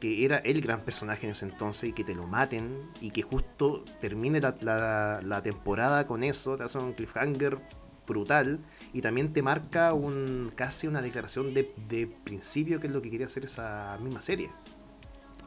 que 0.00 0.24
era 0.24 0.38
el 0.38 0.60
gran 0.62 0.80
personaje 0.80 1.26
en 1.26 1.32
ese 1.32 1.44
entonces, 1.44 1.90
y 1.90 1.92
que 1.92 2.04
te 2.04 2.14
lo 2.14 2.26
maten, 2.26 2.78
y 3.00 3.10
que 3.10 3.22
justo 3.22 3.84
termine 4.00 4.40
la, 4.40 4.56
la- 4.60 5.20
la 5.22 5.42
temporada 5.42 6.06
con 6.06 6.24
eso, 6.24 6.56
te 6.56 6.62
hace 6.64 6.78
un 6.78 6.94
cliffhanger 6.94 7.58
brutal, 8.06 8.58
y 8.92 9.02
también 9.02 9.32
te 9.32 9.42
marca 9.42 9.92
un 9.92 10.50
casi 10.56 10.86
una 10.88 11.00
declaración 11.02 11.54
de, 11.54 11.72
de 11.88 12.06
principio, 12.24 12.80
que 12.80 12.86
es 12.88 12.92
lo 12.92 13.00
que 13.02 13.10
quería 13.10 13.26
hacer 13.26 13.44
esa 13.44 13.96
misma 14.02 14.20
serie. 14.20 14.50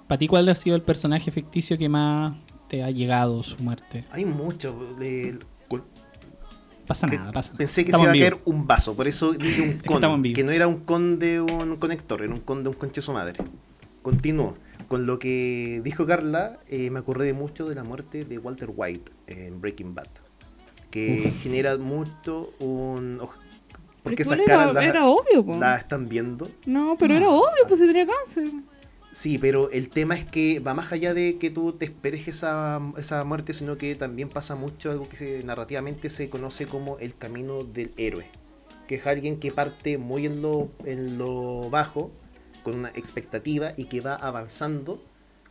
¿Para 0.07 0.19
ti 0.19 0.27
cuál 0.27 0.47
ha 0.49 0.55
sido 0.55 0.75
el 0.75 0.81
personaje 0.83 1.31
ficticio 1.31 1.77
que 1.77 1.89
más 1.89 2.35
te 2.69 2.83
ha 2.83 2.91
llegado 2.91 3.41
su 3.43 3.57
muerte? 3.63 4.05
Hay 4.11 4.23
mucho. 4.25 4.75
cul- 5.67 5.83
Pasa 6.85 7.07
nada, 7.07 7.31
pasa 7.31 7.49
nada. 7.49 7.57
Pensé 7.57 7.83
que 7.85 7.91
Estamos 7.91 8.03
se 8.11 8.17
iba 8.17 8.25
a 8.27 8.29
vivo. 8.29 8.37
caer 8.45 8.53
un 8.55 8.67
vaso, 8.67 8.93
por 8.95 9.07
eso 9.07 9.31
dije 9.31 9.61
un 9.61 9.77
que 9.79 9.87
con. 9.87 9.95
estamos 9.95 10.15
en 10.17 10.21
vivo. 10.21 10.35
Que 10.35 10.43
no 10.43 10.51
era 10.51 10.67
un 10.67 10.81
con 10.81 11.17
de 11.17 11.39
un 11.41 11.77
conector, 11.77 12.21
era 12.21 12.33
un 12.33 12.41
con 12.41 12.61
de 12.63 12.69
un 12.69 12.75
conche 12.75 13.01
su 13.01 13.13
madre. 13.13 13.39
Continúo. 14.03 14.55
Con 14.87 15.07
lo 15.07 15.17
que 15.17 15.81
dijo 15.83 16.05
Carla, 16.05 16.59
eh, 16.69 16.91
me 16.91 16.99
acordé 16.99 17.33
mucho 17.33 17.67
de 17.67 17.73
la 17.73 17.83
muerte 17.83 18.25
de 18.25 18.37
Walter 18.37 18.69
White 18.75 19.11
en 19.27 19.59
Breaking 19.59 19.95
Bad. 19.95 20.07
Que 20.91 21.31
genera 21.41 21.77
mucho 21.79 22.51
un. 22.59 23.19
Porque 24.03 24.21
esas 24.23 24.37
caras 24.45 24.71
era, 24.71 24.73
las, 24.73 24.83
era 24.83 25.05
obvio, 25.05 25.43
po. 25.45 25.57
las 25.57 25.79
están 25.81 26.07
viendo. 26.09 26.47
No, 26.67 26.95
pero 26.99 27.13
No. 27.15 27.19
era 27.19 27.29
obvio, 27.29 27.67
pues 27.67 27.79
si 27.79 27.87
tenía 27.87 28.05
cáncer. 28.05 28.49
Sí, 29.13 29.37
pero 29.37 29.69
el 29.71 29.89
tema 29.89 30.15
es 30.15 30.25
que 30.25 30.59
va 30.59 30.73
más 30.73 30.91
allá 30.91 31.13
de 31.13 31.37
que 31.37 31.49
tú 31.49 31.71
te 31.73 31.85
esperes 31.85 32.27
esa, 32.27 32.81
esa 32.97 33.23
muerte, 33.23 33.53
sino 33.53 33.77
que 33.77 33.95
también 33.95 34.27
pasa 34.27 34.55
mucho 34.55 34.91
algo 34.91 35.07
que 35.07 35.15
se- 35.15 35.43
narrativamente 35.43 36.09
se 36.09 36.29
conoce 36.29 36.65
como 36.67 36.97
el 36.97 37.15
camino 37.15 37.63
del 37.63 37.91
héroe, 37.97 38.25
que 38.87 38.95
es 38.95 39.05
alguien 39.07 39.39
que 39.39 39.51
parte 39.51 39.97
muy 39.99 40.25
en 40.25 40.41
lo, 40.41 40.69
en 40.85 41.17
lo 41.19 41.69
bajo, 41.69 42.11
con 42.63 42.75
una 42.75 42.89
expectativa 42.89 43.73
y 43.77 43.85
que 43.85 44.01
va 44.01 44.15
avanzando 44.15 45.03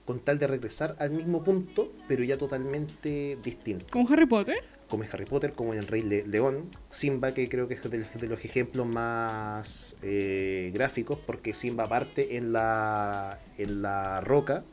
con 0.04 0.18
tal 0.18 0.38
de 0.38 0.46
regresar 0.48 0.96
al 0.98 1.10
mismo 1.12 1.44
punto, 1.44 1.92
pero 2.08 2.24
ya 2.24 2.36
totalmente 2.36 3.38
distinto. 3.44 3.86
Con 3.90 4.10
Harry 4.12 4.26
Potter. 4.26 4.56
Como 4.88 5.04
en 5.04 5.10
Harry 5.12 5.24
Potter, 5.24 5.52
como 5.52 5.72
en 5.72 5.78
El 5.78 5.86
Rey 5.86 6.02
Le- 6.02 6.26
León, 6.26 6.68
Simba, 6.90 7.32
que 7.34 7.48
creo 7.48 7.68
que 7.68 7.74
es 7.74 7.82
de, 7.88 7.98
de 8.04 8.26
los 8.28 8.44
ejemplos 8.44 8.86
más 8.86 9.96
eh, 10.02 10.70
gráficos, 10.74 11.18
porque 11.24 11.54
Simba 11.54 11.86
parte 11.86 12.36
en 12.36 12.52
la, 12.52 13.38
en 13.58 13.80
la 13.80 14.20
roca 14.20 14.64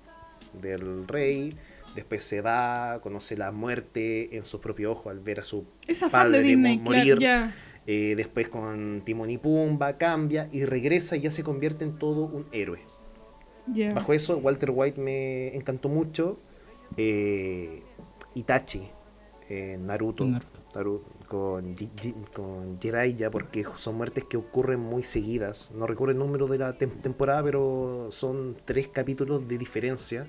del 0.60 1.08
rey, 1.08 1.56
después 1.96 2.24
se 2.24 2.42
va, 2.42 3.00
conoce 3.02 3.38
la 3.38 3.52
muerte 3.52 4.36
en 4.36 4.44
sus 4.46 4.60
propios 4.60 4.92
ojos 4.94 5.12
al 5.12 5.20
ver 5.20 5.40
a 5.40 5.44
su 5.44 5.66
Esa 5.88 6.10
fan 6.10 6.32
de 6.32 6.38
padre 6.40 6.48
Disney, 6.50 6.78
mo- 6.80 6.84
claro, 6.86 7.00
morir, 7.00 7.20
ya. 7.20 7.54
Eh, 7.92 8.14
después 8.16 8.48
con 8.50 9.02
Timón 9.06 9.30
y 9.32 9.38
Pumba, 9.46 9.98
cambia 9.98 10.48
y 10.52 10.64
regresa 10.76 11.16
y 11.18 11.22
ya 11.22 11.32
se 11.32 11.44
convierte 11.44 11.84
en 11.86 11.94
todo 11.98 12.22
un 12.38 12.46
héroe. 12.52 12.82
Bajo 13.96 14.14
eso, 14.14 14.38
Walter 14.38 14.72
White 14.78 15.00
me 15.02 15.56
encantó 15.56 15.90
mucho. 15.90 16.38
eh, 16.98 17.82
Itachi, 18.36 18.84
eh, 19.50 19.78
Naruto, 19.80 20.26
Naruto. 20.26 20.60
Naru- 20.74 21.02
con, 21.28 21.76
con 22.34 22.80
Jiraiya, 22.82 23.30
porque 23.30 23.64
son 23.76 23.96
muertes 23.98 24.24
que 24.30 24.38
ocurren 24.38 24.80
muy 24.80 25.04
seguidas. 25.04 25.72
No 25.76 25.86
recuerdo 25.88 26.14
el 26.14 26.18
número 26.20 26.48
de 26.48 26.58
la 26.58 26.78
tem- 26.78 27.02
temporada, 27.02 27.44
pero 27.44 28.08
son 28.12 28.56
tres 28.66 28.88
capítulos 28.88 29.48
de 29.48 29.58
diferencia. 29.58 30.26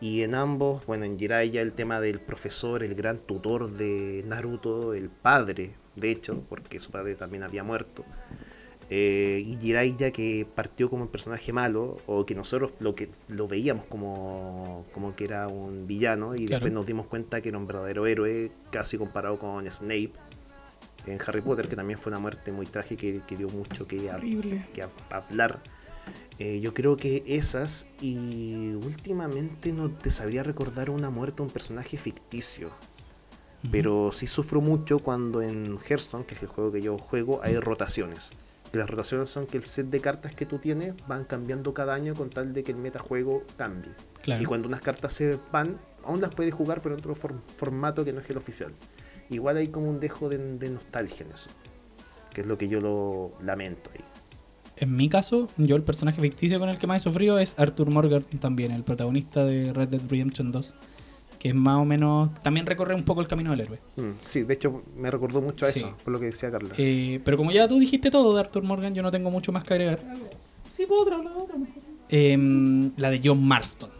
Y 0.00 0.22
en 0.22 0.34
ambos, 0.34 0.84
bueno, 0.86 1.04
en 1.06 1.18
Jiraiya 1.18 1.60
el 1.62 1.72
tema 1.72 2.00
del 2.00 2.20
profesor, 2.20 2.82
el 2.82 2.94
gran 2.94 3.18
tutor 3.18 3.70
de 3.70 4.22
Naruto, 4.26 4.94
el 4.94 5.08
padre, 5.10 5.72
de 6.00 6.10
hecho, 6.10 6.42
porque 6.48 6.78
su 6.78 6.90
padre 6.90 7.14
también 7.14 7.42
había 7.42 7.62
muerto. 7.64 8.04
Eh, 8.90 9.44
y 9.46 9.58
Jiraiya 9.60 10.12
que 10.12 10.46
partió 10.54 10.88
como 10.88 11.02
un 11.02 11.08
personaje 11.10 11.52
malo, 11.52 11.98
o 12.06 12.24
que 12.24 12.34
nosotros 12.34 12.72
lo 12.80 12.94
que 12.94 13.10
lo 13.28 13.46
veíamos 13.46 13.84
como, 13.84 14.86
como 14.94 15.14
que 15.14 15.24
era 15.24 15.46
un 15.48 15.86
villano, 15.86 16.34
y 16.34 16.46
Claro. 16.46 16.50
después 16.60 16.72
nos 16.72 16.86
dimos 16.86 17.06
cuenta 17.06 17.42
que 17.42 17.50
era 17.50 17.58
un 17.58 17.66
verdadero 17.66 18.06
héroe, 18.06 18.50
casi 18.70 18.96
comparado 18.96 19.38
con 19.38 19.70
Snape 19.70 20.12
en 21.06 21.18
Harry 21.26 21.42
Potter, 21.42 21.68
que 21.68 21.76
también 21.76 21.98
fue 21.98 22.10
una 22.10 22.18
muerte 22.18 22.50
muy 22.50 22.64
trágica 22.66 23.06
y 23.06 23.20
que 23.20 23.36
dio 23.36 23.48
mucho 23.50 23.86
que, 23.86 24.10
Horrible. 24.10 24.66
que 24.72 24.82
hab- 24.84 24.90
hablar. 25.10 25.60
Eh, 26.38 26.60
yo 26.60 26.72
creo 26.72 26.96
que 26.96 27.24
esas, 27.26 27.88
y 28.00 28.72
últimamente 28.74 29.72
no 29.72 29.90
te 29.90 30.10
sabría 30.10 30.44
recordar 30.44 30.88
una 30.88 31.10
muerte 31.10 31.42
a 31.42 31.44
un 31.44 31.50
personaje 31.50 31.98
ficticio. 31.98 32.70
Pero 33.72 34.10
sí 34.12 34.26
sufro 34.26 34.60
mucho 34.60 35.00
cuando 35.00 35.42
en 35.42 35.78
Hearthstone, 35.78 36.24
que 36.24 36.34
es 36.34 36.42
el 36.42 36.48
juego 36.48 36.70
que 36.72 36.80
yo 36.80 36.96
juego, 36.96 37.40
hay 37.42 37.56
rotaciones. 37.58 38.30
Que 38.70 38.78
las 38.78 38.88
rotaciones 38.88 39.30
son 39.30 39.46
que 39.46 39.56
el 39.56 39.64
set 39.64 39.86
de 39.88 40.00
cartas 40.00 40.34
que 40.34 40.46
tú 40.46 40.58
tienes 40.58 40.94
van 41.08 41.24
cambiando 41.24 41.74
cada 41.74 41.94
año 41.94 42.14
con 42.14 42.30
tal 42.30 42.52
de 42.52 42.62
que 42.62 42.72
el 42.72 42.78
metajuego 42.78 43.42
cambie. 43.56 43.90
Claro. 44.22 44.42
Y 44.42 44.46
cuando 44.46 44.68
unas 44.68 44.80
cartas 44.80 45.12
se 45.12 45.38
van, 45.50 45.78
aún 46.04 46.20
las 46.20 46.34
puedes 46.34 46.54
jugar, 46.54 46.82
pero 46.82 46.94
en 46.94 47.00
otro 47.00 47.14
for- 47.14 47.40
formato 47.56 48.04
que 48.04 48.12
no 48.12 48.20
es 48.20 48.30
el 48.30 48.36
oficial. 48.36 48.72
Igual 49.30 49.56
hay 49.56 49.68
como 49.68 49.88
un 49.90 49.98
dejo 50.00 50.28
de, 50.28 50.38
de 50.58 50.70
nostalgia 50.70 51.26
en 51.26 51.32
eso. 51.32 51.50
Que 52.32 52.42
es 52.42 52.46
lo 52.46 52.56
que 52.58 52.68
yo 52.68 52.80
lo 52.80 53.32
lamento 53.42 53.90
ahí. 53.94 54.04
En 54.76 54.94
mi 54.94 55.08
caso, 55.08 55.48
yo 55.56 55.74
el 55.74 55.82
personaje 55.82 56.20
ficticio 56.22 56.60
con 56.60 56.68
el 56.68 56.78
que 56.78 56.86
más 56.86 57.02
he 57.02 57.04
sufrido 57.04 57.38
es 57.40 57.54
Arthur 57.58 57.90
Morgan 57.90 58.22
también, 58.38 58.70
el 58.70 58.84
protagonista 58.84 59.44
de 59.44 59.72
Red 59.72 59.88
Dead 59.88 60.00
Redemption 60.08 60.52
2. 60.52 60.74
Que 61.38 61.48
es 61.50 61.54
más 61.54 61.76
o 61.76 61.84
menos. 61.84 62.30
También 62.42 62.66
recorre 62.66 62.94
un 62.94 63.04
poco 63.04 63.20
el 63.20 63.28
camino 63.28 63.50
del 63.52 63.60
héroe. 63.60 63.78
Mm, 63.96 64.10
sí, 64.24 64.42
de 64.42 64.54
hecho 64.54 64.82
me 64.96 65.08
recordó 65.10 65.40
mucho 65.40 65.66
a 65.66 65.70
Sí. 65.70 65.80
eso, 65.80 65.94
por 66.02 66.12
lo 66.12 66.18
que 66.20 66.26
decía 66.26 66.50
Carla. 66.50 66.74
Eh, 66.78 67.20
pero 67.24 67.36
como 67.36 67.52
ya 67.52 67.68
tú 67.68 67.78
dijiste 67.78 68.10
todo 68.10 68.34
de 68.34 68.40
Arthur 68.40 68.64
Morgan, 68.64 68.92
yo 68.94 69.02
no 69.02 69.10
tengo 69.10 69.30
mucho 69.30 69.52
más 69.52 69.62
que 69.64 69.74
agregar. 69.74 70.00
Sí, 70.76 70.84
puedo 70.86 71.02
otra, 71.02 71.18
la 71.18 71.30
otra 71.32 71.56
mejor. 71.56 71.82
Em, 72.08 72.90
la 72.96 73.10
de 73.10 73.20
John 73.22 73.42
Marston. 73.46 73.90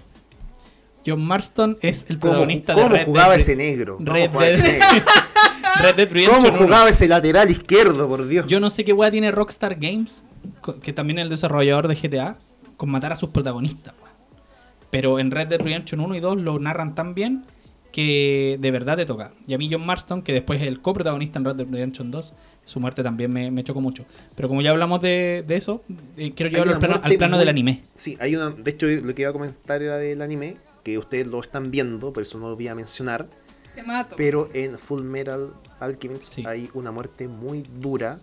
John 1.06 1.24
Marston 1.24 1.78
es 1.80 2.04
el 2.08 2.18
¿Cómo, 2.18 2.32
protagonista 2.32 2.74
cómo 2.74 2.88
de 2.88 2.98
Red 2.98 3.06
jugaba 3.06 3.28
Dead, 3.30 3.40
ese 3.40 3.56
negro? 3.56 3.96
¿Cómo 3.98 4.12
Red 4.12 4.30
jugaba 4.30 4.48
ese 4.48 4.62
negro? 4.62 4.86
Red 5.80 5.94
Dead 5.94 6.10
Redemption 6.10 6.42
¿Cómo 6.42 6.48
1. 6.48 6.58
jugaba 6.64 6.88
ese 6.90 7.06
lateral 7.08 7.50
izquierdo, 7.50 8.08
por 8.08 8.26
Dios? 8.26 8.46
Yo 8.48 8.58
no 8.60 8.68
sé 8.68 8.84
qué 8.84 8.92
weá 8.92 9.10
tiene 9.10 9.30
Rockstar 9.30 9.76
Games, 9.76 10.24
que 10.82 10.92
también 10.92 11.18
es 11.20 11.22
el 11.24 11.28
desarrollador 11.28 11.86
de 11.88 11.94
GTA, 11.94 12.36
con 12.76 12.90
matar 12.90 13.12
a 13.12 13.16
sus 13.16 13.30
protagonistas. 13.30 13.94
weón. 14.02 14.07
Pero 14.90 15.18
en 15.18 15.30
Red 15.30 15.48
Dead 15.48 15.60
Redemption 15.60 16.00
1 16.00 16.14
y 16.14 16.20
2 16.20 16.38
lo 16.42 16.58
narran 16.58 16.94
tan 16.94 17.14
bien 17.14 17.44
que 17.92 18.58
de 18.60 18.70
verdad 18.70 18.96
te 18.96 19.06
toca. 19.06 19.32
Y 19.46 19.54
a 19.54 19.58
mí 19.58 19.68
John 19.70 19.84
Marston, 19.84 20.22
que 20.22 20.32
después 20.32 20.60
es 20.60 20.68
el 20.68 20.80
coprotagonista 20.80 21.38
en 21.38 21.44
Red 21.44 21.56
Dead 21.56 21.66
Redemption 21.70 22.10
2, 22.10 22.34
su 22.64 22.80
muerte 22.80 23.02
también 23.02 23.32
me, 23.32 23.50
me 23.50 23.64
chocó 23.64 23.80
mucho. 23.80 24.04
Pero 24.36 24.48
como 24.48 24.60
ya 24.62 24.70
hablamos 24.70 25.00
de, 25.00 25.42
de 25.46 25.56
eso, 25.56 25.82
eh, 26.16 26.32
quiero 26.34 26.50
llevarlo 26.50 26.74
al 26.74 26.78
plano, 26.80 27.00
al 27.02 27.16
plano 27.16 27.36
muy- 27.36 27.38
del 27.40 27.48
anime. 27.48 27.80
Sí, 27.94 28.16
hay 28.20 28.36
una. 28.36 28.50
De 28.50 28.70
hecho, 28.70 28.86
lo 28.86 29.14
que 29.14 29.22
iba 29.22 29.30
a 29.30 29.32
comentar 29.32 29.82
era 29.82 29.96
del 29.96 30.20
anime, 30.22 30.56
que 30.84 30.98
ustedes 30.98 31.26
lo 31.26 31.40
están 31.40 31.70
viendo, 31.70 32.12
por 32.12 32.22
eso 32.22 32.38
no 32.38 32.50
lo 32.50 32.56
voy 32.56 32.68
a 32.68 32.74
mencionar. 32.74 33.28
Te 33.74 33.82
mato. 33.82 34.16
Pero 34.16 34.48
en 34.52 34.78
Full 34.78 35.02
Metal 35.02 35.52
Alchemist 35.80 36.32
Sí. 36.34 36.44
hay 36.46 36.68
una 36.74 36.90
muerte 36.92 37.26
muy 37.28 37.64
dura 37.80 38.20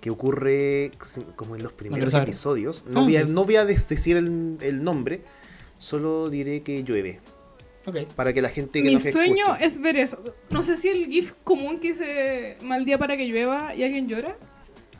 que 0.00 0.10
ocurre 0.10 0.90
como 1.36 1.56
en 1.56 1.62
los 1.62 1.72
primeros 1.72 2.12
saber. 2.12 2.28
episodios. 2.28 2.84
No, 2.88 3.00
Ah, 3.00 3.04
voy, 3.04 3.16
a, 3.16 3.24
no 3.24 3.44
voy 3.44 3.56
a 3.56 3.64
decir 3.64 4.16
el, 4.18 4.58
el 4.60 4.84
nombre, 4.84 5.22
solo 5.78 6.28
diré 6.30 6.60
que 6.60 6.82
llueve. 6.84 7.20
Ok. 7.86 7.98
Para 8.16 8.32
que 8.32 8.42
la 8.42 8.48
gente 8.48 8.82
que 8.82 8.88
Mi 8.88 8.94
nos 8.94 9.02
sueño 9.04 9.44
escuche- 9.46 9.64
es 9.64 9.80
ver 9.80 9.96
eso. 9.96 10.18
No 10.50 10.62
sé 10.64 10.76
si 10.76 10.88
el 10.88 11.06
GIF 11.06 11.34
común 11.44 11.78
que 11.78 11.88
dice 11.88 12.56
mal 12.62 12.84
día 12.84 12.98
para 12.98 13.16
que 13.16 13.26
llueva 13.26 13.74
y 13.74 13.84
alguien 13.84 14.08
llora. 14.08 14.36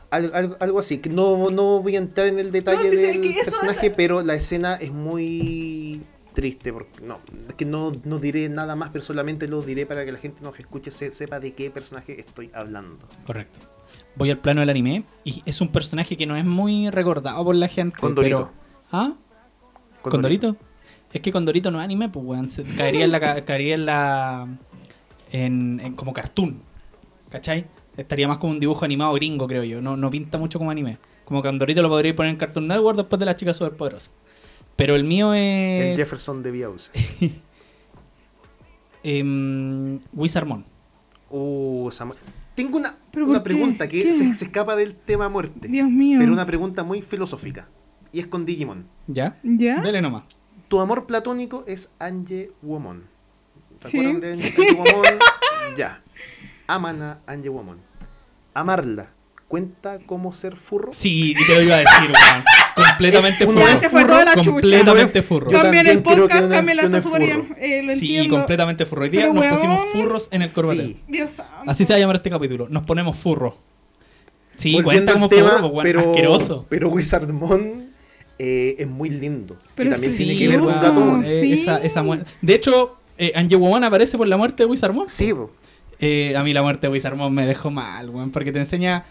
Al- 0.09 0.31
algo, 0.33 0.55
algo 0.61 0.79
así, 0.79 1.01
no, 1.11 1.49
no 1.51 1.81
voy 1.81 1.95
a 1.95 1.99
entrar 1.99 2.27
en 2.27 2.39
el 2.39 2.51
detalle 2.53 2.81
No, 2.85 2.89
sí, 2.89 2.95
del 2.95 3.25
eso 3.25 3.43
personaje, 3.51 3.87
es- 3.87 3.93
pero 3.93 4.21
la 4.21 4.35
escena 4.35 4.75
es 4.75 4.93
muy 4.93 6.01
triste, 6.33 6.71
porque 6.71 7.01
no, 7.01 7.19
es 7.49 7.55
que 7.55 7.65
no, 7.65 7.91
no 8.05 8.19
diré 8.19 8.47
nada 8.47 8.77
más, 8.77 8.91
pero 8.91 9.03
solamente 9.03 9.49
lo 9.49 9.61
diré 9.63 9.85
para 9.85 10.05
que 10.05 10.13
la 10.13 10.17
gente 10.19 10.41
nos 10.41 10.57
escuche, 10.57 10.91
se- 10.91 11.11
sepa 11.11 11.41
de 11.41 11.53
qué 11.53 11.69
personaje 11.71 12.17
estoy 12.17 12.49
hablando. 12.53 13.05
Correcto. 13.25 13.59
Voy 14.15 14.29
al 14.31 14.39
plano 14.39 14.61
del 14.61 14.69
anime 14.69 15.03
y 15.25 15.43
es 15.45 15.59
un 15.59 15.67
personaje 15.73 16.15
que 16.15 16.25
no 16.25 16.37
es 16.37 16.45
muy 16.45 16.89
recordado 16.89 17.43
por 17.43 17.55
la 17.55 17.67
gente. 17.67 17.97
Condorito. 17.99 18.51
Pero, 18.53 18.87
¿Ah? 18.93 19.13
Con 20.01 20.11
¿Condorito? 20.11 20.55
Es 21.17 21.21
que 21.23 21.31
Condorito 21.31 21.71
no 21.71 21.79
es 21.79 21.83
anime, 21.83 22.09
pues 22.09 22.23
weón. 22.25 22.47
se- 22.47 22.63
Caería 22.63 23.05
en 23.05 23.11
la. 23.11 23.19
ca- 23.19 23.43
Caería 23.43 23.73
en 23.75 23.85
la. 23.85 24.47
En, 25.31 25.79
en 25.83 25.93
como 25.95 26.13
cartoon. 26.13 26.61
¿Cachai? 27.29 27.65
Estaría 27.97 28.27
más 28.27 28.37
como 28.37 28.53
un 28.53 28.59
dibujo 28.59 28.85
animado 28.85 29.13
gringo, 29.15 29.47
creo 29.47 29.63
yo. 29.63 29.81
No, 29.81 29.97
no 29.97 30.11
pinta 30.11 30.37
mucho 30.37 30.59
como 30.59 30.69
anime. 30.71 30.97
Como 31.25 31.41
Condorito 31.41 31.81
lo 31.81 31.89
podría 31.89 32.15
poner 32.15 32.31
en 32.31 32.37
Cartoon 32.37 32.67
Network 32.67 32.97
después 32.97 33.19
de 33.19 33.25
la 33.25 33.35
chica 33.35 33.51
superpoderosa. 33.51 34.11
Pero 34.75 34.95
el 34.95 35.03
mío 35.03 35.33
es. 35.33 35.83
El 35.85 35.97
Jefferson 35.97 36.43
de 36.43 36.51
Biause. 36.51 36.91
em, 39.03 39.99
Wizardmon. 40.13 40.65
Uh, 41.29 41.89
Tengo 42.55 42.77
una, 42.77 42.95
¿Pero 43.11 43.25
una 43.25 43.43
pregunta 43.43 43.87
que 43.87 44.13
se, 44.13 44.33
se 44.33 44.45
escapa 44.45 44.75
del 44.75 44.95
tema 44.95 45.27
muerte, 45.29 45.67
Dios 45.67 45.89
mío. 45.89 46.19
pero 46.19 46.31
una 46.31 46.45
pregunta 46.45 46.83
muy 46.83 47.01
filosófica. 47.01 47.67
Y 48.13 48.19
es 48.21 48.27
con 48.27 48.45
Digimon. 48.45 48.85
¿Ya? 49.07 49.37
¿Ya? 49.43 49.81
Dale 49.81 50.01
nomás. 50.01 50.23
Tu 50.67 50.79
amor 50.79 51.05
platónico 51.05 51.63
es 51.67 51.91
Ange 51.99 52.51
Womon. 52.61 53.03
¿Te 53.81 53.89
Sí. 53.89 53.97
acuerdan 53.99 54.21
de 54.21 54.33
Ange 54.33 54.47
Ange 54.57 54.73
Womon? 54.73 55.05
ya. 55.77 56.01
Aman 56.67 57.01
a 57.01 57.19
Ange 57.27 57.49
Womon. 57.49 57.77
Amarla. 58.53 59.11
¿Cuenta 59.47 59.99
como 60.05 60.33
ser 60.33 60.57
furro? 60.57 60.91
Sí, 60.91 61.31
y 61.31 61.45
te 61.47 61.55
lo 61.55 61.61
iba 61.61 61.75
a 61.75 61.79
decir, 61.79 62.11
weón. 62.11 62.43
Completamente 62.75 63.43
Es 63.45 63.49
furro. 63.49 63.65
de 63.65 63.77
se 63.77 63.89
fue 63.89 64.03
toda 64.05 64.25
la 64.25 64.35
chucha. 64.35 64.51
Completamente 64.51 65.23
furro. 65.23 65.49
Yo 65.49 65.61
también 65.61 65.87
el 65.87 66.03
podcast, 66.03 66.49
no 66.49 66.59
está 66.59 66.97
es 66.97 67.03
súper 67.03 67.21
bien. 67.21 67.55
Eh, 67.57 67.81
lo 67.83 67.93
Sí, 67.93 68.17
entiendo. 68.17 68.35
completamente 68.37 68.85
furro. 68.85 69.03
Hoy 69.03 69.09
día 69.09 69.21
Pero, 69.21 69.33
nos 69.33 69.41
weón. 69.41 69.55
pusimos 69.55 69.85
furros 69.93 70.27
en 70.31 70.41
el 70.41 70.51
corbatel. 70.51 70.87
Sí. 70.95 71.01
Dios 71.07 71.31
santo. 71.31 71.53
Así 71.71 71.85
se 71.85 71.93
va 71.93 71.97
a 71.97 71.99
llamar 72.01 72.17
este 72.17 72.29
capítulo. 72.29 72.67
Nos 72.69 72.83
ponemos 72.85 73.15
furro. 73.15 73.57
Sí, 74.55 74.73
Volviendo 74.73 74.83
cuenta 74.83 75.11
al 75.13 75.15
como 75.15 75.29
tema, 75.29 75.49
furro, 75.51 75.61
pues, 75.61 75.71
weón, 75.71 75.83
pero, 75.83 75.99
asqueroso. 76.11 76.65
pero 76.69 76.89
Wizardmon 76.89 77.89
eh, 78.39 78.75
es 78.79 78.87
muy 78.87 79.09
lindo. 79.09 79.57
Pero 79.75 79.89
y 79.89 79.91
también 79.93 80.11
sí, 80.13 80.25
tiene 80.25 80.37
que 80.39 80.47
ver 80.47 80.59
con 80.59 80.67
weón. 80.67 80.81
Gatón. 80.81 81.23
eh, 81.25 81.41
sí. 81.41 81.53
esa, 81.53 81.77
esa 81.77 82.03
mu- 82.03 82.17
De 82.41 82.53
hecho, 82.53 82.93
Eh, 83.19 83.31
Angie 83.35 83.55
Woman 83.57 83.83
aparece 83.83 84.15
por 84.15 84.27
la 84.27 84.37
muerte 84.37 84.61
de 84.63 84.67
Wizardmon. 84.69 85.09
Sí. 85.09 85.33
Eh, 85.99 86.35
a 86.37 86.43
mí 86.43 86.53
la 86.53 86.61
muerte 86.61 86.85
de 86.85 86.93
Wizardmon 86.93 87.33
me 87.33 87.47
dejó 87.47 87.71
mal, 87.71 88.09
weón, 88.11 88.29
porque 88.29 88.51
te 88.51 88.59
enseña, 88.59 89.05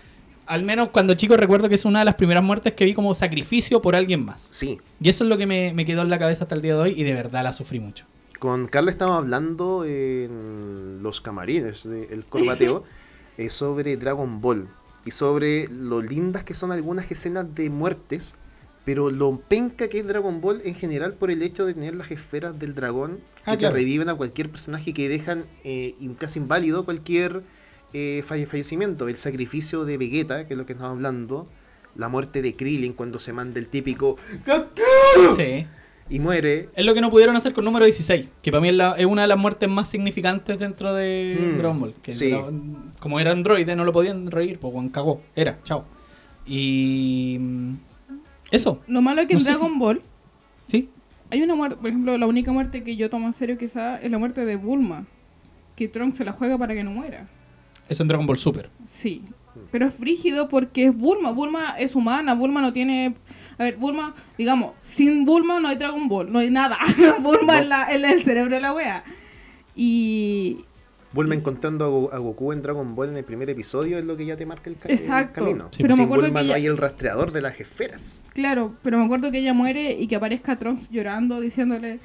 al 0.46 0.62
menos 0.62 0.90
cuando 0.90 1.14
chico 1.14 1.36
recuerdo 1.36 1.68
que 1.68 1.74
es 1.74 1.84
una 1.84 1.98
de 1.98 2.04
las 2.04 2.14
primeras 2.14 2.44
muertes 2.44 2.74
que 2.74 2.84
vi 2.84 2.94
como 2.94 3.14
sacrificio 3.14 3.82
por 3.82 3.96
alguien 3.96 4.24
más. 4.24 4.46
sí. 4.52 4.78
Y 5.00 5.08
eso 5.08 5.24
es 5.24 5.28
lo 5.30 5.36
que 5.36 5.46
me, 5.46 5.72
me 5.74 5.84
quedó 5.84 6.02
en 6.02 6.10
la 6.10 6.20
cabeza 6.20 6.44
hasta 6.44 6.54
el 6.54 6.62
día 6.62 6.74
de 6.76 6.80
hoy 6.82 6.94
y 6.96 7.02
de 7.02 7.14
verdad 7.14 7.42
la 7.42 7.52
sufrí 7.52 7.80
mucho. 7.80 8.04
Con 8.38 8.66
Carla 8.66 8.92
estábamos 8.92 9.18
hablando 9.24 9.84
en 9.84 11.02
los 11.02 11.20
camarines 11.20 11.82
del 11.82 12.24
corbateo 12.26 12.84
eh, 13.38 13.50
sobre 13.50 13.96
Dragon 13.96 14.40
Ball 14.40 14.68
y 15.04 15.10
sobre 15.10 15.68
lo 15.68 16.00
lindas 16.02 16.44
que 16.44 16.54
son 16.54 16.70
algunas 16.72 17.10
escenas 17.10 17.52
de 17.54 17.70
muertes, 17.70 18.36
pero 18.86 19.10
lo 19.10 19.36
penca 19.38 19.88
que 19.88 19.98
es 19.98 20.06
Dragon 20.06 20.40
Ball 20.40 20.62
en 20.64 20.74
general 20.74 21.12
por 21.12 21.30
el 21.30 21.42
hecho 21.42 21.66
de 21.66 21.74
tener 21.74 21.94
las 21.94 22.10
esferas 22.10 22.58
del 22.58 22.74
dragón 22.74 23.18
Ah, 23.44 23.52
que 23.52 23.58
claro. 23.58 23.74
reviven 23.76 24.08
a 24.08 24.14
cualquier 24.14 24.48
personaje 24.48 24.94
que 24.94 25.08
dejan 25.10 25.44
eh, 25.64 25.94
casi 26.18 26.38
inválido 26.38 26.84
cualquier 26.86 27.42
eh, 27.92 28.22
falle- 28.26 28.46
fallecimiento. 28.46 29.06
El 29.08 29.16
sacrificio 29.18 29.84
de 29.84 29.98
Vegeta, 29.98 30.46
que 30.46 30.54
es 30.54 30.58
lo 30.58 30.64
que 30.66 30.72
estamos 30.72 30.92
hablando, 30.96 31.46
la 31.96 32.08
muerte 32.08 32.42
de 32.42 32.54
Krillin 32.56 32.92
cuando 32.94 33.18
se 33.18 33.32
manda 33.32 33.58
el 33.58 33.68
típico 33.68 34.16
Sí. 35.36 35.66
y 36.10 36.20
muere. 36.20 36.68
Es 36.74 36.84
lo 36.84 36.94
que 36.94 37.00
no 37.00 37.10
pudieron 37.10 37.34
hacer 37.36 37.52
con 37.54 37.64
número 37.64 37.84
16, 37.86 38.28
que 38.42 38.50
para 38.50 38.60
mí 38.60 38.68
es, 38.68 38.74
la- 38.76 38.92
es 38.98 39.06
una 39.06 39.22
de 39.22 39.28
las 39.28 39.38
muertes 39.38 39.68
más 39.68 39.88
significantes 39.88 40.58
dentro 40.58 40.92
de 40.94 41.36
Mm, 41.40 41.58
Dragon 41.58 41.80
Ball. 41.80 41.94
Que 42.02 42.12
sí. 42.12 42.32
como 43.00 43.18
era 43.20 43.32
androide, 43.32 43.74
no 43.76 43.84
lo 43.84 43.92
podían 43.92 44.30
reír, 44.30 44.58
pues 44.60 44.72
Juan 44.72 44.88
cagó. 44.90 45.22
Era, 45.34 45.58
chao. 45.64 45.84
Y. 46.46 47.38
Eso, 48.50 48.80
Lo 48.86 49.02
malo 49.02 49.20
es 49.22 49.26
que 49.26 49.34
No 49.34 49.40
en 49.40 49.44
Dragon 49.44 49.72
si- 49.72 49.78
Ball 49.78 50.02
¿sí? 50.68 50.88
hay 51.30 51.42
una 51.42 51.54
muerte, 51.54 51.76
por 51.76 51.88
ejemplo, 51.90 52.16
la 52.16 52.26
única 52.26 52.52
muerte 52.52 52.82
que 52.84 52.96
yo 52.96 53.10
tomo 53.10 53.26
en 53.26 53.32
serio 53.32 53.58
quizá 53.58 53.96
es 54.00 54.10
la 54.10 54.18
muerte 54.18 54.44
de 54.44 54.56
Bulma. 54.56 55.04
Que 55.74 55.88
Trunks 55.88 56.16
se 56.16 56.24
la 56.24 56.32
juega 56.32 56.56
para 56.56 56.72
que 56.74 56.82
no 56.84 56.90
muera. 56.90 57.26
Eso 57.88 58.02
en 58.02 58.08
Dragon 58.08 58.26
Ball 58.26 58.38
Super. 58.38 58.70
Sí. 58.88 59.22
Pero 59.72 59.86
es 59.86 59.94
frígido 59.94 60.48
porque 60.48 60.86
es 60.86 60.96
Bulma. 60.96 61.30
Bulma 61.32 61.76
es 61.78 61.94
humana. 61.94 62.34
Bulma 62.34 62.60
no 62.62 62.72
tiene. 62.72 63.14
A 63.58 63.64
ver, 63.64 63.76
Bulma, 63.76 64.14
digamos, 64.38 64.72
sin 64.80 65.24
Bulma 65.24 65.60
no 65.60 65.68
hay 65.68 65.76
Dragon 65.76 66.08
Ball. 66.08 66.30
No 66.32 66.38
hay 66.38 66.50
nada. 66.50 66.78
Bulma 67.20 67.54
No. 67.54 67.60
es, 67.60 67.68
la- 67.68 67.84
es 67.84 68.02
el 68.12 68.22
cerebro 68.22 68.54
de 68.54 68.60
la 68.60 68.72
wea. 68.72 69.04
Y. 69.74 70.58
Vuelve 71.16 71.34
encontrando 71.34 71.84
a, 71.84 71.88
Go- 71.88 72.12
a 72.12 72.18
Goku 72.18 72.52
en 72.52 72.60
Dragon 72.60 72.94
Ball 72.94 73.08
en 73.08 73.16
el 73.16 73.24
primer 73.24 73.48
episodio, 73.50 73.98
es 73.98 74.04
lo 74.04 74.16
que 74.18 74.26
ya 74.26 74.36
te 74.36 74.44
marca 74.44 74.68
el, 74.70 74.76
ca- 74.76 74.88
el 74.90 74.94
Exacto. 74.94 75.44
camino. 75.44 75.68
Sí, 75.70 75.82
pero 75.82 75.96
me 75.96 76.02
acuerdo 76.04 76.24
Bulma 76.26 76.40
que 76.40 76.44
no 76.44 76.50
ella- 76.52 76.56
hay 76.56 76.66
el 76.66 76.76
rastreador 76.76 77.32
de 77.32 77.40
las 77.40 77.58
esferas. 77.58 78.22
Claro, 78.34 78.74
pero 78.82 78.98
me 78.98 79.04
acuerdo 79.06 79.32
que 79.32 79.38
ella 79.38 79.54
muere 79.54 79.92
y 79.98 80.06
que 80.08 80.16
aparezca 80.16 80.56
Trunks 80.56 80.90
llorando, 80.90 81.40
diciéndole. 81.40 81.98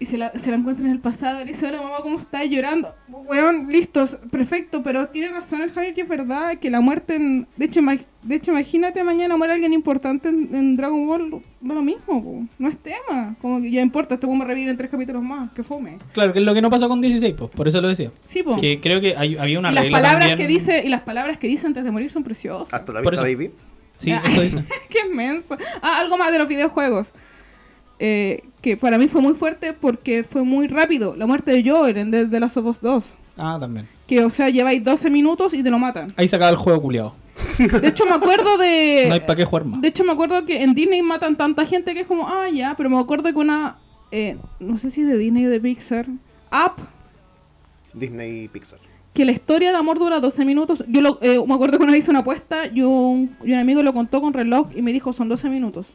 Y 0.00 0.06
se 0.06 0.16
la, 0.16 0.30
se 0.38 0.50
la 0.52 0.56
encuentra 0.56 0.84
en 0.84 0.92
el 0.92 1.00
pasado. 1.00 1.40
Le 1.40 1.46
dice: 1.46 1.66
Hola 1.66 1.82
mamá, 1.82 1.96
¿cómo 2.02 2.20
estás? 2.20 2.48
Llorando. 2.48 2.94
Weón, 3.08 3.66
listos, 3.68 4.16
perfecto. 4.30 4.80
Pero 4.84 5.08
tiene 5.08 5.28
razón 5.30 5.60
el 5.60 5.72
Javier 5.72 5.92
que 5.92 6.02
es 6.02 6.08
verdad 6.08 6.56
que 6.58 6.70
la 6.70 6.80
muerte. 6.80 7.16
En, 7.16 7.48
de, 7.56 7.64
hecho, 7.64 7.80
de 8.22 8.34
hecho, 8.36 8.52
imagínate 8.52 9.02
mañana 9.02 9.36
muere 9.36 9.54
alguien 9.54 9.72
importante 9.72 10.28
en, 10.28 10.54
en 10.54 10.76
Dragon 10.76 11.04
Ball. 11.04 11.42
No 11.60 11.74
lo 11.74 11.82
mismo, 11.82 12.22
po. 12.22 12.44
no 12.60 12.68
es 12.68 12.78
tema. 12.78 13.34
Como 13.40 13.60
que 13.60 13.72
ya 13.72 13.80
importa, 13.82 14.14
este 14.14 14.28
me 14.28 14.44
revive 14.44 14.70
en 14.70 14.76
tres 14.76 14.88
capítulos 14.88 15.20
más. 15.20 15.50
Que 15.52 15.64
fome. 15.64 15.98
Claro, 16.12 16.32
que 16.32 16.38
es 16.38 16.44
lo 16.44 16.54
que 16.54 16.62
no 16.62 16.70
pasó 16.70 16.88
con 16.88 17.00
16, 17.00 17.34
pues, 17.36 17.50
por 17.50 17.66
eso 17.66 17.80
lo 17.80 17.88
decía. 17.88 18.12
Sí, 18.28 18.44
po. 18.44 18.54
Que 18.60 18.78
creo 18.80 19.00
que 19.00 19.16
hay- 19.16 19.36
había 19.36 19.58
una 19.58 19.72
y 19.72 19.74
las 19.74 19.82
regla 19.82 19.98
palabras 19.98 20.28
también- 20.28 20.38
que 20.38 20.52
dice 20.52 20.82
y 20.86 20.90
las 20.90 21.00
palabras 21.00 21.38
que 21.38 21.48
dice 21.48 21.66
antes 21.66 21.82
de 21.82 21.90
morir 21.90 22.08
son 22.12 22.22
preciosas. 22.22 22.72
Hasta 22.72 22.92
la 22.92 23.02
Por 23.02 23.14
vista, 23.14 23.26
eso. 23.28 23.36
baby. 23.36 23.50
Sí, 23.96 24.12
eso 24.12 24.42
dice. 24.42 24.64
Qué 24.88 24.98
inmenso. 25.10 25.56
Ah, 25.82 25.98
algo 25.98 26.16
más 26.16 26.30
de 26.30 26.38
los 26.38 26.46
videojuegos. 26.46 27.10
Eh, 27.98 28.42
que 28.60 28.76
para 28.76 28.98
mí 28.98 29.08
fue 29.08 29.20
muy 29.20 29.34
fuerte 29.34 29.72
porque 29.72 30.24
fue 30.24 30.42
muy 30.42 30.66
rápido. 30.66 31.14
La 31.16 31.26
muerte 31.26 31.52
de 31.52 31.68
Joel 31.68 31.96
en 31.96 32.10
The, 32.10 32.26
The 32.26 32.40
Last 32.40 32.56
of 32.56 32.66
Us 32.66 32.80
2. 32.80 33.14
Ah, 33.36 33.56
también. 33.60 33.88
Que, 34.06 34.24
o 34.24 34.30
sea, 34.30 34.48
lleváis 34.48 34.82
12 34.82 35.10
minutos 35.10 35.54
y 35.54 35.62
te 35.62 35.70
lo 35.70 35.78
matan. 35.78 36.12
Ahí 36.16 36.26
se 36.26 36.36
acaba 36.36 36.50
el 36.50 36.56
juego 36.56 36.80
culiado. 36.82 37.14
De 37.58 37.88
hecho, 37.88 38.04
me 38.04 38.12
acuerdo 38.12 38.58
de... 38.58 39.04
No 39.08 39.14
hay 39.14 39.20
para 39.20 39.36
qué 39.36 39.44
jugar 39.44 39.64
más. 39.64 39.80
De 39.80 39.88
hecho, 39.88 40.02
me 40.02 40.12
acuerdo 40.12 40.44
que 40.44 40.62
en 40.62 40.74
Disney 40.74 41.02
matan 41.02 41.36
tanta 41.36 41.64
gente 41.64 41.94
que 41.94 42.00
es 42.00 42.06
como, 42.06 42.26
ah, 42.26 42.48
ya, 42.52 42.74
pero 42.76 42.90
me 42.90 42.98
acuerdo 42.98 43.30
que 43.32 43.38
una... 43.38 43.76
eh, 44.10 44.36
no 44.58 44.76
sé 44.78 44.90
si 44.90 45.02
de 45.02 45.16
Disney 45.16 45.46
o 45.46 45.50
de 45.50 45.60
Pixar. 45.60 46.06
Up, 46.50 46.82
Disney 47.92 48.44
y 48.44 48.48
Pixar. 48.48 48.78
que 49.14 49.24
la 49.24 49.32
historia 49.32 49.70
de 49.70 49.76
amor 49.76 49.98
dura 49.98 50.18
12 50.20 50.44
minutos. 50.44 50.82
Yo 50.88 51.00
lo, 51.00 51.18
eh, 51.20 51.38
me 51.46 51.54
acuerdo 51.54 51.76
que 51.78 51.84
una 51.84 51.92
vez 51.92 52.04
hice 52.04 52.10
una 52.10 52.20
apuesta 52.20 52.66
y 52.66 52.82
un, 52.82 53.30
y 53.44 53.52
un 53.52 53.58
amigo 53.58 53.82
lo 53.82 53.92
contó 53.92 54.20
con 54.20 54.32
reloj 54.32 54.68
y 54.74 54.82
me 54.82 54.92
dijo 54.92 55.12
son 55.12 55.28
12 55.28 55.48
minutos. 55.48 55.86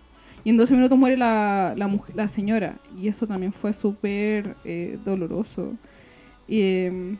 Y 0.43 0.49
en 0.49 0.57
12 0.57 0.73
minutos 0.75 0.97
muere 0.97 1.15
la, 1.17 1.73
la, 1.77 1.87
muj- 1.87 2.13
la 2.15 2.27
señora. 2.27 2.75
Y 2.97 3.07
eso 3.07 3.25
también 3.27 3.53
fue 3.53 3.73
súper 3.73 4.55
eh, 4.65 4.97
doloroso. 5.05 5.73
Y, 6.47 6.59
eh, 6.61 7.15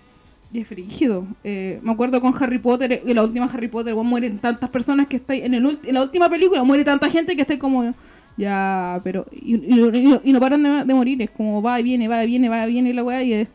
y 0.52 0.60
es 0.60 0.68
frígido. 0.68 1.26
Eh, 1.44 1.80
me 1.84 1.91
acuerdo 1.94 2.20
con 2.22 2.34
Harry 2.41 2.60
Potter, 2.60 3.02
en 3.06 3.16
la 3.16 3.24
última 3.24 3.45
Harry 3.45 3.68
Potter, 3.70 3.94
weón, 3.94 4.08
mueren 4.08 4.38
tantas 4.40 4.70
personas 4.70 5.08
que 5.08 5.16
estáis. 5.16 5.44
En, 5.44 5.54
el 5.54 5.80
en 5.86 5.94
la 5.94 6.02
última 6.04 6.30
película 6.30 6.64
muere 6.64 6.84
tanta 6.84 7.10
gente 7.10 7.36
que 7.36 7.41
estáis 7.41 7.60
como. 7.60 7.94
Ya, 8.36 9.00
pero. 9.04 9.26
Y, 9.32 9.56
y- 9.56 10.20
y 10.26 10.34
no 10.34 10.40
paran 10.40 10.62
de, 10.64 10.84
de 10.86 10.94
morir. 10.94 11.22
Es 11.22 11.30
como 11.32 11.62
va 11.62 11.80
y 11.80 11.84
viene, 11.84 12.08
va 12.08 12.24
y 12.24 12.28
viene, 12.28 12.50
va 12.50 12.68
y 12.68 12.72
viene 12.72 12.94
la 12.94 13.04
weá. 13.04 13.24
Y 13.24 13.34
es. 13.34 13.50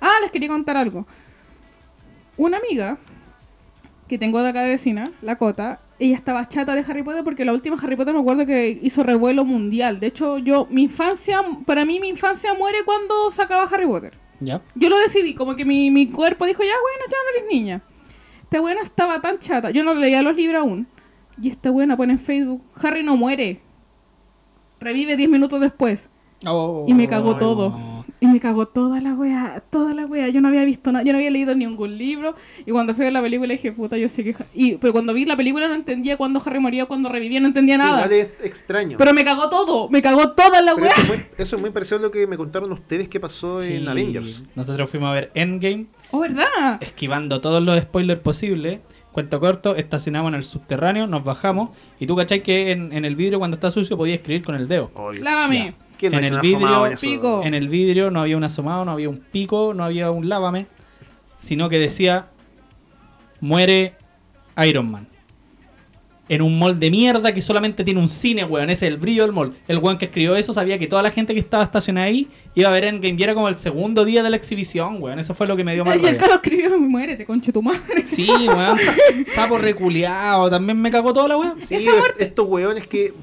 Ah, 0.00 0.10
les 0.22 0.30
quería 0.30 0.48
contar 0.48 0.76
algo 0.76 1.06
una 2.36 2.58
amiga 2.58 2.98
que 4.08 4.18
tengo 4.18 4.42
de 4.42 4.50
acá 4.50 4.60
de 4.62 4.68
vecina, 4.68 5.10
la 5.22 5.36
Cota, 5.36 5.80
ella 5.98 6.16
estaba 6.16 6.46
chata 6.48 6.74
de 6.74 6.84
Harry 6.86 7.02
Potter 7.02 7.24
porque 7.24 7.44
la 7.44 7.52
última 7.52 7.76
Harry 7.82 7.96
Potter 7.96 8.14
me 8.14 8.20
acuerdo 8.20 8.44
que 8.44 8.78
hizo 8.82 9.02
revuelo 9.02 9.44
mundial. 9.44 10.00
De 10.00 10.08
hecho, 10.08 10.38
yo, 10.38 10.66
mi 10.70 10.82
infancia, 10.82 11.40
para 11.64 11.84
mí 11.84 12.00
mi 12.00 12.08
infancia 12.08 12.52
muere 12.54 12.78
cuando 12.84 13.30
sacaba 13.30 13.64
Harry 13.64 13.86
Potter. 13.86 14.12
Ya. 14.40 14.60
Yo 14.74 14.90
lo 14.90 14.98
decidí, 14.98 15.34
como 15.34 15.56
que 15.56 15.64
mi, 15.64 15.90
mi 15.90 16.06
cuerpo 16.08 16.44
dijo, 16.44 16.62
ya 16.62 16.68
bueno, 16.68 17.04
ya 17.10 17.16
no 17.16 17.38
eres 17.38 17.50
niña. 17.50 17.82
Esta 18.42 18.60
buena 18.60 18.82
estaba 18.82 19.20
tan 19.20 19.38
chata, 19.38 19.70
yo 19.70 19.82
no 19.82 19.94
leía 19.94 20.22
los 20.22 20.36
libros 20.36 20.62
aún. 20.62 20.86
Y 21.40 21.50
esta 21.50 21.70
buena 21.70 21.96
pone 21.96 22.14
en 22.14 22.18
Facebook, 22.18 22.62
Harry 22.82 23.02
no 23.02 23.16
muere. 23.16 23.60
Revive 24.80 25.16
10 25.16 25.28
minutos 25.30 25.60
después. 25.60 26.10
Y 26.86 26.94
me 26.94 27.08
cagó 27.08 27.36
todo. 27.36 27.95
Y 28.18 28.26
me 28.26 28.40
cagó 28.40 28.66
toda 28.66 29.00
la 29.00 29.12
wea, 29.14 29.62
toda 29.70 29.92
la 29.92 30.06
wea. 30.06 30.28
Yo 30.28 30.40
no 30.40 30.48
había 30.48 30.64
visto 30.64 30.90
nada, 30.90 31.04
yo 31.04 31.12
no 31.12 31.18
había 31.18 31.30
leído 31.30 31.54
ningún 31.54 31.98
libro. 31.98 32.34
Y 32.64 32.70
cuando 32.70 32.94
fui 32.94 33.02
a 33.04 33.06
ver 33.06 33.12
la 33.12 33.20
película 33.20 33.52
dije, 33.52 33.72
puta, 33.72 33.98
yo 33.98 34.08
sé 34.08 34.24
que... 34.24 34.32
Ja-". 34.32 34.46
Y, 34.54 34.76
pero 34.76 34.92
cuando 34.94 35.12
vi 35.12 35.26
la 35.26 35.36
película 35.36 35.68
no 35.68 35.74
entendía 35.74 36.16
cuándo 36.16 36.40
Harry 36.44 36.58
moría, 36.58 36.86
cuando 36.86 37.10
revivía, 37.10 37.40
no 37.40 37.46
entendía 37.48 37.76
Sí, 37.76 37.82
nada. 37.82 37.96
igual 38.06 38.12
es 38.12 38.28
extraño. 38.42 38.96
Pero 38.96 39.12
me 39.12 39.22
cagó 39.22 39.50
todo, 39.50 39.90
me 39.90 40.00
cagó 40.00 40.30
toda 40.32 40.62
la 40.62 40.74
wea. 40.74 40.86
eso, 40.86 41.02
es 41.02 41.08
muy, 41.08 41.16
eso 41.36 41.56
es 41.56 41.62
muy 41.62 41.70
parecido 41.70 41.98
a 41.98 42.02
lo 42.02 42.10
que 42.10 42.26
me 42.26 42.36
contaron 42.38 42.72
ustedes 42.72 43.08
que 43.08 43.20
pasó 43.20 43.62
en. 43.62 43.86
Avengers. 43.86 44.42
Nosotros 44.54 44.88
fuimos 44.88 45.10
a 45.10 45.12
ver 45.12 45.30
Endgame, 45.34 45.86
Oh, 46.10 46.20
¿verdad? 46.20 46.78
esquivando 46.80 47.40
todos 47.42 47.62
los 47.62 47.78
spoilers 47.82 48.20
posibles. 48.20 48.80
Cuento 49.12 49.40
corto, 49.40 49.76
estacionamos 49.76 50.28
en 50.30 50.34
el 50.34 50.44
subterráneo, 50.44 51.06
nos 51.06 51.24
bajamos. 51.24 51.70
Y 51.98 52.06
tú 52.06 52.14
cachai 52.16 52.42
que 52.42 52.70
en, 52.70 52.92
en 52.92 53.04
el 53.06 53.16
vidrio, 53.16 53.38
cuando 53.38 53.54
está 53.54 53.70
sucio, 53.70 53.96
podías 53.96 54.18
escribir 54.18 54.42
con 54.44 54.54
el 54.54 54.68
dedo. 54.68 54.90
Obvio. 54.94 55.22
Lávame. 55.22 55.74
¿Quién 55.98 56.12
no 56.12 56.18
En 56.18 56.24
el 56.24 56.40
vidrio, 56.40 56.86
en 56.86 56.96
pico. 56.96 57.40
En 57.44 57.54
el 57.54 57.68
vidrio 57.68 58.10
no 58.10 58.20
había 58.20 58.36
un 58.36 58.44
asomado, 58.44 58.84
no 58.84 58.90
había 58.92 59.08
un 59.08 59.18
pico, 59.18 59.72
no 59.74 59.84
había 59.84 60.10
un 60.10 60.28
lávame, 60.28 60.66
sino 61.38 61.68
que 61.68 61.78
decía 61.78 62.26
muere 63.40 63.94
Iron 64.66 64.90
Man. 64.90 65.06
En 66.28 66.42
un 66.42 66.58
mall 66.58 66.80
de 66.80 66.90
mierda 66.90 67.32
que 67.32 67.40
solamente 67.40 67.84
tiene 67.84 68.00
un 68.00 68.08
cine, 68.08 68.44
weón. 68.44 68.68
Ese 68.68 68.86
es 68.86 68.92
el 68.92 68.98
brillo 68.98 69.22
del 69.22 69.32
mall. 69.32 69.54
El 69.68 69.78
weón 69.78 69.96
que 69.96 70.06
escribió 70.06 70.34
eso 70.34 70.52
sabía 70.52 70.76
que 70.76 70.88
toda 70.88 71.00
la 71.00 71.12
gente 71.12 71.34
que 71.34 71.38
estaba 71.38 71.62
estacionada 71.62 72.08
ahí 72.08 72.26
iba 72.56 72.68
a 72.68 72.72
ver 72.72 72.82
Endgame 72.82 73.14
y 73.16 73.22
era 73.22 73.32
como 73.34 73.48
el 73.48 73.56
segundo 73.58 74.04
día 74.04 74.24
de 74.24 74.30
la 74.30 74.36
exhibición, 74.36 75.00
weón. 75.00 75.20
Eso 75.20 75.34
fue 75.34 75.46
lo 75.46 75.56
que 75.56 75.62
me 75.62 75.74
dio 75.74 75.84
mal 75.84 75.94
Y 75.94 76.00
el 76.00 76.04
rabia. 76.06 76.18
Carlos 76.18 76.36
escribió, 76.42 76.80
muérete, 76.80 77.24
conche 77.24 77.52
tu 77.52 77.62
madre. 77.62 78.04
Sí, 78.04 78.26
weón. 78.28 78.76
Sapo 79.34 79.56
reculeado. 79.56 80.50
También 80.50 80.80
me 80.82 80.90
cagó 80.90 81.14
toda 81.14 81.28
la 81.28 81.36
weón. 81.36 81.60
Sí, 81.60 81.76
Esa 81.76 81.92
muerte- 81.92 82.24
estos 82.24 82.46
weones 82.48 82.86
que. 82.88 83.14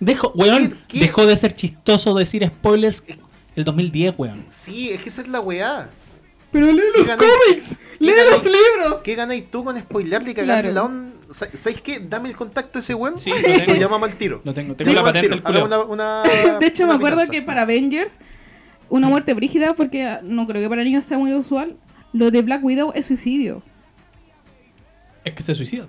Dejó, 0.00 0.32
weón, 0.34 0.70
¿Qué- 0.88 0.98
qué? 0.98 1.04
dejó 1.06 1.26
de 1.26 1.36
ser 1.36 1.54
chistoso 1.54 2.14
decir 2.14 2.46
spoilers 2.46 3.04
el 3.56 3.64
2010, 3.64 4.14
weón. 4.18 4.44
sí, 4.48 4.90
es 4.90 5.02
que 5.02 5.08
esa 5.08 5.22
es 5.22 5.28
la 5.28 5.40
weá. 5.40 5.90
Pero 6.52 6.66
lee 6.72 6.80
los 6.96 7.10
cómics, 7.10 7.76
lee 7.98 8.12
los 8.30 8.44
libros. 8.44 9.02
¿Qué 9.02 9.14
ganáis 9.14 9.50
tú 9.50 9.64
con 9.64 9.76
spoilearle 9.78 10.30
y 10.30 10.34
cagarle 10.34 10.70
Claro. 10.70 10.74
la 10.74 10.84
onda? 10.84 11.12
Sa- 11.30 11.48
¿Sabéis 11.52 11.82
qué? 11.82 12.00
Dame 12.00 12.30
el 12.30 12.36
contacto 12.36 12.78
de 12.78 12.80
ese 12.80 12.94
weón. 12.94 13.18
Sí, 13.18 13.30
lo 13.36 13.36
tengo. 13.42 13.74
Lo 13.74 13.80
llamamos 13.80 14.08
al 14.10 14.16
tiro. 14.16 14.40
Lo 14.44 14.54
tengo, 14.54 14.74
tengo 14.74 14.88
De 14.88 14.94
la 14.94 15.00
hecho- 15.20 15.42
patente 15.42 15.62
una, 15.62 15.78
una- 15.80 16.22
De 16.60 16.66
hecho, 16.66 16.84
me 16.84 16.90
una 16.90 16.94
acuerdo 16.96 17.16
venganza. 17.18 17.32
que 17.32 17.42
para 17.42 17.62
Avengers, 17.62 18.18
una 18.88 19.08
muerte 19.08 19.34
brígida, 19.34 19.74
porque 19.74 20.06
ah, 20.06 20.20
no 20.22 20.46
creo 20.46 20.62
que 20.62 20.68
para 20.70 20.84
niños 20.84 21.04
sea 21.04 21.18
muy 21.18 21.34
usual, 21.34 21.76
lo 22.14 22.30
de 22.30 22.40
Black 22.40 22.64
Widow 22.64 22.92
es 22.94 23.04
suicidio. 23.06 23.62
Es 25.24 25.34
que 25.34 25.42
se 25.42 25.54
suicida. 25.54 25.86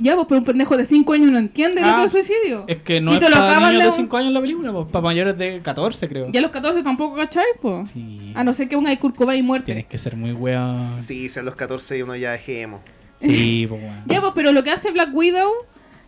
Ya, 0.00 0.14
pues, 0.14 0.26
pero 0.28 0.38
un 0.38 0.44
pendejo 0.44 0.76
de 0.76 0.84
5 0.84 1.12
años 1.12 1.30
no 1.32 1.38
entiende 1.38 1.80
lo 1.80 1.86
Ah, 1.88 1.96
que 1.96 2.04
es 2.04 2.12
suicidio. 2.12 2.64
Es 2.68 2.78
que 2.82 3.00
no 3.00 3.10
Y 3.12 3.14
es 3.14 3.20
te 3.20 3.28
lo 3.30 3.36
para 3.36 3.58
niños 3.70 3.82
de- 3.82 3.90
de 3.90 3.92
5 3.92 4.16
años 4.16 4.32
la 4.32 4.40
película, 4.40 4.72
pues, 4.72 4.86
para 4.92 5.02
mayores 5.02 5.36
de 5.36 5.60
14 5.60 6.08
creo. 6.08 6.26
Ya 6.30 6.40
los 6.40 6.50
14 6.52 6.82
tampoco, 6.82 7.16
¿cachai? 7.16 7.44
Pues? 7.60 7.90
Sí. 7.90 8.32
A 8.36 8.44
no 8.44 8.54
ser 8.54 8.68
que 8.68 8.76
el 8.76 8.98
Kurt 8.98 9.16
Cobain 9.16 9.44
muerte. 9.44 9.66
Tienes 9.66 9.86
que 9.86 9.98
ser 9.98 10.16
muy 10.16 10.32
weón. 10.32 11.00
Sí, 11.00 11.28
si 11.28 11.40
a 11.40 11.42
los 11.42 11.54
14 11.56 12.02
uno 12.04 12.14
ya 12.16 12.34
es 12.34 12.48
emo. 12.48 12.80
Sí, 13.20 13.66
pues 13.68 13.82
weón. 13.82 14.02
Ya, 14.06 14.20
pues, 14.20 14.32
pero 14.36 14.52
lo 14.52 14.62
que 14.62 14.70
hace 14.70 14.90
Black 14.92 15.10
Widow 15.12 15.50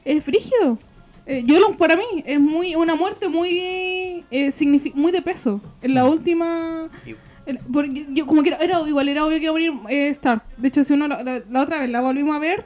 es 0.05 0.23
frígido. 0.25 0.79
eh, 1.27 1.43
yo 1.47 1.61
lo, 1.61 1.77
para 1.77 1.97
mí 1.97 2.05
es 2.25 2.41
muy 2.41 2.75
una 2.75 2.95
muerte 2.97 3.29
muy 3.29 4.25
eh, 4.31 4.53
muy 4.95 5.13
de 5.13 5.23
peso. 5.23 5.61
En 5.83 5.95
la 5.95 6.05
última 6.09 6.89
Y- 7.07 7.15
en- 7.47 7.59
porque 7.73 8.07
yo 8.11 8.27
como 8.27 8.43
que 8.43 8.49
era, 8.51 8.59
era- 8.59 8.81
igual 8.89 9.09
era 9.09 9.25
obvio 9.25 9.37
que 9.39 9.45
iba 9.45 9.51
a 9.51 9.53
morir 9.53 9.73
eh, 9.89 10.09
Stark. 10.09 10.43
De 10.57 10.69
hecho, 10.69 10.83
si 10.85 10.93
uno 10.95 11.07
la, 11.09 11.23
la- 11.23 11.43
la 11.49 11.63
otra 11.63 11.81
vez 11.81 11.91
la 11.91 12.01
volvimos 12.01 12.35
a 12.35 12.39
ver 12.39 12.65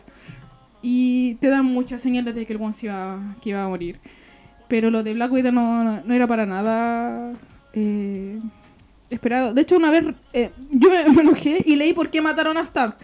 y 0.87 1.37
te 1.37 1.49
dan 1.49 1.65
muchas 1.65 2.03
señales 2.03 2.35
de 2.35 2.45
que 2.45 2.53
el 2.53 2.61
one 2.61 2.75
se 2.75 2.87
iba, 2.87 3.19
que 3.41 3.49
iba 3.49 3.65
a 3.65 3.69
morir. 3.69 3.99
Pero 4.69 4.91
lo 4.91 5.03
de 5.03 5.15
Black 5.15 5.33
Widow 5.33 5.51
no, 5.51 6.03
no, 6.03 6.15
era 6.15 6.27
para 6.27 6.45
nada 6.45 7.33
eh, 7.73 8.39
esperado. 9.09 9.55
De 9.55 9.63
hecho, 9.63 9.79
una 9.79 9.91
vez 9.91 10.05
eh, 10.35 10.51
yo 10.71 10.91
me, 11.15 11.23
enojé 11.23 11.63
y 11.65 11.77
leí 11.77 11.95
por 11.95 12.11
qué 12.11 12.21
mataron 12.21 12.59
a 12.59 12.61
Stark. 12.61 12.99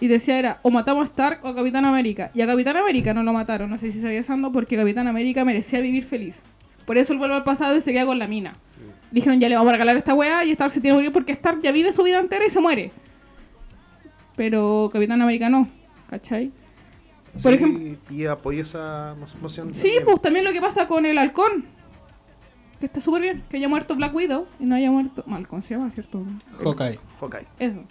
Y 0.00 0.06
decía 0.06 0.38
era, 0.38 0.60
o 0.62 0.70
matamos 0.70 1.02
a 1.02 1.04
Stark 1.04 1.40
o 1.42 1.48
a 1.48 1.54
Capitán 1.54 1.84
América. 1.84 2.30
Y 2.32 2.40
a 2.40 2.46
Capitán 2.46 2.78
América 2.78 3.12
no 3.12 3.22
lo 3.22 3.34
mataron, 3.34 3.68
no 3.68 3.76
sé 3.76 3.92
si 3.92 4.00
sabía 4.00 4.22
Sando, 4.22 4.50
porque 4.50 4.74
Capitán 4.74 5.06
América 5.06 5.44
merecía 5.44 5.82
vivir 5.82 6.06
feliz. 6.06 6.42
Por 6.86 6.96
eso 6.96 7.12
él 7.12 7.18
vuelve 7.18 7.34
al 7.34 7.44
pasado 7.44 7.76
y 7.76 7.82
se 7.82 7.92
queda 7.92 8.06
con 8.06 8.18
la 8.18 8.28
mina. 8.28 8.54
Dijeron, 9.10 9.38
ya 9.40 9.50
le 9.50 9.56
vamos 9.56 9.68
a 9.68 9.72
regalar 9.72 9.98
esta 9.98 10.14
weá 10.14 10.42
y 10.42 10.52
Stark 10.52 10.72
se 10.72 10.80
tiene 10.80 10.94
que 10.94 11.00
morir 11.00 11.12
porque 11.12 11.32
Stark 11.32 11.60
ya 11.60 11.70
vive 11.70 11.92
su 11.92 12.02
vida 12.02 12.18
entera 12.18 12.46
y 12.46 12.50
se 12.50 12.60
muere. 12.60 12.92
Pero 14.36 14.88
Capitán 14.90 15.20
América 15.20 15.50
no, 15.50 15.68
¿cachai? 16.08 16.50
Por 17.42 17.52
Sí, 17.52 17.56
ejemplo- 17.56 17.96
Y 18.10 18.26
apoyo 18.26 18.62
esa 18.62 19.14
mo- 19.18 19.26
moción. 19.42 19.74
Sí, 19.74 19.82
también. 19.82 20.04
pues 20.04 20.22
también 20.22 20.44
lo 20.44 20.52
que 20.52 20.60
pasa 20.60 20.86
con 20.86 21.04
el 21.06 21.18
halcón. 21.18 21.66
Que 22.80 22.86
está 22.86 23.00
súper 23.00 23.22
bien, 23.22 23.42
que 23.48 23.56
haya 23.56 23.68
muerto 23.68 23.94
Black 23.96 24.14
Widow 24.14 24.46
y 24.60 24.66
no 24.66 24.74
haya 24.74 24.90
muerto... 24.90 25.22
Mal, 25.26 25.38
halcón 25.38 25.62
se 25.62 25.74
llama, 25.74 25.90
¿cierto? 25.90 26.22
Hawkeye. 26.62 26.98
Hawkeye. 27.20 27.46
Eso. 27.58 27.82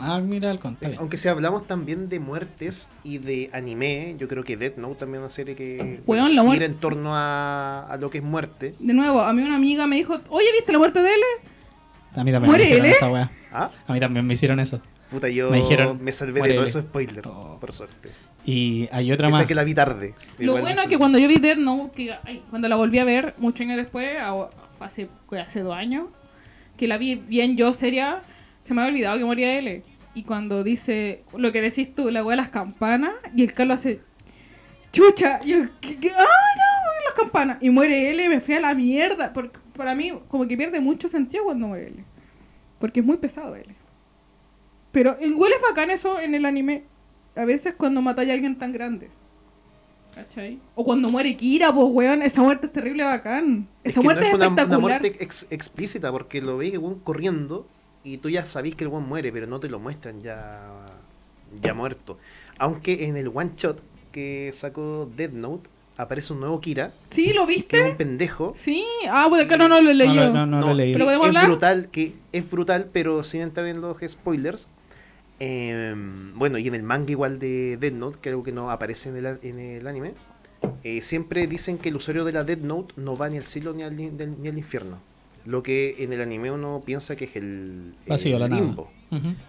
Ah, 0.00 0.20
mira, 0.20 0.50
el 0.52 0.58
está 0.58 0.86
bien. 0.88 1.00
Aunque 1.00 1.16
si 1.16 1.26
hablamos 1.28 1.66
también 1.66 2.08
de 2.08 2.20
muertes 2.20 2.88
y 3.02 3.18
de 3.18 3.50
anime, 3.52 4.14
yo 4.18 4.28
creo 4.28 4.44
que 4.44 4.56
Death 4.56 4.76
Note 4.76 4.94
también 5.00 5.16
es 5.22 5.26
una 5.26 5.30
serie 5.30 5.56
que 5.56 6.00
la 6.06 6.26
gira 6.28 6.42
muerte- 6.44 6.64
en 6.66 6.74
torno 6.74 7.16
a, 7.16 7.86
a 7.90 7.96
lo 7.96 8.08
que 8.08 8.18
es 8.18 8.24
muerte. 8.24 8.74
De 8.78 8.92
nuevo, 8.94 9.20
a 9.20 9.32
mí 9.32 9.42
una 9.42 9.56
amiga 9.56 9.86
me 9.88 9.96
dijo, 9.96 10.20
oye, 10.28 10.46
¿viste 10.56 10.72
la 10.72 10.78
muerte 10.78 11.02
de 11.02 11.08
él? 11.12 11.20
A 12.16 12.24
mí 12.24 12.32
también 12.32 12.42
me 12.42 12.48
¿Muere 12.48 12.64
hicieron 12.64 12.86
él, 12.86 12.92
eh? 12.92 12.94
esa 12.96 13.10
weá. 13.10 13.30
¿Ah? 13.52 13.70
A 13.86 13.92
mí 13.92 14.00
también 14.00 14.26
me 14.26 14.34
hicieron 14.34 14.58
eso. 14.60 14.80
Puta, 15.10 15.28
yo 15.28 15.46
Me 15.50 15.56
me, 15.58 15.62
dijeron, 15.62 16.00
salvé 16.12 16.40
de 16.42 16.54
todo 16.54 16.64
eso 16.64 16.80
spoiler, 16.82 17.26
Oh. 17.26 17.58
por 17.60 17.72
suerte. 17.72 18.10
Y 18.44 18.88
hay 18.92 19.10
otra 19.12 19.28
Esa 19.28 19.38
más. 19.38 19.46
que 19.46 19.54
la 19.54 19.64
vi 19.64 19.74
tarde. 19.74 20.14
Lo 20.38 20.52
bueno 20.52 20.66
me 20.76 20.82
es 20.82 20.88
que 20.88 20.98
cuando 20.98 21.18
yo 21.18 21.28
vi 21.28 21.36
Death 21.38 21.58
Note, 21.58 21.90
que, 21.94 22.12
ay, 22.24 22.42
cuando 22.50 22.68
la 22.68 22.76
volví 22.76 22.98
a 22.98 23.04
ver 23.04 23.34
muchos 23.38 23.60
años 23.62 23.76
después, 23.76 24.08
hace, 24.80 25.08
hace 25.40 25.60
dos 25.60 25.74
años, 25.74 26.06
que 26.76 26.86
la 26.88 26.96
vi 26.96 27.16
bien 27.16 27.56
yo 27.56 27.72
seria, 27.72 28.22
se 28.62 28.72
me 28.72 28.80
había 28.82 28.92
olvidado 28.92 29.18
que 29.18 29.24
moría 29.24 29.58
él. 29.58 29.82
Y 30.14 30.22
cuando 30.24 30.64
dice 30.64 31.22
lo 31.36 31.52
que 31.52 31.60
decís 31.60 31.94
tú, 31.94 32.10
la 32.10 32.24
weá 32.24 32.30
de 32.36 32.42
las 32.42 32.48
campanas, 32.48 33.12
y 33.34 33.42
el 33.42 33.52
Carlos 33.52 33.76
hace 33.80 34.00
chucha, 34.92 35.40
y 35.44 35.50
yo. 35.50 35.58
¡ah, 35.62 35.68
ya! 35.84 37.04
las 37.04 37.14
campanas! 37.16 37.58
Y 37.60 37.70
muere 37.70 38.10
él, 38.10 38.28
me 38.28 38.40
fui 38.40 38.54
a 38.54 38.60
la 38.60 38.74
mierda. 38.74 39.32
Porque 39.32 39.58
para 39.80 39.94
mí, 39.96 40.12
como 40.28 40.46
que 40.46 40.56
pierde 40.56 40.78
mucho 40.80 41.08
sentido 41.08 41.44
cuando 41.44 41.66
muere 41.66 41.88
él. 41.88 42.04
Porque 42.78 43.00
es 43.00 43.06
muy 43.06 43.16
pesado 43.16 43.56
él. 43.56 43.66
Pero 44.92 45.16
igual 45.20 45.52
es 45.52 45.62
bacán 45.62 45.90
eso 45.90 46.20
en 46.20 46.34
el 46.34 46.44
anime. 46.44 46.84
A 47.36 47.44
veces 47.44 47.74
cuando 47.76 48.00
matáis 48.02 48.30
a 48.30 48.34
alguien 48.34 48.56
tan 48.58 48.72
grande. 48.72 49.08
¿Cachai? 50.14 50.58
O 50.74 50.82
cuando 50.84 51.08
muere 51.08 51.36
Kira, 51.36 51.72
pues 51.72 51.86
weón, 51.90 52.22
esa 52.22 52.42
muerte 52.42 52.66
es 52.66 52.72
terrible 52.72 53.04
bacán. 53.04 53.68
Es 53.84 53.92
Esa 53.92 54.00
que 54.00 54.04
muerte 54.04 54.20
no 54.22 54.26
es, 54.26 54.32
es 54.32 54.34
una, 54.36 54.46
una 54.48 54.54
espectacular. 54.62 55.00
muerte 55.02 55.24
ex- 55.24 55.46
explícita 55.50 56.10
porque 56.10 56.40
lo 56.40 56.56
veis 56.58 56.76
weón 56.78 56.98
corriendo 57.00 57.66
y 58.02 58.16
tú 58.18 58.28
ya 58.28 58.44
sabís 58.46 58.74
que 58.74 58.84
el 58.84 58.88
weón 58.90 59.08
muere, 59.08 59.30
pero 59.32 59.46
no 59.46 59.60
te 59.60 59.68
lo 59.68 59.78
muestran 59.78 60.20
ya, 60.20 60.60
ya 61.62 61.74
muerto. 61.74 62.18
Aunque 62.58 63.06
en 63.06 63.16
el 63.16 63.28
one 63.32 63.52
shot 63.56 63.80
que 64.10 64.50
sacó 64.52 65.08
Dead 65.16 65.30
Note 65.30 65.70
aparece 66.00 66.32
un 66.32 66.40
nuevo 66.40 66.60
Kira, 66.60 66.92
¿Sí? 67.10 67.32
¿Lo 67.32 67.46
que 67.46 67.52
es 67.52 67.58
viste? 67.58 67.90
un 67.90 67.96
pendejo. 67.96 68.52
Sí. 68.56 68.84
Ah, 69.10 69.26
pues 69.28 69.42
el 69.42 69.48
Carlos 69.48 69.68
no 69.68 69.80
lo 69.80 69.92
leyó. 69.92 70.30
No, 70.30 70.46
no, 70.46 70.46
no, 70.46 70.60
lo 70.60 70.70
he 70.72 70.74
leído. 70.74 70.94
¿Pero 70.94 71.04
que 71.04 71.08
podemos 71.08 71.26
es 71.26 71.28
hablar? 71.36 71.46
brutal, 71.48 71.88
que 71.90 72.12
es 72.32 72.50
brutal, 72.50 72.88
pero 72.92 73.22
sin 73.24 73.40
entrar 73.42 73.66
en 73.66 73.80
los 73.80 73.96
spoilers. 74.06 74.68
Eh, 75.38 75.94
bueno, 76.34 76.58
y 76.58 76.68
en 76.68 76.74
el 76.74 76.82
manga 76.82 77.10
igual 77.10 77.38
de 77.38 77.76
Dead 77.78 77.92
Note, 77.92 78.18
que 78.20 78.28
es 78.28 78.32
algo 78.32 78.42
que 78.44 78.52
no 78.52 78.70
aparece 78.70 79.08
en 79.08 79.16
el, 79.16 79.38
en 79.42 79.58
el 79.58 79.86
anime, 79.86 80.12
eh, 80.84 81.00
siempre 81.00 81.46
dicen 81.46 81.78
que 81.78 81.88
el 81.88 81.96
usuario 81.96 82.24
de 82.24 82.32
la 82.32 82.44
Dead 82.44 82.58
Note 82.58 82.92
no 82.96 83.16
va 83.16 83.28
ni 83.30 83.38
al 83.38 83.44
cielo 83.44 83.72
ni 83.72 83.82
al, 83.82 83.96
ni 83.96 84.48
al 84.48 84.58
infierno. 84.58 84.98
Lo 85.46 85.62
que 85.62 85.96
en 86.00 86.12
el 86.12 86.20
anime 86.20 86.50
uno 86.50 86.82
piensa 86.84 87.16
que 87.16 87.24
es 87.24 87.36
el, 87.36 87.94
Vacío, 88.06 88.36
el 88.44 88.50
limbo. 88.52 88.90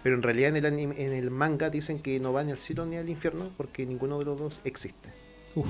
Pero 0.02 0.16
en 0.16 0.22
realidad 0.22 0.48
en 0.48 0.56
el, 0.56 0.64
anime- 0.64 0.94
en 0.98 1.12
el 1.12 1.30
manga 1.30 1.68
dicen 1.70 1.98
que 2.00 2.18
no 2.18 2.32
va 2.32 2.42
ni 2.42 2.50
al 2.50 2.56
cielo 2.58 2.86
ni 2.86 2.96
al 2.96 3.08
infierno 3.10 3.50
porque 3.58 3.84
ninguno 3.84 4.18
de 4.18 4.24
los 4.24 4.38
dos 4.38 4.60
existe. 4.64 5.10
Uf. 5.54 5.66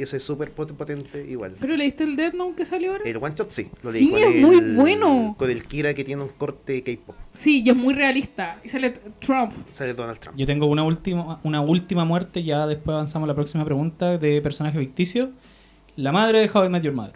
Y 0.00 0.02
eso 0.04 0.16
es 0.16 0.22
súper 0.22 0.50
pot- 0.54 0.72
potente 0.72 1.26
igual. 1.28 1.56
¿Pero 1.60 1.76
leíste 1.76 2.04
el 2.04 2.16
Death 2.16 2.32
Note 2.32 2.54
que 2.56 2.64
salió 2.64 2.92
ahora? 2.92 3.04
El 3.04 3.18
one 3.18 3.34
shot 3.36 3.50
sí, 3.50 3.68
lo 3.82 3.92
Sí, 3.92 3.98
leí 3.98 4.10
con 4.10 4.18
es 4.18 4.34
el- 4.34 4.40
muy 4.46 4.60
bueno. 4.74 5.34
Con 5.36 5.50
el 5.50 5.66
Kira 5.66 5.92
que 5.92 6.04
tiene 6.04 6.22
un 6.22 6.30
corte 6.30 6.82
K-pop. 6.82 7.14
Sí, 7.34 7.62
y 7.62 7.68
es 7.68 7.76
muy 7.76 7.92
realista. 7.92 8.58
Y 8.64 8.70
sale 8.70 8.94
Trump. 9.18 9.52
Sale 9.68 9.92
Donald 9.92 10.18
Trump. 10.18 10.38
Yo 10.38 10.46
tengo 10.46 10.64
una 10.68 10.84
última, 10.84 11.38
una 11.42 11.60
última 11.60 12.06
muerte, 12.06 12.42
ya 12.42 12.66
después 12.66 12.94
avanzamos 12.94 13.26
a 13.26 13.28
la 13.28 13.34
próxima 13.34 13.62
pregunta 13.66 14.16
de 14.16 14.40
personaje 14.40 14.78
ficticio. 14.78 15.32
La 15.96 16.12
madre 16.12 16.40
de 16.40 16.50
How 16.50 16.64
I 16.64 16.68
Met 16.70 16.82
Your 16.82 16.94
Mother. 16.94 17.12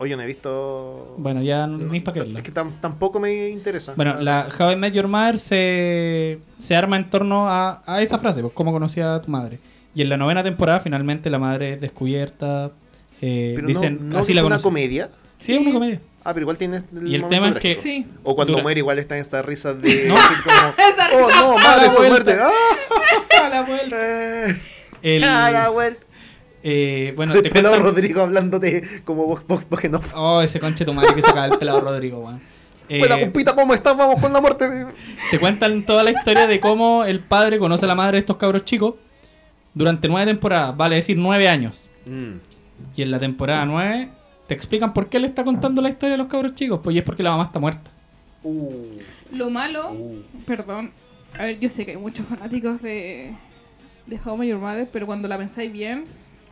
Oye, 0.00 0.14
no 0.14 0.22
he 0.22 0.26
visto. 0.26 1.14
Bueno, 1.16 1.42
ya 1.42 1.66
no 1.66 1.78
tenéis 1.78 2.02
para 2.02 2.12
qué 2.12 2.20
verla. 2.20 2.40
Es 2.40 2.44
que 2.44 2.52
tam- 2.52 2.78
tampoco 2.78 3.18
me 3.20 3.48
interesa. 3.48 3.94
Bueno, 3.96 4.20
la 4.20 4.48
How 4.58 4.72
I 4.72 4.76
Met 4.76 4.92
Your 4.92 5.08
Mother 5.08 5.38
se, 5.38 6.40
se 6.58 6.76
arma 6.76 6.96
en 6.98 7.08
torno 7.08 7.48
a, 7.48 7.82
a 7.86 8.02
esa 8.02 8.18
frase, 8.18 8.42
pues, 8.42 8.52
cómo 8.52 8.70
conocía 8.70 9.14
a 9.14 9.22
tu 9.22 9.30
madre. 9.30 9.58
Y 9.94 10.02
en 10.02 10.08
la 10.08 10.16
novena 10.16 10.42
temporada 10.42 10.80
finalmente 10.80 11.30
la 11.30 11.38
madre 11.38 11.72
es 11.74 11.80
descubierta. 11.80 12.70
eh, 13.20 13.52
Pero 13.56 13.66
dicen, 13.66 13.98
no, 14.08 14.14
no 14.14 14.18
así 14.20 14.32
la 14.34 14.44
una 14.44 14.58
comedia. 14.58 15.08
Sí, 15.40 15.52
es 15.54 15.58
una 15.60 15.72
comedia. 15.72 16.00
Ah, 16.24 16.34
pero 16.34 16.44
igual 16.44 16.58
tiene 16.58 16.76
el 16.94 17.08
Y 17.08 17.14
el 17.14 17.26
tema 17.28 17.48
es 17.48 17.54
que- 17.56 17.80
Sí. 17.82 18.06
O 18.22 18.34
cuando 18.34 18.52
Dura- 18.52 18.62
muere 18.62 18.78
igual 18.80 18.98
están 18.98 19.18
estas 19.18 19.44
risas 19.44 19.80
de... 19.80 20.04
¿No? 20.08 20.14
así 20.16 20.34
como, 20.42 20.56
Esa 20.94 21.08
oh 21.14 21.26
risa. 21.26 21.40
no, 21.40 21.54
madre, 21.58 21.84
la 21.84 21.90
su 21.90 22.02
muerte. 22.02 22.36
¡Ah! 22.40 23.46
A 23.46 23.48
la 23.48 23.62
vuelta. 23.62 23.96
Eh, 24.00 24.60
El- 25.02 25.24
a 25.24 25.50
la 25.50 25.68
vuelta. 25.70 26.06
eh, 26.62 27.12
bueno, 27.16 27.34
El 27.34 27.42
te 27.42 27.50
pelado 27.50 27.74
cuentan- 27.76 27.82
Rodrigo 27.94 28.22
hablándote 28.22 28.82
como 29.04 29.26
vos, 29.26 29.46
vos, 29.46 29.64
vos 29.68 29.80
que 29.80 29.88
no. 29.88 30.00
Oh, 30.16 30.42
ese 30.42 30.60
conche 30.60 30.84
tu 30.84 30.92
madre 30.92 31.14
que 31.14 31.22
saca 31.22 31.46
el 31.46 31.56
pelado 31.58 31.80
Rodrigo, 31.80 32.18
weón. 32.18 32.40
Eh, 32.90 32.98
Buena 33.00 33.18
compita, 33.20 33.54
¿cómo 33.54 33.74
estás? 33.74 33.96
Vamos 33.96 34.18
con 34.20 34.32
la 34.32 34.40
muerte 34.40 34.68
de... 34.68 34.86
te 35.30 35.38
cuentan 35.38 35.82
toda 35.84 36.02
la 36.02 36.10
historia 36.10 36.46
de 36.46 36.58
cómo 36.58 37.04
el 37.04 37.20
padre 37.20 37.58
conoce 37.58 37.84
a 37.84 37.88
la 37.88 37.94
madre 37.94 38.12
de 38.16 38.20
estos 38.20 38.36
cabros 38.38 38.64
chicos 38.64 38.94
durante 39.74 40.08
nueve 40.08 40.26
temporadas, 40.30 40.76
vale 40.76 40.96
decir 40.96 41.16
nueve 41.16 41.48
años. 41.48 41.88
Mm. 42.06 42.34
Y 42.96 43.02
en 43.02 43.10
la 43.10 43.18
temporada 43.18 43.64
nueve 43.66 44.08
te 44.46 44.54
explican 44.54 44.92
por 44.94 45.08
qué 45.08 45.18
le 45.18 45.26
está 45.26 45.44
contando 45.44 45.82
la 45.82 45.90
historia 45.90 46.14
a 46.14 46.18
los 46.18 46.28
cabros 46.28 46.54
chicos. 46.54 46.80
Pues 46.82 46.94
y 46.96 46.98
es 47.00 47.04
porque 47.04 47.22
la 47.22 47.30
mamá 47.32 47.44
está 47.44 47.58
muerta. 47.58 47.90
Uh, 48.42 48.98
Lo 49.32 49.50
malo, 49.50 49.90
uh. 49.92 50.22
perdón. 50.46 50.90
A 51.38 51.44
ver, 51.44 51.58
yo 51.60 51.68
sé 51.68 51.84
que 51.84 51.92
hay 51.92 51.96
muchos 51.96 52.24
fanáticos 52.26 52.80
de, 52.80 53.32
de 54.06 54.20
How 54.24 54.42
Your 54.42 54.58
Mother, 54.58 54.88
pero 54.92 55.06
cuando 55.06 55.28
la 55.28 55.36
pensáis 55.36 55.70
bien, 55.70 56.04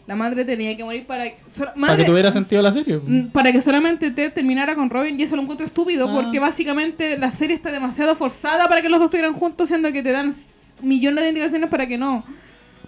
la 0.06 0.14
madre 0.14 0.44
tenía 0.44 0.76
que 0.76 0.84
morir 0.84 1.06
para 1.06 1.24
que, 1.24 1.38
Para 1.58 1.74
madre- 1.74 1.96
que 1.98 2.04
tuviera 2.04 2.30
sentido 2.30 2.60
la 2.60 2.70
serie. 2.70 2.98
Mm, 3.02 3.28
para 3.28 3.50
que 3.50 3.60
solamente 3.62 4.10
Ted 4.10 4.32
terminara 4.32 4.74
con 4.74 4.90
Robin 4.90 5.18
y 5.18 5.22
eso 5.22 5.34
lo 5.36 5.42
encuentro 5.42 5.64
estúpido 5.64 6.08
Ah. 6.10 6.20
porque 6.22 6.38
básicamente 6.38 7.16
la 7.16 7.30
serie 7.30 7.56
está 7.56 7.72
demasiado 7.72 8.14
forzada 8.14 8.68
para 8.68 8.82
que 8.82 8.88
los 8.88 8.98
dos 8.98 9.06
estuvieran 9.06 9.32
juntos 9.32 9.68
siendo 9.68 9.90
que 9.92 10.02
te 10.02 10.12
dan 10.12 10.34
millones 10.82 11.22
de 11.24 11.28
indicaciones 11.30 11.70
para 11.70 11.86
que 11.86 11.96
no 11.96 12.22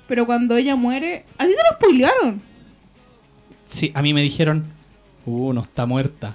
pero 0.08 0.26
cuando 0.26 0.56
ella 0.56 0.74
muere 0.74 1.24
a 1.38 1.44
ti 1.46 1.50
te 1.50 1.70
lo 1.70 1.76
spoilearon 1.76 2.48
Sí, 3.68 3.92
a 3.94 4.02
mí 4.02 4.14
me 4.14 4.22
dijeron, 4.22 4.64
uh, 5.26 5.52
no 5.52 5.60
está 5.60 5.84
muerta. 5.84 6.34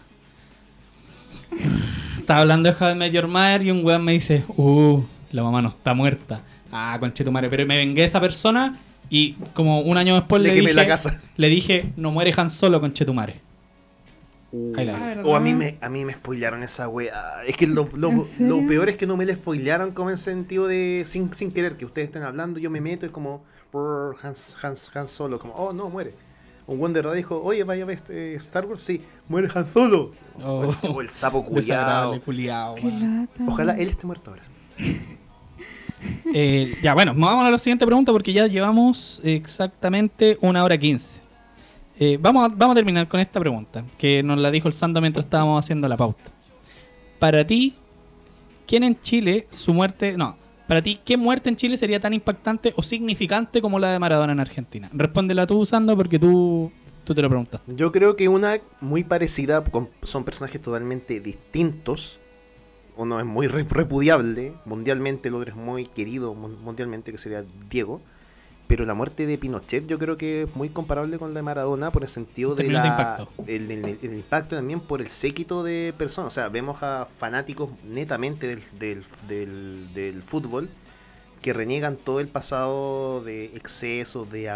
Estaba 2.20 2.42
hablando 2.42 2.72
de 2.72 2.96
Met 2.96 3.12
Your 3.12 3.28
Mother 3.28 3.64
y 3.64 3.72
un 3.72 3.84
weón 3.84 4.06
me 4.06 4.14
dice, 4.14 4.44
uh, 4.56 5.02
la 5.32 5.44
mamá 5.44 5.62
no 5.62 5.70
está 5.70 5.94
muerta. 5.94 6.42
Ah, 6.72 6.96
conchetumare. 7.00 7.50
Pero 7.50 7.66
me 7.66 7.78
vengué 7.78 8.02
de 8.02 8.08
esa 8.08 8.22
persona 8.22 8.78
y 9.10 9.34
como 9.54 9.82
un 9.82 9.98
año 9.98 10.16
después 10.16 10.42
Le 10.42 10.54
dije, 10.54 10.74
la 10.74 10.88
casa. 10.88 11.22
le 11.36 11.50
dije, 11.50 11.92
no 11.98 12.12
muere 12.12 12.32
Han 12.38 12.50
Solo. 12.50 12.80
Uh. 12.80 14.74
Ah, 14.78 14.80
vi. 14.80 14.86
¿verdad? 14.86 15.26
O 15.26 15.36
a 15.36 15.40
mí 15.40 15.54
me, 15.56 15.78
a 15.82 15.90
mí 15.90 16.06
me 16.06 16.14
spoilaron 16.14 16.62
esa 16.62 16.88
wea. 16.88 17.44
Es 17.48 17.58
que 17.58 17.66
lo, 17.66 17.90
lo, 17.96 18.12
lo 18.40 18.68
peor 18.68 18.90
es 18.90 18.98
que 18.98 19.08
no 19.08 19.18
me 19.18 19.26
la 19.26 19.34
spoilaron 19.34 19.92
como 19.92 20.12
en 20.12 20.20
sentido 20.20 20.68
de 20.68 21.04
sin, 21.08 21.34
sin 21.34 21.52
querer 21.52 21.78
que 21.78 21.86
ustedes 21.86 22.10
estén 22.10 22.22
hablando, 22.24 22.60
yo 22.60 22.70
me 22.70 22.80
meto 22.80 23.08
y 23.08 23.10
como 23.10 23.44
"Brr, 23.74 24.16
Hans, 24.22 24.56
Hans, 24.64 24.96
Hans 24.96 25.12
Solo, 25.12 25.40
como, 25.40 25.54
oh 25.56 25.74
no, 25.74 25.90
muere. 25.90 26.14
Un 26.66 26.80
buen 26.80 26.94
de 26.94 27.02
verdad 27.02 27.16
dijo, 27.16 27.42
oye, 27.44 27.64
vaya 27.64 27.84
a 27.84 27.86
ver 27.86 27.98
este 27.98 28.36
Star 28.36 28.66
Wars, 28.66 28.82
sí, 28.82 29.02
muere 29.28 29.50
Han 29.54 29.68
Solo. 29.68 30.12
Oh. 30.42 30.72
O 30.90 31.02
el 31.02 31.10
sapo 31.10 31.44
culiao. 31.44 32.22
culiao. 32.22 32.76
Qué 32.76 32.88
weón. 32.88 33.22
lata. 33.22 33.44
Ojalá 33.48 33.74
él 33.78 33.90
esté 33.90 34.06
muerto 34.08 34.32
ahora. 34.32 34.44
Eh, 36.34 36.76
ya, 36.82 36.94
bueno, 36.94 37.14
vamos 37.16 37.46
a 37.46 37.52
la 37.52 37.58
siguiente 37.58 37.86
pregunta 37.86 38.12
porque 38.12 38.34
ya 38.34 38.48
llevamos 38.48 39.22
exactamente 39.24 40.38
una 40.42 40.64
hora 40.64 40.78
quince. 40.78 41.22
Eh, 41.98 42.18
vamos, 42.20 42.44
a, 42.44 42.48
vamos 42.54 42.74
a 42.74 42.76
terminar 42.76 43.08
con 43.08 43.20
esta 43.20 43.40
pregunta 43.40 43.86
que 43.98 44.24
nos 44.24 44.38
la 44.38 44.52
dijo 44.52 44.68
el 44.68 44.74
Sando 44.74 45.00
mientras 45.00 45.26
estábamos 45.26 45.64
haciendo 45.64 45.88
la 45.88 45.96
pauta. 45.96 46.24
Para 47.20 47.46
ti, 47.46 47.76
¿quién 48.68 48.84
en 48.84 49.00
Chile 49.02 49.48
su 49.50 49.74
muerte... 49.74 50.18
No, 50.18 50.36
para 50.74 50.82
ti, 50.82 51.00
¿qué 51.06 51.18
muerte 51.18 51.50
en 51.50 51.56
Chile 51.56 51.78
sería 51.78 52.00
tan 52.00 52.14
impactante 52.16 52.74
o 52.76 52.82
significante 52.82 53.62
como 53.62 53.78
la 53.78 53.92
de 53.92 54.00
Maradona 54.00 54.34
en 54.34 54.40
Argentina? 54.40 54.90
Respóndela 54.92 55.46
tú 55.46 55.60
usando 55.60 55.96
porque 55.96 56.18
tú, 56.18 56.72
tú 57.04 57.14
te 57.14 57.22
lo 57.22 57.30
preguntas. 57.30 57.62
Yo 57.68 57.92
creo 57.92 58.16
que 58.16 58.28
una 58.28 58.58
muy 58.82 59.04
parecida, 59.04 59.64
son 60.02 60.24
personajes 60.24 60.60
totalmente 60.60 61.20
distintos. 61.20 62.18
Uno 62.98 63.20
es 63.20 63.26
muy 63.28 63.46
re- 63.46 63.68
repudiable 63.70 64.54
mundialmente, 64.66 65.30
el 65.30 65.36
otro 65.36 65.52
es 65.52 65.56
muy 65.56 65.86
querido 65.86 66.34
mun- 66.34 66.60
mundialmente, 66.64 67.12
que 67.12 67.20
sería 67.20 67.46
Diego. 67.70 68.02
Pero 68.68 68.86
la 68.86 68.94
muerte 68.94 69.26
de 69.28 69.38
Pinochet 69.38 69.86
yo 69.88 70.00
creo 70.00 70.18
que 70.18 70.44
es 70.44 70.56
muy 70.56 70.70
comparable 70.70 71.18
con 71.20 71.34
la 71.34 71.40
de 71.40 71.44
Maradona 71.44 71.92
por 71.92 72.04
el 72.04 72.10
sentido 72.10 72.56
de 72.56 72.64
la, 72.64 72.88
impacto. 72.88 73.30
El, 73.46 73.70
el- 73.72 74.00
el 74.02 74.14
impacto 74.16 74.56
también 74.56 74.80
por 74.80 75.02
el 75.02 75.08
séquito 75.10 75.64
de 75.64 75.94
personas. 75.98 76.34
O 76.34 76.36
sea, 76.36 76.50
vemos 76.50 76.82
a 76.82 77.08
fanáticos 77.18 77.70
netamente 77.84 78.48
del, 78.48 78.62
del, 78.80 79.04
del- 79.28 79.94
del 79.94 80.24
fútbol 80.24 80.70
que 81.42 81.52
reniegan 81.54 81.98
todo 81.98 82.22
el 82.22 82.30
pasado 82.30 83.22
de 83.24 83.46
excesos, 83.56 84.32
de, 84.32 84.50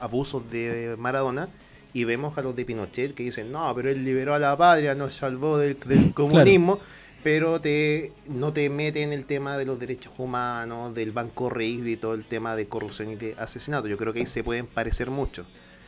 abusos 0.00 0.50
de 0.50 0.96
Maradona. 0.98 1.48
Y 1.94 2.04
vemos 2.04 2.38
a 2.38 2.42
los 2.42 2.56
de 2.56 2.64
Pinochet 2.64 3.14
que 3.14 3.22
dicen, 3.22 3.52
no, 3.52 3.72
pero 3.74 3.90
él 3.90 4.02
liberó 4.04 4.34
a 4.34 4.38
la 4.38 4.56
patria, 4.56 4.94
nos 4.94 5.14
salvó 5.14 5.58
del, 5.58 5.78
del 5.86 6.12
comunismo. 6.14 6.80
Pero 7.22 7.60
te, 7.60 8.12
no 8.26 8.52
te 8.52 8.68
mete 8.68 9.02
en 9.02 9.12
el 9.12 9.26
tema 9.26 9.56
de 9.56 9.64
los 9.64 9.78
derechos 9.78 10.12
humanos, 10.18 10.92
del 10.94 11.12
banco 11.12 11.50
Reis 11.50 11.86
y 11.86 11.96
todo 11.96 12.14
el 12.14 12.24
tema 12.24 12.56
de 12.56 12.66
corrupción 12.66 13.12
y 13.12 13.16
de 13.16 13.34
asesinato. 13.38 13.86
Yo 13.86 13.96
creo 13.96 14.12
que 14.12 14.20
ahí 14.20 14.26
se 14.26 14.42
pueden 14.42 14.66
parecer 14.66 15.10
mucho. 15.10 15.46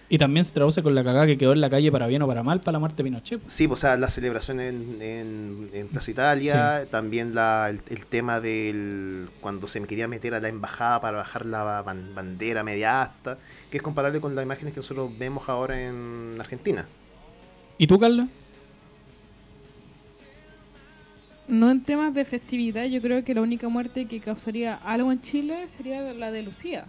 Y 0.09 0.19
también 0.19 0.45
se 0.45 0.53
traduce 0.53 0.83
con 0.83 0.95
la 0.95 1.03
cagada 1.03 1.27
que 1.27 1.39
quedó 1.39 1.53
en 1.55 1.63
la 1.63 1.71
calle 1.71 1.91
para 1.91 2.07
bien 2.07 2.21
o 2.23 2.27
para 2.29 2.43
mal 2.43 2.61
para 2.61 2.75
la 2.75 2.79
muerte 2.79 2.99
de 3.03 3.05
Pinochet. 3.05 3.41
Sí, 3.47 3.67
pues, 3.67 3.81
o 3.81 3.83
sea, 3.83 3.97
la 3.97 4.09
celebración 4.09 4.61
en, 4.61 4.99
en, 5.01 5.71
en 5.73 5.89
Plaza 5.89 6.11
Italia, 6.11 6.87
también 6.91 7.35
la, 7.35 7.69
el, 7.71 7.81
el 7.89 8.05
tema 8.07 8.39
del 8.41 9.29
cuando 9.41 9.67
se 9.67 9.81
me 9.81 9.87
quería 9.87 10.07
meter 10.07 10.35
a 10.35 10.41
la 10.41 10.49
embajada 10.49 11.01
para 11.01 11.17
bajar 11.17 11.47
la 11.47 11.83
ban- 11.83 12.15
bandera 12.15 12.63
media 12.63 13.01
asta, 13.03 13.39
que 13.71 13.79
es 13.79 13.83
comparable 13.83 14.21
con 14.21 14.37
las 14.37 14.45
imágenes 14.45 14.75
que 14.75 14.81
nosotros 14.81 15.11
vemos 15.19 15.49
ahora 15.49 15.89
en 15.89 16.37
Argentina. 16.39 16.87
¿Y 17.79 17.87
tú, 17.87 17.99
Carla? 17.99 18.29
No 21.47 21.71
en 21.71 21.83
temas 21.83 22.15
de 22.15 22.25
festividad, 22.25 22.85
yo 22.87 23.01
creo 23.03 23.23
que 23.25 23.35
la 23.35 23.43
única 23.43 23.69
muerte 23.69 24.07
que 24.07 24.19
causaría 24.21 24.77
algo 24.85 25.13
en 25.13 25.21
Chile 25.21 25.67
sería 25.69 26.01
la 26.15 26.31
de 26.31 26.43
Lucía. 26.43 26.85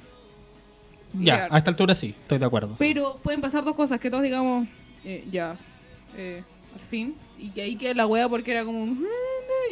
Ya, 1.14 1.48
a 1.49 1.57
esta 1.57 1.69
altura 1.69 1.95
sí, 1.95 2.14
estoy 2.22 2.38
de 2.40 2.45
acuerdo. 2.45 2.76
Pero 2.80 3.15
pueden 3.23 3.41
pasar 3.41 3.64
dos 3.64 3.76
cosas, 3.76 3.99
que 3.99 4.10
todos 4.10 4.23
digamos, 4.23 4.68
eh, 5.03 5.23
ya, 5.32 5.56
eh, 6.18 6.44
al 6.73 6.88
fin, 6.88 7.15
y 7.38 7.49
que 7.52 7.61
ahí 7.61 7.76
queda 7.76 7.94
la 7.94 8.07
wea 8.07 8.27
porque 8.27 8.52
era 8.52 8.65
como, 8.65 8.86
"Mm, 8.86 9.03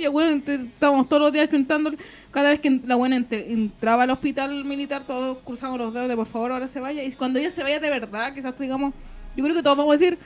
ya 0.01 0.10
weón, 0.10 0.41
te- 0.41 0.55
estábamos 0.55 1.07
todos 1.10 1.22
los 1.23 1.34
días 1.34 1.49
chuntando, 1.49 1.91
cada 2.31 2.49
vez 2.49 2.60
que 2.60 2.69
la 2.85 2.95
buena 2.95 3.18
entraba 3.30 4.03
al 4.03 4.10
hospital 4.11 4.64
militar, 4.64 5.05
todos 5.05 5.38
cruzamos 5.43 5.77
los 5.80 5.93
dedos 5.93 6.07
de 6.07 6.15
por 6.15 6.27
favor 6.27 6.51
ahora 6.53 6.68
se 6.68 6.80
vaya, 6.80 7.03
y 7.03 7.11
cuando 7.14 7.39
ella 7.39 7.49
se 7.49 7.64
vaya 7.64 7.80
de 7.80 7.89
verdad, 7.89 8.34
quizás 8.34 8.57
digamos, 8.57 8.93
yo 9.35 9.43
creo 9.43 9.55
que 9.55 9.64
todos 9.64 9.77
vamos 9.77 9.95
a 9.95 9.97
decir, 9.97 10.18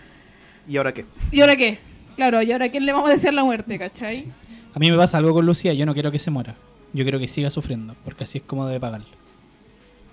¿Y 0.68 0.78
ahora 0.78 0.94
qué? 0.94 1.06
¿y 1.32 1.42
ahora 1.42 1.56
qué? 1.56 1.80
Claro, 2.16 2.42
¿y 2.42 2.52
ahora 2.52 2.66
a 2.66 2.70
quién 2.70 2.86
le 2.86 2.92
vamos 2.94 3.10
a 3.10 3.14
desear 3.14 3.34
la 3.34 3.44
muerte, 3.44 3.78
cachai? 3.80 4.26
A 4.78 4.80
mí 4.80 4.92
me 4.92 4.98
pasa 4.98 5.18
algo 5.18 5.34
con 5.34 5.44
Lucía, 5.44 5.74
yo 5.74 5.88
no 5.88 5.96
quiero 5.96 6.12
que 6.12 6.20
se 6.20 6.30
muera. 6.30 6.54
Yo 6.94 7.04
quiero 7.04 7.18
que 7.18 7.28
siga 7.28 7.50
sufriendo, 7.50 7.96
porque 8.06 8.26
así 8.26 8.38
es 8.38 8.44
como 8.44 8.68
debe 8.68 8.80
pagar. 8.80 9.02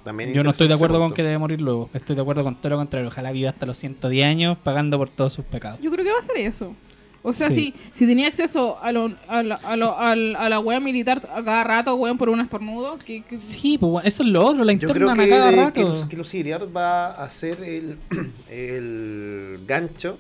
También 0.05 0.33
Yo 0.33 0.43
no 0.43 0.51
estoy 0.53 0.69
de 0.69 0.75
acuerdo 0.75 0.99
con 0.99 1.13
que 1.13 1.23
debe 1.23 1.37
morir 1.37 1.61
luego. 1.61 1.91
Estoy 1.93 2.17
de 2.17 2.23
acuerdo 2.23 2.43
con 2.45 2.55
todo 2.57 2.71
lo 2.71 2.77
contrario. 2.79 3.09
Ojalá 3.09 3.31
viva 3.31 3.51
hasta 3.51 3.67
los 3.67 3.77
110 3.77 4.25
años 4.27 4.57
pagando 4.57 4.97
por 4.97 5.11
todos 5.11 5.35
sus 5.35 5.45
pecados. 5.45 5.81
Yo 5.83 5.91
creo 5.91 6.03
que 6.03 6.13
va 6.13 6.19
a 6.19 6.23
ser 6.23 6.39
eso. 6.39 6.75
O 7.23 7.33
sea, 7.35 7.51
Sí. 7.51 7.75
si, 7.93 7.99
si 8.01 8.07
tenía 8.07 8.27
acceso 8.29 8.79
a, 8.83 8.91
lo, 8.91 9.11
a, 9.29 9.43
la, 9.43 9.55
a, 9.57 9.77
lo- 9.77 9.99
a 9.99 10.15
la 10.17 10.61
wea 10.61 10.81
militar 10.81 11.23
a 11.35 11.43
cada 11.45 11.63
rato, 11.65 11.95
weón, 11.97 12.17
por 12.17 12.31
un 12.31 12.41
estornudo, 12.41 12.99
que, 12.99 13.23
que- 13.23 13.39
Sí, 13.39 13.77
pues 13.79 14.05
eso 14.07 14.23
es 14.23 14.29
lo 14.31 14.47
otro, 14.47 14.65
la 14.65 14.73
Yo 14.75 14.93
que, 14.93 15.05
a 15.05 15.29
cada 15.29 15.51
rato. 15.51 15.73
que, 15.73 15.83
Lu- 15.83 16.09
que 16.09 16.17
Lucía 16.17 16.41
Iriart 16.41 16.75
va 16.75 17.13
a 17.13 17.29
ser 17.31 17.63
el, 17.63 17.97
el 18.51 19.61
gancho 19.67 20.19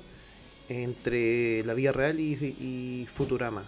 entre 0.68 1.62
la 1.64 1.74
vida 1.74 1.92
real 1.92 2.18
y, 2.20 2.32
y 2.32 3.06
Futurama. 3.12 3.64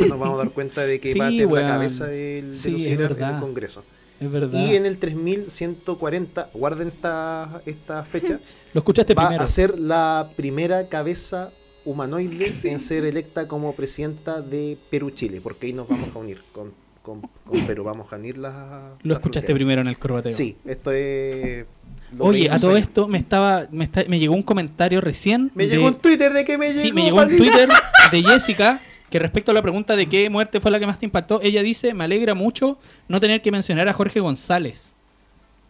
Nos 0.00 0.18
vamos 0.18 0.34
a 0.34 0.44
dar 0.44 0.50
cuenta 0.50 0.84
de 0.84 1.00
que 1.00 1.14
va 1.14 1.26
a 1.26 1.30
Sí, 1.30 1.38
tener 1.38 1.52
weón. 1.52 1.66
la 1.66 1.72
cabeza 1.74 2.06
del, 2.06 2.54
Sí, 2.54 2.86
en 2.88 3.00
el 3.00 3.16
Congreso. 3.16 3.84
Es 4.20 4.30
verdad. 4.30 4.60
Y 4.66 4.76
en 4.76 4.84
el 4.86 4.98
3140, 4.98 6.50
guarden 6.52 6.88
esta, 6.88 7.62
esta 7.66 8.04
fecha, 8.04 8.38
Lo 8.74 8.80
escuchaste 8.80 9.14
va 9.14 9.26
primero. 9.26 9.44
a 9.44 9.48
ser 9.48 9.78
la 9.78 10.30
primera 10.36 10.88
cabeza 10.88 11.50
humanoide 11.84 12.46
en 12.64 12.78
ser 12.80 13.04
electa 13.06 13.48
como 13.48 13.74
presidenta 13.74 14.42
de 14.42 14.76
Perú-Chile, 14.90 15.40
porque 15.40 15.68
ahí 15.68 15.72
nos 15.72 15.88
vamos 15.88 16.14
a 16.14 16.18
unir 16.18 16.42
con, 16.52 16.72
con, 17.02 17.22
con 17.44 17.66
Perú, 17.66 17.82
vamos 17.84 18.12
a 18.12 18.16
unir 18.16 18.36
las... 18.36 18.92
Lo 19.02 19.14
escuchaste 19.14 19.54
primero 19.54 19.80
en 19.80 19.88
el 19.88 19.98
corbateo. 19.98 20.32
Sí, 20.32 20.56
esto 20.66 20.92
es... 20.92 21.64
lo 22.16 22.24
Oye, 22.24 22.50
a 22.50 22.58
todo 22.58 22.70
años. 22.72 22.82
esto 22.88 23.06
me 23.08 23.18
estaba, 23.18 23.66
me, 23.70 23.84
está- 23.84 24.04
me 24.08 24.18
llegó 24.18 24.34
un 24.34 24.42
comentario 24.42 25.00
recién. 25.00 25.50
Me 25.54 25.66
de- 25.66 25.76
llegó 25.76 25.88
un 25.88 25.94
Twitter 25.94 26.32
de 26.32 26.44
que 26.44 26.58
me 26.58 26.68
llegó. 26.72 26.80
Sí, 26.82 26.92
me 26.92 27.02
llegó 27.04 27.18
un. 27.22 27.28
Twitter 27.28 27.68
de 28.12 28.22
Jessica 28.22 28.80
que 29.10 29.18
respecto 29.18 29.50
a 29.50 29.54
la 29.54 29.62
pregunta 29.62 29.96
de 29.96 30.08
qué 30.08 30.30
muerte 30.30 30.60
fue 30.60 30.70
la 30.70 30.78
que 30.78 30.86
más 30.86 30.98
te 30.98 31.04
impactó, 31.04 31.40
ella 31.42 31.62
dice, 31.62 31.94
me 31.94 32.04
alegra 32.04 32.34
mucho 32.34 32.78
no 33.08 33.18
tener 33.20 33.42
que 33.42 33.50
mencionar 33.50 33.88
a 33.88 33.92
Jorge 33.92 34.20
González. 34.20 34.94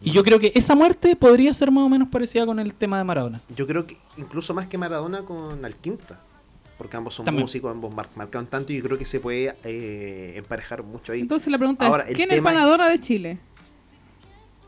Y 0.03 0.11
yo 0.11 0.23
creo 0.23 0.39
que 0.39 0.51
esa 0.55 0.73
muerte 0.75 1.15
podría 1.15 1.53
ser 1.53 1.69
más 1.71 1.83
o 1.83 1.89
menos 1.89 2.07
parecida 2.09 2.45
con 2.45 2.59
el 2.59 2.73
tema 2.73 2.97
de 2.97 3.03
Maradona. 3.03 3.39
Yo 3.55 3.67
creo 3.67 3.85
que 3.85 3.97
incluso 4.17 4.53
más 4.53 4.67
que 4.67 4.77
Maradona 4.77 5.21
con 5.21 5.63
Alquinta. 5.65 6.19
Porque 6.77 6.97
ambos 6.97 7.13
son 7.13 7.25
También. 7.25 7.43
músicos, 7.43 7.69
ambos 7.71 7.93
mar- 7.93 8.09
marcaron 8.15 8.47
tanto 8.47 8.73
y 8.73 8.77
yo 8.77 8.83
creo 8.83 8.97
que 8.97 9.05
se 9.05 9.19
puede 9.19 9.53
eh, 9.63 10.33
emparejar 10.37 10.81
mucho 10.81 11.11
ahí. 11.11 11.19
Entonces 11.19 11.51
la 11.51 11.59
pregunta 11.59 11.85
Ahora, 11.85 12.05
es, 12.09 12.15
¿quién 12.15 12.31
es- 12.31 12.41
Maradona 12.41 12.87
de 12.89 12.99
Chile? 12.99 13.37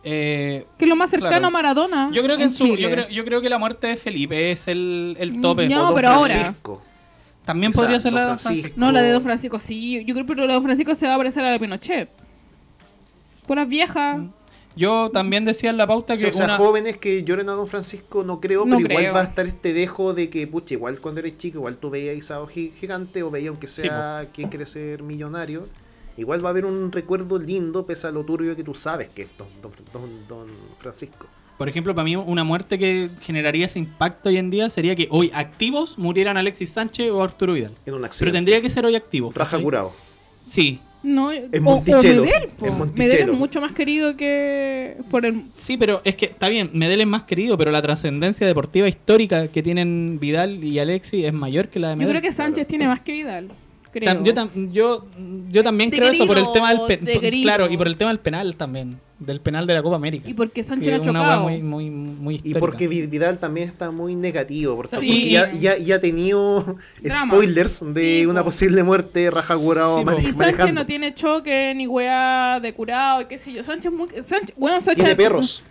Eh, 0.03 0.65
¿Qué 0.77 0.85
es 0.85 0.89
lo 0.89 0.95
más 0.97 1.09
cercano 1.09 1.29
Claro. 1.31 1.47
a 1.47 1.49
Maradona? 1.49 2.09
yo 2.11 2.21
creo 2.23 2.37
que 2.37 2.43
en 2.43 2.51
su, 2.51 2.75
yo 2.75 2.89
creo, 2.89 3.07
yo 3.09 3.23
creo 3.23 3.41
que 3.41 3.49
la 3.49 3.57
muerte 3.57 3.87
de 3.87 3.95
Felipe 3.97 4.51
es 4.51 4.67
el, 4.67 5.15
el 5.19 5.39
tope. 5.41 5.69
No, 5.69 5.81
O 5.81 5.85
Don 5.87 5.95
pero 5.95 6.09
ahora. 6.09 6.33
Francisco. 6.33 6.81
También 7.45 7.71
quizá, 7.71 7.81
podría 7.81 7.99
ser 7.99 8.13
la 8.13 8.21
de 8.21 8.27
Don 8.27 8.39
Francisco. 8.39 8.73
No, 8.77 8.91
la 8.91 9.01
de 9.01 9.11
Don 9.11 9.23
Francisco, 9.23 9.59
sí. 9.59 10.03
Yo 10.05 10.13
creo 10.13 10.25
que 10.25 10.35
la 10.35 10.47
de 10.47 10.53
Don 10.53 10.63
Francisco 10.63 10.95
se 10.95 11.07
va 11.07 11.15
a 11.15 11.17
parecer 11.17 11.43
a 11.43 11.47
la 11.47 11.51
de 11.53 11.59
Pinochet. 11.59 12.09
Puras 13.47 13.67
viejas. 13.67 14.19
Yo 14.75 15.11
también 15.11 15.45
decía 15.45 15.69
en 15.69 15.77
la 15.77 15.85
pauta 15.85 16.17
que 16.17 16.27
o 16.27 16.33
sea, 16.33 16.45
una... 16.45 16.57
jóvenes 16.57 16.97
que 16.97 17.23
lloren 17.23 17.47
a 17.49 17.51
Don 17.51 17.67
Francisco 17.67 18.23
no 18.23 18.39
creo, 18.41 18.65
No 18.65 18.77
pero 18.77 18.89
igual 18.99 19.15
va 19.15 19.21
a 19.21 19.23
estar 19.25 19.45
este 19.45 19.71
dejo 19.71 20.15
de 20.15 20.29
que, 20.31 20.47
pucha, 20.47 20.73
igual 20.73 20.99
cuando 20.99 21.19
eres 21.19 21.37
chico, 21.37 21.59
igual 21.59 21.77
tú 21.77 21.91
veías 21.91 22.15
a 22.15 22.17
Isao 22.17 22.47
Gi- 22.47 22.71
Gigante 22.71 23.21
o 23.21 23.29
veías 23.29 23.49
aunque 23.49 23.67
sea 23.67 24.25
quien 24.33 24.49
quiere 24.49 24.65
ser 24.65 25.03
millonario, 25.03 25.67
igual 26.17 26.43
va 26.43 26.49
a 26.49 26.51
haber 26.51 26.65
un 26.65 26.91
recuerdo 26.91 27.37
lindo 27.39 27.85
pese 27.85 28.07
a 28.07 28.11
lo 28.11 28.23
turbio 28.23 28.55
que 28.55 28.63
tú 28.63 28.73
sabes 28.73 29.09
que 29.09 29.23
es 29.23 29.27
Don, 29.37 29.47
don- 29.61 29.71
don- 29.93 30.27
don 30.27 30.47
Francisco. 30.77 31.27
Por 31.57 31.69
ejemplo, 31.69 31.93
para 31.93 32.03
mí 32.05 32.15
una 32.15 32.43
muerte 32.43 32.79
que 32.79 33.09
generaría 33.21 33.67
ese 33.67 33.77
impacto 33.79 34.29
hoy 34.29 34.37
en 34.37 34.49
día 34.49 34.69
sería 34.69 34.95
que 34.95 35.07
hoy 35.11 35.31
activos 35.33 35.97
murieran 35.99 36.35
Alexis 36.35 36.69
Sánchez 36.71 37.11
o 37.11 37.21
Arturo 37.23 37.53
Vidal. 37.53 37.71
En 37.85 37.93
un 37.93 37.99
Pero 37.99 38.05
accidente. 38.05 38.37
tendría 38.37 38.61
que 38.61 38.69
ser 38.69 38.85
hoy 38.85 38.95
activos. 38.95 39.33
Raja 39.35 39.51
¿cachai? 39.51 39.63
curado. 39.63 39.93
Sí, 40.43 40.79
No, 41.03 41.27
o 41.29 41.61
Monticello, 41.61 42.23
Medel, 42.23 42.49
es 43.13 43.13
es 43.29 43.37
mucho 43.37 43.61
más 43.61 43.71
querido 43.73 44.17
que 44.17 44.97
por 45.09 45.25
el... 45.25 45.45
sí, 45.53 45.77
pero 45.77 46.01
es 46.03 46.15
que 46.15 46.25
está 46.25 46.49
bien, 46.49 46.69
Medel 46.73 47.01
es 47.01 47.07
más 47.07 47.23
querido, 47.23 47.57
pero 47.57 47.71
la 47.71 47.81
trascendencia 47.81 48.47
deportiva 48.47 48.87
histórica 48.87 49.47
que 49.47 49.61
tienen 49.61 50.17
Vidal 50.19 50.63
y 50.63 50.79
Alexis 50.79 51.25
es 51.25 51.33
mayor 51.33 51.67
que 51.69 51.79
la 51.79 51.89
de 51.89 51.93
Yo 51.95 51.97
Medel. 51.99 52.11
creo 52.13 52.21
que 52.21 52.31
Sánchez 52.31 52.67
tiene 52.67 52.87
más 52.87 53.01
que 53.01 53.11
Vidal. 53.13 53.51
Creo. 53.93 54.09
Tam- 54.11 54.23
yo, 54.25 54.33
tam- 54.33 54.71
yo, 54.71 55.05
yo 55.49 55.63
también 55.63 55.89
De 55.91 55.97
creo 55.97 56.09
eso 56.11 56.25
por 56.27 56.37
el 56.37 56.51
tema 56.51 56.69
del 56.73 56.81
pe- 56.87 56.97
de 56.97 57.13
por- 57.13 57.21
querido. 57.21 57.43
claro 57.43 57.69
y 57.71 57.77
por 57.77 57.87
el 57.87 57.95
tema 57.95 58.09
del 58.09 58.19
penal 58.19 58.55
también 58.55 58.99
del 59.19 59.39
penal 59.39 59.65
de 59.67 59.73
la 59.75 59.81
Copa 59.83 59.95
América 59.95 60.27
Y 60.27 60.33
porque 60.33 60.63
Sánchez 60.63 60.99
ha 60.99 61.03
chocado. 61.05 61.43
muy 61.43 61.61
muy 61.61 61.89
muy 61.89 62.41
Y 62.43 62.55
porque 62.55 62.87
Vi- 62.89 63.05
Vidal 63.07 63.37
también 63.37 63.69
está 63.69 63.91
muy 63.91 64.15
negativo, 64.15 64.75
porque, 64.75 64.97
Sí. 64.97 65.05
porque 65.07 65.29
ya, 65.29 65.51
ya, 65.53 65.77
ya 65.77 65.95
ha 65.95 66.01
tenido 66.01 66.75
Drama. 67.01 67.33
spoilers 67.33 67.93
de 67.93 68.19
Sí, 68.21 68.25
una 68.25 68.41
po. 68.41 68.45
posible 68.45 68.83
muerte 68.83 69.29
raja 69.31 69.55
curado 69.55 69.97
Sí, 69.97 70.01
Y 70.01 70.05
Sánchez 70.05 70.35
manejando. 70.35 70.73
no 70.73 70.85
tiene 70.87 71.13
choque 71.13 71.73
ni 71.75 71.85
weá 71.87 72.59
de 72.59 72.73
curado 72.73 73.21
y 73.21 73.25
qué 73.25 73.37
sé 73.37 73.53
yo. 73.53 73.63
Sánchez 73.63 73.91
muy... 73.93 74.09
Sánchez, 74.25 74.55
bueno, 74.57 74.81
Sánchez 74.81 74.95
Tiene 74.95 75.15
perros. 75.15 75.63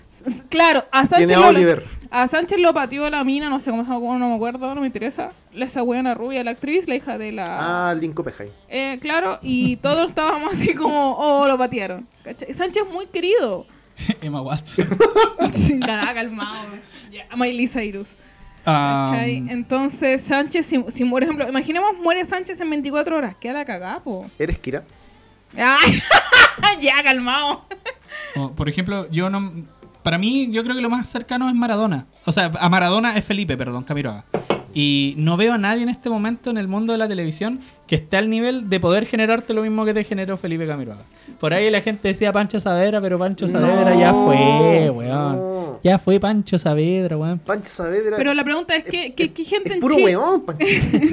Claro, 0.49 0.85
a 0.93 1.01
Sánchez, 1.07 1.27
Tiene 1.27 1.35
a 1.35 1.41
lo, 1.41 1.49
Oliver. 1.59 1.85
A 2.13 2.27
Sánchez 2.27 2.61
lo 2.61 2.75
pateó 2.75 3.09
la 3.09 3.25
mina, 3.25 3.49
no 3.49 3.59
sé 3.59 3.71
cómo 3.71 3.85
se 3.85 3.91
llama, 3.91 4.19
no 4.19 4.29
me 4.29 4.35
acuerdo, 4.35 4.75
no 4.75 4.83
me 4.83 4.87
interesa. 4.87 5.33
La 5.55 5.65
esa 5.65 5.81
buena 5.81 6.13
rubia, 6.13 6.45
la 6.45 6.51
actriz, 6.51 6.87
la 6.87 6.95
hija 6.95 7.17
de 7.17 7.33
la... 7.33 7.45
Ah, 7.89 7.95
Linko 7.95 8.23
Pejay. 8.23 8.53
Eh, 8.69 8.99
claro, 9.01 9.39
y 9.41 9.77
todos 9.77 10.11
estábamos 10.11 10.53
así 10.53 10.75
como, 10.75 11.17
oh, 11.17 11.49
lo 11.49 11.57
patearon. 11.57 12.07
¿cachai? 12.23 12.53
Sánchez 12.53 12.83
es 12.87 12.93
muy 12.93 13.07
querido. 13.07 13.67
Emma 14.21 14.43
Watson 14.43 14.87
Sin 15.55 15.81
nada, 15.81 16.13
calmado. 16.13 16.69
Ya, 17.11 17.27
Miley 17.35 17.67
Cyrus. 17.67 18.11
Ah, 18.67 19.09
¿cachai? 19.11 19.45
Entonces, 19.49 20.21
Sánchez, 20.21 20.67
si, 20.67 20.85
si 20.89 21.05
por 21.07 21.23
ejemplo, 21.23 21.49
imaginemos 21.49 21.93
muere 22.03 22.27
Sánchez 22.27 22.61
en 22.61 22.69
24 22.69 23.17
horas, 23.17 23.37
queda 23.41 23.55
la 23.55 23.65
cagada, 23.65 24.01
po. 24.01 24.31
¿Eres 24.39 24.59
Kira? 24.59 24.85
Ya, 26.81 26.95
calmado. 27.03 27.65
por 28.57 28.69
ejemplo 28.69 29.09
yo 29.11 29.31
no 29.31 29.53
para 30.03 30.19
mí 30.19 30.49
yo 30.51 30.63
creo 30.63 30.75
que 30.75 30.83
lo 30.83 30.91
más 30.91 31.09
cercano 31.09 31.49
es 31.49 31.55
Maradona 31.55 32.07
o 32.25 32.33
sea 32.33 32.51
a 32.59 32.69
Maradona 32.69 33.17
es 33.17 33.25
Felipe 33.25 33.57
perdón 33.57 33.85
Camiroaga 33.85 34.25
Y 34.75 35.15
no 35.19 35.37
veo 35.37 35.53
a 35.53 35.59
nadie 35.59 35.83
en 35.83 35.91
este 35.91 36.09
momento 36.09 36.51
en 36.51 36.57
el 36.57 36.67
mundo 36.67 36.93
de 36.93 36.99
la 36.99 37.07
televisión 37.07 37.61
que 37.87 37.97
esté 37.97 38.17
al 38.17 38.31
nivel 38.31 38.71
de 38.71 38.81
poder 38.81 39.05
generarte 39.07 39.53
lo 39.53 39.63
mismo 39.63 39.85
que 39.85 39.93
te 39.93 40.03
generó 40.03 40.39
Felipe 40.39 40.67
Camiroaga. 40.67 41.03
Por 41.39 41.53
ahí 41.53 41.71
la 41.71 41.83
gente 41.83 42.09
decía 42.09 42.33
Pancho 42.33 42.59
Saavedra, 42.59 43.01
pero 43.03 43.19
Pancho 43.19 43.47
Saavedra 43.47 43.95
ya 43.95 44.15
fue, 44.15 44.89
weón. 44.89 45.52
Ya 45.85 45.99
fue 45.99 46.21
Pancho 46.21 46.59
Saavedra, 46.59 47.17
weón. 47.17 47.39
Pancho 47.41 47.69
Saavedra. 47.69 48.17
Pero 48.17 48.35
la 48.35 48.45
pregunta 48.45 48.75
es, 48.77 48.85
¿qué, 48.85 49.15
qué, 49.15 49.33
qué 49.33 49.45
gente 49.45 49.71
es 49.71 49.75
en 49.77 49.81
puro 49.81 49.97
Chile? 49.97 50.17
weón, 50.17 50.41
Pancho. 50.47 50.67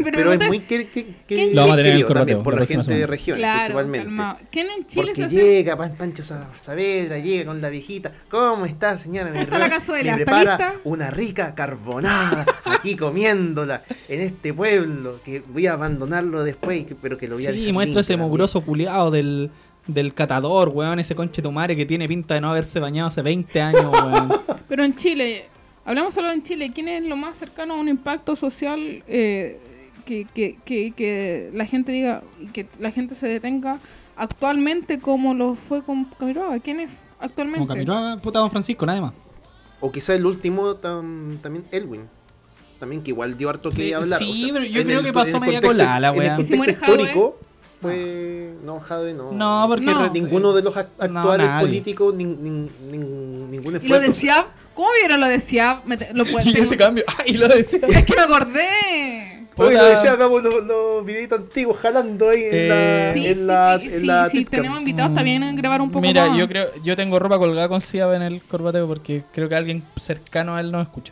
Pero 0.04 0.34
es 0.34 0.48
muy 0.48 0.60
que, 0.60 0.88
que, 0.88 1.06
que- 1.06 1.16
¿quién 1.28 1.56
Lo 1.56 1.62
vamos 1.62 1.74
a 1.74 1.78
tener 1.78 1.91
en 1.94 1.98
el 2.00 2.38
por 2.44 2.60
la 2.60 2.66
gente 2.66 2.94
de 2.94 3.08
regiones, 3.08 3.41
Claro, 3.41 3.58
principalmente. 3.60 4.06
calmado. 4.06 4.38
¿Quién 4.52 4.68
en 4.78 4.86
Chile 4.86 5.02
Porque 5.08 5.16
se 5.16 5.24
hace? 5.26 5.36
llega 5.36 5.76
Pan- 5.78 5.96
Pancho 5.98 6.24
Sa- 6.24 6.50
Saavedra, 6.60 7.18
llega 7.18 7.46
con 7.46 7.62
la 7.62 7.70
viejita. 7.70 8.12
¿Cómo 8.30 8.66
está, 8.66 8.98
señora? 8.98 9.32
Me 9.32 9.41
está 9.41 9.58
la 9.60 9.70
cazuela? 9.70 10.16
me 10.16 10.20
¿Está 10.22 10.32
prepara 10.40 10.58
lista? 10.58 10.82
una 10.84 11.10
rica 11.10 11.56
carbonada 11.56 12.46
aquí 12.66 12.96
comiéndola 12.96 13.82
en 14.08 14.22
este 14.22 14.54
pueblo 14.54 15.20
que 15.26 15.40
voy 15.48 15.66
a 15.68 15.74
abandonarlo 15.74 16.44
después, 16.44 16.86
pero 17.02 17.18
que 17.18 17.28
lo 17.28 17.36
voy 17.36 17.46
a 17.48 17.52
Sí, 17.54 17.72
muestra 17.74 18.02
ese 18.02 18.18
mugroso 18.18 18.62
culiado 18.62 19.10
del, 19.12 19.50
del 19.94 20.14
catador, 20.14 20.70
weón. 20.70 20.99
Ese 20.99 21.16
conche 21.16 21.41
tomare 21.41 21.76
que 21.76 21.86
tiene 21.86 22.07
pinta 22.07 22.34
de 22.36 22.41
no 22.41 22.49
haberse 22.52 22.80
bañado 22.80 23.07
hace 23.10 23.22
20 23.22 23.61
años, 23.61 23.86
weón. 23.91 24.30
Pero 24.70 24.84
en 24.84 24.95
Chile, 24.95 25.45
hablamos 25.86 26.14
solo 26.14 26.32
en 26.32 26.44
Chile, 26.44 26.72
¿quién 26.74 26.88
es 26.88 27.03
lo 27.03 27.16
más 27.16 27.38
cercano 27.38 27.74
a 27.74 27.78
un 27.78 27.88
impacto 27.90 28.36
social 28.36 29.03
eh, 29.07 29.60
que, 30.06 30.26
que, 30.34 30.57
que, 30.66 30.91
que 30.91 31.49
la 31.53 31.66
gente 31.66 31.91
diga, 31.91 32.22
y 32.41 32.48
que 32.48 32.68
la 32.80 32.91
gente 32.91 33.16
se 33.16 33.28
detenga 33.28 33.80
actualmente 34.16 34.99
como 34.99 35.34
lo 35.34 35.56
fue 35.56 35.84
con 35.84 36.06
Camiroaga? 36.06 36.60
¿Quién 36.60 36.80
es 36.82 36.91
actualmente? 37.20 37.60
Como 37.60 37.68
Camiroaga, 37.74 38.18
puta 38.22 38.40
Don 38.40 38.49
Francisco, 38.52 38.86
nada 38.86 39.02
más. 39.02 39.14
O 39.82 39.91
quizá 39.91 40.14
el 40.14 40.26
último 40.26 40.76
tam- 40.76 41.40
también 41.41 41.66
Elwin. 41.72 42.02
También 42.80 43.02
que 43.03 43.10
igual 43.11 43.38
dio 43.38 43.49
harto 43.49 43.72
que 43.72 43.90
Eh, 43.90 43.95
hablar. 43.95 44.20
sí, 44.20 44.32
o 44.32 44.36
sea, 44.36 44.53
pero 44.53 44.66
yo 44.66 44.84
creo 44.84 44.99
el- 44.99 45.06
que 45.06 45.14
pasó 45.14 45.40
media 45.40 45.60
contexto- 45.61 45.68
colada 45.70 45.99
la 45.99 46.07
En 46.10 46.14
el 46.16 46.20
wea. 46.20 46.40
¿Y 46.40 46.44
si 46.44 46.57
contexto 46.57 46.86
histórico 46.91 47.40
fue... 47.82 48.54
No, 48.64 48.80
Jadwe 48.80 49.14
no. 49.14 49.32
No, 49.32 49.66
porque 49.68 49.86
No. 49.86 50.10
Ninguno 50.10 50.54
de 50.54 50.62
los 50.64 50.76
act- 50.76 50.88
actuales 51.00 51.50
políticos, 51.62 52.14
nin- 52.14 52.38
nin- 52.38 52.70
nin- 52.92 53.50
ningún 53.50 53.54
¿Y 53.54 53.72
lo 53.72 53.78
esfuerzo. 53.78 54.00
decía? 54.12 54.48
¿Cómo 54.74 54.90
vieron 55.00 55.20
lo 55.20 55.28
decía? 55.28 55.82
Lo 56.14 56.24
Y 56.44 56.58
ese 56.60 56.78
cambio, 56.78 57.04
¡ay, 57.18 57.34
lo 57.34 57.48
decía! 57.48 57.80
Es 57.88 58.06
que 58.06 58.16
me 58.16 58.22
acordé. 58.22 59.36
Oye, 59.56 59.76
lo 59.76 59.84
decía, 59.86 60.14
hagamos 60.14 60.42
los, 60.42 60.64
los 60.64 61.06
videitos 61.06 61.38
antiguos 61.40 61.78
jalando 61.80 62.30
ahí 62.30 62.44
en 62.44 62.50
Eh, 62.54 62.68
la, 62.70 63.14
Sí, 63.14 63.28
en 63.28 63.38
sí, 63.40 63.46
la, 63.46 63.78
sí, 63.80 63.86
en 63.86 64.00
sí, 64.00 64.06
la 64.06 64.30
sí, 64.30 64.38
Tipcam. 64.38 64.58
tenemos 64.62 64.80
invitados 64.80 65.14
también 65.16 65.44
a 65.44 65.52
grabar 65.52 65.82
un 65.82 65.90
poco 65.92 66.02
Mira, 66.02 66.28
más. 66.30 66.38
yo 66.38 66.48
creo, 66.48 66.68
yo 66.82 66.96
tengo 66.96 67.20
ropa 67.20 67.38
colgada 67.38 67.68
con 67.68 67.82
Ciaba 67.82 68.16
en 68.16 68.22
el 68.22 68.42
corbateo 68.42 68.88
porque 68.88 69.24
creo 69.34 69.50
que 69.50 69.56
alguien 69.56 69.84
cercano 69.98 70.56
a 70.56 70.62
él 70.62 70.72
no 70.72 70.82
escucha. 70.82 71.12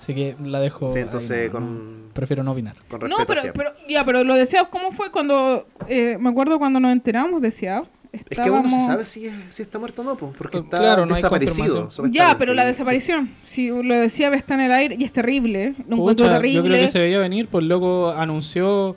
Así 0.00 0.14
que 0.14 0.34
la 0.42 0.60
dejo. 0.60 0.90
Sí, 0.90 0.98
ahí 0.98 1.02
entonces 1.04 1.52
nomás, 1.52 1.52
con, 1.52 2.04
no- 2.08 2.12
prefiero 2.14 2.42
no 2.42 2.52
opinar. 2.52 2.74
con 2.88 3.00
No, 3.08 3.16
pero, 3.26 3.42
pero, 3.54 3.72
ya, 3.88 4.04
pero 4.04 4.24
lo 4.24 4.34
decía, 4.34 4.64
¿cómo 4.70 4.90
fue 4.92 5.10
cuando, 5.10 5.66
eh, 5.88 6.16
me 6.18 6.30
acuerdo 6.30 6.58
cuando 6.58 6.80
nos 6.80 6.92
enteramos 6.92 7.40
de 7.42 7.50
SIAB? 7.50 7.84
Es 8.12 8.24
que 8.24 8.40
aún 8.40 8.48
no 8.50 8.62
se 8.62 8.68
estábamos- 8.70 8.86
sabe 8.88 9.04
si, 9.04 9.26
es- 9.26 9.34
si 9.50 9.62
está 9.62 9.78
muerto 9.78 10.02
o 10.02 10.04
no, 10.04 10.16
po, 10.16 10.32
porque 10.36 10.56
Eh, 10.56 10.60
está 10.64 10.78
claro, 10.78 11.06
no 11.06 11.14
desaparecido. 11.14 11.88
Ya, 12.10 12.36
pero 12.38 12.54
la 12.54 12.62
Sí. 12.62 12.68
desaparición, 12.68 13.30
si 13.44 13.68
lo 13.68 13.94
de 13.94 14.08
SIAB 14.10 14.34
está 14.34 14.54
en 14.54 14.60
el 14.62 14.72
aire 14.72 14.96
y 14.98 15.04
es 15.04 15.12
terrible, 15.12 15.74
lo 15.88 15.96
encuentro 15.96 16.26
terrible. 16.28 16.54
Yo 16.54 16.62
creo 16.64 16.76
que 16.86 16.88
se 16.88 16.98
veía 16.98 17.20
venir, 17.20 17.46
pues 17.46 17.64
loco 17.64 18.10
anunció 18.10 18.96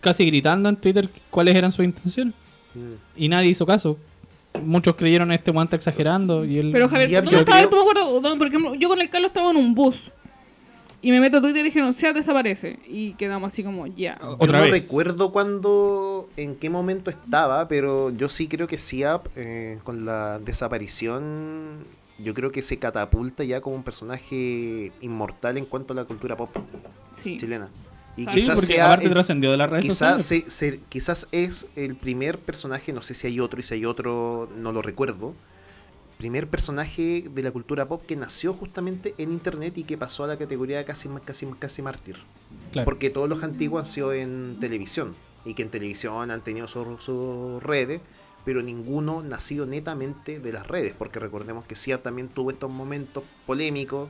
casi 0.00 0.24
gritando 0.24 0.68
en 0.68 0.76
Twitter 0.76 1.08
cuáles 1.30 1.54
eran 1.54 1.70
sus 1.70 1.84
intenciones. 1.84 2.34
Mm. 2.74 2.94
Y 3.16 3.28
nadie 3.28 3.50
hizo 3.50 3.64
caso. 3.66 3.96
Muchos 4.64 4.96
creyeron 4.96 5.30
este 5.30 5.52
guante 5.52 5.76
exagerando 5.76 6.44
y 6.44 6.58
él... 6.58 6.70
Pero 6.72 6.88
Javier, 6.88 7.08
Sí, 7.08 7.14
¿dónde 7.14 7.30
yo 7.30 7.38
estabas? 7.38 7.60
creo- 7.60 7.70
Tú 7.70 7.76
me 7.76 7.82
acuerdo, 7.82 8.20
¿dónde? 8.20 8.38
por 8.38 8.46
ejemplo, 8.48 8.74
yo 8.74 8.88
con 8.88 9.00
el 9.00 9.08
Carlos 9.08 9.28
estaba 9.30 9.50
en 9.52 9.56
un 9.56 9.72
bus 9.74 10.10
y 11.02 11.10
me 11.12 11.20
meto 11.20 11.36
a 11.38 11.40
Twitter 11.40 11.60
y 11.60 11.64
dijeron, 11.64 11.92
SIAB 11.94 12.14
desaparece. 12.14 12.78
Y 12.88 13.14
quedamos 13.14 13.52
así 13.52 13.62
como, 13.62 13.86
ya. 13.86 14.18
Yo 14.20 14.36
Otra 14.38 14.58
no 14.58 14.64
vez. 14.64 14.72
recuerdo 14.84 15.30
cuándo, 15.32 16.28
en 16.36 16.56
qué 16.56 16.70
momento 16.70 17.10
estaba, 17.10 17.68
pero 17.68 18.10
yo 18.10 18.28
sí 18.28 18.48
creo 18.48 18.66
que 18.66 18.78
SIAP, 18.78 19.26
eh, 19.36 19.78
con 19.84 20.04
la 20.04 20.38
desaparición, 20.38 21.78
yo 22.18 22.34
creo 22.34 22.50
que 22.50 22.62
se 22.62 22.78
catapulta 22.78 23.44
ya 23.44 23.60
como 23.60 23.76
un 23.76 23.82
personaje 23.84 24.92
inmortal 25.00 25.56
en 25.56 25.64
cuanto 25.66 25.92
a 25.92 25.96
la 25.96 26.04
cultura 26.04 26.36
pop 26.36 26.50
Sí. 27.22 27.36
chilena. 27.36 27.68
Y 28.16 28.22
Sí, 28.24 28.30
quizás 28.32 28.54
porque 28.56 28.66
sea 28.74 28.86
aparte 28.86 29.04
el- 29.06 29.12
trascendió 29.12 29.52
de 29.52 29.56
las 29.56 29.70
redes 29.70 29.84
quizás, 29.84 30.22
sociales. 30.22 30.52
se- 30.52 30.70
se- 30.72 30.80
quizás 30.88 31.28
es 31.30 31.68
el 31.76 31.94
primer 31.94 32.38
personaje, 32.38 32.92
no 32.92 33.02
sé 33.02 33.14
si 33.14 33.28
hay 33.28 33.38
otro, 33.38 33.60
y 33.60 33.62
si 33.62 33.74
hay 33.74 33.84
otro, 33.84 34.48
no 34.56 34.72
lo 34.72 34.82
recuerdo. 34.82 35.34
Primer 36.18 36.48
personaje 36.48 37.24
de 37.32 37.42
la 37.42 37.52
cultura 37.52 37.86
pop 37.86 38.02
que 38.04 38.16
nació 38.16 38.52
justamente 38.52 39.14
en 39.18 39.30
internet 39.30 39.78
y 39.78 39.84
que 39.84 39.96
pasó 39.96 40.24
a 40.24 40.26
la 40.26 40.36
categoría 40.36 40.84
casi, 40.84 41.08
casi, 41.24 41.46
casi 41.58 41.80
mártir. 41.80 42.16
Claro. 42.72 42.84
Porque 42.84 43.08
todos 43.08 43.28
los 43.28 43.44
antiguos 43.44 43.80
han 43.80 43.86
sido 43.86 44.12
en 44.12 44.56
televisión. 44.60 45.14
Y 45.44 45.54
que 45.54 45.62
en 45.62 45.70
televisión 45.70 46.30
han 46.32 46.42
tenido 46.42 46.66
sus 46.66 47.62
redes. 47.62 48.00
Pero 48.44 48.62
ninguno 48.62 49.22
nacido 49.22 49.64
netamente 49.64 50.40
de 50.40 50.52
las 50.52 50.66
redes. 50.66 50.92
Porque 50.98 51.20
recordemos 51.20 51.64
que 51.66 51.76
Sia 51.76 52.02
también 52.02 52.28
tuvo 52.28 52.50
estos 52.50 52.68
momentos 52.70 53.22
polémicos. 53.46 54.08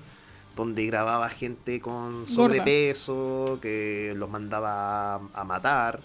Donde 0.56 0.86
grababa 0.86 1.28
gente 1.28 1.78
con 1.80 2.22
Gorda. 2.22 2.32
sobrepeso. 2.34 3.58
Que 3.60 4.14
los 4.16 4.30
mandaba 4.30 5.16
a, 5.16 5.20
a 5.34 5.44
matar. 5.44 6.00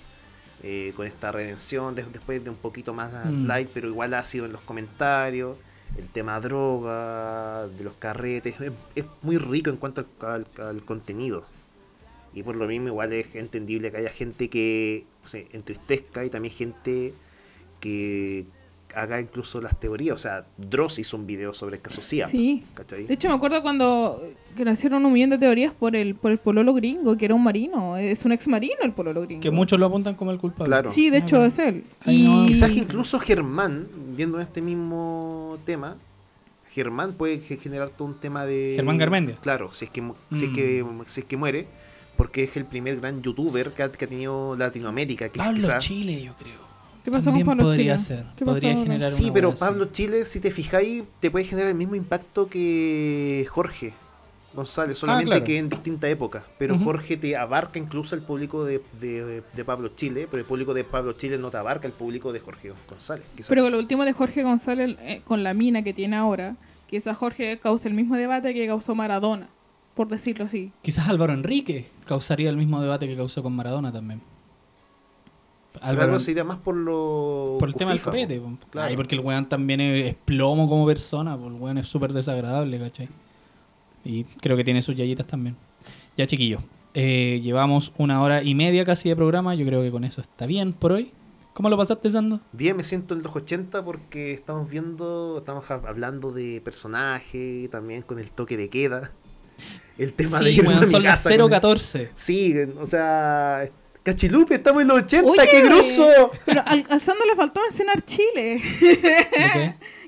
eh, 0.65 0.93
con 0.95 1.05
esta 1.05 1.29
redención 1.33 1.93
de- 1.93 2.03
después 2.05 2.41
de 2.41 2.49
un 2.49 2.55
poquito 2.55 2.93
más 2.93 3.11
Mm. 3.25 3.47
light. 3.47 3.69
Pero 3.73 3.87
igual 3.89 4.13
ha 4.13 4.23
sido 4.23 4.45
en 4.45 4.51
los 4.53 4.61
comentarios. 4.61 5.57
El 5.97 6.07
tema 6.07 6.39
droga, 6.39 7.67
de 7.67 7.83
los 7.83 7.93
carretes. 7.95 8.55
Es, 8.59 8.71
es 8.95 9.05
muy 9.21 9.37
rico 9.37 9.69
en 9.69 9.77
cuanto 9.77 10.05
al- 10.21 10.45
al- 10.57 10.65
al 10.67 10.83
contenido. 10.83 11.43
Y 12.33 12.41
por 12.41 12.55
lo 12.55 12.65
mismo 12.67 12.87
igual 12.87 13.13
es 13.13 13.35
entendible 13.35 13.91
que 13.91 13.97
haya 13.97 14.09
gente 14.09 14.49
que 14.49 15.05
se 15.25 15.47
entristezca 15.53 16.25
y 16.25 16.29
también 16.31 16.53
gente 16.53 17.13
que 17.79 18.45
haga 18.95 19.19
incluso 19.21 19.61
las 19.61 19.79
teorías. 19.79 20.15
O 20.15 20.17
sea, 20.17 20.45
Dross 20.57 20.97
hizo 20.99 21.17
un 21.17 21.25
video 21.27 21.53
sobre 21.53 21.75
el 21.77 21.81
caso 21.81 22.01
CIA. 22.01 22.27
Sí. 22.27 22.63
¿cachai? 22.73 23.05
De 23.05 23.13
hecho, 23.13 23.27
me 23.29 23.35
acuerdo 23.35 23.61
cuando 23.61 24.21
que 24.55 24.63
nacieron 24.65 25.03
un 25.05 25.13
millón 25.13 25.31
de 25.31 25.37
teorías 25.39 25.73
por 25.73 25.95
el, 25.95 26.13
por 26.15 26.31
el 26.31 26.37
pololo 26.37 26.73
gringo, 26.75 27.17
que 27.17 27.25
era 27.25 27.33
un 27.35 27.43
marino. 27.43 27.97
Es 27.97 28.23
un 28.25 28.31
ex 28.31 28.47
marino 28.47 28.77
el 28.83 28.93
pololo 28.93 29.21
gringo. 29.23 29.41
Que 29.41 29.51
muchos 29.51 29.79
lo 29.79 29.85
apuntan 29.87 30.15
como 30.15 30.31
el 30.31 30.37
culpable. 30.39 30.69
Claro. 30.69 30.91
Sí, 30.91 31.09
de 31.09 31.17
Ah, 31.17 31.19
hecho 31.19 31.43
es 31.45 31.59
él. 31.59 31.83
Ay, 32.01 32.23
no. 32.23 32.43
Y... 32.43 32.47
Quizás 32.47 32.71
incluso 32.71 33.19
Germán, 33.19 33.87
viendo 34.15 34.37
en 34.39 34.43
este 34.47 34.61
mismo 34.61 35.57
tema, 35.65 35.97
Germán 36.71 37.13
puede 37.13 37.39
ge- 37.39 37.57
generar 37.57 37.89
todo 37.89 38.07
un 38.07 38.15
tema 38.15 38.45
de... 38.45 38.73
Germán 38.75 38.97
Garmendia. 38.97 39.37
Claro, 39.41 39.73
si 39.73 39.85
es 39.85 39.91
que, 39.91 40.01
mu- 40.01 40.15
si 40.31 40.45
es 40.45 40.51
Mm. 40.51 40.53
que, 40.55 40.85
si 41.07 41.19
es 41.21 41.25
que 41.25 41.37
muere, 41.37 41.67
porque 42.17 42.43
es 42.43 42.57
el 42.57 42.65
primer 42.65 42.99
gran 42.99 43.21
youtuber 43.21 43.73
que 43.73 43.83
ha, 43.83 43.91
que 43.91 44.05
ha 44.05 44.07
tenido 44.07 44.55
Latinoamérica. 44.55 45.29
Que 45.29 45.37
Pablo 45.39 45.55
quizá- 45.55 45.77
Chile, 45.79 46.23
yo 46.23 46.33
creo. 46.35 46.61
¿Qué 47.03 47.11
pasó 47.11 47.25
También 47.25 47.45
con 47.45 47.57
Pablo 47.57 47.69
podría 47.69 47.97
Chile? 47.97 48.07
ser. 48.17 48.25
¿Qué 48.37 48.45
Podría 48.45 48.73
generar 48.77 49.09
Sí, 49.11 49.29
pero 49.33 49.49
así. 49.49 49.59
Pablo 49.59 49.85
Chile, 49.91 50.23
si 50.25 50.39
te 50.39 50.51
fijáis, 50.51 51.03
te 51.19 51.29
puede 51.29 51.45
generar 51.45 51.69
el 51.71 51.75
mismo 51.75 51.95
impacto 51.95 52.47
que 52.47 53.45
Jorge 53.49 53.93
González, 54.53 54.97
solamente 54.97 55.29
claro. 55.31 55.43
que 55.43 55.57
en 55.57 55.69
distinta 55.69 56.07
época. 56.09 56.43
Pero. 56.59 56.77
Jorge 56.77 57.17
te 57.17 57.35
abarca 57.35 57.79
incluso 57.79 58.15
el 58.15 58.21
público 58.21 58.63
de, 58.65 58.81
de- 58.99 59.41
de 59.53 59.65
Pablo 59.65 59.89
Chile, 59.95 60.27
pero 60.29 60.39
el 60.41 60.45
público 60.45 60.73
de 60.73 60.83
Pablo 60.83 61.13
Chile 61.13 61.37
no 61.37 61.49
te 61.49 61.57
abarca 61.57 61.87
el 61.87 61.93
público 61.93 62.31
de 62.31 62.39
Jorge 62.39 62.71
González. 62.89 63.25
quizás. 63.35 63.49
Pero 63.49 63.63
con 63.63 63.71
lo 63.71 63.79
último 63.79 64.05
de 64.05 64.13
Jorge 64.13 64.43
González, 64.43 64.95
eh, 65.01 65.21
con 65.25 65.43
la 65.43 65.53
mina 65.53 65.81
que 65.83 65.93
tiene 65.93 66.15
ahora, 66.15 66.55
quizás 66.87 67.17
Jorge 67.17 67.57
causa 67.59 67.87
el 67.87 67.93
mismo 67.95 68.15
debate 68.15 68.53
que 68.53 68.67
causó 68.67 68.93
Maradona, 68.95 69.49
por 69.95 70.07
decirlo 70.07 70.45
así. 70.45 70.71
Quizás 70.81 71.07
Álvaro 71.09 71.33
Enrique 71.33 71.89
causaría 72.05 72.49
el 72.49 72.57
mismo 72.57 72.81
debate 72.81 73.07
que 73.07 73.15
causó 73.15 73.41
con 73.43 73.53
Maradona 73.55 73.91
también. 73.91 74.21
Álvaro 75.81 76.19
se 76.19 76.31
iría 76.31 76.43
más 76.43 76.57
por 76.57 76.75
lo. 76.75 77.57
por 77.59 77.67
el 77.69 77.75
tema 77.75 77.91
del 77.91 78.01
copete. 78.01 78.39
Claro. 78.69 78.89
Ay, 78.89 78.95
porque 78.95 79.15
el 79.15 79.21
weón 79.21 79.45
también 79.49 79.81
es, 79.81 80.15
plomo 80.23 80.69
como 80.69 80.85
persona. 80.85 81.33
El 81.33 81.53
weón 81.53 81.79
es 81.79 81.87
súper 81.87 82.13
desagradable, 82.13 82.77
¿cachai? 82.79 83.09
Y 84.05 84.23
creo 84.23 84.57
que 84.57 84.63
tiene 84.63 84.81
sus 84.81 84.95
yayitas 84.95 85.27
también. 85.27 85.55
Ya, 86.17 86.27
chiquillos. 86.27 86.61
eh, 86.93 87.39
llevamos 87.43 87.91
una 87.97 88.21
hora 88.21 88.43
y 88.43 88.53
media 88.55 88.85
casi 88.85 89.09
de 89.09 89.15
programa. 89.15 89.55
Yo 89.55 89.65
creo 89.65 89.81
que 89.81 89.89
con 89.91 90.03
eso 90.03 90.21
está 90.21 90.45
bien 90.45 90.73
por 90.73 90.91
hoy. 90.91 91.11
¿Cómo 91.53 91.69
lo 91.69 91.77
pasaste, 91.77 92.09
Sando? 92.11 92.39
Bien, 92.51 92.75
me 92.75 92.83
siento 92.83 93.13
en 93.13 93.21
los 93.23 93.35
80 93.35 93.83
porque 93.85 94.31
estamos 94.33 94.69
viendo, 94.69 95.37
estamos 95.39 95.69
ha- 95.71 95.81
hablando 95.87 96.31
de 96.31 96.61
personajes, 96.61 97.69
también 97.69 98.01
con 98.01 98.17
el 98.19 98.31
toque 98.31 98.57
de 98.57 98.69
queda. 98.69 99.11
El 99.99 100.13
tema 100.13 100.39
de 100.39 100.51
Sí, 100.51 100.59
a 100.59 100.63
weón, 100.67 100.79
mi 100.79 100.85
son 100.87 101.03
las 101.03 101.23
casa 101.23 101.29
con 101.37 101.41
el- 101.41 101.49
014. 101.51 102.09
Sí, 102.15 102.55
o 102.79 102.85
sea, 102.87 103.65
Cachilupe, 104.01 104.55
estamos 104.55 104.81
en 104.81 104.87
los 104.87 105.03
80, 105.03 105.29
Oye, 105.31 105.41
¡qué 105.51 105.61
grosso! 105.61 106.31
Pero 106.45 106.63
al, 106.65 106.83
al 106.89 106.99
Sando 106.99 107.23
le 107.25 107.35
faltó 107.35 107.61
mencionar 107.61 108.03
Chile. 108.03 108.59
¿De 108.81 108.97
qué? 108.99 109.75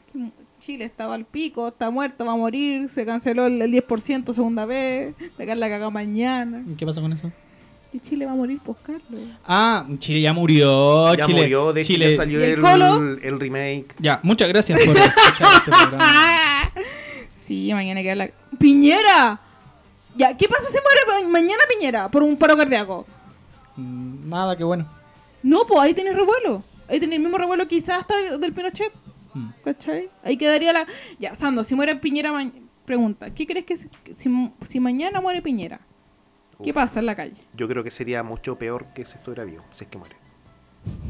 Chile 0.65 0.85
estaba 0.85 1.13
al 1.13 1.25
pico, 1.25 1.67
está 1.67 1.91
muerto, 1.91 2.25
va 2.25 2.33
a 2.33 2.35
morir, 2.37 2.89
se 2.89 3.05
canceló 3.05 3.45
el, 3.45 3.61
el 3.61 3.71
10% 3.71 4.33
segunda 4.33 4.65
vez, 4.65 5.13
le 5.37 5.45
cae 5.45 5.55
la 5.55 5.69
caga 5.69 5.89
mañana. 5.91 6.63
¿Qué 6.77 6.85
pasa 6.85 7.01
con 7.01 7.13
eso? 7.13 7.31
Y 7.93 7.99
Chile 7.99 8.25
va 8.25 8.31
a 8.31 8.35
morir, 8.35 8.59
pues 8.65 8.77
Carlos. 8.81 9.21
Ah, 9.45 9.85
Chile 9.99 10.21
ya 10.21 10.33
murió. 10.33 11.13
ya 11.13 11.27
Chile, 11.27 11.41
murió, 11.43 11.71
de 11.71 11.85
Chile. 11.85 12.09
ya 12.09 12.15
salió 12.17 12.39
¿Y 12.39 12.43
el 12.43 12.49
el, 12.53 12.59
Colo? 12.61 12.97
el 13.21 13.39
remake. 13.39 13.85
Ya, 13.99 14.19
muchas 14.23 14.49
gracias 14.49 14.81
por 14.83 14.97
escuchar 14.97 15.47
este 15.59 15.71
programa. 15.71 16.71
Sí, 17.45 17.71
mañana 17.75 18.01
queda 18.01 18.15
la... 18.15 18.29
¡Piñera! 18.57 19.39
Ya, 20.15 20.35
¿qué 20.35 20.47
pasa 20.49 20.63
si 20.67 20.73
muere 20.81 21.25
ma- 21.25 21.29
mañana 21.31 21.61
Piñera 21.69 22.09
por 22.09 22.23
un 22.23 22.35
paro 22.37 22.57
cardíaco? 22.57 23.05
Mm, 23.75 24.27
Nada, 24.27 24.57
qué 24.57 24.63
bueno. 24.63 24.89
No, 25.43 25.59
pues 25.67 25.79
ahí 25.79 25.93
tenés 25.93 26.15
revuelo. 26.15 26.63
Ahí 26.89 26.99
tenés 26.99 27.17
el 27.17 27.21
mismo 27.21 27.37
revuelo 27.37 27.67
quizás 27.67 27.99
hasta 27.99 28.17
de- 28.17 28.39
del 28.39 28.51
Pinochet. 28.51 28.91
Mm. 29.35 29.49
¿Cachai? 29.63 30.09
Ahí 30.23 30.37
quedaría 30.37 30.73
la... 30.73 30.87
Ya, 31.19 31.35
Sando, 31.35 31.63
si 31.63 31.75
muere 31.75 31.95
Piñera, 31.97 32.31
ma- 32.31 32.51
pregunta, 32.85 33.33
¿qué 33.33 33.45
crees 33.45 33.65
que 33.65 33.77
si, 33.77 33.87
si, 34.15 34.51
si 34.67 34.79
mañana 34.79 35.21
muere 35.21 35.41
Piñera? 35.41 35.79
¿Qué 36.63 36.69
Uf. 36.71 36.75
pasa 36.75 36.99
en 36.99 37.05
la 37.05 37.15
calle? 37.15 37.35
Yo 37.53 37.67
creo 37.67 37.83
que 37.83 37.91
sería 37.91 38.23
mucho 38.23 38.57
peor 38.57 38.87
que 38.95 39.03
si 39.05 39.17
estuviera 39.17 39.43
vivo, 39.43 39.63
si 39.71 39.83
es 39.83 39.89
que 39.89 39.97
muere. 39.97 40.15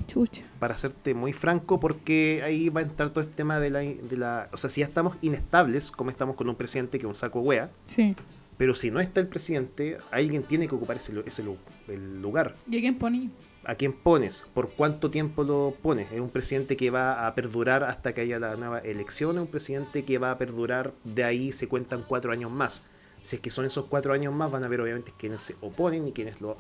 Chucha. 0.08 0.42
Para 0.60 0.78
serte 0.78 1.14
muy 1.14 1.34
franco, 1.34 1.80
porque 1.80 2.42
ahí 2.44 2.70
va 2.70 2.80
a 2.82 2.84
entrar 2.84 3.10
todo 3.10 3.24
el 3.24 3.30
tema 3.30 3.60
de 3.60 3.70
la, 3.70 3.80
de 3.80 4.18
la... 4.18 4.50
O 4.54 4.58
sea, 4.58 4.70
si 4.70 4.82
ya 4.82 4.88
estamos 4.88 5.18
inestables, 5.22 5.92
como 5.92 6.10
estamos 6.10 6.36
con 6.36 6.48
un 6.50 6.56
presidente 6.56 6.98
que 6.98 7.06
es 7.06 7.10
un 7.10 7.16
saco 7.16 7.42
wea, 7.42 7.70
Sí. 7.88 8.16
pero 8.58 8.74
si 8.74 8.90
no 8.90 9.00
está 9.02 9.20
el 9.20 9.28
presidente, 9.28 9.98
alguien 10.12 10.44
tiene 10.44 10.68
que 10.68 10.76
ocupar 10.76 10.96
ese, 10.98 11.14
ese 11.26 11.44
el 11.90 12.22
lugar. 12.22 12.56
¿Y 12.68 12.78
a 12.78 12.82
quién 12.82 12.96
poní? 12.96 13.30
¿A 13.68 13.76
quién 13.76 13.94
pones? 13.94 14.44
¿Por 14.54 14.72
cuánto 14.72 15.10
tiempo 15.10 15.44
lo 15.44 15.74
pones? 15.82 16.12
¿Es 16.12 16.20
un 16.20 16.30
presidente 16.30 16.78
que 16.78 16.92
va 16.92 17.26
a 17.26 17.34
perdurar 17.36 17.84
hasta 17.84 18.14
que 18.14 18.22
haya 18.22 18.40
la 18.40 18.56
nueva 18.56 18.80
elección? 18.80 19.38
¿Es 19.38 19.42
un 19.42 19.48
presidente 19.48 20.06
que 20.06 20.18
va 20.20 20.32
a 20.32 20.38
perdurar 20.38 20.94
de 21.04 21.24
ahí 21.24 21.52
se 21.52 21.68
cuentan 21.68 22.04
cuatro 22.08 22.32
años 22.32 22.52
más? 22.52 22.84
Si 23.22 23.38
es 23.38 23.42
que 23.42 23.50
son 23.50 23.66
esos 23.66 23.86
cuatro 23.86 24.14
años 24.14 24.34
más, 24.36 24.52
van 24.52 24.64
a 24.64 24.68
ver 24.68 24.82
obviamente 24.82 25.12
quienes 25.18 25.42
se 25.42 25.56
oponen 25.62 26.08
y 26.08 26.12
quienes 26.12 26.42
lo, 26.42 26.56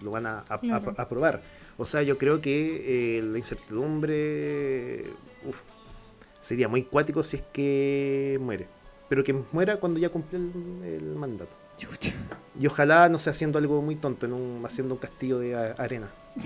lo 0.00 0.10
van 0.10 0.24
a, 0.26 0.44
Claro. 0.62 0.94
aprobar. 0.96 1.42
O 1.76 1.84
sea, 1.84 2.02
yo 2.02 2.16
creo 2.16 2.40
que 2.40 3.18
eh, 3.18 3.22
la 3.22 3.36
incertidumbre 3.36 5.04
uf, 5.46 5.56
sería 6.40 6.68
muy 6.68 6.84
cuático 6.84 7.22
si 7.22 7.36
es 7.36 7.42
que 7.52 8.38
muere. 8.40 8.66
Pero 9.10 9.22
que 9.24 9.34
muera 9.52 9.76
cuando 9.78 10.00
ya 10.00 10.08
cumplió 10.08 10.40
el- 10.40 10.82
el 10.84 11.16
mandato. 11.16 11.54
Chucha. 11.76 12.14
Y 12.58 12.66
ojalá 12.66 13.08
no 13.10 13.18
sea 13.18 13.32
haciendo 13.32 13.58
algo 13.58 13.82
muy 13.82 13.96
tonto, 13.96 14.24
en 14.24 14.32
un, 14.32 14.62
haciendo 14.64 14.94
un 14.94 15.00
castillo 15.00 15.38
de 15.38 15.54
a- 15.54 15.74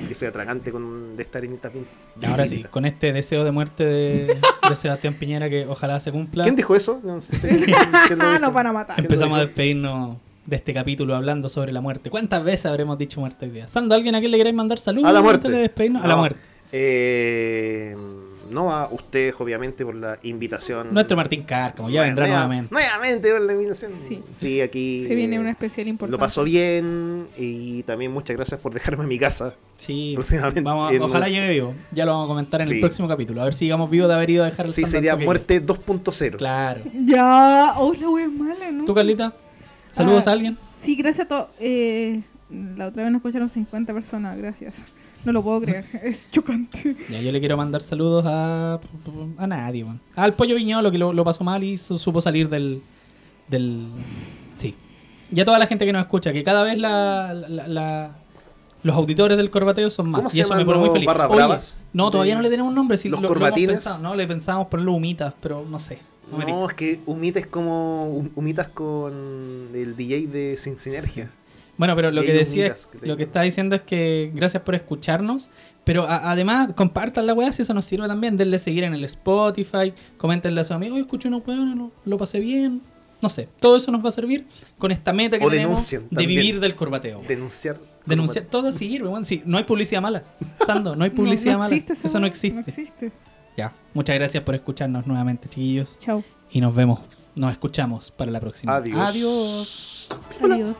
Que 0.09 0.15
sea 0.15 0.31
tragante 0.31 0.71
con 0.71 1.17
de 1.17 1.23
esta 1.23 1.39
arenita 1.39 1.69
bien. 1.69 1.85
Y 2.21 2.25
ahora 2.27 2.47
sí, 2.47 2.62
con 2.71 2.85
este 2.85 3.12
deseo 3.12 3.45
de 3.45 3.51
muerte 3.51 3.85
de, 3.85 4.39
de 4.69 4.77
Sebastián 4.77 5.15
Piñera 5.15 5.51
que 5.51 5.67
ojalá 5.67 5.99
se 6.01 6.12
cumpla, 6.12 6.45
¿Quién 6.45 6.55
dijo 6.57 6.77
eso? 6.77 7.01
No 7.03 7.21
sé, 7.21 7.37
¿quién- 7.39 7.65
quién 8.07 8.19
lo 8.19 8.25
Ah, 8.25 8.33
dijo? 8.35 8.41
nos 8.47 8.53
van 8.55 8.67
a 8.69 8.73
matar. 8.73 8.95
¿Quién 8.97 9.05
lo 9.09 9.12
empezamos 9.15 9.39
a 9.39 9.43
despedirnos 9.47 10.17
de 10.47 10.57
este 10.57 10.73
capítulo 10.75 11.15
hablando 11.17 11.49
sobre 11.49 11.71
la 11.73 11.81
muerte. 11.81 12.09
¿Cuántas 12.11 12.43
veces 12.45 12.67
habremos 12.67 12.99
dicho 12.99 13.21
muerte 13.21 13.47
hoy 13.47 13.53
día? 13.53 13.69
Sando, 13.69 13.95
¿alguien 13.95 14.15
a 14.15 14.21
quien 14.21 14.31
le 14.33 14.39
queréis 14.39 14.57
mandar 14.57 14.79
saludos 14.79 15.09
A 15.09 15.12
la 15.12 15.23
muerte. 15.23 15.47
antes 15.49 15.53
de 15.53 15.59
despedirnos? 15.62 16.03
A 16.05 16.07
la 16.09 16.17
muerte. 16.17 16.41
Eh, 16.73 17.97
no 18.51 18.72
a 18.74 18.89
ustedes, 18.93 19.35
obviamente, 19.39 19.85
por 19.85 19.94
la 19.94 20.18
invitación. 20.22 20.89
Nuestro 20.93 21.16
Martín 21.16 21.43
Cárcamo, 21.44 21.89
ya 21.90 22.02
vendrá 22.02 22.27
nueva- 22.27 22.47
nuevamente. 22.47 22.72
Nuevamente 22.74 23.31
por 23.32 23.40
la 23.40 23.52
invitación. 23.52 23.93
Sí. 24.35 24.60
aquí. 24.60 25.05
Se 25.06 25.14
viene 25.14 25.36
eh, 25.36 25.40
una 25.40 25.51
especial 25.51 25.89
importante. 25.89 26.12
Lo 26.12 26.18
pasó 26.18 26.44
bien 26.44 27.27
y 27.39 27.82
también 27.85 28.12
muchas 28.12 28.36
gracias 28.36 28.60
por 28.60 28.74
dejarme 28.74 29.05
en 29.05 29.09
mi 29.09 29.18
casa. 29.18 29.55
Sí, 29.77 30.12
Próximamente. 30.14 30.60
vamos 30.60 30.93
a- 30.93 31.02
ojalá 31.05 31.28
llegue 31.28 31.51
vivo. 31.51 31.74
Ya 31.93 32.05
lo 32.05 32.12
vamos 32.12 32.27
a 32.27 32.28
comentar 32.28 32.60
en 32.60 32.68
el 32.68 32.74
Sí. 32.74 32.81
próximo 32.81 33.09
capítulo. 33.09 33.40
A 33.40 33.44
ver 33.44 33.55
si 33.55 33.64
llegamos 33.64 33.90
vivos 33.90 34.09
de 34.09 34.14
haber 34.14 34.31
ido 34.31 34.43
a 34.43 34.47
dejar 34.47 34.66
el 34.66 34.72
Sí, 34.72 34.85
sería 34.85 35.16
muerte 35.16 35.60
2.0. 35.60 36.36
Claro. 36.39 36.82
Ya, 37.05 37.74
oh, 37.78 37.94
la 37.94 38.09
wea 38.10 38.24
es 38.27 38.32
mala, 38.32 38.70
¿no? 38.70 38.85
¿Tú, 38.85 38.94
Carlita? 38.94 39.32
¿Saludos 39.93 40.27
Ah, 40.27 40.31
a 40.31 40.32
alguien? 40.35 40.59
Sí, 40.81 40.97
gracias 40.97 41.27
a 41.27 41.28
todos. 41.28 41.48
Eh, 41.59 42.20
la 42.51 42.86
otra 42.89 43.02
vez 43.05 43.12
nos 43.12 43.20
escucharon 43.20 43.48
50 43.48 43.93
personas, 43.94 44.36
gracias. 44.36 44.74
No 45.25 45.33
lo 45.33 45.43
puedo 45.43 45.61
creer, 45.61 45.85
es 46.03 46.29
chocante. 46.31 46.97
Ya, 47.11 47.21
yo 47.21 47.31
le 47.33 47.41
quiero 47.41 47.57
mandar 47.57 47.83
saludos 47.83 48.25
a, 48.27 48.81
a 49.39 49.47
nadie, 49.47 49.85
weón. 49.85 50.01
Al 50.17 50.35
pollo 50.35 50.55
viñolo 50.55 50.91
que 50.91 50.99
lo, 50.99 51.13
lo 51.13 51.25
pasó 51.25 51.45
mal 51.45 51.63
y 51.63 51.77
su- 51.77 51.99
supo 51.99 52.21
salir 52.21 52.49
del, 52.49 52.81
del... 53.49 53.87
Sí. 54.57 54.75
Y 55.33 55.41
a 55.41 55.45
toda 55.45 55.59
la 55.59 55.67
gente 55.67 55.85
que 55.87 55.93
nos 55.93 56.03
escucha, 56.03 56.33
que 56.33 56.43
cada 56.43 56.63
vez 56.65 56.79
la, 56.79 57.35
la- 57.35 57.69
la- 57.69 58.17
los 58.83 58.97
auditores 58.97 59.37
del 59.37 59.51
corbateo 59.51 59.91
son 59.91 60.09
más. 60.09 60.21
¿Cómo 60.21 60.31
y 60.31 60.37
se 60.37 60.41
eso 60.41 60.55
me 60.55 60.65
pone 60.65 60.79
muy 60.79 60.89
feliz. 60.91 61.07
barra 61.07 61.27
Oye, 61.29 61.37
bravas? 61.37 61.79
no, 61.93 62.11
todavía 62.11 62.35
no 62.35 62.41
le 62.41 62.49
tenemos 62.49 62.71
un 62.71 62.75
nombre. 62.75 62.97
Sí, 62.97 63.11
los 63.11 63.21
lo- 63.21 63.29
corbatines. 63.29 63.75
pensado, 63.85 64.03
no, 64.03 64.15
le 64.15 64.27
pensábamos 64.27 64.69
ponerle 64.69 64.91
humitas, 64.91 65.35
pero 65.43 65.67
no 65.69 65.79
sé. 65.79 65.99
No 66.33 66.67
es 66.69 66.75
que 66.75 67.01
Humita 67.07 67.41
es 67.41 67.47
como 67.49 68.07
hum- 68.09 68.31
Humitas 68.37 68.69
con 68.69 69.13
el 69.75 69.97
DJ 69.97 70.29
de 70.29 70.57
Sin 70.57 70.79
Sinergia. 70.79 71.31
Bueno, 71.81 71.97
pero 71.97 72.11
lo 72.11 72.20
que 72.23 72.32
decía, 72.35 72.74
que 73.01 73.07
lo 73.07 73.16
que 73.16 73.23
está 73.23 73.40
diciendo 73.40 73.74
es 73.74 73.81
que 73.82 74.31
gracias 74.35 74.62
por 74.62 74.74
escucharnos, 74.74 75.48
pero 75.82 76.07
a- 76.07 76.31
además 76.31 76.69
compartan 76.77 77.27
la 77.27 77.32
weá 77.32 77.51
si 77.52 77.62
eso 77.62 77.73
nos 77.73 77.86
sirve 77.86 78.07
también, 78.07 78.36
denle 78.36 78.59
seguir 78.59 78.85
en 78.85 78.93
el 78.93 79.02
Spotify, 79.05 79.94
coméntenle 80.19 80.61
a 80.61 80.65
sus 80.65 80.73
amigos, 80.73 80.97
"Oye, 80.97 81.02
escuché 81.05 81.28
unos 81.28 81.43
weones, 81.47 81.74
lo, 81.77 81.90
lo 82.05 82.19
pasé 82.19 82.39
bien, 82.39 82.82
no 83.23 83.31
sé, 83.31 83.48
todo 83.61 83.77
eso 83.78 83.90
nos 83.90 84.05
va 84.05 84.11
a 84.11 84.12
servir 84.12 84.47
con 84.78 84.90
esta 84.93 85.15
meta 85.15 85.39
que 85.39 85.44
O 85.47 85.48
tenemos 85.48 85.89
de 85.90 85.98
también. 86.01 86.28
vivir 86.28 86.61
del 86.61 86.74
corbateo. 86.74 87.23
Denunciar. 87.27 87.78
Denunciar, 88.05 88.44
todo 88.44 88.73
sirve, 88.73 89.09
weón, 89.09 89.24
sí, 89.24 89.43
no 89.47 89.57
hay 89.57 89.65
publicidad 89.65 90.02
mala, 90.02 90.23
Sando, 90.66 90.94
no 90.97 91.05
hay 91.05 91.11
publicidad 91.11 91.52
no, 91.52 91.59
no 91.61 91.65
mala, 91.65 91.74
existe 91.77 92.07
eso 92.07 92.20
no 92.20 92.27
existe. 92.27 92.55
No 92.61 92.66
existe. 92.66 93.11
Ya, 93.57 93.73
muchas 93.94 94.16
gracias 94.16 94.43
por 94.44 94.55
escucharnos 94.55 95.07
nuevamente, 95.07 95.48
chiquillos, 95.48 95.98
Chao. 95.98 96.23
y 96.51 96.61
nos 96.61 96.74
vemos, 96.74 97.01
nos 97.35 97.52
escuchamos 97.52 98.11
para 98.11 98.31
la 98.31 98.40
próxima. 98.40 98.77
Adiós. 98.77 98.98
Adiós. 99.01 100.09
Adiós. 100.43 100.77